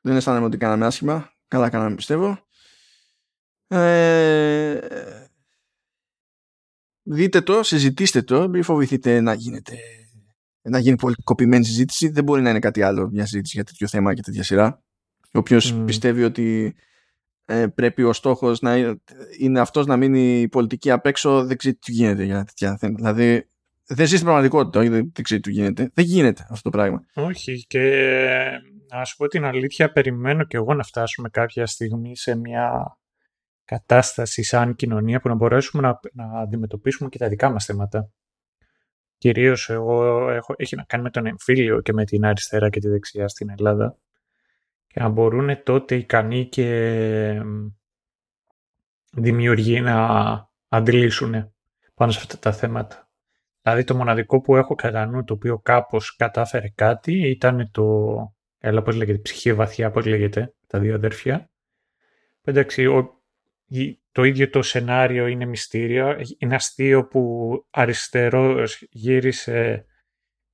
δεν 0.00 0.16
αισθάνομαι 0.16 0.46
ότι 0.46 0.56
κάναμε 0.56 0.86
άσχημα. 0.86 1.32
Καλά 1.48 1.70
κάναμε 1.70 1.94
πιστεύω. 1.94 2.48
Ε, 3.72 4.78
δείτε 7.02 7.40
το, 7.40 7.62
συζητήστε 7.62 8.22
το, 8.22 8.48
μην 8.48 8.62
φοβηθείτε 8.62 9.20
να 9.20 9.34
γίνεται 9.34 9.76
να 10.62 10.78
γίνει 10.78 10.96
πολύ 10.96 11.14
κοπημένη 11.24 11.64
συζήτηση. 11.64 12.08
Δεν 12.08 12.24
μπορεί 12.24 12.42
να 12.42 12.50
είναι 12.50 12.58
κάτι 12.58 12.82
άλλο 12.82 13.08
μια 13.12 13.26
συζήτηση 13.26 13.56
για 13.56 13.64
τέτοιο 13.64 13.88
θέμα 13.88 14.14
και 14.14 14.22
τέτοια 14.22 14.42
σειρά. 14.42 14.82
Όποιο 15.32 15.58
mm. 15.62 15.82
πιστεύει 15.86 16.24
ότι 16.24 16.74
ε, 17.44 17.66
πρέπει 17.66 18.02
ο 18.02 18.12
στόχος 18.12 18.60
να 18.60 18.76
είναι 19.38 19.60
αυτός 19.60 19.86
να 19.86 19.96
μείνει 19.96 20.40
η 20.40 20.48
πολιτική 20.48 20.90
απ' 20.90 21.06
έξω, 21.06 21.44
δεν 21.44 21.56
ξέρει 21.56 21.74
τι 21.74 21.92
γίνεται 21.92 22.24
για 22.24 22.44
τέτοια 22.44 22.76
θέματα. 22.76 23.12
Δηλαδή 23.12 23.48
δεν 23.86 24.06
ζει 24.06 24.14
στην 24.14 24.26
πραγματικότητα, 24.26 24.80
όχι 24.80 24.88
δεν, 24.88 25.12
ξέρει 25.22 25.40
τι 25.40 25.50
γίνεται. 25.50 25.90
Δεν 25.94 26.04
γίνεται 26.04 26.46
αυτό 26.50 26.70
το 26.70 26.76
πράγμα. 26.76 27.04
Όχι 27.14 27.64
και 27.66 27.80
να 28.88 29.04
σου 29.04 29.16
πω 29.16 29.26
την 29.26 29.44
αλήθεια, 29.44 29.92
περιμένω 29.92 30.44
και 30.44 30.56
εγώ 30.56 30.74
να 30.74 30.82
φτάσουμε 30.82 31.28
κάποια 31.28 31.66
στιγμή 31.66 32.16
σε 32.16 32.36
μια 32.36 32.98
κατάσταση 33.70 34.42
σαν 34.42 34.74
κοινωνία 34.74 35.20
που 35.20 35.28
να 35.28 35.34
μπορέσουμε 35.34 35.82
να, 35.82 36.00
να 36.12 36.40
αντιμετωπίσουμε 36.40 37.08
και 37.08 37.18
τα 37.18 37.28
δικά 37.28 37.50
μας 37.50 37.64
θέματα. 37.64 38.10
Κυρίως 39.18 39.70
εγώ 39.70 40.28
έχω, 40.30 40.54
έχει 40.56 40.76
να 40.76 40.82
κάνει 40.82 41.02
με 41.02 41.10
τον 41.10 41.26
εμφύλιο 41.26 41.80
και 41.80 41.92
με 41.92 42.04
την 42.04 42.24
αριστερά 42.24 42.70
και 42.70 42.80
τη 42.80 42.88
δεξιά 42.88 43.28
στην 43.28 43.50
Ελλάδα 43.50 43.96
και 44.86 45.00
να 45.00 45.08
μπορούν 45.08 45.62
τότε 45.62 45.94
ικανοί 45.94 46.48
και 46.48 47.42
δημιουργοί 49.12 49.80
να 49.80 49.96
αντιλήσουν 50.68 51.52
πάνω 51.94 52.10
σε 52.10 52.18
αυτά 52.18 52.38
τα 52.38 52.52
θέματα. 52.52 53.08
Δηλαδή 53.62 53.84
το 53.84 53.94
μοναδικό 53.94 54.40
που 54.40 54.56
έχω 54.56 54.74
κατά 54.74 55.06
νου 55.06 55.24
το 55.24 55.34
οποίο 55.34 55.58
κάπως 55.58 56.16
κατάφερε 56.16 56.68
κάτι 56.74 57.28
ήταν 57.28 57.70
το, 57.70 58.06
έλα 58.58 58.82
πώς 58.82 58.96
λέγεται, 58.96 59.18
ψυχή 59.18 59.54
βαθιά, 59.54 59.90
πώς 59.90 60.06
λέγεται, 60.06 60.54
τα 60.66 60.78
δύο 60.78 60.94
αδέρφια. 60.94 61.50
Εντάξει, 62.44 62.86
ο, 62.86 63.19
το 64.12 64.22
ίδιο 64.24 64.50
το 64.50 64.62
σενάριο 64.62 65.26
είναι 65.26 65.44
μυστήριο. 65.44 66.16
Είναι 66.38 66.54
αστείο 66.54 67.06
που 67.06 67.50
αριστερός 67.70 68.86
γύρισε 68.90 69.84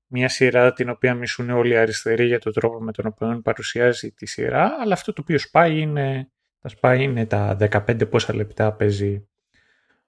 μια 0.06 0.28
σειρά 0.28 0.72
την 0.72 0.88
οποία 0.88 1.14
μισούν 1.14 1.50
όλοι 1.50 1.72
οι 1.72 1.76
αριστεροί 1.76 2.26
για 2.26 2.38
τον 2.38 2.52
τρόπο 2.52 2.80
με 2.80 2.92
τον 2.92 3.06
οποίο 3.06 3.40
παρουσιάζει 3.44 4.12
τη 4.12 4.26
σειρά, 4.26 4.76
αλλά 4.80 4.92
αυτό 4.92 5.12
το 5.12 5.20
οποίο 5.20 5.38
σπάει 5.38 5.80
είναι, 5.80 6.30
τα 6.60 6.68
σπάει 6.68 7.02
είναι 7.02 7.26
τα 7.26 7.56
15 7.60 8.10
πόσα 8.10 8.34
λεπτά 8.34 8.72
παίζει 8.72 9.28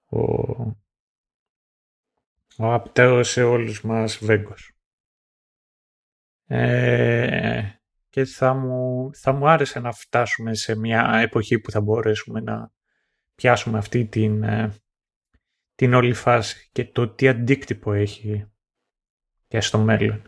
ο, 0.05 0.19
ο 2.57 2.73
απταίος 2.73 3.29
σε 3.29 3.43
όλους 3.43 3.81
μας 3.81 4.17
Βέγκος. 4.17 4.73
Ε, 6.45 7.69
και 8.09 8.25
θα 8.25 8.53
μου, 8.53 9.09
θα 9.13 9.31
μου 9.31 9.49
άρεσε 9.49 9.79
να 9.79 9.91
φτάσουμε 9.91 10.53
σε 10.53 10.75
μια 10.75 11.19
εποχή 11.21 11.59
που 11.59 11.71
θα 11.71 11.81
μπορέσουμε 11.81 12.39
να 12.39 12.71
πιάσουμε 13.39 13.77
αυτή 13.77 14.05
την, 14.05 14.43
ε, 14.43 14.73
την 15.75 15.93
όλη 15.93 16.13
φάση 16.13 16.69
και 16.71 16.85
το 16.85 17.09
τι 17.09 17.27
αντίκτυπο 17.27 17.93
έχει 17.93 18.51
και 19.47 19.61
στο 19.61 19.77
μέλλον. 19.77 20.21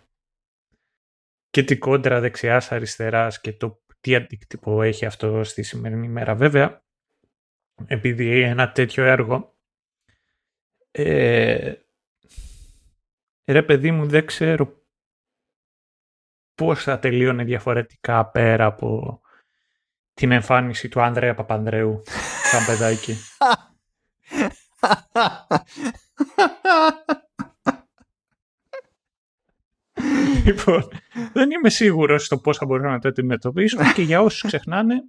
Και 1.49 1.63
την 1.63 1.79
κόντρα 1.79 2.19
δεξιάς 2.19 2.71
αριστεράς 2.71 3.41
και 3.41 3.53
το 3.53 3.81
τι 3.99 4.15
αντίκτυπο 4.15 4.81
έχει 4.81 5.05
αυτό 5.05 5.43
στη 5.43 5.63
σημερινή 5.63 6.07
μέρα. 6.07 6.35
Βέβαια, 6.35 6.83
επειδή 7.85 8.41
ένα 8.41 8.71
τέτοιο 8.71 9.03
έργο 9.03 9.55
ε, 10.91 11.73
ρε 13.45 13.63
παιδί 13.63 13.91
μου 13.91 14.07
δεν 14.07 14.25
ξέρω 14.25 14.85
πώς 16.55 16.83
θα 16.83 16.99
τελείωνε 16.99 17.43
διαφορετικά 17.43 18.25
πέρα 18.25 18.65
από 18.65 19.21
την 20.21 20.31
εμφάνιση 20.31 20.89
του 20.89 21.01
Ανδρέα 21.01 21.33
Παπανδρέου 21.33 22.03
σαν 22.51 22.65
παιδάκι. 22.65 23.17
λοιπόν, 30.45 30.91
δεν 31.33 31.51
είμαι 31.51 31.69
σίγουρος 31.69 32.25
στο 32.25 32.37
πώς 32.37 32.57
θα 32.57 32.65
μπορούσαμε 32.65 32.93
να 32.93 32.99
το 32.99 33.07
αντιμετωπίσουμε 33.07 33.91
και 33.95 34.01
για 34.01 34.21
όσους 34.21 34.41
ξεχνάνε, 34.41 35.03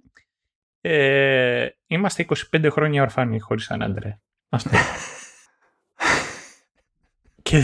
ε, 0.81 1.67
είμαστε 1.87 2.25
25 2.51 2.67
χρόνια 2.71 3.01
ορφανοί 3.01 3.39
χωρίς 3.39 3.69
έναν 3.69 3.89
Ανδρέα. 3.89 4.19
Αυτό. 4.49 4.69
και 7.41 7.61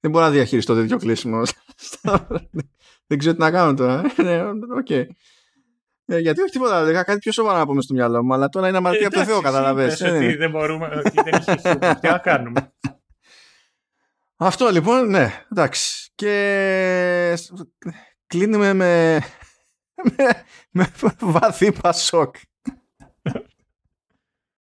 Δεν 0.00 0.10
μπορώ 0.10 0.24
να 0.24 0.30
διαχειριστώ 0.30 0.74
τέτοιο 0.74 0.96
κλείσιμο. 0.96 1.42
Δεν 3.08 3.18
ξέρω 3.18 3.34
τι 3.34 3.40
να 3.40 3.50
κάνω 3.50 3.74
τώρα. 3.74 4.02
Ναι, 4.24 4.42
οκ. 4.78 4.90
Ε, 4.90 6.18
γιατί 6.18 6.40
όχι 6.40 6.50
τίποτα, 6.50 6.84
δεν 6.84 6.92
είχα 6.92 7.04
κάτι 7.04 7.18
πιο 7.18 7.32
σοβαρό 7.32 7.58
να 7.58 7.66
πούμε 7.66 7.82
στο 7.82 7.94
μυαλό 7.94 8.24
μου, 8.24 8.34
αλλά 8.34 8.48
τώρα 8.48 8.68
είναι 8.68 8.76
αμαρτία 8.76 9.06
από 9.06 9.16
το 9.16 9.24
Θεό, 9.24 9.40
κατάλαβες. 9.40 9.98
Πες 9.98 10.10
ότι 10.10 10.36
δεν 10.36 10.50
μπορούμε, 10.50 10.86
ότι 10.86 11.10
δεν 11.14 11.34
έχει 11.34 11.60
χιούμορ. 11.60 11.94
Τι 11.98 12.08
να 12.08 12.18
κάνουμε. 12.18 12.72
Αυτό 14.36 14.68
λοιπόν, 14.68 15.10
ναι, 15.10 15.44
εντάξει. 15.52 16.10
Και 16.14 17.38
κλείνουμε 18.26 18.72
με, 18.72 19.20
με, 20.70 20.86
με 21.00 21.14
βαθύ 21.18 21.72
πασόκ. 21.72 22.36